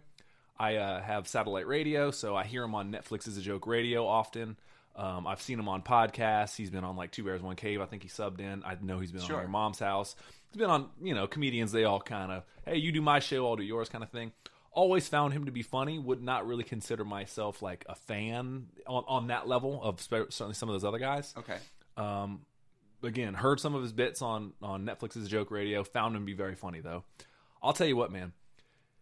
I 0.57 0.75
uh, 0.75 1.01
have 1.01 1.27
satellite 1.27 1.67
radio, 1.67 2.11
so 2.11 2.35
I 2.35 2.43
hear 2.45 2.63
him 2.63 2.75
on 2.75 2.91
Netflix 2.91 3.27
Is 3.27 3.37
a 3.37 3.41
Joke 3.41 3.67
Radio 3.67 4.05
often. 4.07 4.55
Um, 4.95 5.27
I've 5.27 5.41
seen 5.41 5.59
him 5.59 5.67
on 5.67 5.81
podcasts. 5.81 6.55
He's 6.55 6.69
been 6.69 6.85
on 6.85 6.95
like 6.95 7.11
Two 7.11 7.25
Bears 7.25 7.41
One 7.41 7.57
Cave. 7.57 7.81
I 7.81 7.85
think 7.85 8.03
he 8.03 8.07
subbed 8.07 8.39
in. 8.39 8.63
I 8.63 8.77
know 8.81 8.99
he's 8.99 9.11
been 9.11 9.19
Sure. 9.21 9.35
on 9.35 9.41
Your 9.41 9.49
Mom's 9.49 9.79
House. 9.79 10.15
He's 10.51 10.57
been 10.59 10.69
on 10.69 10.87
you 11.01 11.13
know 11.13 11.27
comedians. 11.27 11.73
They 11.73 11.83
all 11.83 11.99
kind 11.99 12.31
of 12.31 12.43
hey, 12.65 12.77
you 12.77 12.93
do 12.93 13.01
my 13.01 13.19
show, 13.19 13.45
I'll 13.45 13.57
do 13.57 13.63
yours, 13.63 13.89
kind 13.89 14.03
of 14.03 14.09
thing. 14.11 14.31
Always 14.75 15.07
found 15.07 15.33
him 15.33 15.45
to 15.45 15.51
be 15.51 15.61
funny. 15.61 15.97
Would 15.97 16.21
not 16.21 16.45
really 16.45 16.63
consider 16.65 17.05
myself 17.05 17.61
like 17.61 17.85
a 17.87 17.95
fan 17.95 18.67
on, 18.85 19.03
on 19.07 19.27
that 19.27 19.47
level 19.47 19.81
of 19.81 20.01
spe- 20.01 20.29
certainly 20.29 20.53
some 20.53 20.69
of 20.69 20.73
those 20.73 20.83
other 20.83 20.99
guys. 20.99 21.33
Okay. 21.37 21.57
Um, 21.97 22.41
again, 23.01 23.33
heard 23.33 23.59
some 23.59 23.73
of 23.73 23.81
his 23.81 23.93
bits 23.93 24.21
on 24.21 24.53
on 24.61 24.85
Netflix's 24.85 25.29
Joke 25.29 25.49
Radio. 25.49 25.83
Found 25.83 26.15
him 26.15 26.23
to 26.23 26.25
be 26.25 26.33
very 26.33 26.55
funny 26.55 26.81
though. 26.81 27.03
I'll 27.63 27.73
tell 27.73 27.87
you 27.87 27.95
what, 27.95 28.11
man. 28.11 28.33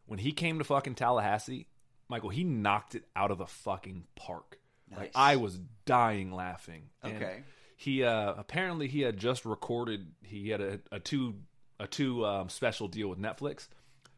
When 0.06 0.20
he 0.20 0.32
came 0.32 0.60
to 0.60 0.64
fucking 0.64 0.96
Tallahassee, 0.96 1.68
Michael, 2.08 2.30
he 2.30 2.44
knocked 2.44 2.94
it 2.96 3.06
out 3.16 3.32
of 3.32 3.38
the 3.40 3.48
fucking 3.48 4.06
park. 4.16 4.60
Like 4.96 5.12
I 5.16 5.38
was 5.38 5.60
dying 5.86 6.32
laughing. 6.32 6.84
And 7.02 7.16
Okay. 7.16 7.44
He 7.78 8.04
uh 8.04 8.36
apparently 8.38 8.88
he 8.88 9.02
had 9.02 9.18
just 9.18 9.44
recorded. 9.44 10.12
He 10.22 10.50
had 10.50 10.62
a, 10.62 10.80
a 10.92 11.00
two 11.00 11.36
a 11.80 11.88
two 11.88 12.24
um, 12.26 12.50
special 12.50 12.88
deal 12.88 13.08
with 13.08 13.18
Netflix. 13.20 13.68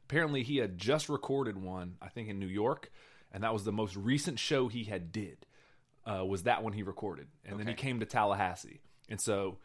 Apparently 0.08 0.44
he 0.44 0.58
had 0.58 0.78
just 0.78 1.10
recorded 1.10 1.62
one. 1.62 1.96
I 2.02 2.10
think 2.10 2.30
in 2.30 2.40
New 2.40 2.48
York, 2.48 2.92
and 3.32 3.44
that 3.44 3.54
was 3.54 3.64
the 3.64 3.72
most 3.72 3.96
recent 3.96 4.40
show 4.40 4.68
he 4.68 4.84
had 4.86 5.12
did. 5.12 5.46
Uh, 6.06 6.24
was 6.24 6.44
that 6.44 6.62
one 6.64 6.74
he 6.74 6.84
recorded, 6.84 7.28
and 7.44 7.60
then 7.60 7.68
he 7.68 7.74
came 7.74 8.00
to 8.00 8.06
Tallahassee, 8.06 8.80
and 9.10 9.20
so 9.20 9.58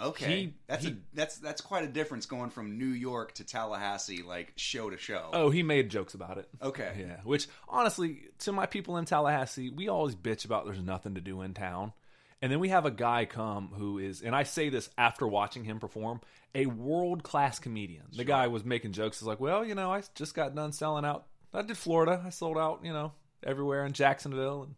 Okay. 0.00 0.40
He- 0.40 0.54
that's 0.66 0.86
a 0.86 0.96
that's 1.12 1.36
that's 1.36 1.60
quite 1.60 1.84
a 1.84 1.86
difference 1.88 2.24
going 2.24 2.48
from 2.48 2.78
New 2.78 2.86
York 2.86 3.34
to 3.34 3.44
Tallahassee, 3.44 4.22
like 4.22 4.54
show 4.56 4.88
to 4.88 4.96
show. 4.96 5.28
oh, 5.34 5.50
he 5.50 5.62
made 5.62 5.90
jokes 5.90 6.14
about 6.14 6.38
it. 6.38 6.48
Okay. 6.62 6.96
Yeah, 6.98 7.18
which 7.24 7.46
honestly, 7.68 8.22
to 8.40 8.52
my 8.52 8.64
people 8.64 8.96
in 8.96 9.04
Tallahassee, 9.04 9.68
we 9.68 9.88
always 9.88 10.16
bitch 10.16 10.46
about 10.46 10.64
there's 10.64 10.80
nothing 10.80 11.14
to 11.16 11.20
do 11.20 11.42
in 11.42 11.52
town. 11.52 11.92
And 12.40 12.50
then 12.50 12.58
we 12.58 12.70
have 12.70 12.86
a 12.86 12.90
guy 12.90 13.24
come 13.26 13.68
who 13.74 13.98
is, 13.98 14.22
and 14.22 14.34
I 14.34 14.42
say 14.44 14.68
this 14.70 14.88
after 14.98 15.28
watching 15.28 15.62
him 15.62 15.78
perform, 15.78 16.22
a 16.54 16.66
world 16.66 17.22
class 17.22 17.58
comedian. 17.58 18.04
The 18.14 18.24
guy 18.24 18.46
was 18.48 18.64
making 18.64 18.92
jokes. 18.92 19.18
He's 19.20 19.26
like, 19.26 19.40
well, 19.40 19.64
you 19.64 19.74
know, 19.74 19.92
I 19.92 20.02
just 20.14 20.34
got 20.34 20.54
done 20.54 20.72
selling 20.72 21.04
out. 21.04 21.26
I 21.54 21.62
did 21.62 21.76
Florida. 21.76 22.22
I 22.24 22.30
sold 22.30 22.58
out, 22.58 22.80
you 22.82 22.92
know, 22.92 23.12
everywhere 23.42 23.84
in 23.84 23.92
Jacksonville 23.92 24.62
and 24.64 24.74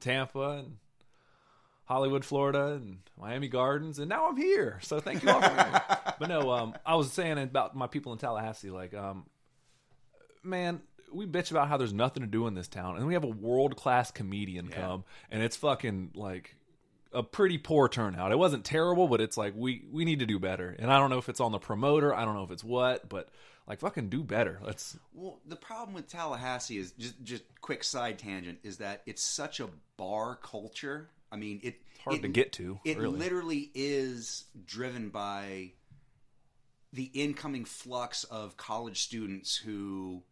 Tampa 0.00 0.58
and 0.58 0.76
Hollywood, 1.84 2.24
Florida, 2.24 2.74
and 2.74 2.98
Miami 3.18 3.48
Gardens, 3.48 3.98
and 3.98 4.08
now 4.08 4.28
I'm 4.28 4.36
here. 4.36 4.78
So 4.82 5.00
thank 5.00 5.24
you 5.24 5.30
all 5.30 5.40
but 6.20 6.28
no, 6.28 6.50
um, 6.50 6.74
I 6.86 6.94
was 6.94 7.12
saying 7.12 7.38
about 7.38 7.76
my 7.76 7.88
people 7.88 8.12
in 8.12 8.18
Tallahassee, 8.18 8.70
like, 8.70 8.94
um, 8.94 9.26
man, 10.44 10.82
we 11.12 11.26
bitch 11.26 11.50
about 11.50 11.66
how 11.68 11.76
there's 11.76 11.92
nothing 11.92 12.22
to 12.22 12.28
do 12.28 12.46
in 12.46 12.54
this 12.54 12.68
town, 12.68 12.96
and 12.96 13.06
we 13.08 13.14
have 13.14 13.24
a 13.24 13.28
world 13.28 13.76
class 13.76 14.12
comedian 14.12 14.68
come, 14.68 15.04
and 15.32 15.42
it's 15.42 15.56
fucking 15.56 16.12
like 16.14 16.54
a 17.12 17.22
pretty 17.22 17.58
poor 17.58 17.88
turnout. 17.88 18.32
It 18.32 18.38
wasn't 18.38 18.64
terrible, 18.64 19.08
but 19.08 19.20
it's 19.20 19.36
like 19.36 19.54
we 19.56 19.84
we 19.90 20.04
need 20.04 20.20
to 20.20 20.26
do 20.26 20.38
better. 20.38 20.74
And 20.78 20.92
I 20.92 20.98
don't 20.98 21.10
know 21.10 21.18
if 21.18 21.28
it's 21.28 21.40
on 21.40 21.52
the 21.52 21.58
promoter, 21.58 22.14
I 22.14 22.24
don't 22.24 22.34
know 22.34 22.44
if 22.44 22.50
it's 22.50 22.64
what, 22.64 23.08
but 23.08 23.28
like 23.66 23.80
fucking 23.80 24.08
do 24.08 24.22
better. 24.22 24.58
Let's 24.64 24.96
Well, 25.12 25.40
the 25.46 25.56
problem 25.56 25.94
with 25.94 26.08
Tallahassee 26.08 26.78
is 26.78 26.92
just 26.92 27.22
just 27.22 27.44
quick 27.60 27.84
side 27.84 28.18
tangent 28.18 28.58
is 28.62 28.78
that 28.78 29.02
it's 29.06 29.22
such 29.22 29.60
a 29.60 29.68
bar 29.96 30.38
culture. 30.42 31.10
I 31.32 31.36
mean, 31.36 31.60
it 31.62 31.76
hard 32.02 32.18
it, 32.18 32.22
to 32.22 32.28
get 32.28 32.52
to. 32.54 32.80
It 32.84 32.98
really. 32.98 33.18
literally 33.18 33.70
is 33.74 34.44
driven 34.64 35.10
by 35.10 35.72
the 36.92 37.10
incoming 37.14 37.64
flux 37.64 38.24
of 38.24 38.56
college 38.56 39.00
students 39.00 39.56
who 39.56 40.22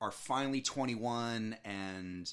are 0.00 0.10
finally 0.10 0.60
21 0.60 1.56
and 1.64 2.32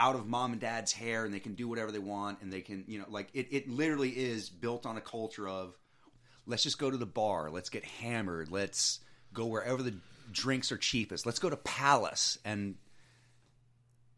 out 0.00 0.14
of 0.16 0.26
mom 0.26 0.52
and 0.52 0.60
dad's 0.60 0.92
hair 0.92 1.26
and 1.26 1.34
they 1.34 1.40
can 1.40 1.54
do 1.54 1.68
whatever 1.68 1.92
they 1.92 1.98
want 1.98 2.40
and 2.40 2.50
they 2.50 2.62
can, 2.62 2.84
you 2.88 2.98
know, 2.98 3.04
like 3.10 3.28
it, 3.34 3.48
it 3.50 3.68
literally 3.68 4.08
is 4.08 4.48
built 4.48 4.86
on 4.86 4.96
a 4.96 5.00
culture 5.00 5.46
of 5.46 5.76
let's 6.46 6.62
just 6.62 6.78
go 6.78 6.90
to 6.90 6.96
the 6.96 7.06
bar, 7.06 7.50
let's 7.50 7.68
get 7.68 7.84
hammered, 7.84 8.50
let's 8.50 9.00
go 9.34 9.44
wherever 9.44 9.82
the 9.82 9.94
drinks 10.32 10.72
are 10.72 10.78
cheapest, 10.78 11.26
let's 11.26 11.38
go 11.38 11.50
to 11.50 11.56
Palace. 11.56 12.38
And 12.46 12.76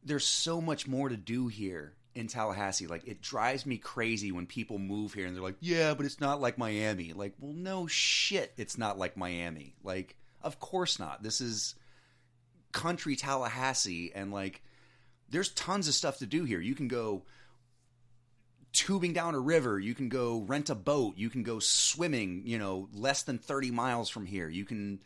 there's 0.05 0.24
so 0.24 0.61
much 0.61 0.87
more 0.87 1.09
to 1.09 1.16
do 1.16 1.49
here 1.49 1.95
in 2.14 2.28
Tallahassee. 2.28 2.87
Like 2.87 3.05
it 3.09 3.20
drives 3.20 3.66
me 3.66 3.76
crazy 3.76 4.30
when 4.30 4.47
people 4.47 4.78
move 4.78 5.12
here 5.14 5.26
and 5.26 5.35
they're 5.35 5.43
like, 5.43 5.57
"Yeah, 5.59 5.95
but 5.95 6.07
it's 6.07 6.20
not 6.20 6.41
like 6.41 6.59
Miami." 6.59 7.12
Like, 7.12 7.35
well, 7.41 7.55
no 7.55 7.89
shit, 7.89 8.53
it's 8.57 8.78
not 8.78 8.99
like 8.99 9.16
Miami. 9.16 9.74
Like, 9.83 10.16
of 10.43 10.61
course 10.61 11.01
not. 11.01 11.24
This 11.24 11.41
is 11.41 11.74
country 12.70 13.16
Tallahassee 13.16 14.12
and 14.14 14.33
like 14.33 14.62
there's 15.33 15.51
tons 15.51 15.89
of 15.89 15.95
stuff 15.95 16.18
to 16.18 16.26
do 16.26 16.45
here. 16.45 16.61
You 16.61 16.74
can 16.74 16.89
go 16.89 17.22
tubing 18.72 19.12
down 19.12 19.35
a 19.35 19.41
river, 19.41 19.78
you 19.78 19.95
can 19.95 20.09
go 20.09 20.41
rent 20.41 20.70
a 20.70 20.74
boat, 20.74 21.14
you 21.16 21.28
can 21.28 21.43
go 21.43 21.59
swimming, 21.59 22.43
you 22.45 22.59
know, 22.59 22.89
less 22.95 23.22
than 23.22 23.39
30 23.39 23.70
miles 23.70 24.09
from 24.09 24.24
here. 24.24 24.49
You 24.49 24.64
can 24.64 25.01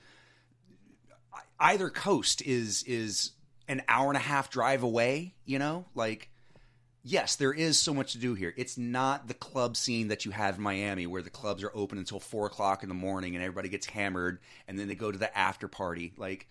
either 1.58 1.88
coast 1.90 2.42
is 2.42 2.82
is 2.84 3.32
an 3.68 3.82
hour 3.88 4.08
and 4.08 4.16
a 4.16 4.20
half 4.20 4.50
drive 4.50 4.82
away, 4.82 5.34
you 5.44 5.58
know? 5.58 5.86
Like 5.94 6.28
yes, 7.02 7.36
there 7.36 7.52
is 7.52 7.78
so 7.78 7.94
much 7.94 8.12
to 8.12 8.18
do 8.18 8.34
here. 8.34 8.52
It's 8.56 8.76
not 8.76 9.28
the 9.28 9.34
club 9.34 9.76
scene 9.76 10.08
that 10.08 10.24
you 10.24 10.32
have 10.32 10.56
in 10.56 10.62
Miami 10.62 11.06
where 11.06 11.22
the 11.22 11.30
clubs 11.30 11.62
are 11.62 11.70
open 11.72 11.98
until 11.98 12.18
four 12.18 12.46
o'clock 12.46 12.82
in 12.82 12.88
the 12.88 12.96
morning 12.96 13.36
and 13.36 13.44
everybody 13.44 13.68
gets 13.68 13.86
hammered 13.86 14.40
and 14.66 14.76
then 14.76 14.88
they 14.88 14.96
go 14.96 15.12
to 15.12 15.18
the 15.18 15.36
after 15.38 15.68
party. 15.68 16.12
Like 16.16 16.48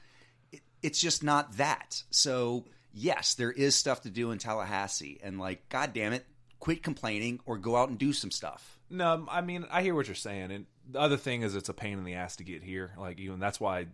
it, 0.54 0.62
it's 0.82 1.00
just 1.00 1.24
not 1.24 1.58
that. 1.58 2.04
So 2.10 2.66
yes, 2.96 3.36
there 3.36 3.52
is 3.52 3.76
stuff 3.76 4.02
to 4.02 4.10
do 4.10 4.32
in 4.32 4.40
Tallahassee 4.40 5.20
and 5.22 5.40
like, 5.40 5.70
god 5.70 5.94
damn 5.94 6.14
it, 6.14 6.26
quit 6.60 6.82
complaining 6.82 7.40
or 7.46 7.58
go 7.58 7.76
out 7.76 7.90
and 7.90 8.00
do 8.00 8.14
some 8.14 8.32
stuff. 8.32 8.80
No, 8.90 9.28
I 9.30 9.42
mean 9.42 9.68
I 9.70 9.84
hear 9.84 9.94
what 9.94 10.08
you're 10.08 10.16
saying, 10.16 10.52
and 10.52 10.66
the 10.90 11.00
other 11.00 11.18
thing 11.18 11.42
is 11.42 11.56
it's 11.56 11.70
a 11.70 11.74
pain 11.74 11.98
in 11.98 12.06
the 12.06 12.16
ass 12.16 12.38
to 12.38 12.44
get 12.44 12.64
here. 12.64 12.92
Like 12.98 13.20
even 13.20 13.40
that's 13.40 13.60
why 13.60 13.88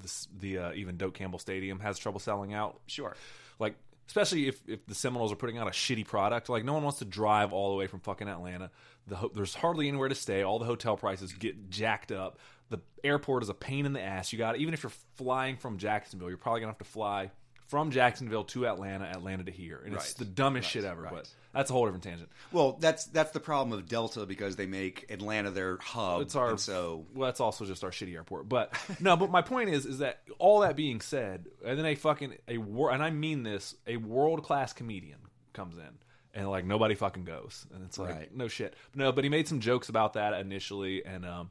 this, 0.00 0.28
the 0.38 0.58
uh, 0.58 0.72
even 0.74 0.96
Doak 0.96 1.14
Campbell 1.14 1.38
Stadium 1.38 1.80
has 1.80 1.98
trouble 1.98 2.20
selling 2.20 2.54
out. 2.54 2.80
Sure. 2.86 3.16
Like 3.58 3.74
especially 4.10 4.48
if, 4.48 4.60
if 4.68 4.84
the 4.86 4.94
Seminoles 4.94 5.30
are 5.30 5.36
putting 5.36 5.56
out 5.56 5.68
a 5.68 5.70
shitty 5.70 6.04
product. 6.04 6.48
Like 6.48 6.64
no 6.64 6.74
one 6.74 6.82
wants 6.82 6.98
to 6.98 7.04
drive 7.04 7.52
all 7.52 7.70
the 7.70 7.76
way 7.76 7.86
from 7.86 8.00
fucking 8.00 8.28
Atlanta. 8.28 8.70
The 9.06 9.16
ho- 9.16 9.30
there's 9.32 9.54
hardly 9.54 9.86
anywhere 9.88 10.08
to 10.08 10.16
stay. 10.16 10.42
All 10.42 10.58
the 10.58 10.64
hotel 10.64 10.96
prices 10.96 11.32
get 11.32 11.70
jacked 11.70 12.10
up. 12.10 12.38
The 12.70 12.80
airport 13.04 13.44
is 13.44 13.48
a 13.48 13.54
pain 13.54 13.86
in 13.86 13.92
the 13.92 14.02
ass. 14.02 14.32
You 14.32 14.38
got 14.38 14.56
even 14.56 14.74
if 14.74 14.82
you're 14.82 14.92
flying 15.14 15.56
from 15.56 15.78
Jacksonville, 15.78 16.28
you're 16.28 16.38
probably 16.38 16.60
gonna 16.60 16.72
have 16.72 16.78
to 16.78 16.84
fly 16.84 17.30
from 17.70 17.90
Jacksonville 17.92 18.42
to 18.44 18.66
Atlanta, 18.66 19.04
Atlanta 19.04 19.44
to 19.44 19.50
here, 19.52 19.80
and 19.84 19.94
it's 19.94 20.14
the 20.14 20.24
dumbest 20.24 20.66
Right. 20.66 20.70
shit 20.72 20.84
ever. 20.84 21.02
Right. 21.02 21.12
But 21.14 21.28
that's 21.54 21.70
a 21.70 21.72
whole 21.72 21.84
different 21.86 22.02
tangent. 22.04 22.28
Well, 22.52 22.76
that's 22.80 23.04
that's 23.06 23.30
the 23.30 23.38
problem 23.40 23.78
of 23.78 23.88
Delta 23.88 24.26
because 24.26 24.56
they 24.56 24.66
make 24.66 25.06
Atlanta 25.08 25.50
their 25.50 25.78
hub. 25.80 26.22
It's 26.22 26.34
our 26.34 26.50
and 26.50 26.60
so 26.60 27.06
well, 27.14 27.26
that's 27.28 27.40
also 27.40 27.64
just 27.64 27.84
our 27.84 27.90
shitty 27.90 28.14
airport. 28.14 28.48
But 28.48 28.74
no, 29.00 29.16
but 29.16 29.30
my 29.30 29.40
point 29.42 29.70
is, 29.70 29.86
is 29.86 29.98
that 29.98 30.20
all 30.38 30.60
that 30.60 30.74
being 30.76 31.00
said, 31.00 31.46
and 31.64 31.78
then 31.78 31.86
a 31.86 31.94
fucking 31.94 32.34
a 32.48 32.58
wor- 32.58 32.90
and 32.92 33.02
I 33.02 33.10
mean 33.10 33.44
this, 33.44 33.76
a 33.86 33.96
world 33.96 34.42
class 34.42 34.72
comedian 34.72 35.18
comes 35.52 35.78
in. 35.78 35.88
And 36.32 36.48
like 36.48 36.64
nobody 36.64 36.94
fucking 36.94 37.24
goes, 37.24 37.66
and 37.74 37.84
it's 37.84 37.98
like 37.98 38.14
Right. 38.14 38.36
no 38.36 38.46
shit. 38.46 38.74
No, 38.94 39.10
but 39.10 39.24
he 39.24 39.30
made 39.30 39.48
some 39.48 39.58
jokes 39.58 39.88
about 39.88 40.12
that 40.12 40.32
initially, 40.34 41.04
and 41.04 41.26
um, 41.26 41.50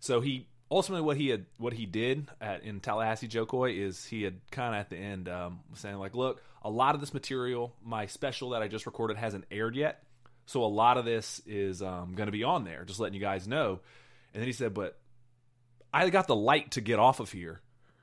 so 0.00 0.20
he 0.20 0.48
ultimately 0.70 1.04
what 1.04 1.16
he 1.16 1.28
had 1.28 1.46
what 1.58 1.72
he 1.72 1.86
did 1.86 2.28
at 2.40 2.62
in 2.62 2.80
Tallahassee 2.80 3.28
Jo 3.28 3.46
Koy 3.46 3.72
is 3.72 4.04
he 4.04 4.22
had 4.22 4.40
kind 4.50 4.74
of 4.74 4.80
at 4.80 4.90
the 4.90 4.96
end 4.96 5.28
um, 5.28 5.60
saying 5.74 5.96
like, 5.96 6.14
look, 6.14 6.42
a 6.62 6.70
lot 6.70 6.94
of 6.94 7.00
this 7.00 7.14
material, 7.14 7.74
my 7.84 8.06
special 8.06 8.50
that 8.50 8.62
I 8.62 8.68
just 8.68 8.86
recorded 8.86 9.16
hasn't 9.16 9.44
aired 9.50 9.76
yet, 9.76 10.02
so 10.46 10.64
a 10.64 10.66
lot 10.66 10.98
of 10.98 11.04
this 11.04 11.40
is 11.46 11.82
um, 11.82 12.14
going 12.14 12.26
to 12.26 12.32
be 12.32 12.44
on 12.44 12.64
there. 12.64 12.84
Just 12.84 13.00
letting 13.00 13.14
you 13.14 13.20
guys 13.20 13.46
know. 13.46 13.80
And 14.34 14.40
then 14.42 14.46
he 14.46 14.52
said, 14.52 14.74
but 14.74 14.98
I 15.92 16.08
got 16.10 16.26
the 16.26 16.36
light 16.36 16.72
to 16.72 16.80
get 16.80 16.98
off 16.98 17.20
of 17.20 17.32
here 17.32 17.60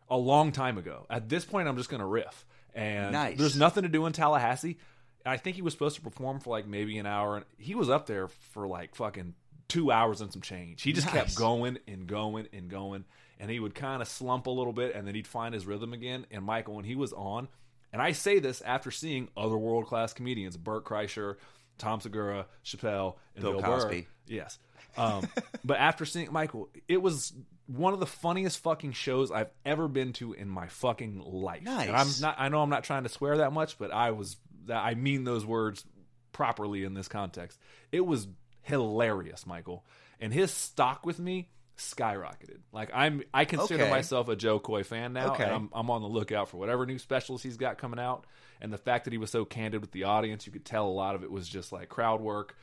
a 0.09 0.17
long 0.17 0.51
time 0.51 0.77
ago. 0.77 1.05
At 1.09 1.29
this 1.29 1.45
point, 1.45 1.67
I'm 1.67 1.77
just 1.77 1.89
going 1.89 1.99
to 2.01 2.05
riff. 2.05 2.45
And 2.73 3.13
Nice. 3.13 3.37
there's 3.37 3.55
nothing 3.55 3.83
to 3.83 3.89
do 3.89 4.05
in 4.05 4.13
Tallahassee. 4.13 4.77
I 5.25 5.37
think 5.37 5.55
he 5.55 5.61
was 5.61 5.73
supposed 5.73 5.95
to 5.95 6.01
perform 6.01 6.39
for 6.39 6.49
like 6.51 6.67
maybe 6.67 6.97
an 6.97 7.05
hour. 7.05 7.37
and 7.37 7.45
He 7.57 7.73
was 7.73 7.89
up 7.89 8.05
there 8.05 8.27
for 8.27 8.67
like 8.67 8.95
fucking 8.95 9.33
two 9.67 9.91
hours 9.91 10.21
and 10.21 10.31
some 10.31 10.41
change. 10.41 10.81
He 10.81 10.93
just 10.93 11.07
kept 11.07 11.35
going 11.35 11.79
and 11.87 12.07
going 12.07 12.47
and 12.53 12.69
going. 12.69 13.05
And 13.39 13.51
he 13.51 13.59
would 13.59 13.75
kind 13.75 14.01
of 14.01 14.07
slump 14.07 14.47
a 14.47 14.51
little 14.51 14.73
bit 14.73 14.95
and 14.95 15.07
then 15.07 15.15
he'd 15.15 15.27
find 15.27 15.53
his 15.53 15.65
rhythm 15.65 15.93
again. 15.93 16.25
And 16.31 16.43
Michael, 16.43 16.75
when 16.75 16.85
he 16.85 16.95
was 16.95 17.11
on, 17.13 17.49
and 17.91 18.01
I 18.01 18.13
say 18.13 18.39
this 18.39 18.61
after 18.61 18.91
seeing 18.91 19.29
other 19.35 19.57
world 19.57 19.87
class 19.87 20.13
comedians, 20.13 20.57
Bert 20.57 20.85
Kreischer, 20.85 21.35
Tom 21.77 21.99
Segura, 22.01 22.45
Chappelle, 22.63 23.15
and 23.35 23.43
Bill 23.43 23.53
Bill, 23.53 23.61
Cosby. 23.61 24.01
Burr. 24.01 24.07
Yes. 24.27 24.59
Um, 24.97 25.27
but 25.65 25.77
after 25.77 26.05
seeing 26.05 26.31
Michael, 26.31 26.69
it 26.87 27.01
was 27.01 27.33
one 27.67 27.93
of 27.93 27.99
the 27.99 28.05
funniest 28.05 28.59
fucking 28.59 28.93
shows 28.93 29.31
I've 29.31 29.49
ever 29.65 29.87
been 29.87 30.13
to 30.13 30.33
in 30.33 30.47
my 30.47 30.67
fucking 30.67 31.21
life. 31.25 31.63
Nice. 31.63 31.87
And 31.87 31.95
I'm 31.95 32.07
not. 32.21 32.35
I 32.37 32.49
know 32.49 32.61
I'm 32.61 32.69
not 32.69 32.83
trying 32.83 33.03
to 33.03 33.09
swear 33.09 33.37
that 33.37 33.53
much, 33.53 33.77
but 33.77 33.91
I 33.91 34.11
was. 34.11 34.37
I 34.71 34.95
mean 34.95 35.25
those 35.25 35.45
words 35.45 35.85
properly 36.31 36.83
in 36.83 36.93
this 36.93 37.07
context. 37.07 37.59
It 37.91 38.05
was 38.05 38.27
hilarious, 38.65 39.47
Michael, 39.47 39.85
and 40.19 40.33
his 40.33 40.51
stock 40.51 41.05
with 41.05 41.19
me 41.19 41.49
skyrocketed. 41.77 42.59
Like 42.71 42.89
I'm, 42.93 43.23
I 43.33 43.45
consider 43.45 43.83
Okay. 43.83 43.89
myself 43.89 44.27
a 44.29 44.35
Jo 44.35 44.59
Koy 44.59 44.83
fan 44.83 45.13
now, 45.13 45.33
Okay. 45.33 45.43
and 45.43 45.51
I'm, 45.53 45.69
I'm 45.73 45.89
on 45.89 46.01
the 46.01 46.07
lookout 46.07 46.49
for 46.49 46.57
whatever 46.57 46.85
new 46.85 46.99
specials 46.99 47.41
he's 47.43 47.57
got 47.57 47.77
coming 47.77 47.99
out. 47.99 48.25
And 48.61 48.71
the 48.71 48.77
fact 48.77 49.03
that 49.05 49.11
he 49.13 49.17
was 49.17 49.31
so 49.31 49.43
candid 49.45 49.81
with 49.81 49.91
the 49.91 50.05
audience, 50.05 50.45
you 50.45 50.53
could 50.53 50.65
tell 50.65 50.87
a 50.87 50.89
lot 50.89 51.15
of 51.15 51.23
it 51.23 51.31
was 51.31 51.47
just 51.47 51.71
like 51.71 51.89
crowd 51.89 52.21
work, 52.21 52.55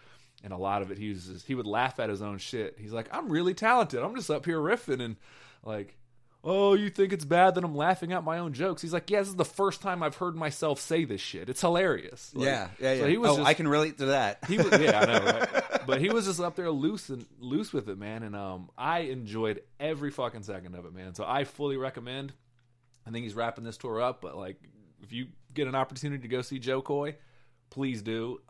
and 0.42 0.52
a 0.52 0.56
lot 0.56 0.82
of 0.82 0.90
it 0.90 0.98
he 0.98 1.10
was 1.10 1.26
just, 1.26 1.46
he 1.46 1.54
would 1.54 1.66
laugh 1.66 2.00
at 2.00 2.08
his 2.08 2.22
own 2.22 2.38
shit. 2.38 2.76
He's 2.78 2.92
like, 2.92 3.08
I'm 3.12 3.28
really 3.28 3.54
talented. 3.54 4.00
I'm 4.02 4.14
just 4.16 4.30
up 4.30 4.44
here 4.46 4.58
riffing 4.58 5.02
and 5.02 5.16
like. 5.64 5.96
Oh, 6.44 6.74
you 6.74 6.90
think 6.90 7.12
it's 7.12 7.24
bad 7.24 7.54
that 7.54 7.62
I'm 7.62 7.76
laughing 7.76 8.12
at 8.12 8.24
my 8.24 8.38
own 8.38 8.52
jokes? 8.52 8.82
He's 8.82 8.92
like, 8.92 9.08
yeah, 9.10 9.20
this 9.20 9.28
is 9.28 9.36
the 9.36 9.44
first 9.44 9.80
time 9.80 10.02
I've 10.02 10.16
heard 10.16 10.34
myself 10.34 10.80
say 10.80 11.04
this 11.04 11.20
shit. 11.20 11.48
It's 11.48 11.60
hilarious. 11.60 12.32
Like, 12.34 12.46
yeah, 12.46 12.68
yeah, 12.80 12.94
yeah. 12.94 13.00
So 13.00 13.08
he 13.08 13.16
was 13.16 13.30
oh, 13.30 13.36
just, 13.36 13.48
I 13.48 13.54
can 13.54 13.68
relate 13.68 13.98
to 13.98 14.06
that. 14.06 14.38
he 14.48 14.56
was 14.56 14.72
yeah, 14.80 15.00
I 15.00 15.04
know, 15.06 15.24
right? 15.24 15.64
But 15.86 16.00
he 16.00 16.10
was 16.10 16.26
just 16.26 16.40
up 16.40 16.54
there 16.54 16.70
loose 16.70 17.08
and 17.10 17.26
loose 17.40 17.72
with 17.72 17.88
it, 17.88 17.98
man. 17.98 18.22
And 18.22 18.36
um, 18.36 18.70
I 18.76 19.00
enjoyed 19.00 19.62
every 19.80 20.10
fucking 20.10 20.42
second 20.42 20.74
of 20.74 20.84
it, 20.84 20.94
man. 20.94 21.14
So 21.14 21.24
I 21.26 21.44
fully 21.44 21.76
recommend. 21.76 22.32
I 23.06 23.10
think 23.10 23.24
he's 23.24 23.34
wrapping 23.34 23.64
this 23.64 23.76
tour 23.76 24.00
up, 24.00 24.20
but 24.20 24.36
like, 24.36 24.56
if 25.02 25.12
you 25.12 25.26
get 25.54 25.66
an 25.66 25.74
opportunity 25.74 26.22
to 26.22 26.28
go 26.28 26.42
see 26.42 26.58
Jo 26.58 26.82
Koy, 26.82 27.16
please 27.70 28.02
do. 28.02 28.40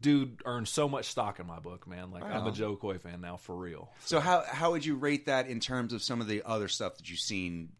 Dude 0.00 0.42
earned 0.44 0.68
so 0.68 0.88
much 0.88 1.06
stock 1.06 1.40
in 1.40 1.46
my 1.46 1.58
book, 1.58 1.86
man. 1.88 2.10
Like 2.12 2.22
I'm 2.24 2.46
a 2.46 2.52
Jo 2.52 2.76
Koy 2.76 2.98
fan 2.98 3.20
now, 3.20 3.36
for 3.36 3.56
real. 3.56 3.90
So 4.04 4.20
how 4.20 4.44
how 4.48 4.70
would 4.72 4.84
you 4.86 4.94
rate 4.96 5.26
that 5.26 5.48
in 5.48 5.58
terms 5.60 5.92
of 5.92 6.02
some 6.02 6.20
of 6.20 6.28
the 6.28 6.42
other 6.46 6.68
stuff 6.68 6.96
that 6.98 7.10
you've 7.10 7.18
seen 7.18 7.70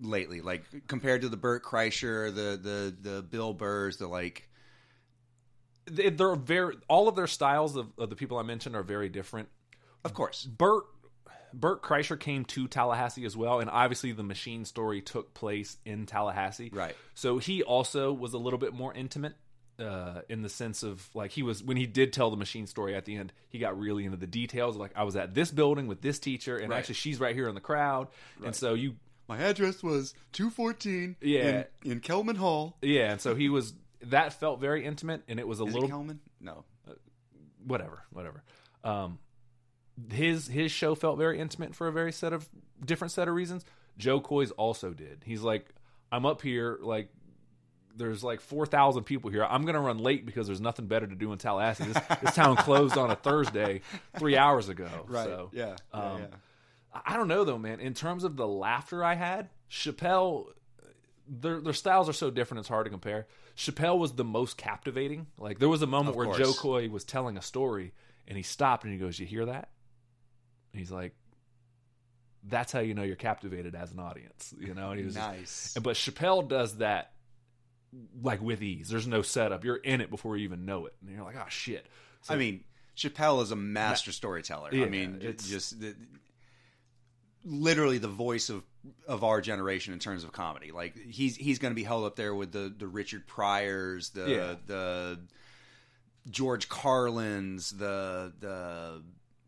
lately, 0.00 0.40
like 0.42 0.64
compared 0.88 1.22
to 1.22 1.28
the 1.30 1.36
Bert 1.38 1.64
Kreischer, 1.64 2.34
the 2.34 2.56
the 2.56 3.10
the 3.10 3.22
Bill 3.22 3.54
Burrs, 3.54 3.96
the 3.96 4.06
like? 4.08 4.48
They- 5.86 6.10
They're 6.10 6.34
very 6.36 6.76
all 6.88 7.08
of 7.08 7.16
their 7.16 7.26
styles 7.26 7.76
of, 7.76 7.88
of 7.98 8.10
the 8.10 8.16
people 8.16 8.36
I 8.38 8.42
mentioned 8.42 8.76
are 8.76 8.82
very 8.82 9.08
different. 9.08 9.48
Of 10.04 10.12
course, 10.14 10.44
Burt 10.44 10.84
Bert 11.54 11.82
Kreischer 11.82 12.20
came 12.20 12.44
to 12.46 12.68
Tallahassee 12.68 13.24
as 13.24 13.36
well, 13.38 13.60
and 13.60 13.70
obviously 13.70 14.12
the 14.12 14.22
machine 14.22 14.66
story 14.66 15.00
took 15.00 15.32
place 15.32 15.78
in 15.86 16.04
Tallahassee. 16.04 16.68
Right. 16.74 16.94
So 17.14 17.38
he 17.38 17.62
also 17.62 18.12
was 18.12 18.34
a 18.34 18.38
little 18.38 18.58
bit 18.58 18.74
more 18.74 18.92
intimate 18.92 19.34
uh, 19.78 20.22
in 20.28 20.42
the 20.42 20.48
sense 20.48 20.82
of 20.82 21.08
like 21.14 21.30
he 21.32 21.42
was 21.42 21.62
when 21.62 21.76
he 21.76 21.86
did 21.86 22.12
tell 22.12 22.30
the 22.30 22.36
machine 22.36 22.66
story 22.66 22.94
at 22.94 23.04
the 23.04 23.16
end, 23.16 23.32
he 23.48 23.58
got 23.58 23.78
really 23.78 24.04
into 24.04 24.16
the 24.16 24.26
details. 24.26 24.76
Like 24.76 24.90
I 24.96 25.04
was 25.04 25.14
at 25.16 25.34
this 25.34 25.50
building 25.50 25.86
with 25.86 26.00
this 26.02 26.18
teacher, 26.18 26.56
and 26.56 26.70
Right. 26.70 26.78
actually 26.78 26.94
she's 26.96 27.20
right 27.20 27.34
here 27.34 27.48
in 27.48 27.54
the 27.54 27.60
crowd, 27.60 28.08
and 28.44 28.54
so 28.54 28.74
you 28.74 28.96
My 29.28 29.38
address 29.38 29.82
was 29.82 30.14
214 30.32 31.16
Yeah. 31.20 31.64
in, 31.84 31.92
in 31.92 32.00
Kelman 32.00 32.36
Hall. 32.36 32.76
yeah, 32.82 33.12
and 33.12 33.20
so 33.20 33.34
he 33.34 33.48
was 33.48 33.74
that 34.00 34.32
felt 34.32 34.58
very 34.60 34.84
intimate, 34.84 35.22
and 35.28 35.38
it 35.38 35.46
was 35.46 35.60
a 35.60 35.64
Is 35.64 35.74
little 35.74 35.88
it 35.88 35.92
Kelman? 35.92 36.20
No. 36.40 36.64
whatever, 37.64 38.02
whatever. 38.10 38.42
Um, 38.84 39.18
his 40.10 40.46
his 40.48 40.70
show 40.70 40.94
felt 40.94 41.18
very 41.18 41.38
intimate 41.38 41.74
for 41.74 41.88
a 41.88 41.92
very 41.92 42.12
set 42.12 42.32
of 42.32 42.48
different 42.84 43.12
set 43.12 43.28
of 43.28 43.34
reasons. 43.34 43.64
Jo 43.96 44.20
Koy's 44.20 44.52
also 44.52 44.92
did. 44.94 45.22
He's 45.24 45.42
like, 45.42 45.66
I'm 46.12 46.24
up 46.24 46.40
here, 46.40 46.78
like, 46.80 47.10
there's 47.98 48.24
like 48.24 48.40
four 48.40 48.64
thousand 48.64 49.04
people 49.04 49.30
here. 49.30 49.44
I'm 49.44 49.64
gonna 49.66 49.80
run 49.80 49.98
late 49.98 50.24
because 50.24 50.46
there's 50.46 50.60
nothing 50.60 50.86
better 50.86 51.06
to 51.06 51.14
do 51.14 51.32
in 51.32 51.38
Tallahassee. 51.38 51.84
This, 51.84 52.02
this 52.22 52.34
town 52.34 52.56
closed 52.56 52.96
on 52.96 53.10
a 53.10 53.16
Thursday 53.16 53.82
three 54.18 54.36
hours 54.36 54.68
ago. 54.68 54.88
So, 55.12 55.50
yeah. 55.52 55.76
um, 55.92 56.20
yeah. 56.20 56.26
I 57.04 57.16
don't 57.16 57.28
know 57.28 57.44
though, 57.44 57.58
man. 57.58 57.80
In 57.80 57.92
terms 57.94 58.24
of 58.24 58.36
the 58.36 58.46
laughter 58.46 59.04
I 59.04 59.14
had, 59.14 59.50
Chappelle, 59.70 60.46
their 61.28 61.60
their 61.60 61.72
styles 61.74 62.08
are 62.08 62.12
so 62.14 62.30
different. 62.30 62.60
It's 62.60 62.68
hard 62.68 62.86
to 62.86 62.90
compare. 62.90 63.26
Chappelle 63.56 63.98
was 63.98 64.12
the 64.12 64.24
most 64.24 64.56
captivating. 64.56 65.26
Like 65.36 65.58
there 65.58 65.68
was 65.68 65.82
a 65.82 65.86
moment 65.86 66.10
Of 66.10 66.16
where 66.16 66.26
course. 66.26 66.38
Jo 66.38 66.52
Koy 66.54 66.88
was 66.88 67.04
telling 67.04 67.36
a 67.36 67.42
story, 67.42 67.92
and 68.26 68.36
he 68.36 68.42
stopped 68.42 68.84
and 68.84 68.92
he 68.92 68.98
goes, 68.98 69.18
"You 69.18 69.26
hear 69.26 69.46
that?" 69.46 69.68
And 70.72 70.78
he's 70.80 70.90
like, 70.92 71.14
"That's 72.44 72.72
how 72.72 72.80
you 72.80 72.94
know 72.94 73.02
you're 73.02 73.16
captivated 73.16 73.74
as 73.74 73.92
an 73.92 73.98
audience." 73.98 74.54
You 74.58 74.74
know, 74.74 74.90
and 74.90 74.98
he 74.98 75.04
was 75.04 75.14
just- 75.14 75.28
Nice. 75.28 75.76
but 75.82 75.96
Chappelle 75.96 76.46
does 76.48 76.76
that 76.78 77.12
like 78.22 78.40
with 78.42 78.62
ease. 78.62 78.88
There's 78.88 79.06
no 79.06 79.22
setup. 79.22 79.64
You're 79.64 79.76
in 79.76 80.00
it 80.00 80.10
before 80.10 80.36
you 80.36 80.44
even 80.44 80.64
know 80.64 80.86
it, 80.86 80.94
and 81.00 81.14
you're 81.14 81.24
like, 81.24 81.36
"Oh 81.36 81.48
shit." 81.48 81.86
So- 82.22 82.34
I 82.34 82.36
mean, 82.36 82.64
Chappelle 82.96 83.42
is 83.42 83.50
a 83.50 83.56
master 83.56 84.12
storyteller. 84.12 84.70
Yeah, 84.74 84.84
I 84.86 84.88
mean, 84.88 85.16
it's- 85.22 85.48
just 85.48 85.80
the, 85.80 85.94
literally 87.44 87.98
the 87.98 88.08
voice 88.08 88.48
of 88.50 88.64
of 89.06 89.24
our 89.24 89.40
generation 89.40 89.92
in 89.92 89.98
terms 89.98 90.24
of 90.24 90.32
comedy. 90.32 90.70
Like 90.72 90.96
he's 90.98 91.36
he's 91.36 91.58
going 91.58 91.72
to 91.72 91.76
be 91.76 91.84
held 91.84 92.04
up 92.04 92.16
there 92.16 92.34
with 92.34 92.52
the 92.52 92.72
the 92.76 92.86
Richard 92.86 93.26
Pryors, 93.26 94.10
the 94.10 94.26
Yeah. 94.30 94.54
the 94.66 95.20
George 96.30 96.68
Carlins, 96.68 97.70
the 97.70 98.32
the 98.40 99.02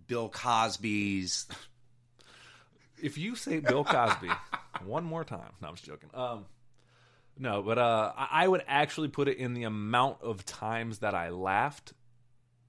Bill 0.07 0.29
Cosby's. 0.29 1.47
if 3.03 3.17
you 3.19 3.35
say 3.35 3.61
Bill 3.61 3.85
Cosby 3.85 4.29
one 4.85 5.05
more 5.05 5.25
time, 5.25 5.53
no, 5.61 5.69
I'm 5.69 5.75
just 5.75 5.87
joking. 5.87 6.11
Um, 6.15 6.47
no, 7.41 7.63
but 7.63 7.79
uh, 7.79 8.13
I 8.17 8.47
would 8.47 8.63
actually 8.69 9.09
put 9.09 9.27
it 9.27 9.39
in 9.39 9.55
the 9.55 9.65
amount 9.65 10.19
of 10.23 10.45
times 10.45 10.99
that 10.99 11.15
I 11.15 11.31
laughed, 11.31 11.95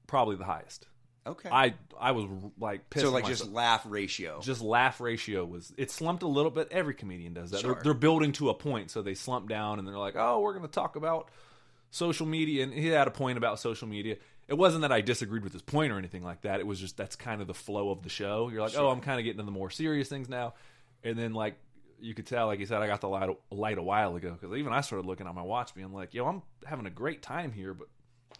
probably 0.07 0.37
the 0.37 0.45
highest. 0.45 0.87
Okay. 1.27 1.49
I 1.51 1.75
I 1.99 2.13
was 2.13 2.25
like 2.57 2.89
pissed. 2.89 3.05
so 3.05 3.11
like 3.11 3.27
just 3.27 3.47
laugh 3.51 3.85
ratio. 3.85 4.39
just 4.41 4.61
laugh 4.61 4.99
ratio 4.99 5.45
was 5.45 5.71
it 5.77 5.91
slumped 5.91 6.23
a 6.23 6.27
little 6.27 6.49
bit. 6.49 6.69
Every 6.71 6.95
comedian 6.95 7.33
does 7.33 7.51
that. 7.51 7.59
Sure. 7.59 7.75
They're, 7.75 7.83
they're 7.83 7.93
building 7.93 8.31
to 8.33 8.49
a 8.49 8.53
point, 8.53 8.89
so 8.89 9.01
they 9.01 9.13
slump 9.13 9.47
down 9.47 9.77
and 9.77 9.87
they're 9.87 9.97
like, 9.97 10.15
"Oh, 10.15 10.39
we're 10.39 10.53
going 10.53 10.65
to 10.65 10.71
talk 10.71 10.95
about 10.95 11.29
social 11.91 12.25
media." 12.25 12.63
And 12.63 12.73
he 12.73 12.87
had 12.87 13.07
a 13.07 13.11
point 13.11 13.37
about 13.37 13.59
social 13.59 13.87
media. 13.87 14.15
It 14.47 14.55
wasn't 14.55 14.81
that 14.81 14.91
I 14.91 15.01
disagreed 15.01 15.43
with 15.43 15.53
his 15.53 15.61
point 15.61 15.91
or 15.91 15.97
anything 15.97 16.23
like 16.23 16.41
that. 16.41 16.59
It 16.59 16.65
was 16.65 16.79
just 16.79 16.97
that's 16.97 17.15
kind 17.15 17.41
of 17.41 17.47
the 17.47 17.53
flow 17.53 17.91
of 17.91 18.01
the 18.01 18.09
show. 18.09 18.49
You're 18.49 18.61
like, 18.61 18.75
"Oh, 18.75 18.89
I'm 18.89 19.01
kind 19.01 19.19
of 19.19 19.25
getting 19.25 19.39
to 19.39 19.45
the 19.45 19.51
more 19.51 19.69
serious 19.69 20.09
things 20.09 20.27
now," 20.27 20.55
and 21.03 21.19
then 21.19 21.33
like 21.33 21.55
you 22.01 22.13
could 22.13 22.25
tell, 22.27 22.47
like 22.47 22.59
you 22.59 22.65
said, 22.65 22.81
I 22.81 22.87
got 22.87 23.01
the 23.01 23.09
light 23.09 23.29
light 23.51 23.77
a 23.77 23.83
while 23.83 24.15
ago 24.15 24.37
because 24.39 24.55
even 24.57 24.73
I 24.73 24.81
started 24.81 25.07
looking 25.07 25.27
at 25.27 25.35
my 25.35 25.41
watch, 25.41 25.73
being 25.75 25.93
like, 25.93 26.13
"Yo, 26.13 26.25
I'm 26.25 26.41
having 26.65 26.85
a 26.85 26.91
great 26.91 27.21
time 27.21 27.51
here," 27.51 27.73
but 27.73 27.87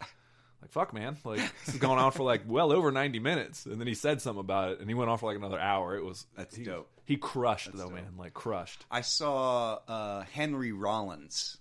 like 0.62 0.70
fuck 0.70 0.92
man 0.94 1.16
like 1.24 1.40
this 1.64 1.74
is 1.74 1.80
going 1.80 1.98
on 1.98 2.12
for 2.12 2.22
like 2.22 2.42
well 2.46 2.72
over 2.72 2.92
90 2.92 3.18
minutes 3.18 3.66
and 3.66 3.80
then 3.80 3.86
he 3.88 3.94
said 3.94 4.22
something 4.22 4.40
about 4.40 4.70
it 4.70 4.80
and 4.80 4.88
he 4.88 4.94
went 4.94 5.10
on 5.10 5.18
for 5.18 5.26
like 5.26 5.36
another 5.36 5.58
hour 5.58 5.96
it 5.96 6.04
was 6.04 6.24
That's 6.36 6.54
he, 6.54 6.62
dope. 6.62 6.88
he 7.04 7.16
crushed 7.16 7.72
though 7.72 7.86
dope. 7.86 7.94
man 7.94 8.14
like 8.16 8.32
crushed 8.32 8.86
I 8.90 9.00
saw 9.00 9.80
uh, 9.88 10.22
Henry 10.32 10.70
Rollins 10.72 11.58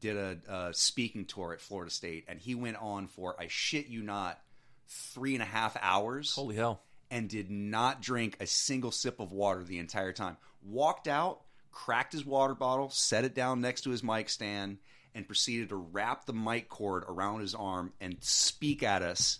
did 0.00 0.16
a, 0.16 0.38
a 0.48 0.74
speaking 0.74 1.24
tour 1.24 1.52
at 1.52 1.60
Florida 1.60 1.90
State, 1.90 2.26
and 2.28 2.38
he 2.38 2.54
went 2.54 2.76
on 2.76 3.08
for 3.08 3.34
I 3.40 3.48
shit 3.48 3.88
you 3.88 4.02
not 4.02 4.40
three 4.86 5.34
and 5.34 5.42
a 5.42 5.46
half 5.46 5.76
hours, 5.80 6.34
holy 6.34 6.56
hell 6.56 6.80
and 7.10 7.28
did 7.28 7.50
not 7.50 8.02
drink 8.02 8.36
a 8.40 8.46
single 8.46 8.90
sip 8.90 9.18
of 9.18 9.32
water 9.32 9.64
the 9.64 9.78
entire 9.78 10.12
time. 10.12 10.36
Walked 10.62 11.08
out, 11.08 11.40
cracked 11.70 12.12
his 12.12 12.24
water 12.24 12.54
bottle, 12.54 12.90
set 12.90 13.24
it 13.24 13.34
down 13.34 13.60
next 13.60 13.82
to 13.82 13.90
his 13.90 14.02
mic 14.02 14.28
stand, 14.28 14.78
and 15.14 15.26
proceeded 15.26 15.70
to 15.70 15.76
wrap 15.76 16.26
the 16.26 16.32
mic 16.32 16.68
cord 16.68 17.04
around 17.08 17.40
his 17.40 17.54
arm 17.54 17.92
and 18.00 18.16
speak 18.20 18.82
at 18.82 19.02
us. 19.02 19.38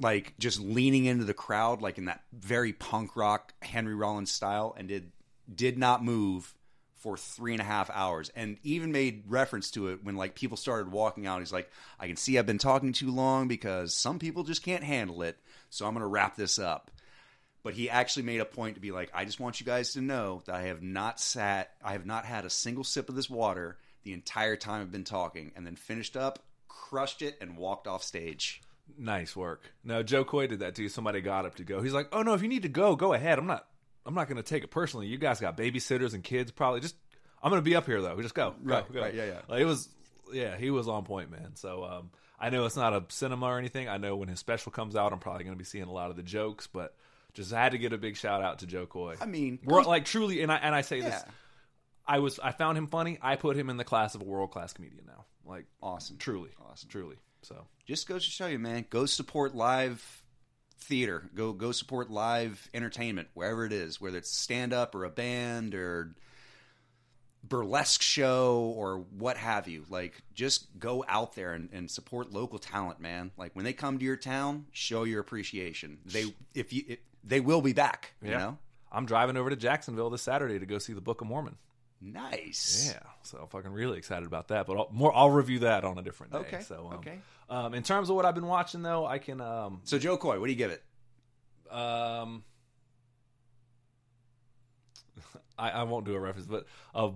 Like 0.00 0.34
just 0.38 0.60
leaning 0.60 1.04
into 1.04 1.24
the 1.24 1.34
crowd, 1.34 1.82
like 1.82 1.98
in 1.98 2.06
that 2.06 2.22
very 2.32 2.72
punk 2.72 3.16
rock 3.16 3.52
Henry 3.60 3.94
Rollins 3.94 4.30
style, 4.30 4.74
and 4.78 4.88
did 4.88 5.12
did 5.54 5.76
not 5.76 6.04
move 6.04 6.54
for 7.00 7.16
three 7.16 7.52
and 7.52 7.62
a 7.62 7.64
half 7.64 7.90
hours 7.90 8.30
and 8.36 8.58
even 8.62 8.92
made 8.92 9.24
reference 9.26 9.70
to 9.70 9.88
it 9.88 10.04
when 10.04 10.16
like 10.16 10.34
people 10.34 10.56
started 10.56 10.92
walking 10.92 11.26
out 11.26 11.38
he's 11.38 11.52
like 11.52 11.70
i 11.98 12.06
can 12.06 12.16
see 12.16 12.38
i've 12.38 12.44
been 12.44 12.58
talking 12.58 12.92
too 12.92 13.10
long 13.10 13.48
because 13.48 13.94
some 13.94 14.18
people 14.18 14.44
just 14.44 14.62
can't 14.62 14.84
handle 14.84 15.22
it 15.22 15.38
so 15.70 15.86
i'm 15.86 15.94
going 15.94 16.02
to 16.02 16.06
wrap 16.06 16.36
this 16.36 16.58
up 16.58 16.90
but 17.62 17.74
he 17.74 17.90
actually 17.90 18.22
made 18.22 18.40
a 18.40 18.44
point 18.44 18.74
to 18.74 18.80
be 18.80 18.90
like 18.92 19.10
i 19.14 19.24
just 19.24 19.40
want 19.40 19.60
you 19.60 19.66
guys 19.66 19.92
to 19.92 20.00
know 20.00 20.42
that 20.46 20.54
i 20.54 20.62
have 20.62 20.82
not 20.82 21.20
sat 21.20 21.70
i 21.84 21.92
have 21.92 22.06
not 22.06 22.24
had 22.24 22.44
a 22.44 22.50
single 22.50 22.84
sip 22.84 23.08
of 23.08 23.14
this 23.14 23.28
water 23.30 23.76
the 24.04 24.12
entire 24.12 24.56
time 24.56 24.80
i've 24.82 24.92
been 24.92 25.04
talking 25.04 25.52
and 25.56 25.66
then 25.66 25.76
finished 25.76 26.16
up 26.16 26.38
crushed 26.68 27.22
it 27.22 27.36
and 27.40 27.56
walked 27.56 27.86
off 27.86 28.02
stage. 28.02 28.60
Nice 28.98 29.36
work. 29.36 29.70
No 29.84 30.02
jo 30.02 30.24
koy 30.24 30.48
did 30.48 30.58
that 30.60 30.74
too 30.74 30.88
somebody 30.88 31.20
got 31.20 31.46
up 31.46 31.54
to 31.56 31.62
go. 31.64 31.80
He's 31.82 31.92
like 31.92 32.08
oh 32.12 32.22
no 32.22 32.34
if 32.34 32.42
you 32.42 32.48
need 32.48 32.62
to 32.62 32.68
go 32.68 32.96
go 32.96 33.12
ahead. 33.12 33.38
I'm 33.38 33.46
not 33.46 33.64
i'm 34.04 34.14
not 34.14 34.26
going 34.26 34.38
to 34.38 34.42
take 34.42 34.64
it 34.64 34.72
personally. 34.72 35.06
You 35.06 35.16
guys 35.16 35.38
got 35.38 35.56
babysitters 35.56 36.14
and 36.14 36.24
kids 36.24 36.50
probably. 36.50 36.80
Just 36.80 36.96
i'm 37.42 37.50
going 37.50 37.62
to 37.62 37.64
be 37.64 37.76
up 37.76 37.86
here 37.86 38.02
though. 38.02 38.16
We 38.16 38.24
just 38.24 38.34
go, 38.34 38.50
go, 38.50 38.74
Right, 38.74 38.92
go. 38.92 39.00
right, 39.02 39.14
yeah, 39.14 39.24
yeah. 39.26 39.40
Like, 39.48 39.60
it 39.60 39.66
was 39.66 39.88
yeah 40.32 40.56
he 40.56 40.70
was 40.70 40.88
on 40.88 41.04
point 41.04 41.30
man. 41.30 41.54
So 41.54 41.84
um 41.84 42.10
i 42.40 42.50
know 42.50 42.64
it's 42.64 42.76
not 42.76 42.92
a 42.92 43.04
cinema 43.08 43.46
or 43.46 43.58
anything. 43.58 43.88
I 43.88 43.98
know 43.98 44.16
when 44.16 44.28
his 44.28 44.40
special 44.40 44.72
comes 44.72 44.96
out 44.96 45.12
i'm 45.12 45.20
probably 45.20 45.44
going 45.44 45.54
to 45.54 45.58
be 45.58 45.64
seeing 45.64 45.84
a 45.84 45.92
lot 45.92 46.10
of 46.10 46.16
the 46.16 46.24
jokes 46.24 46.66
but 46.66 46.96
just 47.34 47.52
had 47.52 47.72
to 47.72 47.78
get 47.78 47.92
a 47.92 47.98
big 47.98 48.16
shout 48.16 48.42
out 48.42 48.58
to 48.60 48.66
jo 48.66 48.86
koy 48.86 49.14
i 49.20 49.26
mean 49.26 49.58
We're 49.64 49.82
like 49.82 50.04
truly, 50.04 50.42
and 50.42 50.50
I 50.52 50.56
and 50.56 50.74
I 50.74 50.80
say 50.82 51.00
this. 51.00 51.22
I 52.06 52.18
was 52.18 52.38
I 52.40 52.50
found 52.52 52.76
him 52.76 52.86
funny. 52.88 53.18
I 53.22 53.36
put 53.36 53.56
him 53.56 53.70
in 53.70 53.76
the 53.76 53.84
class 53.84 54.14
of 54.14 54.20
a 54.22 54.24
world 54.24 54.50
class 54.50 54.72
comedian 54.72 55.04
now. 55.06 55.24
Like 55.44 55.66
awesome 55.82 56.16
truly, 56.18 56.50
Awesome. 56.70 56.88
truly. 56.88 57.16
So 57.42 57.66
just 57.86 58.08
goes 58.08 58.24
to 58.24 58.30
show 58.30 58.46
you, 58.46 58.58
man. 58.58 58.84
Go 58.90 59.06
support 59.06 59.54
live 59.54 60.04
theater. 60.80 61.28
Go 61.34 61.52
go 61.52 61.72
support 61.72 62.10
live 62.10 62.68
entertainment 62.74 63.28
wherever 63.34 63.64
it 63.64 63.72
is, 63.72 64.00
whether 64.00 64.18
it's 64.18 64.30
stand 64.30 64.72
up 64.72 64.94
or 64.94 65.04
a 65.04 65.10
band 65.10 65.74
or 65.74 66.14
burlesque 67.42 68.02
show 68.02 68.74
or 68.76 68.98
what 69.16 69.36
have 69.36 69.66
you. 69.68 69.84
Like, 69.88 70.20
just 70.34 70.66
go 70.78 71.04
out 71.08 71.34
there 71.34 71.54
and, 71.54 71.70
and 71.72 71.90
support 71.90 72.32
local 72.32 72.58
talent, 72.58 73.00
man. 73.00 73.30
Like 73.36 73.54
when 73.56 73.64
they 73.64 73.72
come 73.72 73.98
to 73.98 74.04
your 74.04 74.16
town, 74.16 74.66
show 74.72 75.04
your 75.04 75.20
appreciation. 75.20 75.98
They 76.06 76.34
if 76.54 76.72
you 76.72 76.84
it, 76.88 77.00
they 77.24 77.40
will 77.40 77.62
be 77.62 77.72
back. 77.72 78.14
You 78.22 78.30
Yeah. 78.30 78.38
know, 78.38 78.58
I'm 78.92 79.06
driving 79.06 79.36
over 79.36 79.50
to 79.50 79.56
Jacksonville 79.56 80.10
this 80.10 80.22
Saturday 80.22 80.58
to 80.58 80.66
go 80.66 80.78
see 80.78 80.92
the 80.92 81.00
Book 81.00 81.20
of 81.20 81.26
Mormon. 81.28 81.56
nice. 82.00 82.90
Yeah, 82.92 83.00
so 83.22 83.38
I'm 83.42 83.46
fucking 83.48 83.72
really 83.72 83.98
excited 83.98 84.26
about 84.26 84.48
that. 84.48 84.66
But 84.66 84.76
I'll, 84.78 84.88
more, 84.90 85.14
I'll 85.14 85.30
review 85.30 85.58
that 85.60 85.84
on 85.84 85.98
a 85.98 86.02
different 86.02 86.32
day. 86.32 86.38
Okay, 86.38 86.60
So 86.62 86.88
um, 86.92 86.98
okay. 86.98 87.18
Um, 87.48 87.74
in 87.74 87.82
terms 87.82 88.08
of 88.10 88.16
what 88.16 88.24
I've 88.24 88.34
been 88.34 88.46
watching, 88.46 88.82
though, 88.82 89.04
I 89.06 89.18
can 89.18 89.40
um 89.40 89.80
So 89.84 89.98
Jo 89.98 90.16
Koy, 90.16 90.38
what 90.40 90.46
do 90.46 90.52
you 90.52 90.58
give 90.58 90.70
it? 90.70 90.82
um. 91.70 92.42
I, 95.58 95.70
I 95.70 95.82
won't 95.84 96.06
do 96.06 96.14
a 96.14 96.20
reference, 96.20 96.46
but 96.46 96.66
uh, 96.94 97.10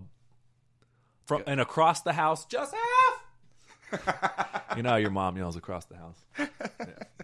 from 1.26 1.42
and 1.46 1.61
across 1.61 2.02
the 2.02 2.12
house, 2.12 2.44
Joseph. 2.44 2.78
you 4.76 4.82
know 4.82 4.90
how 4.90 4.96
your 4.96 5.11
mom 5.11 5.36
yells 5.36 5.57
across 5.57 5.86
the 5.86 5.96
house. 5.96 6.24
Yeah. 6.38 6.46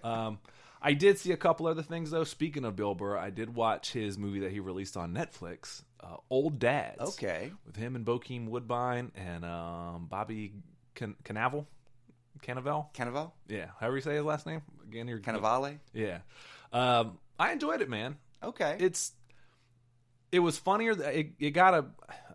Um, 0.02 0.38
I 0.82 0.94
did 0.94 1.18
see 1.18 1.32
a 1.32 1.36
couple 1.36 1.66
other 1.66 1.82
things 1.82 2.10
though. 2.10 2.24
Speaking 2.24 2.64
of 2.64 2.76
Bill 2.76 2.94
Burr, 2.94 3.16
I 3.16 3.30
did 3.30 3.54
watch 3.54 3.92
his 3.92 4.16
movie 4.16 4.40
that 4.40 4.50
he 4.50 4.60
released 4.60 4.96
on 4.96 5.12
Netflix, 5.12 5.82
uh, 6.02 6.16
Old 6.30 6.58
Dads. 6.58 7.00
Okay. 7.00 7.52
with 7.66 7.76
him 7.76 7.96
and 7.96 8.04
Bokeem 8.04 8.48
Woodbine 8.48 9.12
and 9.14 9.44
um, 9.44 10.06
Bobby 10.08 10.54
Can- 10.94 11.16
Canavel, 11.24 11.66
Canavel. 12.42 12.86
Cannavale? 12.94 13.32
Yeah, 13.48 13.66
however 13.78 13.96
you 13.96 14.02
say 14.02 14.14
his 14.14 14.24
last 14.24 14.46
name. 14.46 14.62
Again, 14.88 15.06
you're 15.08 15.18
Cannavale? 15.18 15.78
Yeah, 15.92 16.18
um, 16.72 17.18
I 17.38 17.52
enjoyed 17.52 17.82
it, 17.82 17.90
man. 17.90 18.16
Okay. 18.42 18.76
It's 18.80 19.12
it 20.32 20.38
was 20.38 20.56
funnier. 20.56 20.92
It, 20.92 21.32
it 21.38 21.50
got 21.50 21.74
a. 21.74 21.86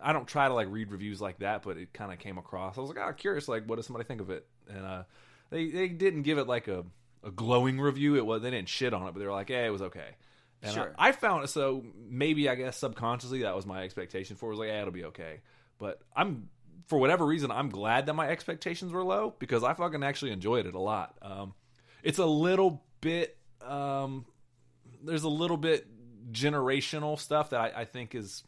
I 0.02 0.12
don't 0.12 0.26
try 0.26 0.48
to 0.48 0.54
like 0.54 0.68
read 0.70 0.90
reviews 0.90 1.20
like 1.20 1.38
that, 1.38 1.62
but 1.62 1.78
it 1.78 1.92
kind 1.92 2.12
of 2.12 2.18
came 2.18 2.38
across. 2.38 2.76
I 2.76 2.80
was 2.80 2.90
like, 2.90 2.98
oh, 3.00 3.12
curious. 3.12 3.48
Like, 3.48 3.66
what 3.66 3.76
does 3.76 3.86
somebody 3.86 4.04
think 4.06 4.20
of 4.20 4.30
it? 4.30 4.46
And 4.68 4.84
uh, 4.84 5.02
they 5.50 5.70
they 5.70 5.88
didn't 5.88 6.22
give 6.22 6.38
it 6.38 6.46
like 6.46 6.68
a, 6.68 6.84
a 7.26 7.30
glowing 7.30 7.80
review. 7.80 8.16
It 8.16 8.24
was 8.24 8.42
they 8.42 8.50
didn't 8.50 8.68
shit 8.68 8.94
on 8.94 9.06
it, 9.06 9.12
but 9.12 9.18
they 9.20 9.26
were 9.26 9.32
like, 9.32 9.50
yeah, 9.50 9.66
it 9.66 9.70
was 9.70 9.82
okay. 9.82 10.16
And 10.62 10.72
Sure. 10.72 10.94
I, 10.98 11.08
I 11.08 11.12
found 11.12 11.44
it 11.44 11.48
so 11.48 11.84
maybe 12.08 12.48
I 12.48 12.54
guess 12.54 12.76
subconsciously 12.78 13.42
that 13.42 13.54
was 13.54 13.66
my 13.66 13.82
expectation 13.82 14.36
for. 14.36 14.46
It 14.46 14.50
was 14.50 14.58
like, 14.60 14.68
yeah, 14.68 14.80
it'll 14.80 14.92
be 14.92 15.04
okay. 15.06 15.40
But 15.78 16.00
I'm 16.14 16.48
for 16.86 16.98
whatever 16.98 17.26
reason, 17.26 17.50
I'm 17.50 17.68
glad 17.68 18.06
that 18.06 18.14
my 18.14 18.28
expectations 18.28 18.92
were 18.92 19.02
low 19.02 19.34
because 19.38 19.64
I 19.64 19.74
fucking 19.74 20.02
actually 20.02 20.30
enjoyed 20.30 20.66
it 20.66 20.74
a 20.74 20.80
lot. 20.80 21.16
Um, 21.20 21.54
it's 22.02 22.18
a 22.18 22.26
little 22.26 22.84
bit, 23.00 23.36
um, 23.60 24.24
there's 25.02 25.24
a 25.24 25.28
little 25.28 25.56
bit 25.56 25.86
generational 26.32 27.18
stuff 27.18 27.50
that 27.50 27.60
I, 27.60 27.80
I 27.80 27.84
think 27.84 28.14
is. 28.14 28.44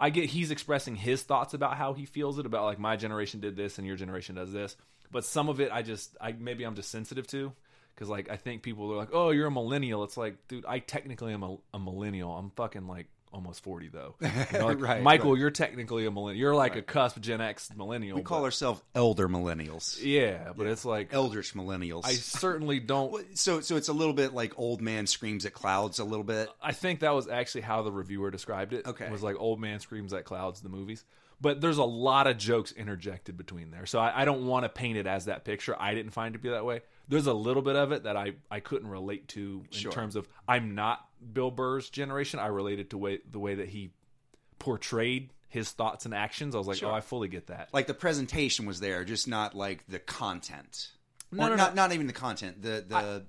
I 0.00 0.10
get 0.10 0.26
he's 0.26 0.50
expressing 0.50 0.96
his 0.96 1.22
thoughts 1.22 1.54
about 1.54 1.76
how 1.76 1.94
he 1.94 2.04
feels 2.04 2.38
it 2.38 2.46
about 2.46 2.64
like 2.64 2.80
my 2.80 2.96
generation 2.96 3.38
did 3.38 3.56
this 3.56 3.78
and 3.78 3.86
your 3.86 3.96
generation 3.96 4.34
does 4.34 4.52
this, 4.52 4.76
but 5.10 5.24
some 5.24 5.48
of 5.48 5.60
it 5.60 5.70
I 5.72 5.82
just 5.82 6.16
I 6.20 6.32
maybe 6.32 6.64
I'm 6.64 6.74
just 6.74 6.90
sensitive 6.90 7.26
to 7.28 7.52
because 7.94 8.08
like 8.08 8.28
I 8.30 8.36
think 8.36 8.62
people 8.62 8.92
are 8.92 8.96
like, 8.96 9.10
oh, 9.12 9.30
you're 9.30 9.46
a 9.46 9.50
millennial. 9.50 10.04
It's 10.04 10.16
like, 10.16 10.36
dude, 10.48 10.64
I 10.66 10.78
technically 10.80 11.32
am 11.32 11.42
a, 11.42 11.56
a 11.72 11.78
millennial. 11.78 12.36
I'm 12.36 12.50
fucking 12.50 12.86
like 12.86 13.06
almost 13.32 13.64
40 13.64 13.88
though. 13.88 14.14
You 14.20 14.58
know, 14.58 14.66
like, 14.66 14.80
Right, 14.80 15.02
Michael, 15.02 15.32
right. 15.32 15.40
you're 15.40 15.50
technically 15.50 16.06
a 16.06 16.10
millennial. 16.10 16.40
You're 16.40 16.54
like 16.54 16.76
a 16.76 16.82
cusp 16.82 17.20
Gen 17.20 17.40
X 17.40 17.68
millennial. 17.76 18.16
We 18.16 18.22
call 18.22 18.40
but- 18.40 18.44
ourselves 18.44 18.80
elder 18.94 19.28
millennials, 19.28 19.98
yeah, 20.02 20.52
but 20.56 20.66
it's 20.66 20.84
like 20.84 21.12
eldritch 21.12 21.54
millennials. 21.54 22.02
I 22.04 22.12
certainly 22.12 22.78
don't. 22.80 23.36
So 23.36 23.60
so 23.60 23.76
it's 23.76 23.88
a 23.88 23.92
little 23.92 24.14
bit 24.14 24.32
like 24.34 24.58
old 24.58 24.80
man 24.80 25.06
screams 25.06 25.44
at 25.46 25.52
clouds 25.52 25.98
a 25.98 26.04
little 26.04 26.24
bit. 26.24 26.48
I 26.62 26.72
think 26.72 27.00
that 27.00 27.14
was 27.14 27.28
actually 27.28 27.62
how 27.62 27.82
the 27.82 27.92
reviewer 27.92 28.30
described 28.30 28.72
it. 28.72 28.86
Okay. 28.86 29.06
It 29.06 29.12
was 29.12 29.22
like 29.22 29.36
old 29.38 29.60
man 29.60 29.80
screams 29.80 30.12
at 30.12 30.24
clouds, 30.24 30.60
the 30.60 30.68
movies. 30.68 31.04
But 31.40 31.60
there's 31.60 31.78
a 31.78 31.84
lot 31.84 32.28
of 32.28 32.38
jokes 32.38 32.70
interjected 32.72 33.36
between 33.36 33.70
there. 33.72 33.86
So 33.86 33.98
I, 33.98 34.22
I 34.22 34.24
don't 34.24 34.46
want 34.46 34.64
to 34.64 34.68
paint 34.68 34.96
it 34.96 35.06
as 35.08 35.24
that 35.24 35.44
picture. 35.44 35.74
I 35.78 35.92
didn't 35.94 36.12
find 36.12 36.34
it 36.34 36.38
to 36.38 36.42
be 36.42 36.50
that 36.50 36.64
way. 36.64 36.82
There's 37.08 37.26
a 37.26 37.34
little 37.34 37.62
bit 37.62 37.76
of 37.76 37.92
it 37.92 38.04
that 38.04 38.16
I, 38.16 38.32
I 38.50 38.60
couldn't 38.60 38.88
relate 38.88 39.28
to 39.28 39.64
in 39.70 39.78
Sure. 39.78 39.92
terms 39.92 40.16
of 40.16 40.28
I'm 40.48 40.74
not 40.74 41.06
Bill 41.32 41.50
Burr's 41.50 41.90
generation. 41.90 42.38
I 42.40 42.46
related 42.46 42.90
to 42.90 42.98
way, 42.98 43.18
the 43.30 43.38
way 43.38 43.56
that 43.56 43.68
he 43.68 43.90
portrayed 44.58 45.30
his 45.48 45.70
thoughts 45.70 46.04
and 46.04 46.14
actions. 46.14 46.54
I 46.54 46.58
was 46.58 46.66
like, 46.66 46.78
Sure. 46.78 46.90
oh, 46.90 46.94
I 46.94 47.00
fully 47.00 47.28
get 47.28 47.48
that. 47.48 47.68
Like 47.72 47.86
the 47.86 47.94
presentation 47.94 48.66
was 48.66 48.80
there, 48.80 49.04
just 49.04 49.28
not 49.28 49.54
like 49.54 49.86
the 49.86 49.98
content. 49.98 50.90
No, 51.30 51.48
no, 51.48 51.56
not 51.56 51.74
no. 51.74 51.82
not 51.82 51.92
even 51.92 52.06
the 52.06 52.12
content. 52.12 52.62
The 52.62 52.84
the 52.88 53.24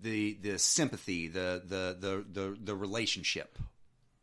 the 0.00 0.38
the 0.42 0.58
sympathy, 0.58 1.28
the 1.28 1.62
the 1.64 1.96
the 1.98 2.24
the, 2.30 2.56
the 2.62 2.74
relationship. 2.74 3.58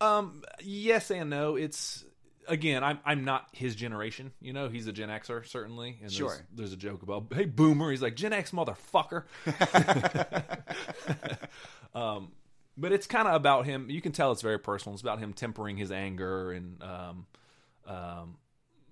Um, 0.01 0.43
yes 0.61 1.11
and 1.11 1.29
no. 1.29 1.55
It's 1.55 2.03
again, 2.49 2.83
I'm 2.83 2.99
I'm 3.05 3.23
not 3.23 3.47
his 3.53 3.75
generation. 3.75 4.31
You 4.41 4.51
know, 4.53 4.67
he's 4.67 4.87
a 4.87 4.91
Gen 4.91 5.09
Xer 5.09 5.47
certainly. 5.47 5.99
And 6.01 6.11
Sure. 6.11 6.29
There's, 6.29 6.41
there's 6.55 6.73
a 6.73 6.77
joke 6.77 7.03
about 7.03 7.27
hey 7.33 7.45
boomer. 7.45 7.91
He's 7.91 8.01
like 8.01 8.15
Gen 8.15 8.33
X 8.33 8.51
motherfucker. 8.51 9.23
um, 11.95 12.31
but 12.77 12.91
it's 12.91 13.07
kind 13.07 13.27
of 13.27 13.33
about 13.35 13.65
him. 13.65 13.89
You 13.89 14.01
can 14.01 14.11
tell 14.11 14.31
it's 14.31 14.41
very 14.41 14.59
personal. 14.59 14.93
It's 14.93 15.01
about 15.01 15.19
him 15.19 15.33
tempering 15.33 15.77
his 15.77 15.91
anger 15.91 16.51
and 16.51 16.81
um, 16.83 17.25
um. 17.87 18.37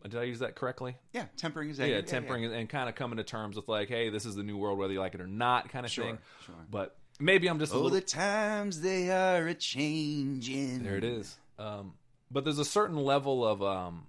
Did 0.03 0.19
I 0.21 0.23
use 0.23 0.39
that 0.39 0.55
correctly? 0.55 0.95
Yeah, 1.11 1.25
tempering 1.35 1.67
his 1.67 1.81
anger. 1.81 1.95
Yeah, 1.95 2.01
tempering 2.01 2.45
and- 2.45 2.53
and 2.53 2.69
kind 2.69 2.87
of 2.87 2.95
coming 2.95 3.17
to 3.17 3.23
terms 3.25 3.57
with 3.57 3.67
like, 3.67 3.89
hey, 3.89 4.09
this 4.09 4.25
is 4.25 4.35
the 4.35 4.43
new 4.43 4.55
world, 4.55 4.77
whether 4.77 4.93
you 4.93 4.99
like 5.01 5.15
it 5.15 5.19
or 5.21 5.27
not, 5.27 5.67
kind 5.69 5.85
of 5.85 5.91
Sure, 5.91 6.05
thing. 6.05 6.17
sure. 6.45 6.55
But 6.71 6.95
maybe 7.19 7.47
I'm 7.49 7.59
just 7.59 7.73
a 7.73 7.75
Oh, 7.75 7.79
little 7.81 7.95
the 7.99 8.01
times 8.05 8.79
they 8.79 9.09
are 9.09 9.47
a 9.47 9.53
changing. 9.53 10.83
There 10.83 10.95
it 10.95 11.03
is. 11.03 11.35
Um, 11.59 11.93
but 12.31 12.43
there's 12.43 12.59
a 12.59 12.65
certain 12.65 12.97
level 12.97 13.45
of 13.45 13.61
um, 13.63 14.07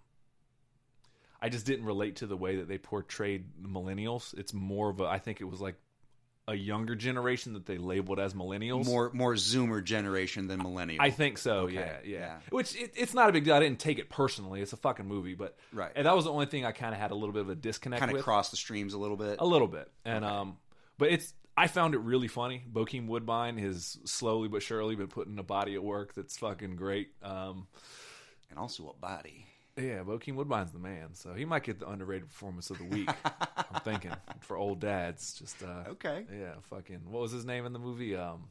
I 1.40 1.48
just 1.48 1.66
didn't 1.66 1.84
relate 1.84 2.16
to 2.16 2.26
the 2.26 2.36
way 2.36 2.56
that 2.56 2.68
they 2.68 2.78
portrayed 2.78 3.44
millennials. 3.62 4.36
It's 4.36 4.52
more 4.52 4.90
of 4.90 5.00
a 5.00 5.04
I 5.04 5.18
think 5.18 5.40
it 5.40 5.44
was 5.44 5.60
like 5.60 5.76
a 6.48 6.54
younger 6.54 6.94
generation 6.94 7.52
that 7.52 7.66
they 7.66 7.76
labeled 7.76 8.18
as 8.18 8.32
millennials. 8.32 8.86
More 8.86 9.10
more 9.12 9.34
Zoomer 9.34 9.84
generation 9.84 10.48
than 10.48 10.62
millennial. 10.62 11.02
I 11.02 11.10
think 11.10 11.38
so. 11.38 11.60
Okay, 11.60 11.74
Yeah, 11.74 11.96
yeah. 12.04 12.18
yeah. 12.18 12.36
Which 12.50 12.74
it, 12.74 12.94
it's 12.96 13.14
not 13.14 13.28
a 13.28 13.32
big 13.32 13.44
deal. 13.44 13.54
I 13.54 13.60
didn't 13.60 13.78
take 13.78 13.98
it 13.98 14.08
personally. 14.08 14.62
It's 14.62 14.72
a 14.72 14.78
fucking 14.78 15.06
movie, 15.06 15.34
but 15.34 15.56
Right. 15.72 15.92
And 15.94 16.06
that 16.06 16.16
was 16.16 16.24
the 16.24 16.32
only 16.32 16.46
thing 16.46 16.64
I 16.64 16.72
kind 16.72 16.94
of 16.94 17.00
had 17.00 17.10
a 17.10 17.14
little 17.14 17.32
bit 17.32 17.42
of 17.42 17.50
a 17.50 17.54
disconnect 17.54 18.00
kind 18.00 18.10
of 18.10 18.16
with. 18.16 18.24
cross 18.24 18.50
the 18.50 18.56
streams 18.56 18.94
a 18.94 18.98
little 18.98 19.16
bit. 19.16 19.36
A 19.40 19.46
little 19.46 19.68
bit, 19.68 19.90
and 20.04 20.24
um, 20.24 20.56
but 20.96 21.12
it's 21.12 21.34
I 21.56 21.66
found 21.66 21.94
it 21.94 21.98
really 21.98 22.28
funny. 22.28 22.62
Bokeem 22.72 23.08
Woodbine 23.08 23.58
has 23.58 23.98
slowly 24.04 24.48
but 24.48 24.62
surely 24.62 24.94
been 24.94 25.08
putting 25.08 25.38
a 25.38 25.42
body 25.42 25.74
at 25.74 25.82
work 25.82 26.14
that's 26.14 26.38
fucking 26.38 26.76
great. 26.76 27.10
Um, 27.22 27.66
and 28.50 28.58
also 28.58 28.88
a 28.88 29.00
body. 29.00 29.46
Yeah, 29.76 30.02
Bokeem 30.02 30.34
Woodbine's 30.34 30.72
the 30.72 30.80
man, 30.80 31.14
so 31.14 31.34
he 31.34 31.44
might 31.44 31.62
get 31.62 31.78
the 31.78 31.88
underrated 31.88 32.28
performance 32.28 32.70
of 32.70 32.78
the 32.78 32.84
week. 32.84 33.08
I'm 33.24 33.80
thinking 33.84 34.10
for 34.40 34.56
old 34.56 34.80
dads, 34.80 35.34
just 35.38 35.62
uh, 35.62 35.90
Okay. 35.90 36.24
yeah, 36.36 36.54
fucking 36.68 37.02
what 37.08 37.22
was 37.22 37.30
his 37.30 37.44
name 37.44 37.64
in 37.64 37.72
the 37.72 37.78
movie? 37.78 38.16
Um, 38.16 38.48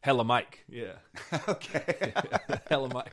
Hella 0.00 0.22
Mike, 0.24 0.64
yeah, 0.68 0.92
okay. 1.48 2.12
Hella 2.68 2.88
Mike. 2.94 3.12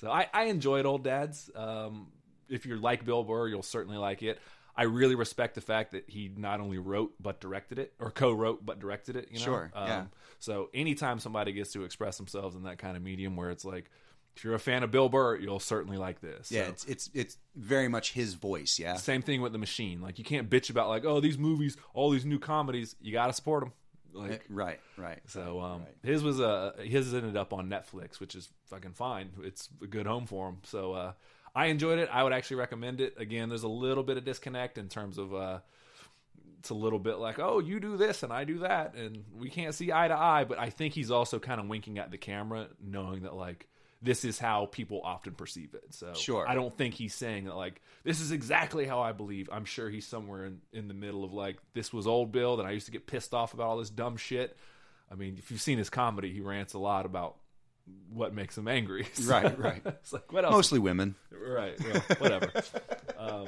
So 0.00 0.10
I, 0.10 0.26
I 0.32 0.44
enjoyed 0.44 0.86
Old 0.86 1.04
Dads. 1.04 1.50
Um, 1.54 2.08
if 2.48 2.66
you're 2.66 2.78
like 2.78 3.04
Bill 3.04 3.22
Burr, 3.22 3.48
you'll 3.48 3.62
certainly 3.62 3.98
like 3.98 4.22
it. 4.22 4.38
I 4.76 4.84
really 4.84 5.14
respect 5.16 5.54
the 5.56 5.60
fact 5.60 5.92
that 5.92 6.04
he 6.08 6.30
not 6.36 6.60
only 6.60 6.78
wrote 6.78 7.12
but 7.20 7.40
directed 7.40 7.78
it, 7.78 7.92
or 8.00 8.10
co-wrote 8.10 8.64
but 8.64 8.78
directed 8.80 9.16
it. 9.16 9.28
You 9.30 9.38
know? 9.40 9.44
Sure, 9.44 9.72
yeah. 9.74 9.98
Um, 10.00 10.10
so 10.38 10.70
anytime 10.72 11.18
somebody 11.18 11.52
gets 11.52 11.72
to 11.72 11.84
express 11.84 12.16
themselves 12.16 12.54
in 12.56 12.62
that 12.64 12.78
kind 12.78 12.96
of 12.96 13.02
medium, 13.02 13.36
where 13.36 13.50
it's 13.50 13.64
like, 13.64 13.90
if 14.38 14.44
you're 14.44 14.54
a 14.54 14.58
fan 14.60 14.82
of 14.84 14.90
Bill 14.90 15.08
Burr, 15.08 15.36
you'll 15.36 15.58
certainly 15.60 15.96
like 15.98 16.20
this. 16.20 16.50
yeah, 16.52 16.64
So- 16.64 16.70
it's 16.70 16.84
it's 16.86 17.10
it's 17.12 17.36
very 17.56 17.88
much 17.88 18.12
his 18.12 18.34
voice. 18.34 18.78
Yeah. 18.78 18.94
Same 18.94 19.20
thing 19.20 19.42
with 19.42 19.52
the 19.52 19.58
machine. 19.58 20.00
Like 20.00 20.18
you 20.18 20.24
can't 20.24 20.48
bitch 20.48 20.70
about 20.70 20.88
like, 20.88 21.04
oh, 21.04 21.20
these 21.20 21.36
movies, 21.36 21.76
all 21.92 22.10
these 22.10 22.24
new 22.24 22.38
comedies. 22.38 22.94
You 23.00 23.12
got 23.12 23.26
to 23.26 23.32
support 23.32 23.64
them. 23.64 23.72
Like 24.14 24.44
Right. 24.48 24.80
Right. 24.96 25.18
so, 25.26 25.60
um, 25.60 25.80
Right. 25.82 25.94
his 26.02 26.22
was 26.22 26.40
uh, 26.40 26.72
his 26.82 27.12
ended 27.12 27.36
up 27.36 27.52
on 27.52 27.68
Netflix, 27.68 28.20
which 28.20 28.34
is 28.34 28.48
fucking 28.66 28.92
fine. 28.92 29.30
It's 29.42 29.68
a 29.82 29.86
good 29.86 30.06
home 30.06 30.26
for 30.26 30.48
him. 30.48 30.58
So 30.62 30.92
uh, 30.92 31.12
I 31.54 31.66
enjoyed 31.66 31.98
it. 31.98 32.08
I 32.12 32.22
would 32.22 32.32
actually 32.32 32.56
recommend 32.58 33.00
it. 33.00 33.14
Again, 33.18 33.48
there's 33.48 33.64
a 33.64 33.68
little 33.68 34.04
bit 34.04 34.16
of 34.16 34.24
disconnect 34.24 34.78
in 34.78 34.88
terms 34.88 35.18
of. 35.18 35.34
Uh, 35.34 35.58
it's 36.60 36.70
a 36.70 36.74
little 36.74 36.98
bit 36.98 37.18
like, 37.18 37.38
oh, 37.38 37.60
you 37.60 37.78
do 37.78 37.96
this 37.96 38.24
and 38.24 38.32
I 38.32 38.42
do 38.44 38.58
that, 38.60 38.94
and 38.94 39.24
we 39.36 39.48
can't 39.48 39.72
see 39.74 39.92
eye 39.92 40.08
to 40.08 40.14
eye. 40.18 40.42
But 40.44 40.58
I 40.58 40.70
think 40.70 40.92
he's 40.94 41.10
also 41.10 41.38
kind 41.38 41.60
of 41.60 41.68
winking 41.68 41.98
at 41.98 42.10
the 42.10 42.18
camera, 42.18 42.66
knowing 42.84 43.22
that 43.22 43.34
like 43.34 43.68
this 44.00 44.24
is 44.24 44.38
how 44.38 44.66
people 44.66 45.00
often 45.02 45.34
perceive 45.34 45.74
it. 45.74 45.82
So 45.94 46.12
Sure. 46.14 46.48
I 46.48 46.54
don't 46.54 46.76
think 46.76 46.94
he's 46.94 47.14
saying 47.14 47.44
that 47.46 47.56
like 47.56 47.80
this 48.04 48.20
is 48.20 48.30
exactly 48.32 48.86
how 48.86 49.00
I 49.00 49.12
believe. 49.12 49.48
I'm 49.52 49.64
sure 49.64 49.90
he's 49.90 50.06
somewhere 50.06 50.44
in, 50.46 50.60
in 50.72 50.86
the 50.88 50.94
middle 50.94 51.24
of 51.24 51.32
like 51.32 51.56
this 51.74 51.92
was 51.92 52.06
old 52.06 52.30
Bill 52.30 52.58
that 52.58 52.66
I 52.66 52.70
used 52.70 52.86
to 52.86 52.92
get 52.92 53.06
pissed 53.06 53.34
off 53.34 53.54
about 53.54 53.66
all 53.66 53.78
this 53.78 53.90
dumb 53.90 54.16
shit. 54.16 54.56
I 55.10 55.14
mean, 55.14 55.36
if 55.38 55.50
you've 55.50 55.60
seen 55.60 55.78
his 55.78 55.90
comedy, 55.90 56.32
he 56.32 56.40
rants 56.40 56.74
a 56.74 56.78
lot 56.78 57.06
about 57.06 57.36
what 58.10 58.34
makes 58.34 58.56
him 58.56 58.68
angry. 58.68 59.06
So, 59.14 59.32
Right, 59.32 59.58
right. 59.58 59.82
it's 59.84 60.12
like 60.12 60.32
what 60.32 60.44
else? 60.44 60.52
Mostly 60.52 60.78
women. 60.78 61.14
Right. 61.32 61.76
Well, 61.80 62.02
whatever. 62.18 62.52
um, 63.18 63.46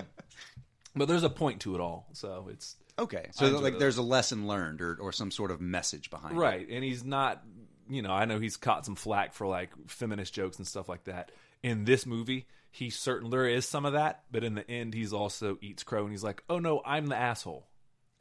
but 0.97 1.07
there's 1.07 1.23
a 1.23 1.31
point 1.31 1.61
to 1.61 1.75
it 1.77 1.81
all, 1.81 2.09
so 2.13 2.49
it's 2.51 2.77
Okay. 2.99 3.29
So 3.33 3.47
like 3.61 3.75
those. 3.75 3.81
there's 3.81 3.97
a 3.99 4.03
lesson 4.03 4.47
learned 4.49 4.81
or 4.83 4.97
or 5.01 5.13
some 5.13 5.31
sort 5.31 5.51
of 5.51 5.61
message 5.61 6.11
behind 6.11 6.37
it. 6.37 6.41
right. 6.41 6.67
And 6.69 6.83
he's 6.83 7.05
not, 7.05 7.43
you 7.91 8.03
know, 8.03 8.13
I 8.13 8.25
know 8.25 8.39
he's 8.39 8.57
caught 8.57 8.87
some 8.87 8.95
flack 8.95 9.35
for 9.35 9.47
like 9.47 9.71
feminist 9.87 10.33
jokes 10.33 10.59
and 10.59 10.67
stuff 10.67 10.89
like 10.89 11.05
that. 11.05 11.33
In 11.63 11.85
this 11.85 12.07
movie, 12.07 12.47
he 12.71 12.89
certainly 12.89 13.31
there 13.31 13.49
is 13.49 13.67
some 13.67 13.85
of 13.85 13.93
that, 13.95 14.25
but 14.31 14.45
in 14.45 14.55
the 14.55 14.71
end, 14.71 14.95
he's 14.95 15.13
also 15.13 15.59
eats 15.61 15.83
crow 15.83 16.03
and 16.03 16.11
he's 16.11 16.25
like, 16.25 16.43
"Oh 16.49 16.59
no, 16.59 16.81
I'm 16.85 17.07
the 17.09 17.17
asshole. 17.17 17.67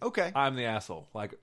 Okay. 0.01 0.31
I'm 0.33 0.55
the 0.55 0.65
asshole. 0.65 1.07
Like, 1.13 1.35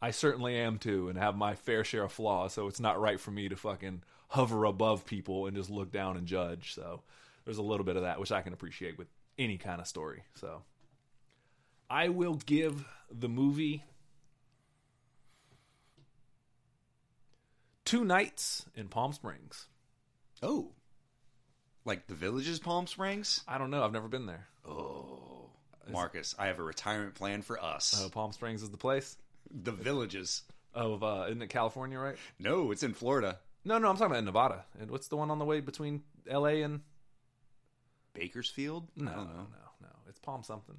I 0.00 0.10
certainly 0.10 0.56
am 0.56 0.78
too, 0.78 1.08
and 1.08 1.18
have 1.18 1.36
my 1.36 1.54
fair 1.54 1.84
share 1.84 2.04
of 2.04 2.12
flaws. 2.12 2.52
So 2.54 2.66
it's 2.68 2.80
not 2.80 3.00
right 3.00 3.20
for 3.20 3.30
me 3.30 3.48
to 3.48 3.56
fucking 3.56 4.02
hover 4.28 4.64
above 4.64 5.04
people 5.04 5.46
and 5.46 5.56
just 5.56 5.70
look 5.70 5.92
down 5.92 6.16
and 6.16 6.26
judge. 6.26 6.74
So 6.74 7.02
there's 7.44 7.58
a 7.58 7.62
little 7.62 7.84
bit 7.84 7.96
of 7.96 8.02
that, 8.02 8.18
which 8.18 8.32
I 8.32 8.42
can 8.42 8.52
appreciate 8.52 8.98
with 8.98 9.08
any 9.38 9.58
kind 9.58 9.80
of 9.80 9.86
story. 9.86 10.22
So 10.34 10.62
I 11.90 12.08
will 12.08 12.34
give 12.46 12.84
the 13.10 13.28
movie 13.28 13.84
two 17.92 18.04
nights 18.06 18.64
in 18.74 18.88
Palm 18.88 19.12
Springs. 19.12 19.66
Oh. 20.42 20.70
Like 21.84 22.06
the 22.06 22.14
village's 22.14 22.58
Palm 22.58 22.86
Springs? 22.86 23.44
I 23.46 23.58
don't 23.58 23.70
know. 23.70 23.84
I've 23.84 23.92
never 23.92 24.08
been 24.08 24.24
there. 24.24 24.46
Oh. 24.66 25.50
Marcus, 25.90 26.34
I 26.38 26.46
have 26.46 26.58
a 26.58 26.62
retirement 26.62 27.14
plan 27.16 27.42
for 27.42 27.62
us. 27.62 28.02
Uh, 28.02 28.08
Palm 28.08 28.32
Springs 28.32 28.62
is 28.62 28.70
the 28.70 28.78
place 28.78 29.18
the 29.50 29.72
villages. 29.72 30.40
of 30.72 31.02
uh, 31.02 31.26
isn't 31.26 31.42
it 31.42 31.50
California, 31.50 31.98
right? 31.98 32.16
No, 32.38 32.70
it's 32.70 32.82
in 32.82 32.94
Florida. 32.94 33.40
No, 33.62 33.76
no, 33.76 33.90
I'm 33.90 33.96
talking 33.96 34.12
about 34.12 34.24
Nevada. 34.24 34.64
And 34.80 34.90
what's 34.90 35.08
the 35.08 35.18
one 35.18 35.30
on 35.30 35.38
the 35.38 35.44
way 35.44 35.60
between 35.60 36.02
L.A. 36.26 36.62
and 36.62 36.80
Bakersfield? 38.14 38.88
No, 38.96 39.10
know. 39.10 39.16
no, 39.16 39.46
no. 39.82 39.88
It's 40.08 40.18
Palm 40.18 40.42
something. 40.44 40.76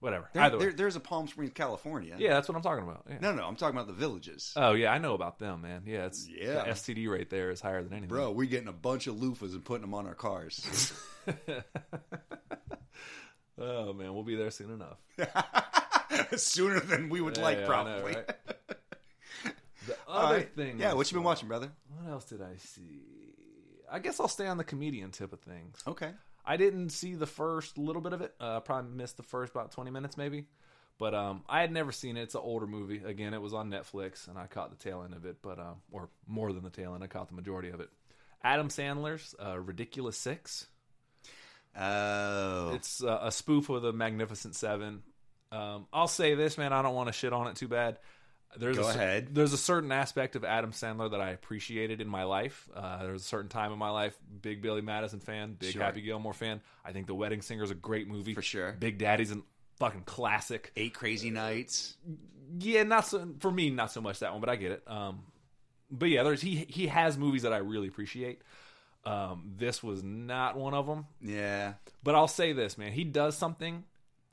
Whatever. 0.00 0.28
There- 0.32 0.42
Either 0.44 0.58
way. 0.58 0.70
there's 0.70 0.94
a 0.94 1.00
Palm 1.00 1.26
Springs, 1.26 1.50
California. 1.54 2.14
Yeah, 2.18 2.34
that's 2.34 2.48
what 2.48 2.54
I'm 2.56 2.62
talking 2.62 2.84
about. 2.84 3.04
Yeah. 3.08 3.18
No, 3.20 3.34
no, 3.34 3.44
I'm 3.46 3.56
talking 3.56 3.76
about 3.76 3.88
the 3.88 3.92
villages. 3.94 4.52
Oh 4.56 4.72
yeah, 4.72 4.92
I 4.92 4.98
know 4.98 5.14
about 5.14 5.38
them, 5.40 5.62
man. 5.62 5.82
Yeah, 5.86 6.06
it's 6.06 6.28
Yeah. 6.28 6.62
the 6.64 6.70
STD 6.70 7.08
rate 7.08 7.30
there 7.30 7.50
is 7.50 7.60
higher 7.60 7.82
than 7.82 7.92
anything. 7.92 8.08
Bro, 8.08 8.30
we're 8.32 8.48
getting 8.48 8.68
a 8.68 8.72
bunch 8.72 9.06
of 9.08 9.16
loofahs 9.16 9.54
and 9.54 9.64
putting 9.64 9.80
them 9.82 9.94
on 9.94 10.06
our 10.06 10.14
cars. 10.14 10.92
oh 13.58 13.92
man, 13.92 14.14
we'll 14.14 14.22
be 14.22 14.36
there 14.36 14.50
soon 14.50 14.70
enough. 14.70 14.98
Sooner 16.36 16.80
than 16.80 17.08
we 17.10 17.20
would 17.20 17.36
Yeah, 17.36 17.42
like, 17.42 17.58
yeah, 17.58 17.66
probably. 17.66 18.12
know, 18.12 18.18
right? 18.18 18.30
The 19.86 19.96
other 20.06 20.34
right. 20.36 20.54
thing. 20.54 20.78
Yeah, 20.78 20.92
what 20.92 21.10
you 21.10 21.16
been 21.16 21.24
watching, 21.24 21.48
brother? 21.48 21.70
What 21.96 22.10
else 22.12 22.24
did 22.26 22.42
I 22.42 22.56
see? 22.58 23.00
I 23.90 24.00
guess 24.00 24.20
I'll 24.20 24.28
stay 24.28 24.46
on 24.46 24.58
the 24.58 24.64
comedian 24.64 25.12
tip 25.12 25.32
of 25.32 25.40
things. 25.40 25.78
Okay. 25.86 26.10
I 26.48 26.56
didn't 26.56 26.90
see 26.90 27.14
the 27.14 27.26
first 27.26 27.76
little 27.76 28.00
bit 28.00 28.14
of 28.14 28.22
it. 28.22 28.34
Uh, 28.40 28.60
probably 28.60 28.90
missed 28.90 29.18
the 29.18 29.22
first 29.22 29.52
about 29.52 29.70
twenty 29.70 29.90
minutes, 29.90 30.16
maybe. 30.16 30.46
But 30.98 31.14
um, 31.14 31.44
I 31.48 31.60
had 31.60 31.70
never 31.70 31.92
seen 31.92 32.16
it. 32.16 32.22
It's 32.22 32.34
an 32.34 32.40
older 32.42 32.66
movie. 32.66 33.02
Again, 33.04 33.32
it 33.34 33.40
was 33.40 33.54
on 33.54 33.70
Netflix, 33.70 34.26
and 34.26 34.36
I 34.36 34.46
caught 34.46 34.70
the 34.70 34.82
tail 34.82 35.02
end 35.04 35.14
of 35.14 35.24
it. 35.26 35.36
But 35.42 35.58
um, 35.58 35.76
or 35.92 36.08
more 36.26 36.52
than 36.52 36.64
the 36.64 36.70
tail 36.70 36.94
end, 36.94 37.04
I 37.04 37.06
caught 37.06 37.28
the 37.28 37.34
majority 37.34 37.68
of 37.68 37.80
it. 37.80 37.90
Adam 38.42 38.68
Sandler's 38.68 39.34
uh, 39.44 39.60
Ridiculous 39.60 40.16
Six. 40.16 40.66
Oh, 41.78 42.72
It's 42.74 43.04
uh, 43.04 43.20
a 43.22 43.30
spoof 43.30 43.68
of 43.68 43.82
the 43.82 43.92
Magnificent 43.92 44.56
Seven. 44.56 45.02
Um, 45.52 45.86
I'll 45.92 46.08
say 46.08 46.34
this, 46.34 46.58
man. 46.58 46.72
I 46.72 46.82
don't 46.82 46.94
want 46.94 47.08
to 47.08 47.12
shit 47.12 47.32
on 47.32 47.46
it 47.46 47.56
too 47.56 47.68
bad. 47.68 47.98
There's 48.56 48.78
Go 48.78 48.86
a, 48.86 48.90
ahead. 48.90 49.34
There's 49.34 49.52
a 49.52 49.58
certain 49.58 49.92
aspect 49.92 50.34
of 50.34 50.44
Adam 50.44 50.72
Sandler 50.72 51.10
that 51.10 51.20
I 51.20 51.30
appreciated 51.30 52.00
in 52.00 52.08
my 52.08 52.24
life. 52.24 52.68
Uh, 52.74 53.02
there 53.02 53.12
was 53.12 53.22
a 53.22 53.26
certain 53.26 53.48
time 53.48 53.72
in 53.72 53.78
my 53.78 53.90
life, 53.90 54.16
big 54.40 54.62
Billy 54.62 54.80
Madison 54.80 55.20
fan, 55.20 55.54
big 55.58 55.72
Sure. 55.72 55.82
Happy 55.82 56.00
Gilmore 56.00 56.32
fan. 56.32 56.60
I 56.84 56.92
think 56.92 57.06
The 57.06 57.14
Wedding 57.14 57.42
Singer 57.42 57.62
is 57.62 57.70
a 57.70 57.74
great 57.74 58.08
movie 58.08 58.34
For 58.34 58.42
sure. 58.42 58.72
Big 58.72 58.98
Daddy's 58.98 59.32
a 59.32 59.42
fucking 59.78 60.02
classic. 60.02 60.72
Eight 60.76 60.94
Crazy 60.94 61.30
Nights. 61.30 61.96
Yeah, 62.58 62.84
not 62.84 63.06
so 63.06 63.28
for 63.40 63.50
me, 63.50 63.68
not 63.70 63.92
so 63.92 64.00
much 64.00 64.20
that 64.20 64.32
one, 64.32 64.40
but 64.40 64.48
I 64.48 64.56
get 64.56 64.72
it. 64.72 64.82
Um, 64.86 65.20
but 65.90 66.08
yeah, 66.08 66.22
there's 66.22 66.40
he 66.40 66.64
he 66.68 66.86
has 66.86 67.18
movies 67.18 67.42
that 67.42 67.52
I 67.52 67.58
really 67.58 67.88
appreciate. 67.88 68.40
Um, 69.04 69.52
this 69.56 69.82
was 69.82 70.02
not 70.02 70.56
one 70.56 70.74
of 70.74 70.86
them. 70.86 71.06
Yeah, 71.20 71.74
But 72.02 72.14
I'll 72.14 72.28
say 72.28 72.52
this, 72.52 72.76
man. 72.76 72.92
He 72.92 73.04
does 73.04 73.36
something 73.36 73.84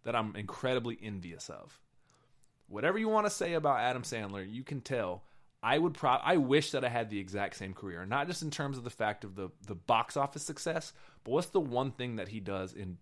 that 0.03 0.15
I'm 0.15 0.35
incredibly 0.35 0.97
envious 1.01 1.49
of. 1.49 1.79
Whatever 2.67 2.97
you 2.97 3.09
want 3.09 3.25
to 3.25 3.31
say 3.31 3.53
about 3.53 3.79
Adam 3.79 4.03
Sandler, 4.03 4.45
you 4.49 4.63
can 4.63 4.81
tell. 4.81 5.23
I 5.63 5.79
would 5.79 5.93
pro- 5.95 6.11
I 6.11 6.37
wish 6.37 6.71
that 6.71 6.85
I 6.85 6.89
had 6.89 7.09
the 7.09 7.19
exact 7.19 7.55
same 7.57 7.73
career, 7.73 8.05
not 8.05 8.27
just 8.27 8.43
in 8.43 8.51
terms 8.51 8.77
of 8.77 8.83
the 8.83 8.89
fact 8.91 9.23
of 9.23 9.35
the 9.35 9.49
the 9.65 9.75
box 9.75 10.15
office 10.15 10.43
success, 10.43 10.93
but 11.23 11.31
what's 11.31 11.47
the 11.47 11.59
one 11.59 11.91
thing 11.91 12.17
that 12.17 12.27
he 12.27 12.39
does 12.39 12.73
in 12.73 12.97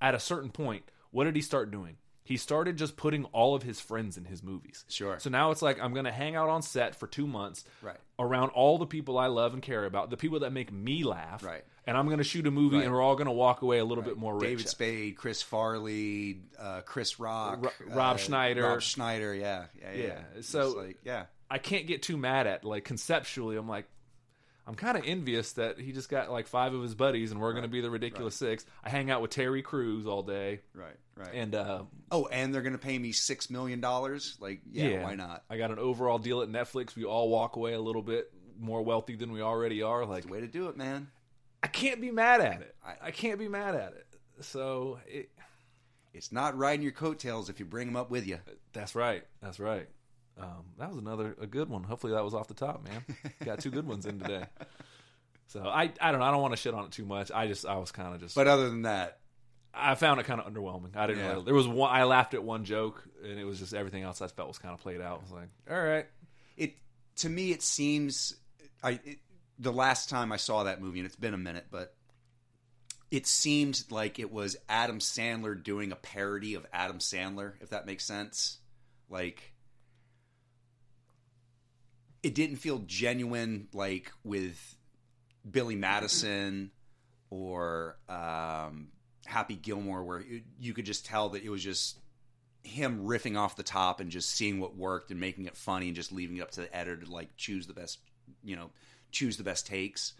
at 0.00 0.14
a 0.14 0.20
certain 0.20 0.50
point? 0.50 0.84
What 1.10 1.24
did 1.24 1.34
he 1.34 1.42
start 1.42 1.70
doing? 1.70 1.96
He 2.22 2.36
started 2.36 2.76
just 2.76 2.96
putting 2.96 3.24
all 3.26 3.54
of 3.54 3.62
his 3.62 3.80
friends 3.80 4.16
in 4.16 4.24
his 4.24 4.42
movies. 4.42 4.84
Sure. 4.88 5.18
So 5.20 5.30
now 5.30 5.52
it's 5.52 5.62
like 5.62 5.80
I'm 5.80 5.92
going 5.92 6.06
to 6.06 6.12
hang 6.12 6.34
out 6.34 6.48
on 6.48 6.60
set 6.62 6.96
for 6.96 7.06
2 7.06 7.24
months 7.26 7.64
Right. 7.82 7.96
around 8.18 8.48
all 8.50 8.78
the 8.78 8.86
people 8.86 9.16
I 9.16 9.26
love 9.28 9.54
and 9.54 9.62
care 9.62 9.84
about, 9.84 10.10
the 10.10 10.16
people 10.16 10.40
that 10.40 10.52
make 10.52 10.72
me 10.72 11.04
laugh. 11.04 11.44
Right. 11.44 11.64
And 11.86 11.96
I'm 11.96 12.06
going 12.06 12.18
to 12.18 12.24
shoot 12.24 12.46
a 12.46 12.50
movie 12.50 12.76
Right. 12.76 12.84
and 12.84 12.92
we're 12.92 13.00
all 13.02 13.14
going 13.14 13.26
to 13.26 13.32
walk 13.32 13.62
away 13.62 13.78
a 13.78 13.84
little 13.84 14.02
bit 14.02 14.16
more 14.16 14.34
rich. 14.34 14.42
David 14.42 14.68
Spade, 14.68 15.16
Chris 15.16 15.40
Farley, 15.42 16.40
uh, 16.58 16.80
Chris 16.80 17.20
Rock, 17.20 17.64
Ro- 17.64 17.70
Rob 17.94 18.14
uh, 18.14 18.18
Schneider. 18.18 18.62
Rob 18.64 18.80
Schneider. 18.82 19.32
Yeah, 19.34 19.66
yeah, 19.80 19.92
yeah. 19.94 20.02
Yeah, 20.06 20.40
so- 20.40 20.70
like, 20.76 20.98
yeah, 21.04 21.26
I 21.50 21.58
can't 21.58 21.86
get 21.86 22.02
too 22.02 22.16
mad 22.16 22.46
at 22.48 22.64
like 22.64 22.84
conceptually. 22.84 23.56
I'm 23.56 23.68
like, 23.68 23.86
I'm 24.66 24.74
kind 24.74 24.96
of 24.98 25.04
envious 25.06 25.52
that 25.52 25.78
he 25.78 25.92
just 25.92 26.08
got 26.08 26.28
like 26.28 26.48
five 26.48 26.74
of 26.74 26.82
his 26.82 26.96
buddies, 26.96 27.30
and 27.30 27.40
we're 27.40 27.52
going 27.52 27.62
to 27.62 27.68
be 27.68 27.80
the 27.82 27.90
ridiculous 27.90 28.34
six. 28.34 28.66
I 28.82 28.90
hang 28.90 29.08
out 29.12 29.22
with 29.22 29.30
Terry 29.30 29.62
Crews 29.62 30.08
all 30.08 30.24
day, 30.24 30.58
right, 30.74 30.96
right. 31.14 31.30
and 31.34 31.54
uh, 31.54 31.82
oh, 32.10 32.26
and 32.26 32.52
they're 32.52 32.62
gonna 32.62 32.78
pay 32.78 32.98
me 32.98 33.12
six 33.12 33.48
million 33.48 33.80
dollars. 33.80 34.36
Like, 34.40 34.62
yeah, 34.72 35.04
why 35.04 35.14
not? 35.14 35.44
I 35.48 35.56
got 35.56 35.70
an 35.70 35.78
overall 35.78 36.18
deal 36.18 36.42
at 36.42 36.48
Netflix. 36.48 36.96
We 36.96 37.04
all 37.04 37.28
walk 37.28 37.54
away 37.54 37.74
a 37.74 37.80
little 37.80 38.02
bit 38.02 38.32
more 38.58 38.82
wealthy 38.82 39.14
than 39.14 39.30
we 39.30 39.40
already 39.40 39.82
are. 39.82 40.04
Like, 40.04 40.24
The 40.24 40.32
way 40.32 40.40
to 40.40 40.48
do 40.48 40.66
it, 40.66 40.76
man. 40.76 41.06
I 41.66 41.68
can't 41.68 42.00
be 42.00 42.10
mad 42.12 42.40
at 42.40 42.60
it. 42.62 42.74
I- 42.84 43.08
I 43.08 43.10
can't 43.10 43.38
be 43.38 43.48
mad 43.48 43.74
at 43.74 43.92
it. 43.92 44.06
So 44.42 44.98
it, 45.06 45.30
It's 46.14 46.30
not 46.30 46.56
riding 46.56 46.82
your 46.82 46.92
coattails 46.92 47.50
if 47.50 47.58
you 47.58 47.66
bring 47.66 47.86
them 47.88 47.96
up 47.96 48.10
with 48.10 48.26
you. 48.26 48.38
that's 48.72 48.94
right. 48.94 49.24
That's 49.42 49.58
right. 49.58 49.88
Um, 50.38 50.64
that 50.78 50.88
was 50.90 50.98
another 50.98 51.34
a 51.40 51.46
good 51.46 51.68
one. 51.68 51.82
Hopefully 51.82 52.12
that 52.12 52.22
was 52.22 52.34
off 52.34 52.46
the 52.46 52.54
top, 52.54 52.84
man. 52.84 53.04
Got 53.44 53.60
two 53.60 53.70
good 53.70 53.86
ones 53.86 54.06
in 54.06 54.18
today. 54.20 54.44
So 55.48 55.62
I 55.62 55.92
I 56.00 56.10
don't 56.10 56.18
know. 56.20 56.26
I 56.26 56.32
don't 56.32 56.42
want 56.42 56.54
to 56.54 56.56
shit 56.60 56.74
on 56.74 56.86
it 56.86 56.90
too 56.90 57.04
much. 57.04 57.30
I 57.30 57.46
just 57.46 57.64
I 57.66 57.76
was 57.76 57.92
kind 57.92 58.12
of 58.12 58.20
just 58.20 58.34
But 58.34 58.48
other 58.48 58.68
than 58.68 58.82
that, 58.82 59.20
I 59.72 59.94
found 59.94 60.18
it 60.18 60.26
kind 60.26 60.40
of 60.40 60.52
underwhelming. 60.52 60.96
I 60.96 61.06
didn't. 61.06 61.22
Yeah. 61.22 61.30
Really, 61.34 61.44
there 61.44 61.54
was 61.54 61.68
one. 61.68 61.88
I 61.94 62.02
laughed 62.02 62.34
at 62.34 62.42
one 62.42 62.64
joke, 62.64 63.06
and 63.22 63.38
it 63.38 63.44
was 63.44 63.60
just 63.60 63.72
everything 63.72 64.02
else 64.02 64.20
I 64.20 64.26
felt 64.26 64.48
was 64.48 64.58
kind 64.58 64.74
of 64.74 64.80
played 64.80 65.00
out. 65.00 65.20
I 65.20 65.22
was 65.22 65.30
like, 65.30 65.48
all 65.70 65.80
right, 65.80 66.06
it 66.56 66.74
to 67.18 67.28
me 67.28 67.52
it 67.52 67.62
seems 67.62 68.34
I 68.82 68.98
it, 69.04 69.18
the 69.58 69.72
last 69.72 70.08
time 70.08 70.32
I 70.32 70.36
saw 70.36 70.64
that 70.64 70.80
movie 70.80 70.98
and 70.98 71.06
it's 71.06 71.16
been 71.16 71.34
a 71.34 71.38
minute, 71.38 71.66
but 71.70 71.94
it 73.10 73.26
seemed 73.26 73.84
like 73.90 74.18
it 74.18 74.32
was 74.32 74.56
Adam 74.68 74.98
Sandler 74.98 75.60
doing 75.60 75.92
a 75.92 75.96
parody 75.96 76.54
of 76.54 76.66
Adam 76.72 76.98
Sandler, 76.98 77.54
if 77.60 77.70
that 77.70 77.86
makes 77.86 78.04
sense. 78.04 78.58
Like 79.08 79.54
it 82.22 82.34
didn't 82.34 82.56
feel 82.56 82.80
genuine 82.86 83.68
like 83.72 84.10
with 84.24 84.76
Billy 85.48 85.76
Madison 85.76 86.72
or 87.30 87.96
um, 88.08 88.88
Happy 89.26 89.54
Gilmore, 89.54 90.02
where 90.02 90.20
you, 90.20 90.42
you 90.58 90.74
could 90.74 90.86
just 90.86 91.06
tell 91.06 91.30
that 91.30 91.44
it 91.44 91.48
was 91.48 91.62
just 91.62 91.98
him 92.64 93.06
riffing 93.06 93.38
off 93.38 93.54
the 93.54 93.62
top 93.62 94.00
and 94.00 94.10
just 94.10 94.30
seeing 94.30 94.58
what 94.58 94.76
worked 94.76 95.12
and 95.12 95.20
making 95.20 95.44
it 95.44 95.56
funny 95.56 95.86
and 95.86 95.94
just 95.94 96.10
leaving 96.10 96.38
it 96.38 96.40
up 96.40 96.50
to 96.50 96.62
the 96.62 96.76
editor 96.76 97.04
to 97.04 97.10
like 97.12 97.36
choose 97.36 97.68
the 97.68 97.72
best, 97.72 98.00
you 98.42 98.56
know, 98.56 98.70
choose 99.16 99.36
the 99.36 99.44
best 99.44 99.66
takes. 99.66 100.12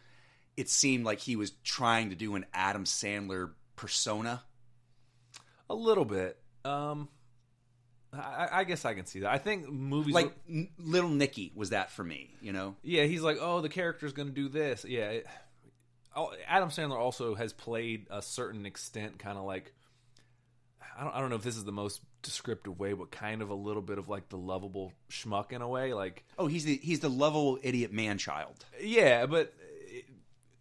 It 0.56 0.70
seemed 0.70 1.04
like 1.04 1.20
he 1.20 1.36
was 1.36 1.52
trying 1.64 2.10
to 2.10 2.16
do 2.16 2.34
an 2.34 2.46
Adam 2.54 2.84
Sandler 2.84 3.50
persona. 3.76 4.42
a 5.68 5.74
little 5.74 6.04
bit. 6.04 6.38
Um, 6.64 7.08
I, 8.12 8.48
I 8.52 8.64
guess 8.64 8.84
I 8.84 8.94
can 8.94 9.04
see 9.06 9.20
that. 9.20 9.30
I 9.30 9.38
think 9.38 9.68
movies 9.68 10.14
Like 10.14 10.32
N- 10.48 10.68
Little 10.78 11.10
Nicky 11.10 11.52
was 11.54 11.70
that 11.70 11.90
for 11.90 12.02
me, 12.04 12.30
you 12.40 12.52
know? 12.52 12.76
Yeah, 12.82 13.04
he's 13.04 13.22
like, 13.22 13.38
oh, 13.40 13.60
the 13.60 13.68
character's 13.68 14.12
going 14.12 14.28
to 14.28 14.34
do 14.34 14.48
this. 14.48 14.84
Yeah. 14.88 15.10
It, 15.10 15.26
oh, 16.14 16.32
Adam 16.46 16.70
Sandler 16.70 16.98
also 16.98 17.34
has 17.34 17.52
played 17.52 18.06
a 18.10 18.22
certain 18.22 18.64
extent, 18.64 19.18
kind 19.18 19.36
of 19.36 19.44
like, 19.44 19.72
I 20.98 21.04
don't, 21.04 21.14
I 21.14 21.20
don't 21.20 21.30
know 21.30 21.36
if 21.36 21.42
this 21.42 21.56
is 21.56 21.64
the 21.64 21.72
most 21.72 22.00
descriptive 22.22 22.78
way, 22.78 22.92
but 22.94 23.10
kind 23.10 23.42
of 23.42 23.50
a 23.50 23.54
little 23.54 23.82
bit 23.82 23.98
of 23.98 24.08
like 24.08 24.28
the 24.30 24.38
lovable 24.38 24.92
schmuck 25.10 25.52
in 25.52 25.60
a 25.62 25.68
way. 25.68 25.92
Like, 25.92 26.24
Oh, 26.38 26.46
he's 26.46 26.64
the 26.64 26.76
he's 26.82 27.00
the 27.00 27.10
lovable 27.10 27.58
idiot 27.62 27.92
man 27.92 28.18
child. 28.18 28.64
yeah, 28.80 29.26
but 29.26 29.52
it, 29.88 30.04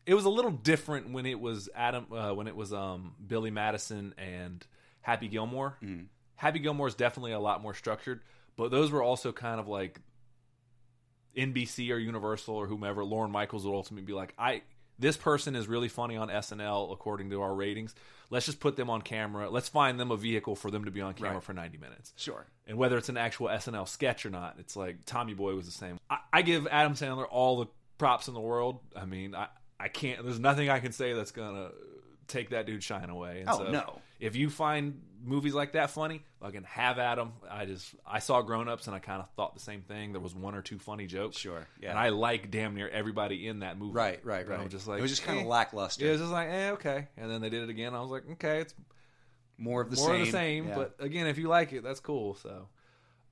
it 0.06 0.14
was 0.14 0.26
a 0.26 0.30
little 0.30 0.52
different 0.52 1.12
when 1.12 1.26
it 1.26 1.40
was 1.40 1.70
Adam, 1.76 2.06
uh, 2.12 2.32
when 2.34 2.48
it 2.48 2.56
was 2.56 2.74
um, 2.74 3.16
Billy 3.26 3.50
Madison 3.52 4.14
and 4.18 4.66
Happy 5.02 5.28
Gilmore. 5.28 5.78
Happy 6.36 6.60
Gilmore 6.60 6.88
is 6.88 6.96
definitely 6.96 7.32
a 7.32 7.40
lot 7.40 7.62
more 7.62 7.74
structured, 7.74 8.22
but 8.58 8.70
those 8.72 8.92
were 8.92 9.02
also 9.02 9.32
kind 9.32 9.60
of 9.60 9.68
like 9.70 10.02
NBC 11.38 11.92
or 11.92 11.98
Universal 11.98 12.56
or 12.56 12.68
whomever. 12.68 13.04
Lorne 13.04 13.32
Michaels 13.32 13.66
would 13.66 13.74
ultimately 13.74 14.06
be 14.06 14.14
like, 14.14 14.34
I 14.38 14.62
this 14.98 15.18
person 15.18 15.56
is 15.56 15.68
really 15.68 15.90
funny 15.90 16.16
on 16.16 16.30
SNL 16.30 16.92
according 16.94 17.30
to 17.32 17.42
our 17.42 17.54
ratings. 17.54 17.94
Let's 18.30 18.46
just 18.46 18.60
put 18.60 18.76
them 18.76 18.90
on 18.90 19.02
camera. 19.02 19.50
Let's 19.50 19.70
find 19.70 20.00
them 20.00 20.12
a 20.12 20.18
vehicle 20.18 20.56
for 20.56 20.72
them 20.72 20.86
to 20.86 20.92
be 20.92 21.02
on 21.02 21.14
camera 21.14 21.36
Right. 21.36 21.44
for 21.44 21.54
90 21.54 21.78
minutes. 21.78 22.14
Sure. 22.16 22.46
And 22.68 22.78
whether 22.78 22.98
it's 22.98 23.10
an 23.10 23.18
actual 23.18 23.48
SNL 23.48 23.88
sketch 23.88 24.26
or 24.26 24.30
not, 24.30 24.56
it's 24.60 24.76
like 24.76 25.06
Tommy 25.06 25.34
Boy 25.34 25.56
was 25.56 25.66
the 25.66 25.72
same. 25.72 26.00
I, 26.10 26.18
I 26.34 26.42
give 26.42 26.68
Adam 26.68 26.94
Sandler 26.96 27.26
all 27.30 27.58
the 27.60 27.68
props 27.98 28.28
in 28.28 28.34
the 28.34 28.40
world. 28.42 28.80
I 28.96 29.06
mean, 29.06 29.36
I, 29.36 29.48
I 29.80 29.88
can't. 29.90 30.24
There's 30.24 30.40
nothing 30.40 30.70
I 30.70 30.80
can 30.80 30.92
say 30.92 31.14
that's 31.14 31.32
gonna 31.32 31.70
take 32.28 32.50
that 32.50 32.66
dude 32.66 32.84
shine 32.84 33.10
away. 33.10 33.42
And 33.42 33.50
Oh, 33.50 33.58
so 33.60 33.72
no. 33.72 34.02
If 34.20 34.36
you 34.36 34.50
find 34.50 35.02
movies 35.26 35.54
like 35.54 35.74
that 35.74 35.92
funny, 35.92 36.24
fucking 36.40 36.64
have 36.64 37.00
at 37.00 37.20
'em. 37.20 37.34
I 37.50 37.66
just 37.66 37.94
I 38.06 38.20
saw 38.20 38.42
Grown 38.42 38.70
Ups 38.70 38.88
and 38.88 38.96
I 38.96 39.00
kind 39.00 39.22
of 39.22 39.30
thought 39.36 39.56
the 39.56 39.62
same 39.62 39.82
thing. 39.82 40.12
There 40.12 40.22
was 40.22 40.36
one 40.36 40.56
or 40.56 40.62
two 40.62 40.80
funny 40.80 41.08
jokes. 41.08 41.38
Sure, 41.38 41.68
yeah. 41.82 41.90
And 41.90 42.00
I 42.00 42.10
like 42.10 42.52
damn 42.52 42.76
near 42.76 42.88
everybody 42.88 43.48
in 43.48 43.60
that 43.60 43.78
movie. 43.78 43.94
Right, 43.94 44.24
right, 44.24 44.48
right. 44.48 44.60
I'm 44.60 44.70
just 44.70 44.88
like 44.88 45.00
it 45.00 45.02
was 45.02 45.12
just 45.12 45.24
kind 45.24 45.40
eh. 45.40 45.42
of 45.42 45.48
lackluster. 45.48 46.06
It 46.06 46.12
was 46.12 46.22
just 46.22 46.32
like, 46.32 46.50
eh, 46.50 46.72
okay. 46.72 47.08
And 47.18 47.30
then 47.30 47.42
they 47.42 47.50
did 47.50 47.64
it 47.64 47.70
again. 47.70 47.96
I 47.96 48.02
was 48.02 48.12
like, 48.12 48.30
okay, 48.34 48.60
it's 48.60 48.74
more 49.58 49.82
of 49.82 49.90
the 49.90 49.98
more 49.98 50.08
same. 50.08 50.22
of 50.22 50.26
the 50.26 50.32
same. 50.32 50.68
Yeah. 50.68 50.76
But 50.76 50.96
again, 51.00 51.28
if 51.28 51.38
you 51.38 51.48
like 51.48 51.74
it, 51.74 51.84
that's 51.84 52.00
cool. 52.00 52.36
So, 52.36 52.68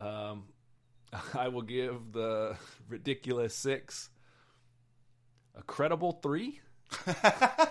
um, 0.02 0.46
I 1.34 1.50
will 1.50 1.62
give 1.62 2.12
the 2.12 2.58
ridiculous 2.90 3.56
six 3.56 4.10
a 5.56 5.64
credible 5.64 6.20
three. 6.24 6.60
I 7.08 7.68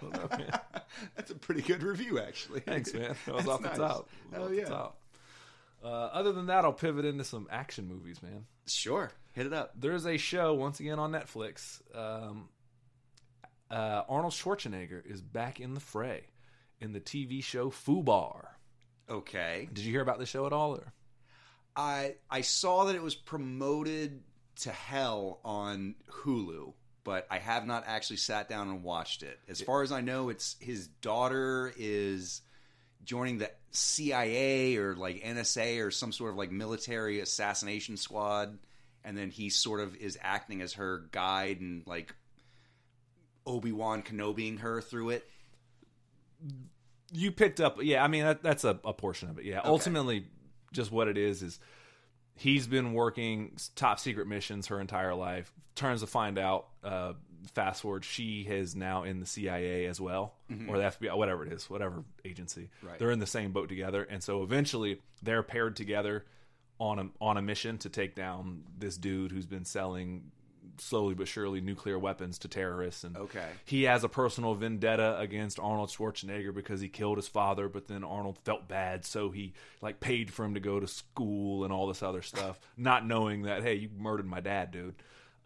don't 0.00 0.12
know, 0.12 0.28
man. 0.30 0.60
That's 1.16 1.30
a 1.30 1.33
pretty 1.44 1.62
good 1.62 1.82
review, 1.82 2.18
actually. 2.18 2.60
Thanks, 2.60 2.92
man. 2.92 3.14
That 3.26 3.34
was 3.34 3.44
That's 3.44 3.48
off 3.48 3.62
the 3.62 3.68
nice. 3.68 3.76
top. 3.78 4.08
Hell 4.32 4.44
Off 4.44 4.50
the 4.50 4.56
yeah. 4.56 4.64
top. 4.64 4.98
Uh, 5.82 5.86
other 5.88 6.32
than 6.32 6.46
that, 6.46 6.64
I'll 6.64 6.72
pivot 6.72 7.04
into 7.04 7.24
some 7.24 7.46
action 7.50 7.86
movies, 7.86 8.22
man. 8.22 8.46
Sure, 8.66 9.10
hit 9.32 9.46
it 9.46 9.52
up. 9.52 9.72
There's 9.78 10.06
a 10.06 10.16
show 10.16 10.54
once 10.54 10.80
again 10.80 10.98
on 10.98 11.12
Netflix. 11.12 11.82
Um, 11.94 12.48
uh, 13.70 14.02
Arnold 14.08 14.32
Schwarzenegger 14.32 15.04
is 15.04 15.20
back 15.20 15.60
in 15.60 15.74
the 15.74 15.80
fray 15.80 16.24
in 16.80 16.92
the 16.92 17.00
TV 17.00 17.44
show 17.44 17.70
Fubar. 17.70 18.46
Okay. 19.10 19.68
Did 19.72 19.84
you 19.84 19.92
hear 19.92 20.00
about 20.00 20.18
the 20.18 20.26
show 20.26 20.46
at 20.46 20.52
all? 20.52 20.76
Or? 20.76 20.92
I 21.76 22.14
I 22.30 22.40
saw 22.40 22.84
that 22.84 22.96
it 22.96 23.02
was 23.02 23.14
promoted 23.14 24.22
to 24.60 24.70
hell 24.70 25.40
on 25.44 25.96
Hulu, 26.10 26.72
but 27.04 27.26
I 27.30 27.38
have 27.38 27.66
not 27.66 27.84
actually 27.86 28.16
sat 28.16 28.48
down 28.48 28.68
and 28.68 28.82
watched 28.82 29.22
it. 29.22 29.38
As 29.48 29.60
far 29.60 29.82
as 29.82 29.92
I 29.92 30.00
know, 30.00 30.30
it's 30.30 30.56
his 30.58 30.88
daughter 30.88 31.72
is 31.76 32.40
joining 33.04 33.38
the 33.38 33.50
CIA 33.70 34.76
or 34.76 34.96
like 34.96 35.22
NSA 35.22 35.84
or 35.84 35.90
some 35.90 36.12
sort 36.12 36.30
of 36.30 36.36
like 36.36 36.50
military 36.50 37.20
assassination 37.20 37.96
squad, 37.98 38.58
and 39.04 39.16
then 39.16 39.30
he 39.30 39.50
sort 39.50 39.80
of 39.80 39.94
is 39.96 40.18
acting 40.22 40.62
as 40.62 40.72
her 40.74 41.04
guide 41.12 41.60
and 41.60 41.86
like 41.86 42.14
Obi 43.46 43.72
Wan 43.72 44.02
Kenobiing 44.02 44.60
her 44.60 44.80
through 44.80 45.10
it. 45.10 45.28
you 47.12 47.30
picked 47.30 47.60
up 47.60 47.78
yeah 47.82 48.02
i 48.02 48.08
mean 48.08 48.24
that, 48.24 48.42
that's 48.42 48.64
a, 48.64 48.78
a 48.84 48.92
portion 48.92 49.28
of 49.30 49.38
it 49.38 49.44
yeah 49.44 49.60
ultimately 49.64 50.26
just 50.72 50.90
what 50.90 51.06
it 51.06 51.16
is 51.16 51.42
is 51.42 51.60
he's 52.36 52.66
been 52.66 52.92
working 52.92 53.56
top 53.74 53.98
secret 53.98 54.26
missions 54.26 54.68
her 54.68 54.80
entire 54.80 55.14
life. 55.14 55.52
Turns 55.74 56.00
to 56.00 56.06
find 56.06 56.38
out 56.38 56.66
uh, 56.82 57.14
fast 57.52 57.82
forward 57.82 58.04
she 58.04 58.42
is 58.42 58.74
now 58.74 59.02
in 59.02 59.20
the 59.20 59.26
cia 59.26 59.86
as 59.86 60.00
well 60.00 60.34
or 60.68 60.78
the 60.78 60.84
fbi 60.84 61.14
whatever 61.16 61.44
it 61.44 61.52
is 61.52 61.68
whatever 61.68 62.04
agency. 62.24 62.70
Right. 62.82 62.98
they're 62.98 63.10
in 63.10 63.18
the 63.18 63.26
same 63.26 63.52
boat 63.52 63.68
together 63.68 64.02
and 64.02 64.22
so 64.22 64.42
eventually 64.42 65.00
they're 65.22 65.42
paired 65.42 65.76
together 65.76 66.24
on 66.78 66.98
a, 66.98 67.08
on 67.20 67.36
a 67.36 67.42
mission 67.42 67.78
to 67.78 67.88
take 67.88 68.14
down 68.14 68.62
this 68.78 68.96
dude 68.96 69.30
who's 69.30 69.46
been 69.46 69.64
selling 69.64 70.30
slowly 70.78 71.14
but 71.14 71.28
surely 71.28 71.60
nuclear 71.60 71.98
weapons 71.98 72.38
to 72.38 72.48
terrorists 72.48 73.04
and 73.04 73.16
Okay. 73.16 73.48
he 73.64 73.84
has 73.84 74.04
a 74.04 74.08
personal 74.08 74.54
vendetta 74.54 75.18
against 75.18 75.58
Arnold 75.60 75.90
Schwarzenegger 75.90 76.54
because 76.54 76.80
he 76.80 76.88
killed 76.88 77.18
his 77.18 77.28
father, 77.28 77.68
but 77.68 77.86
then 77.88 78.04
Arnold 78.04 78.38
felt 78.44 78.68
bad, 78.68 79.04
so 79.04 79.30
he 79.30 79.52
like 79.80 80.00
paid 80.00 80.32
for 80.32 80.44
him 80.44 80.54
to 80.54 80.60
go 80.60 80.80
to 80.80 80.86
school 80.86 81.64
and 81.64 81.72
all 81.72 81.86
this 81.86 82.02
other 82.02 82.22
stuff, 82.22 82.58
not 82.76 83.06
knowing 83.06 83.42
that 83.42 83.62
hey, 83.62 83.74
you 83.74 83.88
murdered 83.96 84.26
my 84.26 84.40
dad, 84.40 84.70
dude. 84.70 84.94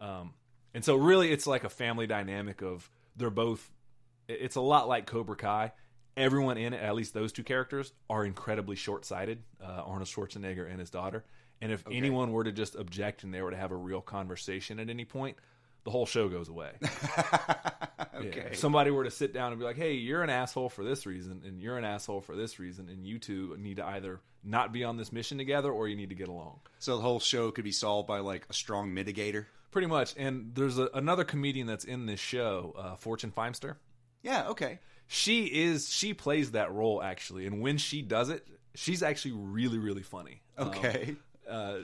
Um, 0.01 0.33
and 0.73 0.83
so 0.85 0.95
really, 0.95 1.31
it's 1.31 1.47
like 1.47 1.63
a 1.63 1.69
family 1.69 2.07
dynamic 2.07 2.61
of 2.61 2.89
they're 3.15 3.29
both. 3.29 3.69
It's 4.27 4.55
a 4.55 4.61
lot 4.61 4.87
like 4.87 5.05
Cobra 5.07 5.35
Kai. 5.35 5.71
Everyone 6.15 6.57
in 6.57 6.73
it, 6.73 6.81
at 6.81 6.95
least 6.95 7.13
those 7.13 7.31
two 7.31 7.43
characters, 7.43 7.93
are 8.09 8.25
incredibly 8.25 8.75
short-sighted. 8.75 9.41
Uh, 9.63 9.83
Arnold 9.85 10.07
Schwarzenegger 10.07 10.69
and 10.69 10.79
his 10.79 10.89
daughter. 10.89 11.23
And 11.61 11.71
if 11.71 11.83
anyone 11.91 12.31
were 12.31 12.43
to 12.45 12.51
just 12.51 12.75
object 12.75 13.23
and 13.23 13.33
they 13.33 13.41
were 13.41 13.51
to 13.51 13.57
have 13.57 13.71
a 13.71 13.75
real 13.75 14.01
conversation 14.01 14.79
at 14.79 14.89
any 14.89 15.05
point, 15.05 15.37
the 15.83 15.91
whole 15.91 16.05
show 16.05 16.29
goes 16.29 16.49
away. 16.49 16.71
Okay. 16.81 16.89
Yeah. 18.21 18.43
If 18.51 18.57
somebody 18.57 18.91
were 18.91 19.05
to 19.05 19.11
sit 19.11 19.33
down 19.33 19.53
and 19.53 19.59
be 19.59 19.63
like, 19.65 19.77
"Hey, 19.77 19.93
you're 19.93 20.23
an 20.23 20.29
asshole 20.29 20.67
for 20.67 20.83
this 20.83 21.05
reason, 21.05 21.41
and 21.45 21.61
you're 21.61 21.77
an 21.77 21.85
asshole 21.85 22.19
for 22.19 22.35
this 22.35 22.59
reason, 22.59 22.89
and 22.89 23.07
you 23.07 23.17
two 23.17 23.55
need 23.57 23.77
to 23.77 23.85
either 23.85 24.19
not 24.43 24.73
be 24.73 24.83
on 24.83 24.97
this 24.97 25.13
mission 25.13 25.37
together, 25.37 25.71
or 25.71 25.87
you 25.87 25.95
need 25.95 26.09
to 26.09 26.15
get 26.15 26.27
along." 26.27 26.59
So 26.79 26.97
the 26.97 27.01
whole 27.01 27.21
show 27.21 27.49
could 27.51 27.63
be 27.63 27.71
solved 27.71 28.09
by 28.09 28.19
like 28.19 28.45
a 28.49 28.53
strong 28.53 28.93
mitigator. 28.93 29.45
Pretty 29.71 29.87
much. 29.87 30.15
And 30.17 30.53
there's 30.53 30.77
a, 30.77 30.89
another 30.93 31.23
comedian 31.23 31.65
that's 31.65 31.85
in 31.85 32.07
this 32.07 32.19
show, 32.19 32.73
uh, 32.77 32.95
Fortune 32.97 33.31
Feimster. 33.31 33.77
Yeah. 34.21 34.49
Okay. 34.49 34.79
She 35.07 35.45
is 35.45 35.89
she 35.89 36.13
plays 36.13 36.51
that 36.51 36.73
role 36.73 37.01
actually, 37.01 37.47
and 37.47 37.61
when 37.61 37.77
she 37.77 38.01
does 38.01 38.27
it, 38.27 38.45
she's 38.75 39.01
actually 39.01 39.31
really 39.31 39.77
really 39.77 40.03
funny. 40.03 40.41
Okay. 40.57 41.15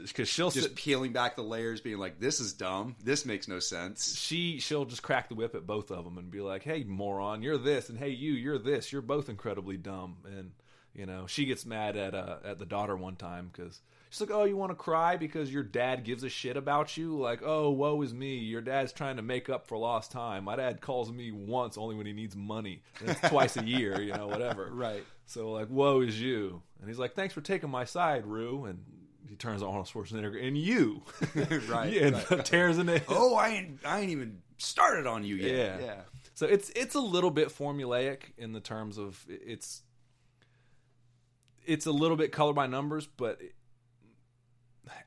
Because 0.05 0.29
she'll 0.29 0.51
just 0.51 0.67
sit, 0.67 0.75
peeling 0.75 1.11
back 1.11 1.35
the 1.35 1.43
layers, 1.43 1.81
being 1.81 1.97
like, 1.97 2.19
"This 2.19 2.39
is 2.39 2.53
dumb. 2.53 2.95
This 3.03 3.25
makes 3.25 3.47
no 3.47 3.59
sense." 3.59 4.17
she 4.17 4.59
she'll 4.59 4.85
just 4.85 5.03
crack 5.03 5.29
the 5.29 5.35
whip 5.35 5.55
at 5.55 5.65
both 5.65 5.91
of 5.91 6.03
them 6.05 6.17
and 6.17 6.29
be 6.31 6.41
like, 6.41 6.63
"Hey, 6.63 6.83
moron, 6.83 7.41
you're 7.41 7.57
this," 7.57 7.89
and 7.89 7.97
"Hey, 7.97 8.09
you, 8.09 8.33
you're 8.33 8.59
this. 8.59 8.91
You're 8.91 9.01
both 9.01 9.29
incredibly 9.29 9.77
dumb." 9.77 10.17
And 10.25 10.51
you 10.93 11.05
know, 11.05 11.27
she 11.27 11.45
gets 11.45 11.65
mad 11.65 11.97
at 11.97 12.15
uh, 12.15 12.37
at 12.43 12.59
the 12.59 12.65
daughter 12.65 12.95
one 12.95 13.15
time 13.15 13.49
because 13.51 13.81
she's 14.09 14.21
like, 14.21 14.31
"Oh, 14.31 14.45
you 14.45 14.55
want 14.55 14.71
to 14.71 14.75
cry 14.75 15.17
because 15.17 15.51
your 15.51 15.63
dad 15.63 16.03
gives 16.03 16.23
a 16.23 16.29
shit 16.29 16.57
about 16.57 16.95
you? 16.95 17.19
Like, 17.19 17.41
oh, 17.43 17.71
woe 17.71 18.01
is 18.01 18.13
me. 18.13 18.37
Your 18.37 18.61
dad's 18.61 18.93
trying 18.93 19.17
to 19.17 19.21
make 19.21 19.49
up 19.49 19.67
for 19.67 19.77
lost 19.77 20.11
time. 20.11 20.45
My 20.45 20.55
dad 20.55 20.81
calls 20.81 21.11
me 21.11 21.31
once 21.31 21.77
only 21.77 21.95
when 21.95 22.05
he 22.05 22.13
needs 22.13 22.35
money. 22.35 22.81
And 23.01 23.09
it's 23.09 23.19
twice 23.29 23.57
a 23.57 23.65
year, 23.65 24.01
you 24.01 24.13
know, 24.13 24.27
whatever." 24.27 24.71
Right. 24.75 25.03
So 25.25 25.51
like, 25.51 25.69
woe 25.69 26.01
is 26.01 26.19
you. 26.19 26.61
And 26.79 26.89
he's 26.89 26.99
like, 26.99 27.15
thanks 27.15 27.33
for 27.33 27.41
taking 27.41 27.69
my 27.69 27.85
side, 27.85 28.25
Rue. 28.25 28.65
And 28.65 28.83
he 29.35 29.37
turns 29.37 29.61
to 29.61 29.67
Arnold 29.67 29.87
Schwarzenegger 29.87 30.41
and 30.47 30.57
you, 30.57 31.01
Right, 31.69 31.91
Yeah, 31.91 32.07
and 32.07 32.31
right. 32.31 32.45
tears 32.45 32.77
in 32.77 32.87
it. 32.89 33.03
Oh, 33.09 33.35
I 33.35 33.49
ain't, 33.49 33.79
I 33.85 33.99
ain't 33.99 34.11
even 34.11 34.41
started 34.57 35.05
on 35.07 35.23
you 35.25 35.35
yet. 35.35 35.79
Yeah. 35.79 35.85
Yeah. 35.85 36.01
So 36.33 36.45
it's 36.45 36.69
it's 36.75 36.95
a 36.95 36.99
little 36.99 37.31
bit 37.31 37.49
formulaic 37.49 38.31
in 38.37 38.51
the 38.53 38.59
terms 38.59 38.97
of 38.97 39.25
it's 39.29 39.83
it's 41.65 41.85
a 41.85 41.91
little 41.91 42.17
bit 42.17 42.31
color 42.31 42.53
by 42.53 42.67
numbers, 42.67 43.07
but 43.07 43.41
it- 43.41 43.55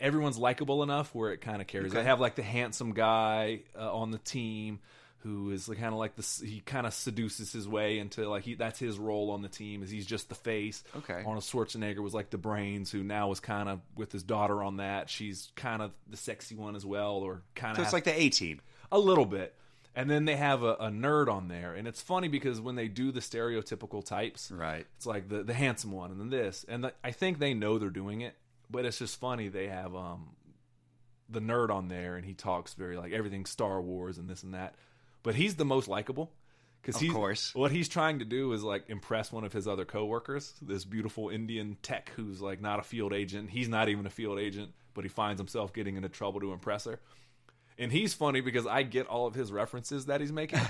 everyone's 0.00 0.38
likable 0.38 0.82
enough 0.82 1.14
where 1.14 1.32
it 1.32 1.40
kind 1.40 1.60
of 1.60 1.68
carries. 1.68 1.92
Okay. 1.92 2.00
They 2.02 2.04
have 2.08 2.20
like 2.20 2.34
the 2.34 2.42
handsome 2.42 2.92
guy 2.94 3.60
uh, 3.78 3.94
on 3.94 4.10
the 4.10 4.18
team 4.18 4.80
who 5.22 5.50
is 5.50 5.66
kind 5.66 5.86
of 5.86 5.94
like 5.94 6.14
this. 6.16 6.40
He 6.40 6.60
kind 6.60 6.86
of 6.86 6.94
seduces 6.94 7.52
his 7.52 7.66
way 7.68 7.98
into 7.98 8.28
like 8.28 8.44
he 8.44 8.54
that's 8.54 8.78
his 8.78 8.98
role 8.98 9.30
on 9.32 9.42
the 9.42 9.48
team 9.48 9.82
is 9.82 9.90
he's 9.90 10.06
just 10.06 10.28
the 10.28 10.34
face. 10.34 10.84
Okay. 10.96 11.14
Arnold 11.26 11.42
Schwarzenegger 11.44 11.98
was 11.98 12.14
like 12.14 12.30
the 12.30 12.38
brains 12.38 12.90
who 12.90 13.02
now 13.02 13.30
is 13.32 13.40
kind 13.40 13.68
of 13.68 13.80
with 13.96 14.12
his 14.12 14.22
daughter 14.22 14.62
on 14.62 14.76
that. 14.76 15.10
She's 15.10 15.50
kind 15.56 15.82
of 15.82 15.90
the 16.08 16.16
sexy 16.16 16.54
one 16.54 16.76
as 16.76 16.86
well, 16.86 17.14
or 17.16 17.42
kind 17.54 17.72
of. 17.72 17.78
So 17.78 17.82
it's 17.82 17.92
like 17.92 18.04
the 18.04 18.18
A 18.20 18.28
team. 18.30 18.60
a 18.92 18.98
little 18.98 19.26
bit. 19.26 19.54
And 19.96 20.08
then 20.08 20.26
they 20.26 20.36
have 20.36 20.62
a, 20.62 20.74
a 20.74 20.90
nerd 20.90 21.26
on 21.28 21.48
there, 21.48 21.74
and 21.74 21.88
it's 21.88 22.00
funny 22.00 22.28
because 22.28 22.60
when 22.60 22.76
they 22.76 22.86
do 22.86 23.10
the 23.10 23.18
stereotypical 23.18 24.04
types, 24.04 24.48
Right. 24.52 24.86
it's 24.96 25.06
like 25.06 25.28
the 25.28 25.42
the 25.42 25.54
handsome 25.54 25.90
one, 25.90 26.12
and 26.12 26.20
then 26.20 26.30
this, 26.30 26.64
and 26.68 26.84
the, 26.84 26.92
I 27.02 27.10
think 27.10 27.40
they 27.40 27.52
know 27.52 27.78
they're 27.78 27.90
doing 27.90 28.20
it, 28.20 28.36
but 28.70 28.84
it's 28.84 28.98
just 29.00 29.18
funny 29.18 29.48
they 29.48 29.66
have 29.66 29.96
um 29.96 30.36
the 31.28 31.40
nerd 31.40 31.70
on 31.70 31.88
there, 31.88 32.14
and 32.16 32.24
he 32.24 32.32
talks 32.34 32.74
very 32.74 32.96
like 32.96 33.12
everything 33.12 33.44
Star 33.44 33.80
Wars 33.82 34.18
and 34.18 34.28
this 34.30 34.44
and 34.44 34.54
that, 34.54 34.76
but 35.22 35.34
he's 35.34 35.56
the 35.56 35.64
most 35.64 35.88
likable 35.88 36.32
because 36.82 37.00
he's 37.00 37.12
course. 37.12 37.54
what 37.54 37.70
he's 37.70 37.88
trying 37.88 38.20
to 38.20 38.24
do 38.24 38.52
is 38.52 38.62
like 38.62 38.84
impress 38.88 39.32
one 39.32 39.44
of 39.44 39.52
his 39.52 39.68
other 39.68 39.84
coworkers, 39.84 40.54
this 40.62 40.84
beautiful 40.84 41.28
Indian 41.28 41.76
tech 41.82 42.10
who's 42.16 42.40
like 42.40 42.60
not 42.60 42.78
a 42.78 42.82
field 42.82 43.12
agent. 43.12 43.50
He's 43.50 43.68
not 43.68 43.88
even 43.88 44.06
a 44.06 44.10
field 44.10 44.38
agent, 44.38 44.72
but 44.94 45.04
he 45.04 45.08
finds 45.08 45.40
himself 45.40 45.72
getting 45.72 45.96
into 45.96 46.08
trouble 46.08 46.40
to 46.40 46.52
impress 46.52 46.84
her. 46.84 47.00
And 47.80 47.92
he's 47.92 48.12
funny 48.12 48.40
because 48.40 48.66
I 48.66 48.82
get 48.82 49.06
all 49.06 49.26
of 49.26 49.34
his 49.34 49.52
references 49.52 50.06
that 50.06 50.20
he's 50.20 50.32
making. 50.32 50.60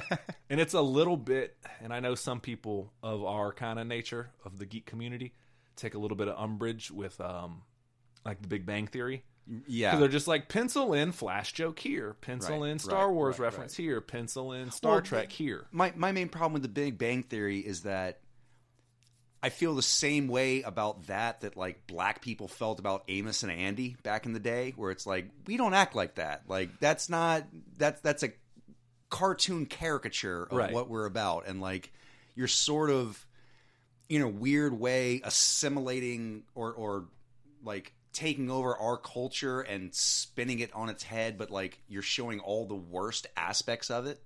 and 0.50 0.60
it's 0.60 0.74
a 0.74 0.82
little 0.82 1.16
bit, 1.16 1.56
and 1.82 1.94
I 1.94 2.00
know 2.00 2.14
some 2.14 2.40
people 2.40 2.92
of 3.02 3.24
our 3.24 3.52
kind 3.52 3.78
of 3.78 3.86
nature 3.86 4.30
of 4.44 4.58
the 4.58 4.66
geek 4.66 4.84
community 4.84 5.32
take 5.76 5.94
a 5.94 5.98
little 5.98 6.16
bit 6.16 6.28
of 6.28 6.36
umbrage 6.36 6.90
with 6.90 7.18
um 7.20 7.62
like 8.24 8.42
the 8.42 8.48
Big 8.48 8.66
Bang 8.66 8.86
Theory. 8.86 9.24
Yeah. 9.66 9.96
They're 9.96 10.08
just 10.08 10.28
like 10.28 10.48
pencil 10.48 10.92
in 10.92 11.12
Flash 11.12 11.52
joke 11.52 11.78
here, 11.78 12.16
pencil 12.20 12.60
Right, 12.60 12.70
in 12.70 12.78
Star 12.78 13.06
right, 13.06 13.14
Wars 13.14 13.38
right, 13.38 13.44
reference 13.44 13.76
here, 13.76 14.00
pencil 14.00 14.52
in 14.52 14.70
Star 14.70 14.92
Well, 14.94 15.00
Trek 15.00 15.32
here. 15.32 15.66
my 15.72 15.92
my 15.96 16.12
main 16.12 16.28
problem 16.28 16.54
with 16.54 16.62
the 16.62 16.68
Big 16.68 16.98
Bang 16.98 17.22
Theory 17.22 17.60
is 17.60 17.82
that 17.82 18.20
I 19.42 19.50
feel 19.50 19.74
the 19.74 19.82
same 19.82 20.26
way 20.28 20.62
about 20.62 21.06
that 21.06 21.42
that 21.42 21.56
like 21.56 21.86
black 21.86 22.20
people 22.22 22.48
felt 22.48 22.80
about 22.80 23.04
Amos 23.08 23.42
and 23.44 23.52
Andy 23.52 23.96
back 24.02 24.26
in 24.26 24.32
the 24.32 24.40
day, 24.40 24.72
where 24.76 24.90
it's 24.90 25.06
like 25.06 25.30
we 25.46 25.56
don't 25.56 25.74
act 25.74 25.94
like 25.94 26.16
that. 26.16 26.42
Like 26.48 26.80
that's 26.80 27.08
not 27.08 27.44
that's 27.76 28.00
that's 28.00 28.22
a 28.24 28.32
cartoon 29.10 29.66
caricature 29.66 30.42
of 30.50 30.72
what 30.72 30.90
we're 30.90 31.06
about, 31.06 31.46
and 31.46 31.60
like 31.60 31.92
you're 32.34 32.48
sort 32.48 32.90
of 32.90 33.24
in 34.08 34.22
a 34.22 34.28
weird 34.28 34.78
way 34.78 35.20
assimilating 35.22 36.42
or 36.54 36.72
or 36.72 37.04
like 37.62 37.92
taking 38.18 38.50
over 38.50 38.76
our 38.76 38.96
culture 38.96 39.60
and 39.60 39.94
spinning 39.94 40.58
it 40.58 40.74
on 40.74 40.88
its 40.88 41.04
head, 41.04 41.38
but 41.38 41.50
like 41.50 41.78
you're 41.88 42.02
showing 42.02 42.40
all 42.40 42.66
the 42.66 42.74
worst 42.74 43.26
aspects 43.36 43.90
of 43.90 44.06
it. 44.06 44.20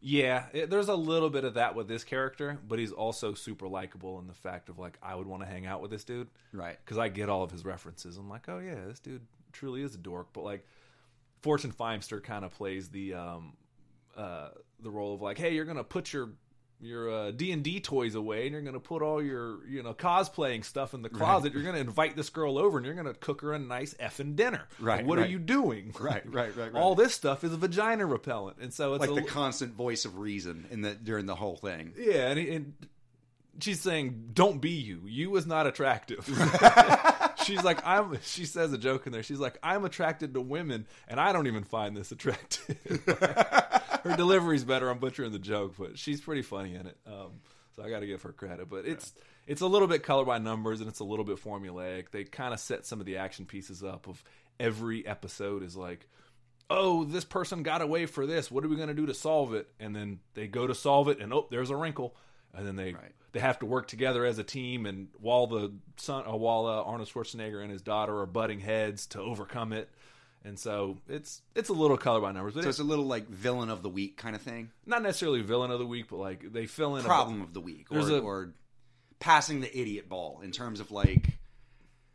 Yeah, 0.00 0.46
it, 0.52 0.68
there's 0.68 0.88
a 0.88 0.94
little 0.94 1.30
bit 1.30 1.44
of 1.44 1.54
that 1.54 1.74
with 1.74 1.88
this 1.88 2.04
character, 2.04 2.58
but 2.68 2.78
he's 2.78 2.92
also 2.92 3.32
super 3.32 3.66
likable 3.68 4.18
in 4.18 4.26
the 4.26 4.34
fact 4.34 4.68
of 4.68 4.78
like 4.78 4.98
I 5.02 5.14
would 5.14 5.26
want 5.26 5.42
to 5.42 5.48
hang 5.48 5.64
out 5.64 5.80
with 5.80 5.90
this 5.90 6.04
dude 6.04 6.28
Right. 6.52 6.76
because 6.84 6.98
I 6.98 7.08
get 7.08 7.28
all 7.30 7.42
of 7.42 7.50
his 7.50 7.64
references. 7.64 8.16
I'm 8.18 8.28
like, 8.28 8.48
oh 8.48 8.58
yeah, 8.58 8.84
this 8.86 8.98
dude 9.00 9.22
truly 9.52 9.82
is 9.82 9.94
a 9.94 9.98
dork. 9.98 10.28
But 10.34 10.44
like, 10.44 10.66
Fortune 11.42 11.72
Feimster 11.72 12.22
kind 12.22 12.44
of 12.44 12.52
plays 12.52 12.88
the 12.90 13.14
um, 13.14 13.52
uh, 14.16 14.48
the 14.80 14.90
role 14.90 15.14
of 15.14 15.22
like, 15.22 15.38
hey, 15.38 15.54
you're 15.54 15.64
gonna 15.64 15.84
put 15.84 16.12
your 16.12 16.30
your 16.80 17.10
uh, 17.10 17.30
D 17.30 17.52
and 17.52 17.62
D 17.62 17.80
toys 17.80 18.14
away, 18.14 18.42
and 18.42 18.52
you're 18.52 18.62
gonna 18.62 18.80
put 18.80 19.02
all 19.02 19.22
your 19.22 19.66
you 19.66 19.82
know 19.82 19.94
cosplaying 19.94 20.64
stuff 20.64 20.94
in 20.94 21.02
the 21.02 21.08
closet. 21.08 21.52
You're 21.52 21.62
gonna 21.62 21.78
invite 21.78 22.16
this 22.16 22.30
girl 22.30 22.58
over, 22.58 22.76
and 22.78 22.86
you're 22.86 22.94
gonna 22.94 23.14
cook 23.14 23.40
her 23.40 23.52
a 23.52 23.58
nice 23.58 23.94
effing 23.94 24.36
dinner. 24.36 24.66
Right, 24.78 25.04
What 25.04 25.18
are 25.18 25.26
you 25.26 25.38
doing? 25.38 25.92
Right, 26.04 26.22
right, 26.30 26.54
right, 26.54 26.72
right. 26.72 26.82
All 26.82 26.94
this 26.94 27.14
stuff 27.14 27.44
is 27.44 27.52
a 27.52 27.56
vagina 27.56 28.04
repellent, 28.04 28.58
and 28.60 28.72
so 28.74 28.94
it's 28.94 29.00
like 29.00 29.10
a, 29.10 29.14
the 29.14 29.22
constant 29.22 29.72
voice 29.74 30.04
of 30.04 30.18
reason 30.18 30.66
in 30.70 30.82
the 30.82 30.94
during 30.94 31.24
the 31.26 31.34
whole 31.34 31.56
thing. 31.56 31.94
Yeah, 31.96 32.28
and, 32.28 32.38
and 32.38 32.74
she's 33.60 33.80
saying, 33.80 34.30
"Don't 34.34 34.60
be 34.60 34.70
you. 34.70 35.02
You 35.06 35.34
is 35.36 35.46
not 35.46 35.66
attractive." 35.66 36.26
she's 37.44 37.62
like, 37.62 37.84
"I'm." 37.86 38.18
She 38.22 38.44
says 38.44 38.72
a 38.72 38.78
joke 38.78 39.06
in 39.06 39.12
there. 39.12 39.22
She's 39.22 39.38
like, 39.38 39.58
"I'm 39.62 39.84
attracted 39.84 40.34
to 40.34 40.40
women, 40.40 40.86
and 41.08 41.18
I 41.18 41.32
don't 41.32 41.46
even 41.46 41.64
find 41.64 41.96
this 41.96 42.12
attractive." 42.12 42.78
Her 44.04 44.16
delivery's 44.16 44.64
better. 44.64 44.88
I'm 44.88 44.98
butchering 44.98 45.32
the 45.32 45.38
joke, 45.38 45.74
but 45.78 45.98
she's 45.98 46.20
pretty 46.20 46.42
funny 46.42 46.74
in 46.74 46.86
it. 46.86 46.96
Um, 47.06 47.40
so 47.74 47.82
I 47.82 47.90
got 47.90 48.00
to 48.00 48.06
give 48.06 48.22
her 48.22 48.32
credit. 48.32 48.68
But 48.70 48.86
it's 48.86 49.12
it's 49.46 49.60
a 49.60 49.66
little 49.66 49.88
bit 49.88 50.02
color 50.02 50.24
by 50.24 50.38
numbers, 50.38 50.80
and 50.80 50.88
it's 50.88 51.00
a 51.00 51.04
little 51.04 51.24
bit 51.24 51.42
formulaic. 51.42 52.10
They 52.10 52.24
kind 52.24 52.54
of 52.54 52.60
set 52.60 52.86
some 52.86 53.00
of 53.00 53.06
the 53.06 53.16
action 53.16 53.46
pieces 53.46 53.82
up. 53.82 54.06
Of 54.06 54.22
every 54.60 55.06
episode 55.06 55.62
is 55.62 55.76
like 55.76 56.06
oh, 56.70 57.04
this 57.04 57.24
person 57.24 57.62
got 57.62 57.82
away 57.82 58.06
for 58.06 58.26
this. 58.26 58.50
What 58.50 58.64
are 58.64 58.68
we 58.68 58.76
going 58.76 58.88
to 58.88 58.94
do 58.94 59.06
to 59.06 59.14
solve 59.14 59.54
it? 59.54 59.68
And 59.78 59.94
then 59.94 60.20
they 60.34 60.46
go 60.46 60.66
to 60.66 60.74
solve 60.74 61.08
it, 61.08 61.20
and 61.20 61.32
oh, 61.32 61.46
there's 61.50 61.70
a 61.70 61.76
wrinkle. 61.76 62.16
And 62.54 62.66
then 62.66 62.76
they 62.76 62.92
Right. 62.92 63.12
they 63.32 63.40
have 63.40 63.58
to 63.60 63.66
work 63.66 63.88
together 63.88 64.24
as 64.24 64.38
a 64.38 64.44
team. 64.44 64.86
And 64.86 65.08
while 65.18 65.46
the 65.48 65.72
son, 65.96 66.24
uh, 66.26 66.36
while 66.36 66.66
uh, 66.66 66.82
Arnold 66.82 67.08
Schwarzenegger 67.08 67.60
and 67.60 67.70
his 67.70 67.82
daughter 67.82 68.16
are 68.20 68.26
butting 68.26 68.60
heads 68.60 69.06
to 69.08 69.20
overcome 69.20 69.72
it, 69.72 69.90
And 70.44 70.58
so 70.58 70.98
it's 71.08 71.40
it's 71.54 71.70
a 71.70 71.72
little 71.72 71.96
color 71.96 72.20
by 72.20 72.32
numbers, 72.32 72.54
but 72.54 72.64
So 72.64 72.68
it's 72.68 72.78
a 72.78 72.84
little 72.84 73.06
like 73.06 73.28
villain 73.28 73.70
of 73.70 73.82
the 73.82 73.88
week 73.88 74.16
kind 74.18 74.36
of 74.36 74.42
thing. 74.42 74.70
not 74.84 75.02
necessarily 75.02 75.40
villain 75.40 75.70
of 75.70 75.78
the 75.78 75.86
week, 75.86 76.06
but 76.10 76.16
like 76.18 76.52
they 76.52 76.66
fill 76.66 76.96
in 76.96 77.04
a- 77.04 77.08
Problem 77.08 77.40
of 77.40 77.54
the 77.54 77.60
week, 77.60 77.86
or, 77.90 77.98
a- 78.00 78.18
or 78.20 78.54
passing 79.20 79.60
the 79.60 79.78
idiot 79.80 80.08
ball 80.08 80.40
in 80.42 80.50
terms 80.52 80.80
of 80.80 80.90
like 80.90 81.38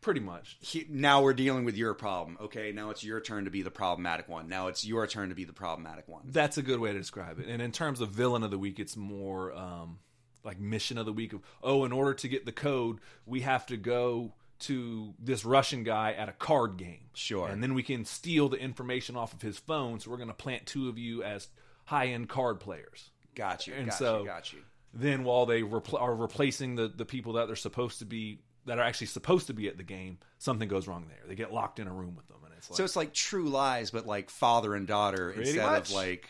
pretty 0.00 0.20
much. 0.20 0.56
he, 0.60 0.86
now 0.88 1.22
we're 1.22 1.34
dealing 1.34 1.64
with 1.64 1.76
your 1.76 1.92
problem. 1.92 2.38
Okay, 2.40 2.72
now 2.72 2.90
it's 2.90 3.02
your 3.04 3.20
turn 3.20 3.44
to 3.46 3.50
be 3.50 3.62
the 3.62 3.70
problematic 3.70 4.28
one. 4.28 4.48
Now 4.48 4.68
it's 4.68 4.84
your 4.86 5.06
turn 5.06 5.28
to 5.30 5.34
be 5.34 5.44
the 5.44 5.52
problematic 5.52 6.06
one. 6.08 6.22
That's 6.26 6.56
a 6.56 6.62
good 6.62 6.78
way 6.80 6.92
to 6.92 6.98
describe 6.98 7.38
it. 7.40 7.48
And 7.48 7.60
in 7.60 7.72
terms 7.72 8.00
of 8.00 8.10
villain 8.10 8.42
of 8.44 8.50
the 8.52 8.58
week, 8.58 8.78
it's 8.78 8.96
more 8.96 9.52
um, 9.52 9.98
like 10.44 10.58
mission 10.60 10.96
of 10.98 11.04
the 11.06 11.12
week 11.12 11.32
of 11.32 11.40
oh, 11.64 11.84
in 11.84 11.90
order 11.92 12.14
to 12.14 12.28
get 12.28 12.46
the 12.46 12.52
code, 12.52 13.00
we 13.26 13.40
have 13.40 13.66
to 13.66 13.76
go 13.76 14.32
to 14.60 15.14
this 15.18 15.44
Russian 15.44 15.84
guy 15.84 16.12
at 16.12 16.28
a 16.28 16.32
card 16.32 16.76
game. 16.76 17.08
Sure. 17.14 17.48
And 17.48 17.62
then 17.62 17.74
we 17.74 17.82
can 17.82 18.04
steal 18.04 18.48
the 18.48 18.58
information 18.58 19.16
off 19.16 19.32
of 19.32 19.42
his 19.42 19.58
phone. 19.58 20.00
So 20.00 20.10
we're 20.10 20.16
going 20.18 20.28
to 20.28 20.34
plant 20.34 20.66
two 20.66 20.88
of 20.88 20.98
you 20.98 21.22
as 21.22 21.48
high 21.86 22.08
end 22.08 22.28
card 22.28 22.60
players. 22.60 23.10
Got 23.34 23.66
you. 23.66 23.74
And 23.74 23.86
got 23.86 23.94
so- 23.98 24.20
you. 24.20 24.26
Got 24.26 24.52
you. 24.52 24.58
Then 24.92 25.22
while 25.22 25.46
they 25.46 25.62
repl- 25.62 26.00
are 26.02 26.12
replacing 26.14 26.74
the, 26.74 26.88
the 26.88 27.04
people 27.04 27.34
that 27.34 27.46
they're 27.46 27.54
supposed 27.54 28.00
to 28.00 28.04
be 28.04 28.40
that 28.66 28.78
are 28.80 28.82
actually 28.82 29.06
supposed 29.06 29.46
to 29.46 29.54
be 29.54 29.68
at 29.68 29.76
the 29.76 29.84
game, 29.84 30.18
something 30.38 30.68
goes 30.68 30.88
wrong 30.88 31.06
there. 31.08 31.20
They 31.28 31.36
get 31.36 31.52
locked 31.52 31.78
in 31.78 31.86
a 31.86 31.92
room 31.92 32.16
with 32.16 32.26
them, 32.26 32.38
and 32.44 32.52
it's 32.58 32.68
like 32.68 32.76
So 32.76 32.82
it's 32.84 32.96
like 32.96 33.14
True 33.14 33.48
Lies, 33.48 33.92
but 33.92 34.04
like 34.04 34.30
father 34.30 34.74
and 34.74 34.88
daughter 34.88 35.30
instead 35.30 35.62
much. 35.64 35.90
of 35.90 35.94
like 35.94 36.28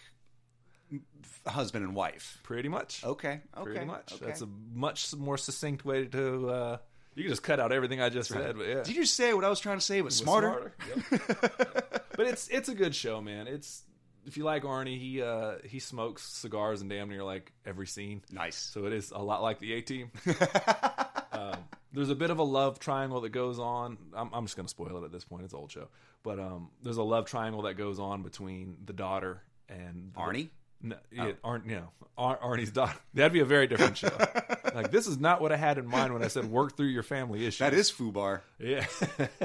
husband 1.47 1.85
and 1.85 1.95
wife. 1.95 2.39
pretty 2.43 2.69
much. 2.69 3.03
Okay. 3.05 3.41
Okay. 3.57 3.63
pretty 3.65 3.85
much. 3.87 4.13
Okay. 4.13 4.27
That's 4.27 4.43
a 4.43 4.49
much 4.75 5.15
more 5.17 5.39
succinct 5.39 5.85
way 5.85 6.05
to. 6.05 6.49
Uh, 6.51 6.77
you 7.15 7.25
can 7.25 7.31
just 7.33 7.43
cut 7.43 7.61
out 7.61 7.73
everything 7.73 8.01
I 8.01 8.09
just 8.09 8.31
said, 8.31 8.57
but 8.57 8.67
yeah, 8.67 8.83
Did 8.83 8.97
you 8.97 9.05
say 9.05 9.35
what 9.35 9.45
I 9.45 9.49
was 9.49 9.61
trying 9.61 9.79
to 9.79 9.85
say, 9.85 10.01
but 10.01 10.07
was 10.07 10.17
smarter? 10.17 10.73
Yep. 10.89 12.07
but 12.17 12.27
it's 12.27 12.49
it's 12.49 12.69
a 12.69 12.75
good 12.75 12.95
show, 12.95 13.21
man. 13.21 13.47
It's 13.47 13.83
if 14.27 14.37
you 14.37 14.45
like 14.45 14.63
Arnie, 14.65 14.99
he 14.99 15.23
uh, 15.23 15.55
he 15.65 15.79
smokes 15.79 16.23
cigars 16.23 16.83
in 16.83 16.89
damn 16.89 17.09
near 17.09 17.25
like 17.25 17.53
every 17.67 17.87
scene. 17.87 18.23
Nice. 18.31 18.57
So 18.57 18.87
it 18.87 18.93
is 18.93 19.11
a 19.11 19.19
lot 19.19 19.43
like 19.43 19.59
the 19.59 19.73
A 19.75 19.81
Team. 19.81 20.11
um, 21.33 21.57
there's 21.93 22.11
a 22.11 22.15
bit 22.15 22.31
of 22.31 22.39
a 22.39 22.43
love 22.43 22.79
triangle 22.79 23.21
that 23.23 23.31
goes 23.31 23.59
on. 23.59 23.99
I'm, 24.15 24.31
I'm 24.33 24.45
just 24.45 24.57
going 24.57 24.67
to 24.67 24.71
spoil 24.71 25.03
it 25.03 25.05
at 25.05 25.13
this 25.13 25.25
point. 25.25 25.45
It's 25.45 25.53
an 25.53 25.59
old 25.61 25.73
show, 25.73 25.89
but 26.23 26.39
um, 26.39 26.71
there's 26.83 26.99
a 26.99 27.03
love 27.03 27.27
triangle 27.27 27.63
that 27.63 27.75
goes 27.75 27.99
on 27.99 28.23
between 28.23 28.77
the 28.85 28.93
daughter 28.93 29.43
and 29.69 30.13
the- 30.15 30.21
Arnie? 30.21 30.49
No, 30.83 30.97
yeah, 31.13 31.33
Arn, 31.45 31.63
you 31.67 31.77
know, 31.77 31.89
Ar- 32.17 32.39
Arnie's 32.39 32.71
daughter. 32.71 32.99
That'd 33.15 33.33
be 33.33 33.41
a 33.41 33.45
very 33.45 33.67
different 33.67 33.97
show. 33.97 34.11
like 34.75 34.91
this 34.91 35.07
is 35.07 35.19
not 35.19 35.41
what 35.41 35.53
I 35.53 35.57
had 35.57 35.79
in 35.79 35.87
mind 35.87 36.13
when 36.13 36.23
I 36.23 36.29
said 36.29 36.47
work 36.47 36.77
through 36.77 36.87
your 36.87 37.03
family 37.03 37.47
issues. 37.47 37.59
That 37.59 37.75
is 37.75 37.91
Fubar. 37.91 38.41
Yeah. 38.59 38.87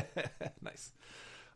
nice. 0.62 0.92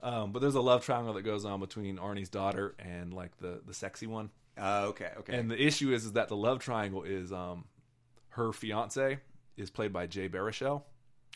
Um, 0.01 0.31
but 0.31 0.39
there's 0.39 0.55
a 0.55 0.61
love 0.61 0.85
triangle 0.85 1.13
that 1.13 1.23
goes 1.23 1.45
on 1.45 1.59
between 1.59 1.97
Arnie's 1.97 2.29
daughter 2.29 2.75
and 2.79 3.13
like 3.13 3.37
the 3.37 3.61
the 3.65 3.73
sexy 3.73 4.07
one. 4.07 4.29
Uh, 4.57 4.85
okay. 4.87 5.11
Okay. 5.19 5.37
And 5.37 5.49
the 5.49 5.61
issue 5.61 5.93
is 5.93 6.05
is 6.05 6.13
that 6.13 6.27
the 6.27 6.35
love 6.37 6.59
triangle 6.59 7.03
is 7.03 7.31
um 7.31 7.65
her 8.29 8.51
fiance 8.51 9.19
is 9.57 9.69
played 9.69 9.93
by 9.93 10.07
Jay 10.07 10.29
Baruchel. 10.29 10.83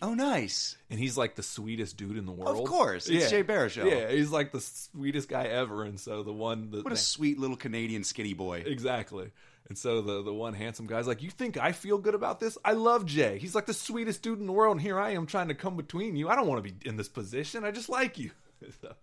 Oh, 0.02 0.14
nice. 0.14 0.78
And 0.90 1.00
he's 1.00 1.18
like 1.18 1.36
the 1.36 1.44
sweetest 1.44 1.98
dude 1.98 2.18
in 2.18 2.26
the 2.26 2.32
world. 2.32 2.60
Of 2.60 2.66
course, 2.66 3.08
it's 3.08 3.30
Jay 3.30 3.44
Baruchel. 3.44 3.90
Yeah, 3.90 4.10
he's 4.10 4.32
like 4.32 4.52
the 4.52 4.62
sweetest 4.62 5.30
guy 5.30 5.44
ever. 5.46 5.84
And 5.84 6.00
so 6.00 6.24
the 6.24 6.34
one, 6.34 6.72
the, 6.72 6.82
What 6.82 6.94
a 6.94 6.98
sweet 6.98 7.40
little 7.40 7.58
Canadian 7.58 8.04
skinny 8.04 8.34
boy. 8.34 8.64
Exactly. 8.66 9.32
And 9.70 9.78
so 9.78 10.02
the 10.02 10.22
the 10.22 10.34
one 10.34 10.54
handsome 10.54 10.88
guy's 10.88 11.08
like, 11.08 11.24
"You 11.24 11.30
think 11.30 11.58
I 11.58 11.72
feel 11.72 11.98
good 11.98 12.16
about 12.16 12.40
this? 12.40 12.58
I 12.66 12.74
love 12.74 13.06
Jay. 13.06 13.40
He's 13.40 13.56
like 13.56 13.66
the 13.66 13.74
sweetest 13.74 14.22
dude 14.22 14.40
in 14.40 14.46
the 14.46 14.52
world, 14.52 14.74
and 14.74 14.82
here 14.82 15.00
I 15.00 15.12
am 15.12 15.26
trying 15.26 15.48
to 15.48 15.56
come 15.56 15.78
between 15.78 16.18
you. 16.18 16.28
I 16.28 16.36
don't 16.36 16.48
want 16.48 16.64
to 16.64 16.70
be 16.70 16.88
in 16.88 16.98
this 16.98 17.08
position. 17.08 17.64
I 17.64 17.72
just 17.72 17.90
like 17.90 18.18
you." 18.18 18.32
So, 18.82 18.94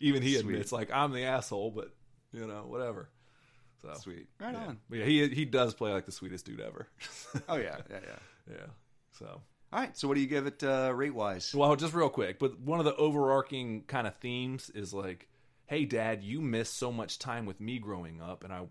even 0.00 0.22
he 0.22 0.34
Sweet. 0.34 0.40
admits, 0.40 0.70
like, 0.70 0.90
"I'm 0.92 1.12
the 1.12 1.24
asshole," 1.24 1.70
but 1.70 1.90
you 2.32 2.46
know, 2.46 2.64
whatever. 2.66 3.08
So 3.80 3.94
Sweet. 3.94 4.26
Right 4.40 4.52
yeah. 4.52 4.66
on. 4.66 4.78
But 4.90 4.98
yeah, 4.98 5.04
he 5.04 5.28
he 5.28 5.44
does 5.44 5.74
play 5.74 5.92
like 5.92 6.04
the 6.04 6.12
sweetest 6.12 6.44
dude 6.44 6.60
ever. 6.60 6.88
Oh 7.48 7.56
yeah, 7.56 7.76
yeah, 7.90 8.00
yeah. 8.02 8.50
yeah. 8.50 8.66
So 9.18 9.40
All 9.72 9.80
right. 9.80 9.96
So 9.96 10.08
what 10.08 10.14
do 10.14 10.20
you 10.20 10.26
give 10.26 10.46
it 10.46 10.62
uh, 10.64 10.92
rate 10.94 11.14
wise? 11.14 11.54
well, 11.54 11.74
just 11.76 11.94
real 11.94 12.08
quick, 12.08 12.38
but 12.38 12.58
one 12.60 12.78
of 12.78 12.84
the 12.84 12.96
overarching 12.96 13.82
kind 13.86 14.06
of 14.06 14.14
themes 14.16 14.70
is 14.74 14.94
like, 14.94 15.28
"Hey, 15.66 15.84
Dad, 15.84 16.22
you 16.22 16.40
missed 16.40 16.76
so 16.78 16.90
much 16.90 17.18
time 17.18 17.44
with 17.46 17.60
me 17.60 17.78
growing 17.78 18.20
up," 18.22 18.44
and 18.44 18.52
I. 18.52 18.62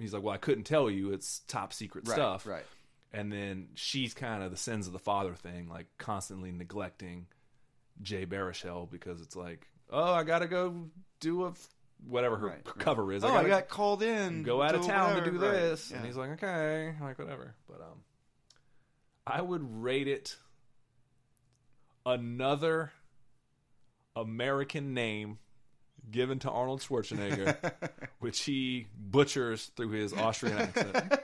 He's 0.00 0.14
like, 0.14 0.22
well, 0.22 0.32
I 0.32 0.38
couldn't 0.38 0.62
tell 0.62 0.88
you. 0.88 1.12
It's 1.12 1.40
top 1.48 1.72
secret 1.72 2.06
Right. 2.06 2.14
stuff. 2.14 2.46
Right. 2.46 2.64
and 3.12 3.32
then 3.32 3.68
she's 3.74 4.14
kind 4.14 4.42
of 4.44 4.50
the 4.52 4.56
sins 4.56 4.86
of 4.86 4.92
the 4.92 4.98
father 5.00 5.34
thing, 5.34 5.66
like 5.68 5.86
constantly 5.98 6.52
neglecting 6.52 7.26
Jay 8.02 8.24
Baruchel 8.26 8.88
because 8.88 9.20
it's 9.22 9.34
like, 9.34 9.66
oh, 9.90 10.12
I 10.12 10.22
gotta 10.22 10.46
go 10.46 10.88
do 11.18 11.46
a 11.46 11.48
f- 11.48 11.68
whatever 12.06 12.36
her 12.36 12.46
Right, 12.48 12.62
right. 12.64 12.78
cover 12.78 13.12
is. 13.12 13.24
Oh, 13.24 13.28
I 13.28 13.32
gotta 13.36 13.48
got 13.48 13.68
called 13.68 14.02
in. 14.04 14.44
go 14.44 14.62
out 14.62 14.74
of 14.76 14.82
to 14.82 14.86
town 14.88 15.08
to 15.14 15.18
whatever. 15.20 15.36
do 15.38 15.44
Right. 15.44 15.52
this, 15.52 15.90
Yeah. 15.90 15.96
and 15.96 16.06
he's 16.06 16.16
like, 16.16 16.30
okay, 16.32 16.94
like 17.00 17.18
whatever. 17.18 17.54
But 17.66 17.80
um, 17.80 18.02
I 19.28 19.42
would 19.42 19.82
rate 19.82 20.08
it 20.08 20.36
another 22.06 22.92
American 24.16 24.94
name 24.94 25.38
given 26.10 26.38
to 26.40 26.50
Arnold 26.50 26.80
Schwarzenegger, 26.80 27.56
which 28.20 28.40
he 28.40 28.86
butchers 28.98 29.66
through 29.76 29.90
his 29.90 30.12
Austrian 30.12 30.56
accent. 30.56 31.20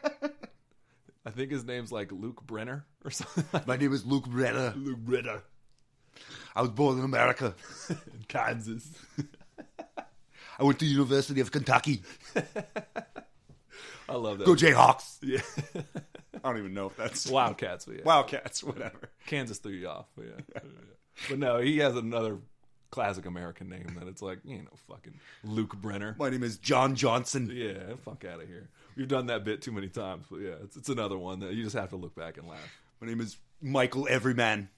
I 1.25 1.31
think 1.31 1.51
his 1.51 1.65
name's 1.65 1.91
like 1.91 2.13
Luke 2.13 2.43
Brenner 2.47 2.85
or 3.05 3.11
something. 3.11 3.63
My 3.67 3.77
name 3.77 3.95
is 3.95 4.05
Luke 4.05 4.27
Brenner. 4.27 4.75
Luke 4.77 4.99
Brenner 4.99 5.43
I 6.55 6.63
was 6.63 6.71
born 6.71 6.99
in 6.99 7.05
America. 7.05 7.55
in 7.89 8.25
Kansas. 8.29 8.93
I 10.59 10.63
went 10.63 10.79
to 10.79 10.85
the 10.85 10.91
University 10.91 11.41
of 11.41 11.51
Kentucky. 11.51 12.03
I 14.09 14.17
love 14.17 14.39
that. 14.39 14.45
Go 14.45 14.55
Jayhawks. 14.55 15.19
yeah. 15.23 15.41
I 16.45 16.49
don't 16.49 16.59
even 16.59 16.75
know 16.75 16.87
if 16.87 16.97
that's 16.97 17.27
Wildcats, 17.31 17.87
but 17.87 17.97
yeah. 17.97 18.03
Wildcats. 18.05 18.63
Whatever. 18.63 19.11
Kansas 19.27 19.59
threw 19.59 19.73
you 19.73 19.89
off, 19.89 20.07
but 20.17 20.27
yeah. 20.27 20.61
but 21.29 21.39
no, 21.39 21.59
he 21.59 21.79
has 21.79 21.97
another 21.97 22.39
classic 22.91 23.27
American 23.27 23.69
name 23.69 23.97
that 23.99 24.07
it's 24.07 24.23
like, 24.23 24.39
you 24.45 24.59
know, 24.59 24.69
fucking 24.89 25.19
Luke 25.43 25.75
Brenner. 25.77 26.15
My 26.19 26.31
name 26.31 26.43
is 26.43 26.59
John 26.59 26.95
Johnson. 26.95 27.51
Yeah, 27.53 27.95
fuck 28.05 28.25
out 28.25 28.43
of 28.43 28.49
here. 28.49 28.69
We've 28.97 29.09
done 29.09 29.27
that 29.27 29.45
bit 29.45 29.63
too 29.63 29.73
many 29.73 29.89
times, 29.89 30.27
but 30.31 30.41
yeah, 30.41 30.55
it's, 30.63 30.77
it's 30.77 30.89
another 30.89 31.19
one 31.19 31.41
that 31.41 31.55
you 31.55 31.65
just 31.65 31.75
have 31.75 31.91
to 31.91 31.97
look 31.97 32.15
back 32.15 32.37
and 32.37 32.47
laugh. 32.47 32.61
My 33.01 33.09
name 33.09 33.21
is 33.21 33.37
Michael 33.61 34.07
Everyman. 34.09 34.69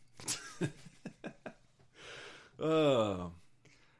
Uh, 2.59 3.27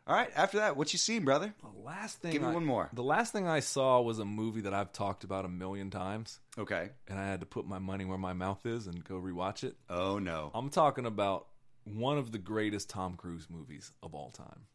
All 0.07 0.15
right. 0.15 0.31
After 0.37 0.59
that, 0.59 0.77
what 0.77 0.93
you 0.93 0.99
seen, 0.99 1.25
brother? 1.25 1.53
the 1.63 1.83
last 1.85 2.19
thing 2.21 2.33
Give 2.33 2.43
me 2.43 2.49
I- 2.49 2.55
one 2.55 2.65
more. 2.65 2.91
The 2.93 3.03
last 3.03 3.33
thing 3.33 3.47
I 3.49 3.61
saw 3.61 4.01
was 4.01 4.19
a 4.19 4.25
movie 4.25 4.61
that 4.63 4.75
I've 4.75 4.93
talked 4.93 5.25
about 5.25 5.45
a 5.45 5.49
million 5.49 5.91
times, 5.91 6.41
Okay. 6.59 6.91
and 7.09 7.19
I 7.19 7.27
had 7.27 7.41
to 7.41 7.47
put 7.47 7.67
my 7.67 7.79
money 7.79 8.05
where 8.05 8.19
my 8.19 8.33
mouth 8.33 8.65
is 8.67 8.87
and 8.87 9.03
go 9.05 9.17
rewatch 9.21 9.65
it. 9.65 9.77
Oh 9.91 10.19
no. 10.19 10.51
I'm 10.55 10.71
talking 10.71 11.07
about 11.07 11.49
one 11.85 12.19
of 12.19 12.31
the 12.33 12.39
greatest 12.39 12.89
Tom 12.91 13.17
Cruise 13.17 13.49
movies 13.51 13.93
of 14.03 14.15
all 14.15 14.31
time. 14.31 14.67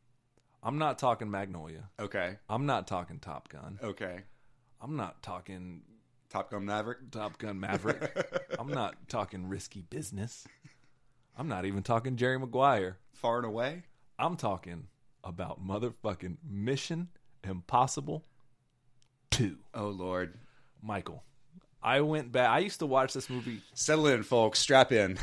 I'm 0.63 0.77
not 0.77 0.99
talking 0.99 1.31
Magnolia. 1.31 1.89
Okay. 1.99 2.37
I'm 2.49 2.65
not 2.65 2.87
talking 2.87 3.19
Top 3.19 3.49
Gun. 3.49 3.79
Okay. 3.81 4.19
I'm 4.81 4.95
not 4.95 5.21
talking 5.23 5.81
Top 6.29 6.51
Gun 6.51 6.65
Maverick. 6.65 7.09
Top 7.11 7.37
Gun 7.37 7.59
Maverick. 7.59 8.45
I'm 8.59 8.67
not 8.69 8.95
talking 9.09 9.47
Risky 9.49 9.81
Business. 9.81 10.45
I'm 11.37 11.47
not 11.47 11.65
even 11.65 11.83
talking 11.83 12.15
Jerry 12.15 12.37
Maguire. 12.37 12.97
Far 13.13 13.37
and 13.37 13.45
away. 13.45 13.83
I'm 14.19 14.35
talking 14.37 14.87
about 15.23 15.65
motherfucking 15.65 16.37
Mission 16.49 17.09
Impossible 17.43 18.23
2. 19.31 19.57
Oh 19.73 19.87
lord. 19.87 20.35
Michael, 20.83 21.23
I 21.81 22.01
went 22.01 22.31
back. 22.31 22.49
I 22.49 22.59
used 22.59 22.79
to 22.79 22.85
watch 22.85 23.13
this 23.13 23.29
movie. 23.29 23.61
Settle 23.73 24.07
in, 24.07 24.23
folks. 24.23 24.59
Strap 24.59 24.91
in. 24.91 25.17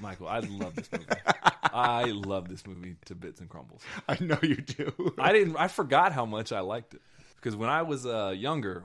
Michael, 0.00 0.28
I 0.28 0.40
love 0.40 0.74
this 0.76 0.90
movie. 0.92 1.04
I 1.62 2.04
love 2.04 2.48
this 2.48 2.66
movie 2.66 2.96
to 3.06 3.14
bits 3.14 3.40
and 3.40 3.48
crumbles. 3.48 3.82
I 4.08 4.16
know 4.20 4.38
you 4.42 4.56
do. 4.56 5.14
I 5.18 5.32
didn't. 5.32 5.56
I 5.56 5.68
forgot 5.68 6.12
how 6.12 6.26
much 6.26 6.52
I 6.52 6.60
liked 6.60 6.94
it 6.94 7.02
because 7.36 7.56
when 7.56 7.68
I 7.70 7.82
was 7.82 8.06
uh, 8.06 8.34
younger, 8.36 8.84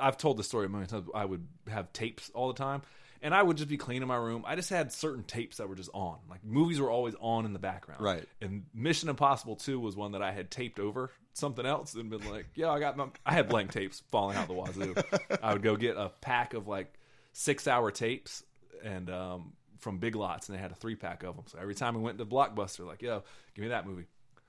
I've 0.00 0.16
told 0.16 0.36
the 0.36 0.44
story 0.44 0.66
a 0.66 0.68
million 0.68 0.88
times. 0.88 1.08
I 1.14 1.24
would 1.24 1.46
have 1.68 1.92
tapes 1.92 2.30
all 2.34 2.48
the 2.48 2.58
time, 2.58 2.82
and 3.22 3.34
I 3.34 3.42
would 3.42 3.56
just 3.56 3.68
be 3.68 3.76
cleaning 3.76 4.08
my 4.08 4.16
room. 4.16 4.44
I 4.46 4.56
just 4.56 4.70
had 4.70 4.92
certain 4.92 5.22
tapes 5.24 5.58
that 5.58 5.68
were 5.68 5.74
just 5.74 5.90
on. 5.92 6.18
Like 6.28 6.44
movies 6.44 6.80
were 6.80 6.90
always 6.90 7.14
on 7.20 7.44
in 7.44 7.52
the 7.52 7.58
background. 7.58 8.02
Right. 8.02 8.24
And 8.40 8.64
Mission 8.74 9.08
Impossible 9.08 9.56
Two 9.56 9.80
was 9.80 9.96
one 9.96 10.12
that 10.12 10.22
I 10.22 10.32
had 10.32 10.50
taped 10.50 10.78
over 10.78 11.10
something 11.32 11.64
else 11.64 11.94
and 11.94 12.10
been 12.10 12.28
like, 12.30 12.46
"Yeah, 12.54 12.70
I 12.70 12.80
got 12.80 12.96
my." 12.96 13.06
I 13.24 13.32
had 13.32 13.48
blank 13.48 13.72
tapes 13.72 14.02
falling 14.10 14.36
out 14.36 14.48
the 14.48 14.54
wazoo. 14.54 14.94
I 15.42 15.52
would 15.52 15.62
go 15.62 15.76
get 15.76 15.96
a 15.96 16.10
pack 16.20 16.54
of 16.54 16.68
like 16.68 16.92
six 17.32 17.66
hour 17.66 17.90
tapes 17.90 18.42
and 18.82 19.10
um, 19.10 19.52
from 19.78 19.98
Big 19.98 20.14
Lots, 20.14 20.48
and 20.48 20.56
they 20.56 20.62
had 20.62 20.72
a 20.72 20.76
three 20.76 20.96
pack 20.96 21.22
of 21.22 21.36
them. 21.36 21.44
So 21.48 21.58
every 21.60 21.74
time 21.74 21.94
we 21.94 22.02
went 22.02 22.18
to 22.18 22.26
Blockbuster, 22.26 22.86
like, 22.86 23.02
"Yo, 23.02 23.22
give 23.54 23.62
me 23.62 23.68
that 23.68 23.86
movie." 23.86 24.06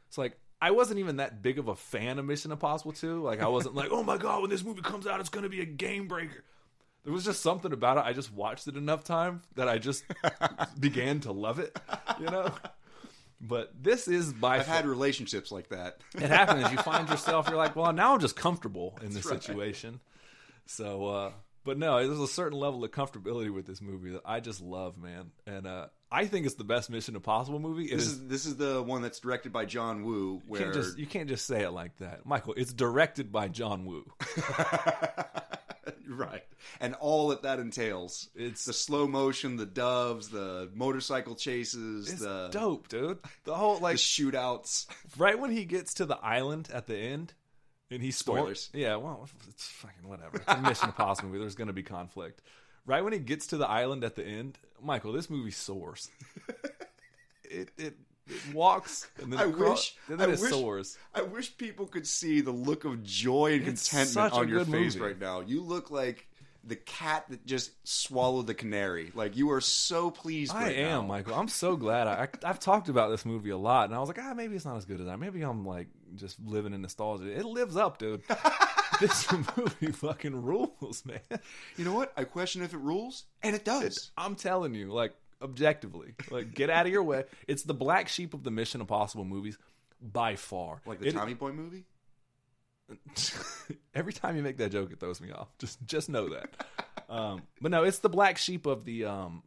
It's 0.07 0.17
like 0.17 0.37
I 0.61 0.71
wasn't 0.71 0.99
even 0.99 1.17
that 1.17 1.41
big 1.41 1.57
of 1.59 1.67
a 1.67 1.75
fan 1.75 2.19
of 2.19 2.25
Mission 2.25 2.51
Impossible 2.51 2.91
2. 2.91 3.23
Like 3.23 3.41
I 3.41 3.47
wasn't 3.47 3.75
like, 3.75 3.89
oh 3.91 4.03
my 4.03 4.17
god, 4.17 4.41
when 4.41 4.49
this 4.49 4.63
movie 4.63 4.81
comes 4.81 5.07
out, 5.07 5.19
it's 5.19 5.29
gonna 5.29 5.49
be 5.49 5.61
a 5.61 5.65
game 5.65 6.07
breaker. 6.07 6.43
There 7.03 7.13
was 7.13 7.25
just 7.25 7.41
something 7.41 7.71
about 7.71 7.97
it. 7.97 8.03
I 8.05 8.13
just 8.13 8.31
watched 8.33 8.67
it 8.67 8.75
enough 8.75 9.03
time 9.03 9.41
that 9.55 9.67
I 9.69 9.77
just 9.77 10.03
began 10.79 11.21
to 11.21 11.31
love 11.31 11.59
it, 11.59 11.77
you 12.19 12.25
know. 12.25 12.51
But 13.41 13.71
this 13.81 14.07
is 14.09 14.33
by 14.33 14.57
I've 14.57 14.65
far- 14.65 14.75
had 14.75 14.85
relationships 14.85 15.51
like 15.51 15.69
that. 15.69 16.01
it 16.13 16.23
happens. 16.29 16.69
You 16.71 16.77
find 16.79 17.07
yourself, 17.09 17.47
you're 17.47 17.57
like, 17.57 17.75
well, 17.75 17.93
now 17.93 18.13
I'm 18.13 18.19
just 18.19 18.35
comfortable 18.35 18.97
in 19.01 19.11
this 19.13 19.25
right. 19.25 19.41
situation. 19.41 20.01
So, 20.65 21.05
uh, 21.05 21.31
but 21.63 21.77
no, 21.77 22.05
there's 22.05 22.19
a 22.19 22.27
certain 22.27 22.59
level 22.59 22.83
of 22.83 22.91
comfortability 22.91 23.49
with 23.53 23.65
this 23.65 23.81
movie 23.81 24.11
that 24.11 24.21
I 24.25 24.41
just 24.41 24.61
love, 24.61 24.97
man. 24.97 25.31
And 25.47 25.67
uh, 25.67 25.87
I 26.11 26.25
think 26.25 26.45
it's 26.47 26.55
the 26.55 26.63
best 26.65 26.89
Mission 26.89 27.15
Impossible 27.15 27.59
movie. 27.59 27.85
It 27.85 27.95
This 27.95 28.07
is. 28.07 28.11
is 28.13 28.27
this 28.27 28.45
is 28.45 28.57
the 28.57 28.83
one 28.83 29.01
that's 29.01 29.19
directed 29.21 29.53
by 29.53 29.63
John 29.65 30.03
Woo, 30.03 30.33
You 30.33 30.41
where 30.45 30.61
can't, 30.61 30.73
just, 30.73 30.97
you 30.97 31.07
can't 31.07 31.29
just 31.29 31.45
say 31.47 31.63
it 31.63 31.71
like 31.71 31.95
that, 31.99 32.25
Michael. 32.25 32.55
It's 32.57 32.73
directed 32.73 33.31
by 33.31 33.47
John 33.47 33.85
Woo. 33.85 34.05
right, 36.07 36.43
and 36.79 36.93
all 36.95 37.29
that 37.29 37.43
that 37.43 37.59
entails. 37.59 38.29
It's- 38.35 38.65
the 38.65 38.73
slow 38.73 39.07
motion, 39.07 39.55
the 39.57 39.65
doves, 39.65 40.29
the 40.29 40.69
motorcycle 40.73 41.35
chases, 41.35 42.11
It's 42.11 42.21
the 42.21 42.49
dope, 42.51 42.87
dude. 42.89 43.19
The 43.45 43.55
whole 43.55 43.77
the 43.77 43.83
like 43.83 43.97
shootouts. 43.97 44.87
right 45.17 45.37
when 45.39 45.51
he 45.51 45.65
gets 45.65 45.93
to 45.95 46.05
the 46.05 46.17
island 46.17 46.69
at 46.73 46.87
the 46.87 46.97
end, 46.97 47.33
and 47.91 48.01
he 48.03 48.11
storm- 48.11 48.39
Spoilers. 48.39 48.69
Yeah, 48.73 48.95
well, 48.97 49.27
it's 49.49 49.65
fucking 49.67 50.07
whatever. 50.07 50.37
It's 50.37 50.45
a 50.47 50.57
Mission 50.57 50.89
Impossible 50.89 51.29
movie. 51.29 51.39
There's 51.39 51.55
going 51.55 51.67
to 51.67 51.73
be 51.73 51.83
conflict. 51.83 52.41
Right 52.85 53.03
when 53.03 53.13
he 53.13 53.19
gets 53.19 53.47
to 53.47 53.57
the 53.57 53.67
island 53.67 54.03
at 54.03 54.15
the 54.15 54.25
end, 54.25 54.57
Michael, 54.81 55.11
this 55.13 55.29
movie 55.29 55.51
soars. 55.51 56.09
it, 57.43 57.69
it 57.77 57.95
it 58.29 58.53
walks 58.53 59.07
and 59.21 59.33
then 59.33 59.39
I 59.39 59.47
it 59.49 59.53
craw- 59.53 59.71
wish- 59.71 59.95
and 60.07 60.19
then 60.19 60.29
I 60.29 60.33
it 60.33 60.39
wish- 60.39 60.51
soars. 60.51 60.97
I 61.13 61.21
wish 61.23 61.57
people 61.57 61.85
could 61.87 62.07
see 62.07 62.41
the 62.41 62.51
look 62.51 62.85
of 62.85 63.03
joy 63.03 63.53
and 63.55 63.67
It's 63.67 63.89
contentment 63.89 64.33
on 64.33 64.47
your 64.49 64.65
face 64.65 64.95
movie. 64.95 64.99
right 64.99 65.19
now. 65.19 65.41
You 65.41 65.61
look 65.63 65.91
like 65.91 66.27
the 66.63 66.75
cat 66.75 67.25
that 67.29 67.45
just 67.45 67.71
swallowed 67.87 68.45
the 68.45 68.53
canary. 68.53 69.11
Like 69.15 69.37
you 69.37 69.49
are 69.51 69.61
so 69.61 70.11
pleased. 70.11 70.53
I 70.53 70.63
right 70.63 70.75
am, 70.77 71.01
now. 71.01 71.07
Michael. 71.07 71.35
I'm 71.35 71.47
so 71.47 71.75
glad. 71.77 72.07
I, 72.07 72.23
I 72.43 72.49
I've 72.49 72.59
talked 72.59 72.89
about 72.89 73.09
this 73.09 73.25
movie 73.25 73.49
a 73.49 73.57
lot, 73.57 73.85
and 73.85 73.95
I 73.95 73.99
was 73.99 74.09
like, 74.09 74.19
ah, 74.21 74.33
maybe 74.35 74.55
it's 74.55 74.65
not 74.65 74.75
as 74.77 74.85
good 74.85 74.99
as 74.99 75.07
I. 75.07 75.15
Maybe 75.15 75.41
I'm 75.41 75.65
like 75.65 75.87
just 76.15 76.37
living 76.45 76.73
in 76.73 76.81
nostalgia. 76.81 77.31
It 77.31 77.45
lives 77.45 77.77
up, 77.77 77.97
dude. 77.97 78.23
this 78.99 79.31
movie 79.31 79.91
fucking 79.93 80.41
rules, 80.43 81.03
man. 81.05 81.39
You 81.77 81.85
know 81.85 81.93
what? 81.93 82.11
I 82.17 82.25
question 82.25 82.61
if 82.61 82.73
it 82.73 82.79
rules, 82.79 83.23
and 83.41 83.55
it 83.55 83.63
does. 83.63 84.11
I'm 84.17 84.35
telling 84.35 84.73
you, 84.73 84.91
like 84.91 85.13
objectively, 85.41 86.13
like 86.29 86.53
get 86.53 86.69
out 86.69 86.85
of 86.85 86.91
your 86.91 87.03
way. 87.03 87.23
It's 87.47 87.63
the 87.63 87.73
black 87.73 88.07
sheep 88.09 88.33
of 88.33 88.43
the 88.43 88.51
Mission 88.51 88.81
Impossible 88.81 89.25
movies 89.25 89.57
by 90.01 90.35
far. 90.35 90.81
like 90.85 90.99
the 90.99 91.07
It- 91.07 91.13
Tommy 91.13 91.33
Boy 91.33 91.51
movie. 91.51 91.85
Every 93.93 94.13
time 94.13 94.35
you 94.35 94.41
make 94.41 94.57
that 94.57 94.71
joke, 94.71 94.91
it 94.91 94.99
throws 94.99 95.21
me 95.21 95.31
off. 95.31 95.47
Just 95.59 95.77
just 95.85 96.09
know 96.09 96.29
that. 96.29 96.49
um, 97.09 97.41
but 97.61 97.71
no, 97.71 97.83
it's 97.83 97.99
the 97.99 98.09
black 98.09 98.37
sheep 98.37 98.65
of 98.65 98.83
the 98.85 99.05
um 99.05 99.43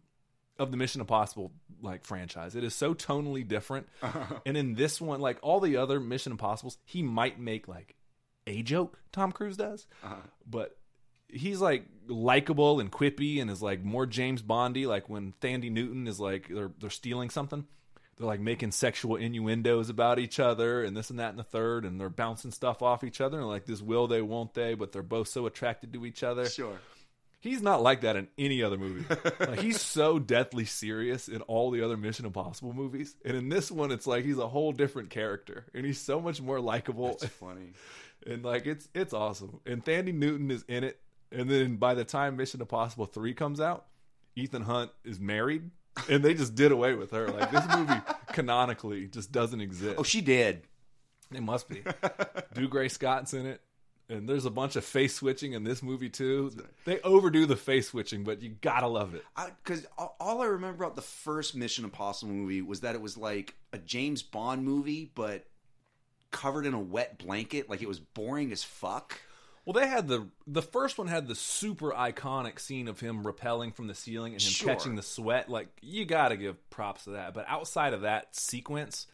of 0.59 0.71
the 0.71 0.77
Mission 0.77 1.01
Impossible 1.01 1.51
like 1.81 2.05
franchise. 2.05 2.55
It 2.55 2.63
is 2.65 2.75
so 2.75 2.95
tonally 2.95 3.47
different. 3.47 3.89
And 4.47 4.57
in 4.57 4.75
this 4.75 5.01
one, 5.01 5.21
like 5.21 5.39
all 5.43 5.59
the 5.61 5.77
other 5.77 5.99
Mission 5.99 6.33
Impossibles, 6.33 6.79
he 6.85 7.03
might 7.03 7.41
make 7.41 7.67
like 7.67 7.97
a 8.47 8.63
joke. 8.63 8.99
Tom 9.13 9.33
Cruise 9.33 9.57
does, 9.57 9.87
but 10.49 10.77
he's 11.33 11.61
like 11.61 11.87
likable 12.09 12.81
and 12.81 12.91
quippy 12.91 13.41
and 13.41 13.51
is 13.51 13.63
like 13.63 13.83
more 13.83 14.07
James 14.07 14.43
Bondy. 14.43 14.87
Like 14.87 15.09
when 15.09 15.35
Thandie 15.41 15.71
Newton 15.71 16.07
is 16.07 16.21
like 16.21 16.49
they're 16.49 16.71
they're 16.81 16.91
stealing 16.91 17.31
something, 17.31 17.67
they're 18.17 18.27
like 18.27 18.41
making 18.41 18.73
sexual 18.73 19.17
innuendos 19.17 19.89
about 19.89 20.19
each 20.19 20.39
other 20.39 20.85
and 20.85 20.97
this 20.97 21.11
and 21.11 21.19
that 21.19 21.31
and 21.31 21.39
the 21.39 21.45
third, 21.45 21.85
and 21.85 22.01
they're 22.01 22.09
bouncing 22.09 22.51
stuff 22.51 22.83
off 22.83 23.05
each 23.05 23.21
other 23.21 23.39
and 23.39 23.49
like 23.49 23.67
this 23.67 23.83
will 23.83 24.07
they 24.07 24.23
won't 24.23 24.55
they, 24.55 24.75
but 24.75 24.93
they're 24.93 25.03
both 25.03 25.29
so 25.29 25.47
attracted 25.47 25.93
to 25.93 26.07
each 26.07 26.23
other. 26.23 26.49
Sure. 26.49 26.79
He's 27.41 27.61
not 27.61 27.83
like 27.83 28.03
that 28.03 28.15
in 28.15 28.29
any 28.39 28.63
other 28.63 28.79
movie. 28.79 29.05
like 29.41 29.59
he's 29.59 29.81
so 29.81 30.21
deathly 30.21 30.65
serious 30.65 31.27
in 31.27 31.43
all 31.43 31.73
the 31.73 31.83
other 31.83 31.97
Mission 31.97 32.25
Impossible 32.25 32.73
movies, 32.73 33.17
and 33.25 33.37
in 33.37 33.49
this 33.49 33.69
one, 33.69 33.91
it's 33.91 34.07
like 34.07 34.25
he's 34.25 34.39
a 34.39 34.47
whole 34.47 34.71
different 34.71 35.11
character, 35.11 35.67
and 35.75 35.85
he's 35.85 36.01
so 36.01 36.21
much 36.21 36.41
more 36.41 36.61
likable. 36.61 37.11
It's 37.11 37.27
funny. 37.27 37.73
and 38.27 38.45
like 38.45 38.67
it's 38.67 38.89
it's 38.95 39.13
awesome. 39.13 39.61
And 39.67 39.85
Thandie 39.85 40.15
Newton 40.15 40.51
is 40.51 40.65
in 40.69 40.85
it, 40.85 41.01
and 41.33 41.51
then 41.51 41.77
by 41.77 41.95
the 41.95 42.05
time 42.05 42.37
Mission 42.37 42.61
Impossible 42.61 43.07
three 43.07 43.35
comes 43.35 43.61
out, 43.61 43.87
Ethan 44.37 44.63
Hunt 44.63 44.91
is 45.05 45.21
married, 45.21 45.71
and 46.09 46.23
they 46.23 46.35
just 46.35 46.55
did 46.55 46.73
away 46.73 46.95
with 46.95 47.11
her. 47.11 47.29
Like 47.29 47.51
this 47.51 47.65
movie 47.77 48.01
canonically 48.29 49.07
just 49.07 49.33
doesn't 49.33 49.61
exist. 49.61 49.97
Oh, 49.99 50.03
she 50.03 50.21
did. 50.21 50.63
It 51.33 51.43
must 51.43 51.69
be. 51.69 51.83
Dougray 52.55 52.91
Scott's 52.91 53.35
in 53.35 53.47
it. 53.47 53.61
And 54.09 54.29
there's 54.29 54.45
a 54.45 54.51
bunch 54.51 54.77
of 54.77 54.85
face 54.85 55.15
switching 55.15 55.55
in 55.55 55.65
this 55.65 55.83
movie 55.83 56.11
too. 56.11 56.51
They 56.85 57.01
overdo 57.01 57.47
the 57.47 57.57
face 57.57 57.89
switching, 57.89 58.25
but 58.25 58.43
you 58.43 58.51
gotta 58.61 58.87
love 58.87 59.15
it. 59.15 59.25
Because 59.65 59.87
all 59.97 60.43
I 60.43 60.47
remember 60.47 60.85
about 60.85 60.97
the 60.97 61.03
first 61.03 61.55
Mission 61.55 61.85
Impossible 61.85 62.33
movie 62.33 62.61
was 62.61 62.81
that 62.81 62.95
it 62.95 63.01
was 63.01 63.17
like 63.17 63.55
a 63.73 63.79
James 63.79 64.23
Bond 64.23 64.65
movie, 64.65 65.11
but 65.15 65.47
covered 66.31 66.67
in 66.67 66.75
a 66.75 66.81
wet 66.81 67.19
blanket. 67.19 67.71
Like 67.71 67.81
it 67.81 67.89
was 67.89 68.01
boring 68.01 68.53
as 68.53 68.63
fuck. 68.63 69.19
Well, 69.65 69.75
they 69.75 69.87
had 69.87 70.09
the 70.09 70.29
the 70.47 70.63
first 70.63 70.99
one 70.99 71.07
had 71.07 71.29
the 71.29 71.35
super 71.37 71.93
iconic 71.93 72.59
scene 72.59 72.89
of 72.89 72.99
him 73.01 73.23
rappelling 73.23 73.75
from 73.75 73.87
the 73.87 73.95
ceiling 73.95 74.33
and 74.33 74.43
him 74.43 74.51
Sure. 74.51 74.69
catching 74.75 74.97
the 74.97 75.03
sweat. 75.03 75.49
Like 75.49 75.69
you 75.83 76.05
gotta 76.05 76.37
give 76.37 76.69
props 76.71 77.05
to 77.05 77.11
that. 77.11 77.33
But 77.35 77.45
outside 77.49 77.95
of 77.95 78.01
that 78.01 78.35
sequence, 78.35 79.07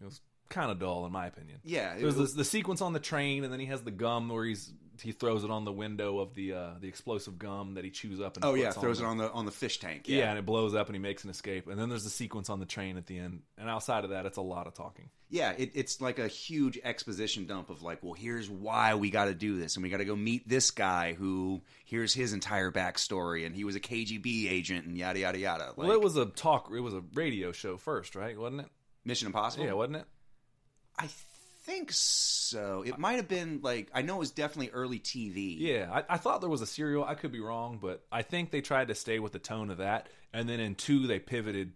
it 0.00 0.04
was 0.04 0.20
kind 0.48 0.70
of 0.72 0.78
dull 0.80 1.06
in 1.06 1.12
my 1.12 1.26
opinion. 1.26 1.60
Yeah, 1.62 1.94
it 1.94 2.00
There's 2.02 2.16
was- 2.16 2.32
the, 2.34 2.38
the 2.38 2.44
sequence 2.44 2.80
on 2.80 2.92
the 2.92 2.98
train, 3.00 3.44
and 3.44 3.52
then 3.52 3.60
he 3.60 3.66
has 3.66 3.82
the 3.82 3.90
gum 3.92 4.28
where 4.28 4.44
he's 4.44 4.72
he 5.02 5.12
throws 5.12 5.44
it 5.44 5.50
on 5.50 5.64
the 5.64 5.72
window 5.72 6.18
of 6.18 6.34
the 6.34 6.52
uh, 6.52 6.70
the 6.80 6.88
explosive 6.88 7.38
gum 7.38 7.74
that 7.74 7.84
he 7.84 7.90
chews 7.90 8.20
up. 8.20 8.36
and 8.36 8.44
Oh 8.44 8.54
yeah, 8.54 8.70
throws 8.70 8.98
the- 8.98 9.04
it 9.04 9.06
on 9.08 9.18
the 9.18 9.30
on 9.32 9.44
the 9.46 9.50
fish 9.52 9.78
tank. 9.80 10.08
Yeah. 10.08 10.18
Yeah, 10.18 10.30
and 10.30 10.38
it 10.38 10.46
blows 10.46 10.74
up 10.74 10.86
and 10.86 10.94
he 10.94 11.00
makes 11.00 11.24
an 11.24 11.30
escape. 11.30 11.66
And 11.68 11.78
then 11.78 11.88
there's 11.88 12.04
the 12.04 12.10
sequence 12.10 12.48
on 12.50 12.60
the 12.60 12.66
train 12.66 12.96
at 12.96 13.06
the 13.06 13.18
end. 13.18 13.42
And 13.58 13.68
outside 13.68 14.04
of 14.04 14.10
that, 14.10 14.26
it's 14.26 14.36
a 14.36 14.42
lot 14.42 14.66
of 14.66 14.74
talking. 14.74 15.10
yeah. 15.30 15.52
It, 15.56 15.72
it's 15.74 16.00
like 16.00 16.18
a 16.18 16.28
huge 16.28 16.78
exposition 16.84 17.46
dump 17.46 17.70
of 17.70 17.82
like, 17.82 18.02
well, 18.02 18.14
here's 18.14 18.48
why 18.48 18.94
we 18.94 19.10
got 19.10 19.24
to 19.26 19.34
do 19.34 19.58
this, 19.58 19.76
and 19.76 19.82
we 19.82 19.88
got 19.90 19.98
to 19.98 20.04
go 20.04 20.14
meet 20.16 20.48
this 20.48 20.70
guy 20.70 21.14
who 21.14 21.62
here's 21.84 22.14
his 22.14 22.32
entire 22.32 22.70
backstory, 22.70 23.46
and 23.46 23.54
he 23.54 23.64
was 23.64 23.74
a 23.76 23.80
KGB 23.80 24.50
agent, 24.50 24.86
and 24.86 24.96
yada 24.96 25.18
yada 25.18 25.38
yada. 25.38 25.64
Like, 25.68 25.76
well, 25.76 25.92
it 25.92 26.00
was 26.00 26.16
a 26.16 26.26
talk. 26.26 26.70
It 26.74 26.80
was 26.80 26.94
a 26.94 27.02
radio 27.14 27.52
show 27.52 27.76
first, 27.76 28.14
right? 28.14 28.38
Wasn't 28.38 28.60
it? 28.60 28.68
Mission 29.04 29.26
Impossible. 29.26 29.64
Yeah, 29.66 29.72
wasn't 29.72 29.96
it? 29.96 30.04
I 30.98 31.08
think 31.64 31.90
so. 31.92 32.84
It 32.86 32.98
might 32.98 33.14
have 33.14 33.28
been 33.28 33.60
like 33.62 33.90
I 33.94 34.02
know 34.02 34.16
it 34.16 34.20
was 34.20 34.30
definitely 34.30 34.70
early 34.70 34.98
TV. 34.98 35.56
Yeah, 35.58 35.88
I, 35.90 36.14
I 36.14 36.16
thought 36.18 36.40
there 36.40 36.50
was 36.50 36.62
a 36.62 36.66
serial. 36.66 37.04
I 37.04 37.14
could 37.14 37.32
be 37.32 37.40
wrong, 37.40 37.78
but 37.80 38.04
I 38.12 38.22
think 38.22 38.50
they 38.50 38.60
tried 38.60 38.88
to 38.88 38.94
stay 38.94 39.18
with 39.18 39.32
the 39.32 39.38
tone 39.38 39.70
of 39.70 39.78
that. 39.78 40.08
And 40.32 40.48
then 40.48 40.60
in 40.60 40.74
two, 40.74 41.06
they 41.06 41.18
pivoted 41.18 41.72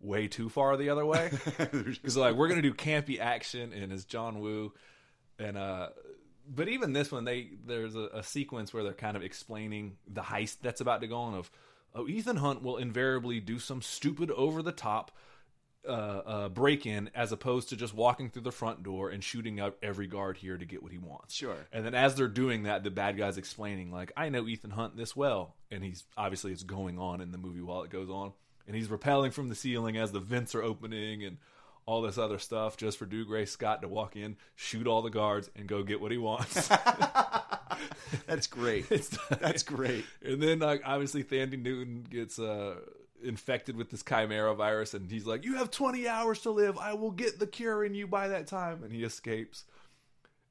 way 0.00 0.28
too 0.28 0.48
far 0.48 0.76
the 0.76 0.90
other 0.90 1.06
way 1.06 1.30
because 1.58 2.16
like 2.16 2.34
we're 2.34 2.48
gonna 2.48 2.62
do 2.62 2.74
campy 2.74 3.20
action 3.20 3.72
and 3.72 3.92
it's 3.92 4.04
John 4.04 4.40
Woo, 4.40 4.72
and 5.38 5.56
uh, 5.58 5.88
but 6.48 6.68
even 6.68 6.92
this 6.92 7.10
one, 7.10 7.24
they 7.24 7.50
there's 7.66 7.96
a, 7.96 8.08
a 8.14 8.22
sequence 8.22 8.72
where 8.72 8.84
they're 8.84 8.94
kind 8.94 9.16
of 9.16 9.22
explaining 9.22 9.96
the 10.06 10.22
heist 10.22 10.58
that's 10.62 10.80
about 10.80 11.00
to 11.00 11.08
go 11.08 11.16
on. 11.16 11.34
Of 11.34 11.50
oh, 11.94 12.06
Ethan 12.06 12.36
Hunt 12.36 12.62
will 12.62 12.76
invariably 12.76 13.40
do 13.40 13.58
some 13.58 13.82
stupid 13.82 14.30
over 14.30 14.62
the 14.62 14.72
top 14.72 15.12
uh, 15.86 15.90
uh, 15.90 16.48
break 16.48 16.86
in 16.86 17.10
as 17.14 17.32
opposed 17.32 17.70
to 17.70 17.76
just 17.76 17.94
walking 17.94 18.30
through 18.30 18.42
the 18.42 18.52
front 18.52 18.82
door 18.82 19.10
and 19.10 19.22
shooting 19.22 19.60
out 19.60 19.76
every 19.82 20.06
guard 20.06 20.36
here 20.36 20.56
to 20.56 20.64
get 20.64 20.82
what 20.82 20.92
he 20.92 20.98
wants. 20.98 21.34
Sure. 21.34 21.56
And 21.72 21.84
then 21.84 21.94
as 21.94 22.14
they're 22.14 22.28
doing 22.28 22.64
that, 22.64 22.84
the 22.84 22.90
bad 22.90 23.16
guy's 23.16 23.38
explaining, 23.38 23.90
like, 23.90 24.12
I 24.16 24.28
know 24.28 24.46
Ethan 24.46 24.70
Hunt 24.70 24.96
this 24.96 25.16
well. 25.16 25.54
And 25.70 25.82
he's 25.82 26.04
obviously 26.16 26.52
it's 26.52 26.62
going 26.62 26.98
on 26.98 27.20
in 27.20 27.32
the 27.32 27.38
movie 27.38 27.62
while 27.62 27.82
it 27.82 27.90
goes 27.90 28.10
on. 28.10 28.32
And 28.66 28.76
he's 28.76 28.88
rappelling 28.88 29.32
from 29.32 29.48
the 29.48 29.54
ceiling 29.54 29.96
as 29.96 30.12
the 30.12 30.20
vents 30.20 30.54
are 30.54 30.62
opening 30.62 31.24
and 31.24 31.38
all 31.84 32.02
this 32.02 32.18
other 32.18 32.38
stuff 32.38 32.76
just 32.76 32.96
for 32.98 33.06
Dougray 33.06 33.48
Scott 33.48 33.82
to 33.82 33.88
walk 33.88 34.14
in, 34.14 34.36
shoot 34.54 34.86
all 34.86 35.02
the 35.02 35.10
guards, 35.10 35.50
and 35.56 35.66
go 35.66 35.82
get 35.82 36.00
what 36.00 36.12
he 36.12 36.18
wants. 36.18 36.70
That's 38.26 38.46
great. 38.46 38.88
That's 38.88 39.62
great. 39.62 40.04
and 40.24 40.40
then 40.42 40.60
like 40.60 40.82
obviously 40.84 41.24
Thandie 41.24 41.60
Newton 41.60 42.06
gets 42.08 42.38
uh 42.38 42.76
infected 43.22 43.76
with 43.76 43.90
this 43.90 44.02
chimera 44.02 44.54
virus 44.54 44.94
and 44.94 45.10
he's 45.10 45.26
like, 45.26 45.44
You 45.44 45.56
have 45.56 45.70
twenty 45.70 46.08
hours 46.08 46.40
to 46.40 46.50
live, 46.50 46.78
I 46.78 46.94
will 46.94 47.10
get 47.10 47.38
the 47.38 47.46
cure 47.46 47.84
in 47.84 47.94
you 47.94 48.06
by 48.06 48.28
that 48.28 48.46
time 48.46 48.82
and 48.82 48.92
he 48.92 49.04
escapes. 49.04 49.64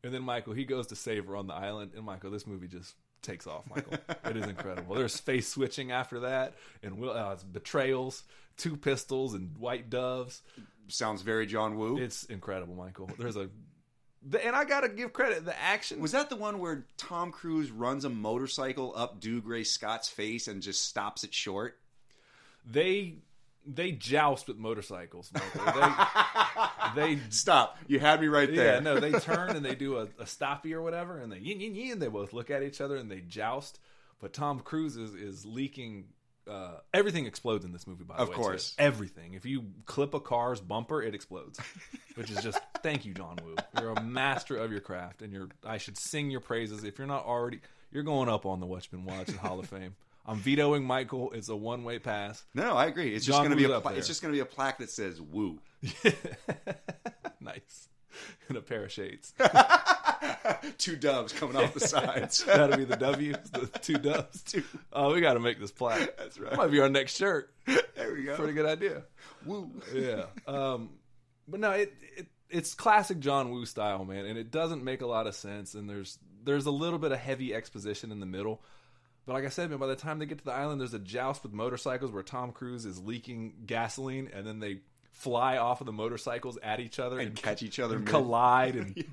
And 0.03 0.13
then 0.13 0.23
Michael, 0.23 0.53
he 0.53 0.65
goes 0.65 0.87
to 0.87 0.95
save 0.95 1.27
her 1.27 1.35
on 1.35 1.47
the 1.47 1.53
island, 1.53 1.91
and 1.95 2.03
Michael, 2.03 2.31
this 2.31 2.47
movie 2.47 2.67
just 2.67 2.95
takes 3.21 3.47
off, 3.47 3.69
Michael. 3.69 3.93
it 4.25 4.37
is 4.37 4.47
incredible. 4.47 4.95
There's 4.95 5.19
face 5.19 5.47
switching 5.47 5.91
after 5.91 6.21
that, 6.21 6.55
and 6.81 6.97
will 6.97 7.11
uh, 7.11 7.35
betrayals, 7.51 8.23
two 8.57 8.75
pistols, 8.75 9.33
and 9.33 9.55
white 9.57 9.89
doves. 9.89 10.41
Sounds 10.87 11.21
very 11.21 11.45
John 11.45 11.77
Woo. 11.77 11.97
It's 11.97 12.23
incredible, 12.25 12.75
Michael. 12.75 13.09
There's 13.17 13.37
a, 13.37 13.49
the, 14.27 14.45
and 14.45 14.55
I 14.55 14.65
gotta 14.65 14.89
give 14.89 15.13
credit. 15.13 15.45
The 15.45 15.59
action 15.59 15.99
was 15.99 16.11
that 16.11 16.29
the 16.29 16.35
one 16.35 16.59
where 16.59 16.85
Tom 16.97 17.31
Cruise 17.31 17.71
runs 17.71 18.03
a 18.03 18.09
motorcycle 18.09 18.93
up 18.95 19.21
Dougray 19.21 19.65
Scott's 19.65 20.09
face 20.09 20.47
and 20.47 20.61
just 20.61 20.83
stops 20.83 21.23
it 21.23 21.33
short? 21.33 21.77
They 22.65 23.15
they 23.65 23.91
joust 23.91 24.47
with 24.47 24.57
motorcycles. 24.57 25.31
Michael. 25.33 25.71
They 26.95 27.15
they 27.15 27.19
Stop. 27.29 27.77
You 27.87 27.99
had 27.99 28.19
me 28.21 28.27
right 28.27 28.53
there. 28.53 28.73
yeah 28.75 28.79
no 28.79 28.99
they 28.99 29.11
turn 29.11 29.55
and 29.55 29.63
they 29.65 29.75
do 29.75 29.97
a, 29.97 30.03
a 30.19 30.25
stoppy 30.25 30.73
or 30.73 30.81
whatever 30.81 31.19
and 31.19 31.31
they 31.31 31.37
yin 31.37 31.59
yin 31.61 31.75
yin. 31.75 31.99
They 31.99 32.07
both 32.07 32.33
look 32.33 32.49
at 32.49 32.63
each 32.63 32.81
other 32.81 32.95
and 32.95 33.09
they 33.11 33.21
joust. 33.21 33.79
But 34.19 34.33
Tom 34.33 34.59
Cruise 34.59 34.97
is, 34.97 35.13
is 35.15 35.45
leaking 35.45 36.05
uh, 36.49 36.77
everything 36.93 37.27
explodes 37.27 37.65
in 37.65 37.71
this 37.71 37.85
movie. 37.85 38.03
By 38.03 38.17
the 38.17 38.23
Of 38.23 38.29
way, 38.29 38.33
Of 38.35 38.39
course. 38.41 38.71
too. 38.71 38.83
everything. 38.83 39.35
If 39.35 39.45
you 39.45 39.65
clip 39.85 40.13
a 40.15 40.19
car's 40.19 40.59
bumper, 40.59 41.01
it 41.01 41.13
explodes. 41.13 41.59
Which 42.15 42.31
is 42.31 42.41
just 42.43 42.59
thank 42.83 43.05
you, 43.05 43.13
John 43.13 43.37
Woo. 43.43 43.55
You're 43.79 43.91
a 43.93 44.01
master 44.03 44.57
of 44.57 44.71
your 44.71 44.81
craft, 44.81 45.21
and 45.21 45.31
you're. 45.31 45.49
I 45.63 45.77
should 45.77 45.97
sing 45.99 46.31
your 46.31 46.39
praises. 46.41 46.83
If 46.83 46.97
you're 46.97 47.07
not 47.07 47.25
already, 47.25 47.61
you're 47.91 48.01
going 48.03 48.27
up 48.27 48.45
on 48.47 48.59
the 48.59 48.65
Watchmen 48.65 49.05
Watch 49.05 49.29
and 49.29 49.37
Hall 49.37 49.59
of 49.59 49.67
Fame. 49.69 49.95
I'm 50.25 50.37
vetoing 50.37 50.83
Michael. 50.85 51.31
It's 51.31 51.49
a 51.49 51.55
one 51.55 51.83
way 51.83 51.99
pass. 51.99 52.43
No, 52.53 52.75
I 52.75 52.85
agree. 52.85 53.13
It's 53.15 53.25
just 53.25 53.39
going 53.39 53.49
to 53.51 53.55
be 53.57 53.65
a 53.65 53.79
pla- 53.81 53.91
it's 53.93 54.07
just 54.07 54.21
going 54.21 54.31
to 54.33 54.35
be 54.37 54.41
a 54.41 54.45
plaque 54.45 54.77
that 54.79 54.89
says 54.89 55.19
"Woo." 55.21 55.59
nice. 57.39 57.87
And 58.49 58.57
a 58.57 58.61
pair 58.61 58.83
of 58.83 58.91
shades. 58.91 59.33
Two 60.77 60.95
doves 60.95 61.33
coming 61.33 61.55
off 61.55 61.73
the 61.73 61.79
sides. 61.87 62.43
That'll 62.43 62.77
be 62.77 62.83
the 62.83 62.97
W's, 62.97 63.37
the 63.51 63.67
two 63.81 63.97
doves. 63.97 64.41
Two. 64.43 64.63
Oh, 64.91 65.13
we 65.13 65.21
got 65.21 65.33
to 65.33 65.39
make 65.39 65.59
this 65.59 65.71
plaque. 65.71 66.17
That's 66.17 66.35
That 66.35 66.43
right. 66.43 66.57
might 66.57 66.71
be 66.71 66.79
our 66.81 66.89
next 66.89 67.17
shirt. 67.17 67.53
There 67.65 68.13
we 68.13 68.23
go. 68.23 68.35
Pretty 68.35 68.53
good 68.53 68.65
idea. 68.65 69.03
Woo. 69.45 69.71
Yeah. 69.93 70.25
Um, 70.47 70.89
but 71.47 71.59
no, 71.61 71.71
it, 71.71 71.93
it 72.17 72.27
it's 72.49 72.73
classic 72.73 73.19
John 73.19 73.49
Woo 73.51 73.65
style, 73.65 74.03
man, 74.05 74.25
and 74.25 74.37
it 74.37 74.51
doesn't 74.51 74.83
make 74.83 75.01
a 75.01 75.07
lot 75.07 75.25
of 75.25 75.33
sense. 75.35 75.73
And 75.73 75.89
there's 75.89 76.19
there's 76.43 76.65
a 76.65 76.71
little 76.71 76.99
bit 76.99 77.11
of 77.11 77.19
heavy 77.19 77.53
exposition 77.55 78.11
in 78.11 78.19
the 78.19 78.25
middle. 78.25 78.61
But 79.25 79.33
like 79.33 79.45
I 79.45 79.49
said, 79.49 79.69
man, 79.69 79.79
by 79.79 79.87
the 79.87 79.95
time 79.95 80.19
they 80.19 80.25
get 80.25 80.39
to 80.39 80.43
the 80.45 80.53
island, 80.53 80.81
there's 80.81 80.93
a 80.93 80.99
joust 80.99 81.43
with 81.43 81.53
motorcycles 81.53 82.11
where 82.11 82.23
Tom 82.23 82.51
Cruise 82.51 82.85
is 82.85 82.99
leaking 82.99 83.53
gasoline, 83.65 84.29
and 84.33 84.45
then 84.47 84.59
they 84.59 84.79
fly 85.11 85.57
off 85.57 85.81
of 85.81 85.85
the 85.85 85.91
motorcycles 85.93 86.57
at 86.63 86.79
each 86.79 86.97
other 86.97 87.19
And 87.19 87.35
catch 87.35 87.61
each 87.61 87.79
other 87.79 87.97
and 87.97 88.05
mid- 88.05 88.11
collide 88.11 88.75
and 88.77 89.05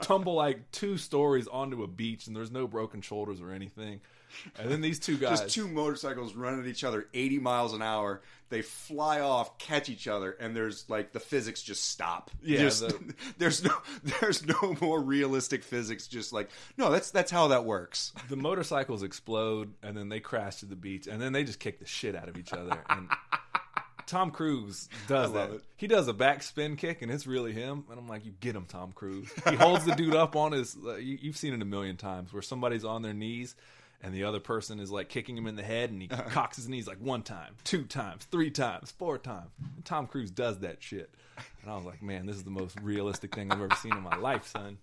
tumble 0.00 0.34
like 0.34 0.70
two 0.72 0.98
stories 0.98 1.48
onto 1.48 1.82
a 1.82 1.86
beach, 1.86 2.26
and 2.26 2.36
there's 2.36 2.50
no 2.50 2.66
broken 2.66 3.00
shoulders 3.00 3.40
or 3.40 3.52
anything. 3.52 4.00
And 4.58 4.70
then 4.70 4.80
these 4.80 4.98
two 4.98 5.16
guys, 5.16 5.40
Just 5.40 5.54
two 5.54 5.68
motorcycles 5.68 6.34
running 6.34 6.60
at 6.60 6.66
each 6.66 6.84
other 6.84 7.06
80 7.14 7.38
miles 7.38 7.72
an 7.72 7.82
hour. 7.82 8.22
They 8.50 8.62
fly 8.62 9.20
off, 9.20 9.58
catch 9.58 9.88
each 9.88 10.06
other, 10.06 10.30
and 10.32 10.54
there's 10.54 10.88
like 10.88 11.12
the 11.12 11.18
physics 11.18 11.62
just 11.62 11.88
stop. 11.88 12.30
Yeah, 12.42 12.58
Just- 12.60 12.80
the- 12.86 13.14
there's 13.38 13.64
no 13.64 13.72
there's 14.20 14.46
no 14.46 14.76
more 14.80 15.00
realistic 15.00 15.64
physics. 15.64 16.06
Just 16.06 16.32
like 16.32 16.50
no, 16.76 16.90
that's 16.90 17.10
that's 17.10 17.30
how 17.32 17.48
that 17.48 17.64
works. 17.64 18.12
the 18.28 18.36
motorcycles 18.36 19.02
explode 19.02 19.72
and 19.82 19.96
then 19.96 20.08
they 20.08 20.20
crash 20.20 20.56
to 20.56 20.66
the 20.66 20.76
beach 20.76 21.06
and 21.08 21.20
then 21.20 21.32
they 21.32 21.42
just 21.42 21.58
kick 21.58 21.80
the 21.80 21.86
shit 21.86 22.14
out 22.14 22.28
of 22.28 22.36
each 22.36 22.52
other 22.52 22.78
and 22.90 23.08
Tom 24.06 24.30
Cruise 24.30 24.88
does 25.08 25.30
love 25.30 25.50
that. 25.50 25.56
it. 25.56 25.62
He 25.76 25.86
does 25.86 26.06
a 26.08 26.12
back 26.12 26.42
spin 26.42 26.76
kick 26.76 27.00
and 27.00 27.10
it's 27.10 27.26
really 27.26 27.52
him 27.52 27.84
and 27.90 27.98
I'm 27.98 28.06
like 28.06 28.26
you 28.26 28.32
get 28.38 28.54
him 28.54 28.66
Tom 28.66 28.92
Cruise. 28.92 29.30
He 29.48 29.56
holds 29.56 29.84
the 29.86 29.94
dude 29.94 30.14
up 30.14 30.36
on 30.36 30.52
his 30.52 30.76
uh, 30.84 30.96
you, 30.96 31.18
you've 31.22 31.38
seen 31.38 31.54
it 31.54 31.62
a 31.62 31.64
million 31.64 31.96
times 31.96 32.32
where 32.32 32.42
somebody's 32.42 32.84
on 32.84 33.00
their 33.02 33.14
knees 33.14 33.56
and 34.04 34.14
the 34.14 34.24
other 34.24 34.38
person 34.40 34.78
is 34.78 34.90
like 34.92 35.08
kicking 35.08 35.36
him 35.36 35.46
in 35.46 35.56
the 35.56 35.62
head 35.62 35.90
and 35.90 36.00
he 36.02 36.08
Uh-huh. 36.10 36.22
cocks 36.28 36.56
his 36.56 36.68
knees 36.68 36.86
like 36.86 36.98
one 36.98 37.22
time, 37.22 37.54
two 37.64 37.84
times, 37.84 38.24
three 38.30 38.50
times, 38.50 38.90
four 38.92 39.16
times. 39.18 39.50
And 39.76 39.84
Tom 39.84 40.06
Cruise 40.06 40.30
does 40.30 40.60
that 40.60 40.82
shit. 40.82 41.12
And 41.62 41.70
I 41.72 41.76
was 41.76 41.84
like, 41.86 42.02
man, 42.02 42.26
this 42.26 42.36
is 42.36 42.44
the 42.44 42.50
most 42.50 42.78
realistic 42.82 43.34
thing 43.34 43.50
I've 43.50 43.60
ever 43.60 43.74
seen 43.76 43.92
in 43.96 44.02
my 44.02 44.16
life, 44.16 44.46
son. 44.46 44.78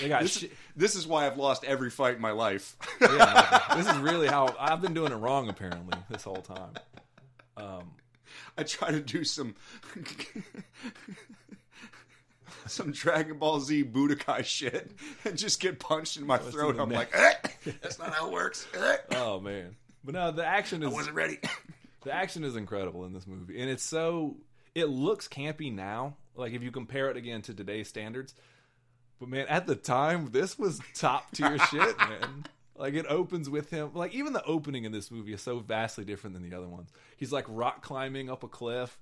They 0.00 0.08
got 0.08 0.22
This, 0.22 0.38
shit. 0.38 0.52
this 0.76 0.94
is 0.96 1.06
why 1.06 1.26
I've 1.26 1.36
lost 1.36 1.64
every 1.64 1.90
fight 1.90 2.14
in 2.16 2.20
my 2.20 2.30
life. 2.30 2.76
Yeah, 3.00 3.60
this 3.76 3.88
is 3.88 3.98
really 3.98 4.26
how 4.28 4.54
I've 4.58 4.80
been 4.80 4.94
doing 4.94 5.12
it 5.12 5.16
wrong 5.16 5.48
apparently 5.48 5.98
this 6.08 6.22
whole 6.24 6.42
time. 6.42 6.72
Um, 7.56 7.90
I 8.56 8.62
try 8.62 8.90
to 8.92 9.00
do 9.00 9.24
some 9.24 9.54
some 12.66 12.92
Dragon 12.92 13.38
Ball 13.38 13.60
Z 13.60 13.84
Budokai 13.84 14.44
shit 14.44 14.92
and 15.24 15.36
just 15.36 15.60
get 15.60 15.78
punched 15.78 16.16
in 16.16 16.26
my 16.26 16.38
throat. 16.38 16.74
in 16.76 16.80
I'm 16.80 16.88
neck. 16.88 17.16
like, 17.16 17.58
eh, 17.66 17.72
that's 17.82 17.98
not 17.98 18.12
how 18.12 18.26
it 18.26 18.32
works. 18.32 18.66
Eh. 18.74 18.96
oh 19.16 19.40
man, 19.40 19.76
but 20.04 20.14
no, 20.14 20.30
the 20.30 20.44
action 20.44 20.82
I 20.82 20.88
is 20.88 20.94
wasn't 20.94 21.16
ready. 21.16 21.38
the 22.02 22.12
action 22.12 22.44
is 22.44 22.56
incredible 22.56 23.04
in 23.04 23.12
this 23.12 23.26
movie, 23.26 23.60
and 23.60 23.70
it's 23.70 23.84
so 23.84 24.36
it 24.74 24.86
looks 24.86 25.28
campy 25.28 25.72
now. 25.72 26.16
Like 26.34 26.52
if 26.52 26.62
you 26.62 26.70
compare 26.70 27.10
it 27.10 27.16
again 27.16 27.42
to 27.42 27.54
today's 27.54 27.88
standards, 27.88 28.34
but 29.18 29.28
man, 29.28 29.46
at 29.48 29.66
the 29.66 29.76
time 29.76 30.30
this 30.32 30.58
was 30.58 30.80
top 30.94 31.32
tier 31.32 31.58
shit, 31.70 31.98
man. 31.98 32.46
Like 32.76 32.94
it 32.94 33.04
opens 33.10 33.50
with 33.50 33.68
him. 33.68 33.90
Like 33.92 34.14
even 34.14 34.32
the 34.32 34.42
opening 34.44 34.84
in 34.84 34.92
this 34.92 35.10
movie 35.10 35.34
is 35.34 35.42
so 35.42 35.58
vastly 35.58 36.04
different 36.04 36.32
than 36.32 36.48
the 36.48 36.56
other 36.56 36.68
ones. 36.68 36.90
He's 37.18 37.30
like 37.30 37.44
rock 37.46 37.82
climbing 37.82 38.30
up 38.30 38.42
a 38.42 38.48
cliff, 38.48 38.98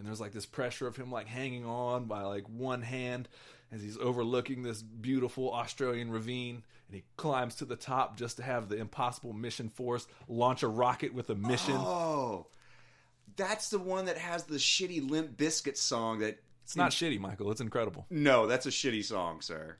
and 0.00 0.08
there's 0.08 0.20
like 0.20 0.32
this 0.32 0.46
pressure 0.46 0.86
of 0.86 0.96
him 0.96 1.12
like 1.12 1.26
hanging 1.26 1.66
on 1.66 2.06
by 2.06 2.22
like 2.22 2.48
one 2.48 2.80
hand 2.80 3.28
as 3.70 3.82
he's 3.82 3.98
overlooking 3.98 4.62
this 4.62 4.80
beautiful 4.82 5.52
Australian 5.52 6.10
ravine. 6.10 6.62
And 6.88 6.96
he 6.96 7.04
climbs 7.16 7.56
to 7.56 7.66
the 7.66 7.76
top 7.76 8.16
just 8.16 8.38
to 8.38 8.42
have 8.42 8.70
the 8.70 8.76
impossible 8.78 9.34
mission 9.34 9.68
force 9.68 10.06
launch 10.26 10.62
a 10.62 10.68
rocket 10.68 11.12
with 11.12 11.28
a 11.28 11.34
mission. 11.34 11.74
Oh, 11.76 12.46
that's 13.36 13.68
the 13.68 13.78
one 13.78 14.06
that 14.06 14.16
has 14.16 14.44
the 14.44 14.56
shitty 14.56 15.08
Limp 15.08 15.36
Bizkit 15.36 15.76
song. 15.76 16.20
That 16.20 16.38
It's 16.64 16.76
not 16.76 16.92
shitty, 16.92 17.20
Michael. 17.20 17.50
It's 17.50 17.60
incredible. 17.60 18.06
no, 18.08 18.46
that's 18.46 18.64
a 18.66 18.70
shitty 18.70 19.04
song, 19.04 19.42
sir. 19.42 19.76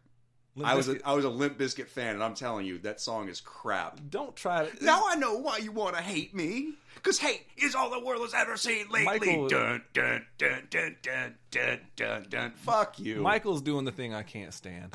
Limp 0.57 0.69
I 0.69 0.75
was 0.75 0.89
a, 0.89 0.97
I 1.07 1.13
was 1.13 1.25
a 1.25 1.31
Limp 1.31 1.59
Bizkit 1.59 1.87
fan, 1.87 2.15
and 2.15 2.25
I'm 2.25 2.35
telling 2.35 2.67
you, 2.67 2.79
that 2.79 3.01
song 3.01 3.29
is 3.29 3.41
crap. 3.41 4.01
don't 4.11 4.35
try 4.35 4.67
to. 4.67 4.85
Now 4.85 5.05
I 5.07 5.15
know 5.15 5.37
why 5.37 5.59
you 5.59 5.73
want 5.73 5.97
to 5.97 6.03
hate 6.03 6.35
me. 6.35 6.73
Because 6.95 7.19
hate 7.19 7.47
is 7.57 7.75
all 7.75 7.89
the 7.91 8.05
world 8.05 8.23
has 8.23 8.35
ever 8.35 8.57
seen 8.57 8.87
lately. 8.91 9.05
Michael- 9.05 9.49
dun, 9.49 9.83
dun, 9.93 10.27
dun, 10.39 10.67
dun, 10.69 10.97
dun, 11.03 11.37
dun, 11.51 11.81
dun, 11.97 12.27
dun. 12.29 12.53
Fuck 12.57 12.99
you. 12.99 13.23
Michael's 13.23 13.63
doing 13.63 13.85
the 13.85 13.93
thing 13.93 14.13
I 14.13 14.23
can't 14.23 14.53
stand. 14.53 14.95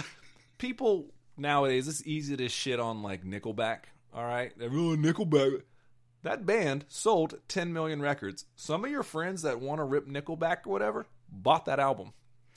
People 0.57 1.07
nowadays, 1.37 1.87
it's 1.87 2.05
easy 2.05 2.35
to 2.37 2.49
shit 2.49 2.79
on 2.79 3.01
like 3.01 3.23
Nickelback. 3.23 3.85
All 4.13 4.25
right, 4.25 4.51
everyone 4.61 5.05
oh, 5.05 5.13
Nickelback. 5.13 5.61
That 6.23 6.45
band 6.45 6.85
sold 6.87 7.35
10 7.47 7.71
million 7.71 8.01
records. 8.01 8.45
Some 8.55 8.83
of 8.83 8.89
your 8.89 9.03
friends 9.03 9.43
that 9.43 9.61
want 9.61 9.79
to 9.79 9.83
rip 9.83 10.07
Nickelback 10.07 10.65
or 10.65 10.71
whatever 10.71 11.05
bought 11.29 11.65
that 11.65 11.79
album. 11.79 12.13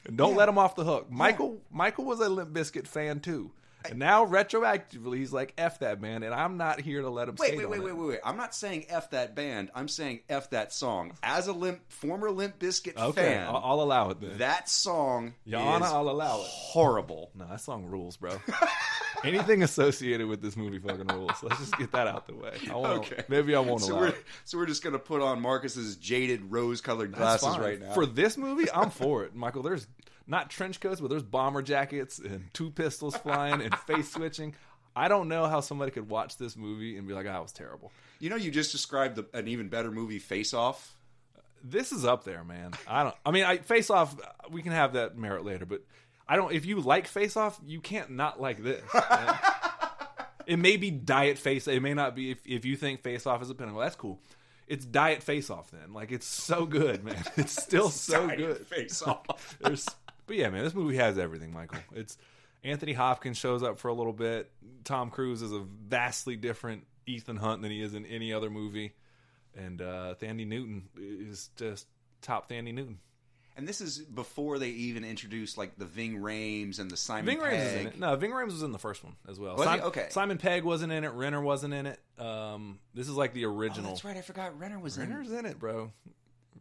And 0.07 0.17
don't 0.17 0.33
Yeah. 0.33 0.37
let 0.39 0.47
them 0.47 0.59
off 0.59 0.75
the 0.75 0.85
hook. 0.85 1.11
Michael 1.11 1.61
Michael 1.71 2.05
was 2.05 2.21
a 2.21 2.29
Limp 2.29 2.51
Bizkit 2.51 2.87
fan 2.87 3.21
too. 3.21 3.53
And 3.91 3.99
now 3.99 4.27
retroactively 4.27 5.17
he's 5.19 5.33
like 5.33 5.55
F 5.59 5.79
that 5.81 6.01
band 6.01 6.25
and 6.25 6.35
I'm 6.35 6.57
not 6.57 6.81
here 6.81 7.03
to 7.03 7.09
let 7.11 7.29
him 7.29 7.37
Wait, 7.39 7.57
wait, 7.57 7.69
wait, 7.69 7.79
it. 7.79 7.85
wait, 7.85 7.97
wait, 7.97 8.09
wait. 8.09 8.19
I'm 8.25 8.37
not 8.37 8.55
saying 8.55 8.87
F 8.89 9.11
that 9.11 9.35
band. 9.35 9.71
I'm 9.75 9.89
saying 9.89 10.21
F 10.29 10.51
that 10.51 10.73
song. 10.73 11.13
As 11.23 11.47
a 11.49 11.53
Limp, 11.53 11.81
former 11.91 12.31
Limp 12.31 12.59
Bizkit 12.59 12.97
Okay, 12.97 13.23
fan, 13.23 13.47
I'll, 13.49 13.57
I'll 13.65 13.81
allow 13.81 14.11
it 14.11 14.21
then. 14.21 14.39
that 14.39 14.69
song 14.69 15.35
Yana, 15.47 15.77
is 15.81 15.93
I'll 15.93 16.09
allow 16.11 16.41
it. 16.41 16.47
horrible. 16.47 17.31
No, 17.35 17.47
that 17.49 17.61
song 17.61 17.85
rules, 17.87 18.17
bro. 18.17 18.33
Anything 19.25 19.63
associated 19.63 20.29
with 20.29 20.43
this 20.43 20.57
movie 20.57 20.79
fucking 20.79 21.09
rules. 21.09 21.33
Let's 21.43 21.59
just 21.59 21.77
get 21.77 21.91
that 21.93 22.07
out 22.07 22.27
the 22.29 22.35
way. 22.35 22.57
I 22.71 22.75
won't, 22.77 22.99
Okay. 23.11 23.25
Maybe 23.29 23.55
I 23.55 23.61
won't 23.61 23.81
So 23.81 23.93
allow 23.95 24.01
we're, 24.03 24.09
it. 24.09 24.25
so 24.45 24.59
we're 24.59 24.67
just 24.67 24.83
gonna 24.85 24.99
put 24.99 25.21
on 25.23 25.41
Marcus's 25.41 25.97
jaded 25.97 26.51
rose-colored 26.53 27.13
glasses 27.13 27.59
right 27.59 27.81
now. 27.81 27.93
For 27.95 28.07
this 28.07 28.37
movie, 28.37 28.71
I'm 28.71 28.91
for 28.91 29.25
it, 29.25 29.35
Michael. 29.35 29.63
There's 29.63 29.87
not 30.29 30.51
trench 30.51 30.79
coats, 30.79 31.01
but 31.01 31.11
there's 31.11 31.23
bomber 31.23 31.63
jackets 31.63 32.19
and 32.19 32.53
two 32.53 32.71
pistols 32.71 33.17
flying 33.17 33.61
and 33.63 33.75
face 33.87 34.13
switching. 34.13 34.55
I 34.95 35.09
don't 35.09 35.29
know 35.29 35.47
how 35.47 35.61
somebody 35.61 35.91
could 35.91 36.09
watch 36.09 36.37
this 36.37 36.57
movie 36.57 36.97
and 36.97 37.09
be 37.09 37.15
like, 37.15 37.27
"Ah, 37.27 37.33
"That 37.33 37.43
was 37.43 37.53
terrible." 37.53 37.91
you 38.21 38.31
know, 38.31 38.37
you 38.37 38.51
just 38.51 38.73
described 38.73 39.17
the, 39.17 39.27
an 39.37 39.49
even 39.49 39.69
better 39.69 39.91
movie, 39.91 40.19
Face 40.19 40.53
Off. 40.53 40.97
This 41.63 41.93
is 41.93 42.05
up 42.05 42.25
there, 42.25 42.45
man. 42.45 42.73
I 42.87 43.05
don't. 43.05 43.15
I 43.25 43.31
mean, 43.31 43.45
I 43.45 43.59
Face 43.59 43.91
Off. 43.91 44.17
We 44.51 44.63
can 44.63 44.73
have 44.73 44.93
that 44.95 45.17
merit 45.17 45.45
later, 45.45 45.67
but 45.67 45.83
I 46.29 46.37
don't. 46.37 46.53
If 46.53 46.67
you 46.67 46.81
like 46.81 47.07
Face 47.07 47.37
Off, 47.37 47.61
you 47.67 47.81
can't 47.81 48.11
not 48.11 48.41
like 48.41 48.63
this. 48.63 48.83
it 50.47 50.59
may 50.59 50.77
be 50.77 50.91
Diet 50.91 51.39
Face. 51.39 51.67
It 51.67 51.83
may 51.83 51.95
not 51.95 52.15
be. 52.15 52.31
If, 52.31 52.47
if 52.47 52.65
you 52.65 52.77
think 52.77 53.03
Face 53.03 53.27
Off 53.27 53.43
is 53.43 53.51
a 53.51 53.55
pinnacle, 53.55 53.81
that's 53.81 53.97
cool. 53.97 54.21
It's 54.69 54.85
Diet 54.85 55.23
Face 55.23 55.51
Off 55.51 55.71
then. 55.71 55.93
Like 55.93 56.13
it's 56.13 56.27
so 56.27 56.67
good, 56.67 57.05
man. 57.05 57.25
It's 57.37 57.61
still 57.61 57.89
so 57.89 58.27
Diet 58.27 58.39
good. 58.39 58.67
Face 58.67 59.03
Off. 59.03 59.57
There's, 59.61 59.87
but 60.29 60.37
yeah, 60.37 60.49
man, 60.51 60.63
this 60.63 60.75
movie 60.75 60.97
has 60.97 61.19
everything, 61.19 61.53
Michael. 61.53 61.79
It's 61.95 62.17
Anthony 62.63 62.93
Hopkins 62.93 63.37
shows 63.37 63.63
up 63.65 63.79
for 63.81 63.89
a 63.89 63.95
little 63.95 64.13
bit. 64.13 64.51
Tom 64.85 65.11
Cruise 65.11 65.43
is 65.43 65.53
a 65.53 65.59
vastly 65.61 66.37
different 66.37 66.87
Ethan 67.07 67.37
Hunt 67.37 67.63
than 67.63 67.71
he 67.73 67.83
is 67.83 67.95
in 67.95 68.07
any 68.07 68.33
other 68.33 68.51
movie, 68.51 68.95
and 69.57 69.83
uh, 69.83 70.15
Thandie 70.21 70.47
Newton 70.47 70.89
is 70.97 71.51
just 71.57 71.87
top 72.23 72.49
Thandie 72.49 72.73
Newton. 72.75 72.99
And 73.57 73.67
this 73.67 73.81
is 73.81 73.99
before 73.99 74.61
they 74.61 74.69
even 74.69 75.03
introduced 75.05 75.59
like 75.59 75.77
the 75.77 75.85
Ving 75.85 76.19
Rhames 76.19 76.79
and 76.79 76.89
the 76.89 76.97
Simon 76.97 77.25
Ving 77.25 77.39
Rhames 77.39 77.67
is 77.67 77.75
in 77.75 77.87
it. 77.89 77.99
No, 77.99 78.15
Ving 78.15 78.31
Rhames 78.31 78.53
was 78.53 78.63
in 78.63 78.71
the 78.71 78.79
first 78.79 79.03
one 79.03 79.17
as 79.29 79.41
well. 79.41 79.57
Was 79.57 79.69
he? 79.69 79.81
Okay. 79.81 80.07
Simon 80.11 80.39
Pegg 80.39 80.63
wasn't 80.63 80.93
in 80.93 81.03
it. 81.03 81.09
Renner 81.09 81.41
wasn't 81.41 81.75
in 81.75 81.87
it. 81.87 81.99
Um, 82.21 82.79
this 82.95 83.09
is 83.09 83.15
like 83.17 83.33
the 83.35 83.47
Oh, 83.47 83.53
original. 83.57 83.91
that's 83.91 84.05
right. 84.05 84.17
I 84.17 84.21
forgot 84.21 84.57
Renner 84.61 84.79
was 84.79 84.97
in. 84.97 85.05
It. 85.05 85.07
Renner's 85.09 85.33
in 85.33 85.45
it, 85.45 85.59
bro. 85.59 85.91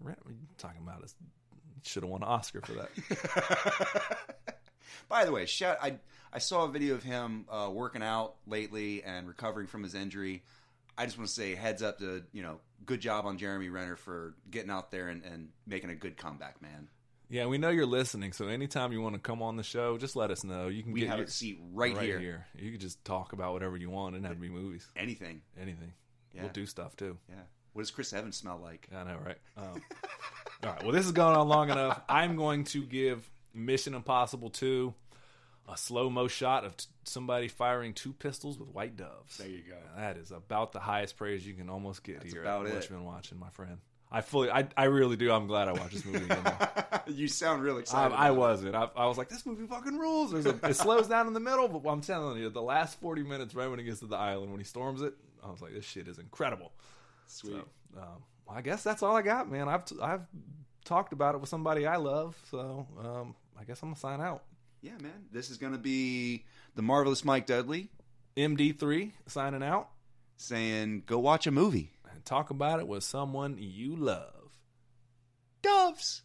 Renner, 0.02 0.18
what 0.24 0.32
are 0.32 0.34
you 0.34 0.48
talking 0.58 0.82
about 0.82 1.04
is 1.04 1.14
should 1.88 2.04
have 2.04 2.10
won 2.10 2.22
an 2.24 2.28
Oscar 2.30 2.62
for 2.62 2.74
that. 2.74 4.18
By 5.10 5.26
the 5.26 5.32
way, 5.32 5.46
shout 5.46 5.78
I 5.82 5.98
I 6.34 6.40
saw 6.40 6.66
a 6.66 6.68
video 6.70 6.96
of 6.96 7.04
him 7.04 7.46
uh, 7.50 7.70
working 7.72 8.04
out 8.04 8.36
lately 8.46 9.04
and 9.04 9.28
recovering 9.28 9.68
from 9.68 9.84
his 9.84 9.96
injury. 9.96 10.44
I 10.98 11.06
just 11.06 11.18
want 11.18 11.28
to 11.30 11.34
say 11.34 11.56
heads 11.56 11.82
up 11.82 12.00
to 12.00 12.24
you 12.34 12.44
know 12.44 12.60
good 12.86 13.00
job 13.02 13.26
on 13.26 13.38
Jeremy 13.38 13.70
Renner 13.70 13.96
for 13.96 14.34
getting 14.50 14.70
out 14.72 14.92
there 14.92 15.08
and, 15.08 15.24
and 15.24 15.50
making 15.66 15.90
a 15.90 15.96
good 15.96 16.18
comeback, 16.18 16.62
man. 16.62 16.88
yeah, 17.30 17.46
we 17.46 17.58
know 17.58 17.70
you're 17.70 17.86
listening, 17.86 18.32
so 18.34 18.48
anytime 18.48 18.92
you 18.94 19.02
want 19.02 19.16
to 19.16 19.20
come 19.22 19.42
on 19.42 19.56
the 19.58 19.64
show, 19.64 19.98
just 19.98 20.16
let 20.16 20.32
us 20.32 20.44
know. 20.44 20.68
You 20.68 20.84
can 20.84 20.92
We 20.94 21.02
get 21.02 21.10
have 21.10 21.18
your, 21.20 21.28
a 21.28 21.32
seat 21.32 21.60
right, 21.74 21.98
here. 21.98 22.46
You 22.56 22.72
can 22.72 22.80
just 22.80 23.04
talk 23.06 23.34
about 23.34 23.54
whatever 23.54 23.76
you 23.78 23.90
want 23.90 24.16
and 24.16 24.26
have 24.26 24.36
to 24.36 24.42
be 24.42 24.50
movies, 24.50 24.88
Anything. 24.96 25.42
anything. 25.60 25.94
Yeah. 26.34 26.44
We'll 26.44 26.52
do 26.52 26.66
stuff 26.66 26.96
too. 26.96 27.18
Yeah. 27.30 27.36
What 27.78 27.84
does 27.84 27.92
Chris 27.92 28.12
Evans 28.12 28.36
smell 28.36 28.60
like? 28.60 28.88
I 28.92 29.04
know, 29.04 29.20
right? 29.24 29.38
Um, 29.56 29.84
all 30.64 30.72
right. 30.72 30.82
Well, 30.82 30.94
this 30.94 31.06
has 31.06 31.12
gone 31.12 31.36
on 31.36 31.48
long 31.48 31.70
enough. 31.70 32.02
I'm 32.10 32.36
going 32.36 32.64
to 32.64 32.82
give 32.82 33.30
Mission 33.54 33.94
Impossible 33.94 34.50
2 34.50 34.92
a 35.70 35.78
slow 35.78 36.10
mo 36.10 36.28
shot 36.28 36.66
of 36.66 36.76
t- 36.76 36.88
somebody 37.04 37.48
firing 37.48 37.94
two 37.94 38.14
pistols 38.14 38.58
with 38.58 38.70
white 38.70 38.98
doves. 38.98 39.38
There 39.38 39.48
you 39.48 39.62
go. 39.62 39.76
That 39.96 40.18
is 40.18 40.32
about 40.32 40.72
the 40.72 40.80
highest 40.80 41.18
praise 41.18 41.46
you 41.46 41.54
can 41.54 41.70
almost 41.70 42.04
get 42.04 42.24
here. 42.24 42.42
about 42.42 42.66
at 42.66 42.74
it. 42.74 42.90
Been 42.90 43.06
watching, 43.06 43.38
my 43.38 43.52
friend. 43.52 43.78
I 44.12 44.22
fully, 44.22 44.50
I, 44.50 44.68
I 44.76 44.86
really 44.86 45.16
do. 45.16 45.32
I'm 45.32 45.46
glad 45.46 45.68
I 45.68 45.74
watched 45.74 45.94
this 45.94 46.06
movie 46.06 46.26
again. 46.26 46.44
you 47.06 47.28
sound 47.28 47.62
real 47.62 47.78
excited. 47.78 48.16
I 48.16 48.30
it. 48.30 48.36
wasn't. 48.36 48.74
I, 48.74 48.90
I 48.96 49.06
was 49.06 49.20
like, 49.20 49.30
this 49.30 49.46
movie 49.46 49.68
fucking 49.68 50.00
rules. 50.00 50.34
A, 50.34 50.50
it 50.68 50.78
slows 50.78 51.08
down 51.08 51.28
in 51.28 51.34
the 51.34 51.40
middle, 51.40 51.68
but 51.68 51.88
I'm 51.88 52.02
telling 52.02 52.40
you, 52.42 52.50
the 52.50 52.60
last 52.60 53.00
40 53.02 53.22
minutes 53.22 53.54
right 53.54 53.68
when 53.68 53.78
he 53.78 53.86
gets 53.86 54.00
to 54.00 54.08
the 54.08 54.18
island, 54.18 54.50
when 54.50 54.60
he 54.60 54.66
storms 54.66 55.04
it, 55.04 55.14
I 55.44 55.52
was 55.52 55.62
like, 55.62 55.76
this 55.76 55.86
shit 55.86 56.08
is 56.08 56.18
incredible. 56.18 56.72
Sweet. 57.28 57.64
So, 57.94 58.02
um, 58.02 58.24
I 58.50 58.62
guess 58.62 58.84
that's 58.84 59.04
all 59.04 59.16
I 59.16 59.22
got, 59.22 59.50
man. 59.50 59.68
I've 59.70 59.86
t- 59.86 59.98
I've 60.02 60.26
talked 60.86 61.14
about 61.14 61.36
it 61.36 61.42
with 61.42 61.50
somebody 61.50 61.86
I 61.86 61.98
love, 61.98 62.36
so 62.50 62.88
um, 63.00 63.36
I 63.60 63.64
guess 63.64 63.82
I'm 63.82 63.90
gonna 63.90 64.00
sign 64.00 64.22
out. 64.22 64.44
Yeah, 64.82 64.98
man. 65.02 65.26
This 65.32 65.50
is 65.50 65.58
going 65.58 65.74
to 65.74 65.80
be 65.80 66.46
the 66.76 66.82
marvelous 66.82 67.26
Mike 67.26 67.46
Dudley 67.48 67.90
MD3 68.38 69.12
signing 69.28 69.64
out 69.64 69.90
saying, 70.38 71.04
"Go 71.06 71.20
watch 71.20 71.48
a 71.48 71.52
movie." 71.52 71.92
and 72.18 72.26
talk 72.26 72.50
about 72.50 72.80
it 72.80 72.88
with 72.88 73.04
someone 73.04 73.58
you 73.60 73.96
love. 73.96 74.52
Doves. 75.62 76.24